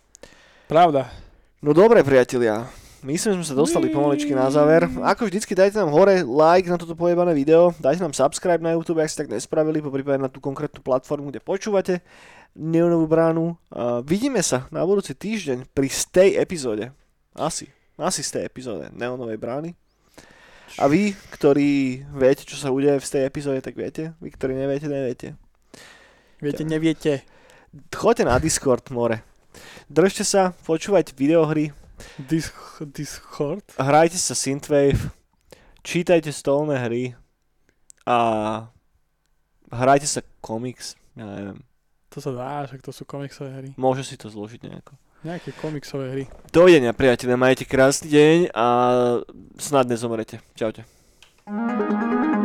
Pravda. 0.68 1.08
no 1.64 1.72
dobre, 1.72 2.04
priatelia. 2.04 2.83
Myslím, 3.04 3.36
že 3.36 3.44
sme 3.44 3.50
sa 3.52 3.60
dostali 3.60 3.92
pomaličky 3.92 4.32
na 4.32 4.48
záver. 4.48 4.88
Ako 4.88 5.28
vždycky, 5.28 5.52
dajte 5.52 5.76
nám 5.76 5.92
hore 5.92 6.24
like 6.24 6.64
na 6.72 6.80
toto 6.80 6.96
pojebané 6.96 7.36
video, 7.36 7.76
dajte 7.76 8.00
nám 8.00 8.16
subscribe 8.16 8.64
na 8.64 8.72
YouTube, 8.72 8.96
ak 8.96 9.12
ste 9.12 9.28
tak 9.28 9.28
nespravili, 9.28 9.84
po 9.84 9.92
prípade 9.92 10.24
na 10.24 10.32
tú 10.32 10.40
konkrétnu 10.40 10.80
platformu, 10.80 11.28
kde 11.28 11.44
počúvate 11.44 12.00
Neonovú 12.56 13.04
bránu. 13.04 13.60
A 13.68 14.00
vidíme 14.00 14.40
sa 14.40 14.64
na 14.72 14.80
budúci 14.88 15.12
týždeň 15.12 15.68
pri 15.76 15.92
stej 15.92 16.40
epizóde. 16.40 16.96
Asi. 17.36 17.68
Asi 18.00 18.24
z 18.24 18.40
tej 18.40 18.42
epizóde 18.48 18.88
Neonovej 18.96 19.36
brány. 19.36 19.76
A 20.80 20.88
vy, 20.88 21.12
ktorí 21.28 22.08
viete, 22.08 22.48
čo 22.48 22.56
sa 22.56 22.72
udeje 22.72 23.04
v 23.04 23.04
tej 23.04 23.22
epizóde, 23.28 23.60
tak 23.60 23.76
viete. 23.76 24.16
Vy, 24.24 24.32
ktorí 24.32 24.56
neviete, 24.56 24.88
neviete. 24.88 25.36
Viete, 26.40 26.64
neviete. 26.64 27.20
Choďte 27.92 28.24
na 28.24 28.40
Discord, 28.40 28.88
more. 28.88 29.20
Držte 29.92 30.24
sa, 30.24 30.56
počúvajte 30.64 31.12
videohry, 31.12 31.83
Dis- 32.18 32.52
Discord. 32.80 33.64
hrajte 33.74 34.16
sa 34.16 34.32
Synthwave, 34.32 34.98
čítajte 35.82 36.30
stolné 36.30 36.78
hry 36.78 37.04
a 38.04 38.18
hrajte 39.72 40.06
sa 40.06 40.20
komiks. 40.40 40.94
Ja 41.14 41.24
neviem, 41.26 41.58
To 42.10 42.18
sa 42.22 42.30
dá, 42.30 42.62
však 42.66 42.82
to 42.82 42.92
sú 42.94 43.02
komiksové 43.02 43.50
hry. 43.54 43.68
môže 43.74 44.06
si 44.06 44.14
to 44.14 44.30
zložiť 44.30 44.60
nejako. 44.62 44.94
Nejaké 45.24 45.56
komiksové 45.56 46.06
hry. 46.12 46.24
Dovidenia, 46.52 46.92
priatelia, 46.92 47.34
majte 47.34 47.64
krásny 47.64 48.12
deň 48.12 48.36
a 48.52 48.66
snad 49.56 49.88
nezomrete. 49.88 50.38
Čaute. 50.52 50.84
thank 51.44 52.40
you 52.40 52.43